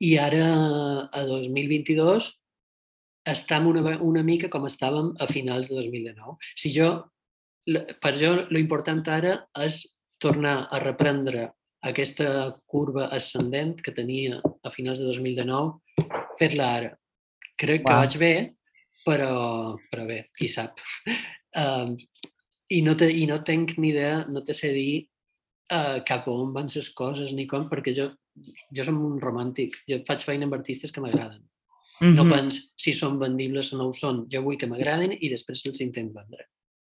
I 0.00 0.16
ara, 0.18 1.08
a 1.12 1.24
2022, 1.26 2.28
estem 3.26 3.66
una, 3.66 3.98
una 4.00 4.22
mica 4.22 4.48
com 4.48 4.64
estàvem 4.64 5.14
a 5.18 5.26
finals 5.26 5.68
de 5.68 5.74
2019. 5.74 6.36
Si 6.54 6.70
jo, 6.70 7.04
per 8.00 8.14
jo, 8.16 8.46
lo 8.48 8.58
important 8.58 9.06
ara 9.08 9.48
és 9.60 9.82
tornar 10.20 10.68
a 10.70 10.78
reprendre 10.78 11.50
aquesta 11.86 12.56
curva 12.66 13.08
ascendent 13.14 13.76
que 13.84 13.92
tenia 13.94 14.40
a 14.64 14.70
finals 14.74 14.98
de 14.98 15.06
2019, 15.06 15.78
fer-la 16.38 16.70
ara. 16.78 16.92
Crec 17.58 17.84
que 17.84 17.92
Uau. 17.92 18.00
vaig 18.02 18.16
bé, 18.18 18.32
però, 19.06 19.76
però 19.90 20.06
bé, 20.06 20.24
qui 20.36 20.48
sap. 20.48 20.80
Um, 21.56 21.96
i, 22.70 22.82
no 22.82 22.94
te, 22.98 23.08
I 23.10 23.26
no 23.26 23.40
tenc 23.42 23.76
ni 23.78 23.90
idea, 23.94 24.24
no 24.28 24.42
te 24.44 24.54
sé 24.54 24.72
dir 24.74 25.06
uh, 25.72 25.98
cap 26.06 26.28
on 26.28 26.52
van 26.54 26.68
les 26.74 26.90
coses 26.94 27.32
ni 27.32 27.46
com, 27.48 27.68
perquè 27.70 27.94
jo, 27.96 28.10
jo 28.74 28.84
som 28.84 28.98
un 29.04 29.18
romàntic. 29.22 29.78
Jo 29.88 30.02
faig 30.06 30.26
feina 30.26 30.46
amb 30.46 30.58
artistes 30.58 30.92
que 30.92 31.00
m'agraden. 31.00 31.40
No 32.00 32.22
Mhm. 32.22 32.30
pens 32.30 32.60
si 32.78 32.92
són 32.94 33.18
vendibles 33.18 33.72
o 33.72 33.78
no 33.78 33.88
ho 33.88 33.92
són. 33.92 34.26
Jo 34.30 34.42
vull 34.42 34.56
que 34.58 34.68
m'agradin 34.70 35.16
i 35.18 35.28
després 35.32 35.64
els 35.66 35.80
intent 35.80 36.12
vendre. 36.14 36.44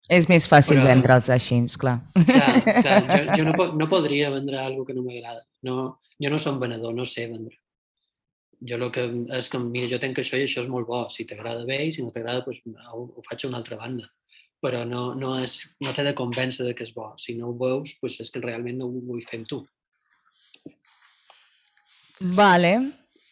És 0.10 0.28
més 0.30 0.48
fàcil 0.50 0.78
Però- 0.80 0.88
vendre'ls 0.90 1.30
així, 1.30 1.60
clar. 1.80 2.00
Clar, 2.26 2.62
clar 2.82 3.02
jo, 3.08 3.20
jo 3.38 3.44
no, 3.48 3.68
no 3.78 3.88
podria 3.90 4.30
vendre 4.34 4.58
alguna 4.60 4.86
que 4.88 4.94
no 4.94 5.04
m'agrada. 5.04 5.44
No, 5.64 6.00
jo 6.20 6.30
no 6.30 6.40
som 6.42 6.60
venedor, 6.60 6.94
no 6.94 7.06
sé 7.06 7.28
vendre. 7.28 7.56
Jo 8.68 8.78
el 8.78 8.92
que 8.94 9.04
és 9.38 9.48
que, 9.50 9.58
mira, 9.60 9.88
jo 9.90 9.98
tenc 10.00 10.20
això 10.22 10.38
i 10.38 10.44
això 10.46 10.62
és 10.62 10.68
molt 10.70 10.86
bo. 10.88 11.08
Si 11.10 11.26
t'agrada 11.26 11.66
bé 11.66 11.80
i 11.88 11.92
si 11.92 12.04
no 12.04 12.12
t'agrada, 12.12 12.44
doncs, 12.46 12.62
ho, 12.94 13.06
ho 13.18 13.24
faig 13.30 13.46
a 13.46 13.48
una 13.50 13.58
altra 13.58 13.78
banda. 13.78 14.10
però 14.62 14.84
no, 14.86 15.16
no, 15.18 15.40
és, 15.42 15.56
no 15.82 15.90
t'he 15.90 16.04
de 16.06 16.12
convèncer 16.14 16.62
de 16.68 16.76
que 16.78 16.84
és 16.86 16.92
bo. 16.94 17.08
Si 17.18 17.34
no 17.34 17.48
ho 17.50 17.54
veus, 17.58 17.96
doncs 18.02 18.20
és 18.22 18.30
que 18.30 18.40
realment 18.44 18.78
no 18.78 18.86
ho 18.92 19.00
vull 19.08 19.24
fer 19.26 19.40
amb 19.40 19.48
tu. 19.50 19.58
Vale. 22.38 22.76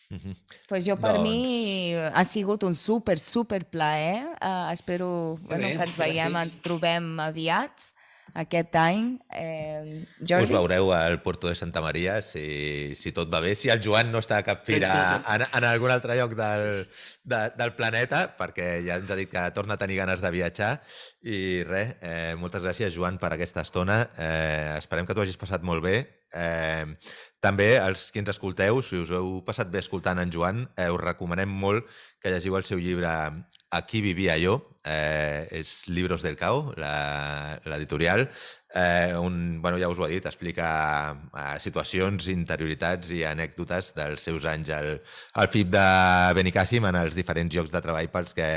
Mm 0.09 0.17
-hmm. 0.17 0.35
Pues 0.67 0.85
jo 0.85 0.95
per 0.97 1.15
Doncs- 1.15 1.23
mi 1.23 1.93
ha 1.95 2.23
sigut 2.23 2.63
un 2.63 2.73
super, 2.75 3.19
super 3.19 3.65
plaer. 3.69 4.25
Uh, 4.41 4.71
espero 4.71 5.37
bueno, 5.41 5.67
bé, 5.67 5.77
que 5.77 5.83
ens 5.83 5.97
veiem, 5.97 6.33
gràcies. 6.33 6.43
ens 6.43 6.61
trobem 6.61 7.19
aviat 7.19 7.71
aquest 8.33 8.75
any. 8.75 9.19
Eh, 9.31 10.05
Jordi? 10.19 10.43
Us 10.43 10.51
veureu 10.51 10.91
al 10.93 11.21
Porto 11.21 11.47
de 11.47 11.55
Santa 11.55 11.81
Maria, 11.81 12.21
si, 12.21 12.95
si 12.95 13.11
tot 13.11 13.31
va 13.31 13.39
bé. 13.39 13.55
Si 13.55 13.69
el 13.69 13.81
Joan 13.83 14.11
no 14.11 14.19
està 14.19 14.37
a 14.37 14.43
cap 14.43 14.65
fira 14.65 15.23
en, 15.27 15.45
en 15.45 15.63
algun 15.63 15.91
altre 15.91 16.15
lloc 16.15 16.35
del, 16.35 16.87
de, 17.23 17.41
del 17.57 17.73
planeta, 17.73 18.35
perquè 18.37 18.85
ja 18.85 18.99
ens 19.01 19.09
ha 19.09 19.15
dit 19.15 19.29
que 19.29 19.51
torna 19.51 19.75
a 19.75 19.77
tenir 19.77 19.97
ganes 19.97 20.21
de 20.21 20.31
viatjar. 20.31 20.81
I 21.21 21.63
res, 21.63 21.95
eh, 22.01 22.35
moltes 22.37 22.61
gràcies, 22.61 22.93
Joan, 22.95 23.19
per 23.19 23.33
aquesta 23.33 23.61
estona. 23.61 24.09
Eh, 24.17 24.77
esperem 24.77 25.05
que 25.05 25.13
t'ho 25.13 25.21
hagis 25.21 25.37
passat 25.37 25.61
molt 25.61 25.83
bé. 25.83 26.18
Eh, 26.35 26.85
també, 27.41 27.71
els 27.79 28.09
que 28.11 28.21
ens 28.21 28.33
escolteu, 28.33 28.81
si 28.85 28.99
us 29.01 29.13
heu 29.15 29.39
passat 29.47 29.71
bé 29.71 29.81
escoltant 29.83 30.19
en 30.21 30.33
Joan, 30.33 30.65
eh, 30.75 30.89
us 30.91 31.01
recomanem 31.01 31.49
molt 31.49 31.87
que 32.21 32.33
llegiu 32.33 32.57
el 32.59 32.67
seu 32.67 32.81
llibre 32.83 33.09
Aquí 33.71 34.01
vivia 34.01 34.33
jo, 34.41 34.79
eh, 34.83 35.47
és 35.53 35.83
Libros 35.93 36.23
del 36.25 36.35
Cao, 36.35 36.71
l'editorial, 36.73 38.23
eh, 38.73 39.13
on, 39.13 39.61
bueno, 39.61 39.77
ja 39.77 39.91
us 39.93 39.99
ho 40.01 40.07
he 40.07 40.15
dit, 40.15 40.25
explica 40.25 40.69
eh, 41.13 41.59
situacions, 41.61 42.31
interioritats 42.33 43.11
i 43.13 43.21
anècdotes 43.29 43.91
dels 43.93 44.25
seus 44.25 44.47
anys 44.49 44.71
al, 44.73 44.89
al 45.37 45.51
FIP 45.53 45.69
de 45.75 45.85
Benicàssim 46.39 46.89
en 46.89 46.97
els 46.97 47.13
diferents 47.13 47.53
llocs 47.53 47.69
de 47.69 47.83
treball 47.85 48.09
pels 48.09 48.33
que, 48.33 48.49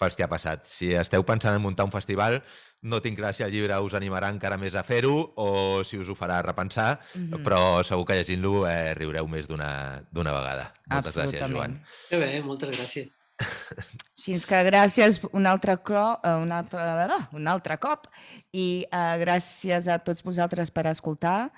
pels 0.00 0.16
que 0.16 0.24
ha 0.24 0.32
passat. 0.32 0.64
Si 0.64 0.94
esteu 0.96 1.28
pensant 1.28 1.58
en 1.58 1.64
muntar 1.68 1.84
un 1.84 1.92
festival, 1.92 2.40
no 2.82 3.00
tinc 3.02 3.18
clar 3.18 3.34
si 3.34 3.42
el 3.42 3.50
llibre 3.50 3.76
us 3.82 3.94
animarà 3.98 4.28
encara 4.30 4.56
més 4.56 4.74
a 4.78 4.82
fer-ho 4.86 5.32
o 5.36 5.82
si 5.84 5.98
us 5.98 6.08
ho 6.08 6.14
farà 6.14 6.40
repensar, 6.42 7.00
Mhm. 7.14 7.42
però 7.44 7.82
segur 7.84 8.04
que 8.06 8.14
llegint-lo 8.14 8.66
eh, 8.68 8.94
riureu 8.94 9.26
més 9.28 9.46
d'una 9.48 10.02
d'una 10.12 10.32
vegada. 10.32 10.72
Moltes 10.90 11.16
gràcies. 11.16 11.48
Joan. 11.50 11.82
Que 12.08 12.18
bé, 12.18 12.42
moltes 12.42 12.70
gràcies. 12.70 13.14
Així 14.18 14.34
que 14.46 14.62
gràcies 14.66 15.20
un 15.32 15.46
altre, 15.46 15.76
cro, 15.82 16.18
eh, 16.24 16.34
un 16.34 16.50
altre, 16.52 16.80
ah, 16.80 17.28
un 17.32 17.46
altre 17.46 17.78
cop 17.78 18.08
i 18.52 18.84
uh, 18.90 19.14
gràcies 19.20 19.86
a 19.88 19.98
tots 20.02 20.22
vosaltres 20.26 20.70
per 20.74 20.86
escoltar, 20.90 21.50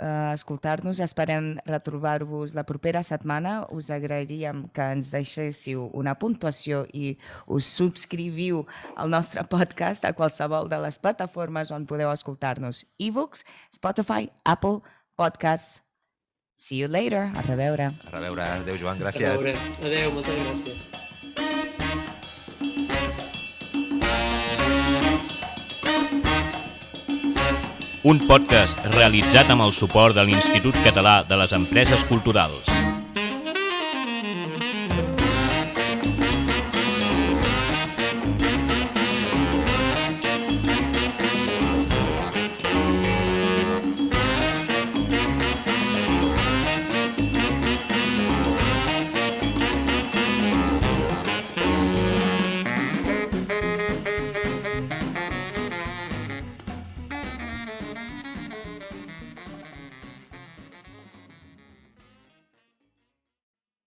uh, 0.00 0.32
escoltar-nos. 0.32 1.00
Esperem 1.00 1.56
retrobar-vos 1.66 2.54
la 2.54 2.64
propera 2.64 3.02
setmana. 3.02 3.66
Us 3.70 3.90
agrairíem 3.90 4.68
que 4.72 4.82
ens 4.94 5.10
deixéssiu 5.12 5.88
una 5.92 6.14
puntuació 6.18 6.86
i 6.92 7.16
us 7.46 7.66
subscriviu 7.66 8.64
al 8.96 9.10
nostre 9.10 9.44
podcast 9.44 10.04
a 10.04 10.12
qualsevol 10.12 10.68
de 10.68 10.78
les 10.80 10.98
plataformes 10.98 11.70
on 11.70 11.86
podeu 11.86 12.10
escoltar-nos. 12.12 12.84
ebooks, 12.98 13.44
Spotify, 13.74 14.30
Apple 14.44 14.80
Podcasts. 15.16 15.82
See 16.54 16.78
you 16.78 16.86
later. 16.88 17.30
A 17.34 17.42
reveure. 17.42 17.90
A 18.06 18.10
reveure. 18.18 18.42
Adéu, 18.42 18.76
Joan. 18.78 18.96
A 19.02 19.10
Gràcies. 19.10 19.28
veure. 19.42 19.56
Adéu, 19.82 20.12
moltes 20.12 20.34
gràcies. 20.34 21.01
Un 28.02 28.18
podcast 28.26 28.80
realitzat 28.96 29.52
amb 29.54 29.62
el 29.62 29.70
suport 29.76 30.18
de 30.18 30.24
l'Institut 30.26 30.74
Català 30.82 31.20
de 31.28 31.38
les 31.38 31.54
Empreses 31.54 32.02
Culturals. 32.10 32.91